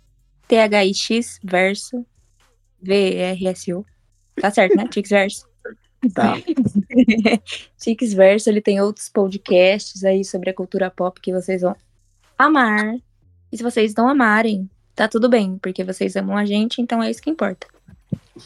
T-H-I-X, 0.48 1.40
Verso, 1.44 2.06
V-R-S-O. 2.82 3.86
Tá 4.40 4.50
certo, 4.52 4.76
né? 4.76 4.88
Tix 4.88 5.10
Verso. 5.10 5.49
Tá. 6.14 6.36
Tix 7.78 8.14
Verso, 8.14 8.50
ele 8.50 8.62
tem 8.62 8.80
outros 8.82 9.10
podcasts 9.10 10.04
aí 10.04 10.24
sobre 10.24 10.50
a 10.50 10.54
cultura 10.54 10.90
pop 10.90 11.20
que 11.20 11.34
vocês 11.34 11.62
vão 11.62 11.76
amar. 12.38 12.96
E 13.52 13.58
se 13.58 13.64
vocês 13.64 13.94
não 13.96 14.08
amarem, 14.08 14.70
tá 14.96 15.08
tudo 15.08 15.28
bem, 15.28 15.58
porque 15.58 15.84
vocês 15.84 16.16
amam 16.16 16.38
a 16.38 16.46
gente, 16.46 16.82
então 16.82 17.04
é 17.04 17.10
isso 17.10 17.22
que 17.22 17.30
importa. 17.30 17.68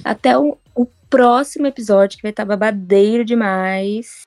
Até 0.03 0.37
o, 0.37 0.57
o 0.73 0.85
próximo 1.09 1.67
episódio, 1.67 2.17
que 2.17 2.23
vai 2.23 2.31
estar 2.31 2.45
babadeiro 2.45 3.23
demais. 3.23 4.23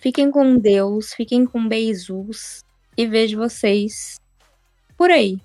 Fiquem 0.00 0.30
com 0.30 0.58
Deus, 0.58 1.12
fiquem 1.14 1.46
com 1.46 1.68
beijos 1.68 2.64
e 2.96 3.06
vejo 3.06 3.38
vocês 3.38 4.16
por 4.96 5.10
aí. 5.10 5.38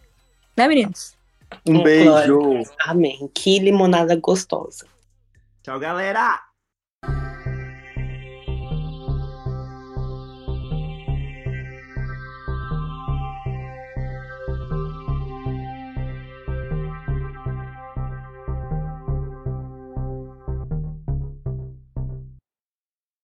Né, 0.55 0.67
meninos? 0.67 1.15
Um 1.67 1.83
beijo. 1.83 2.63
Amém. 2.79 3.29
Que 3.33 3.59
limonada 3.59 4.15
gostosa. 4.15 4.87
Tchau, 5.61 5.79
galera! 5.79 6.46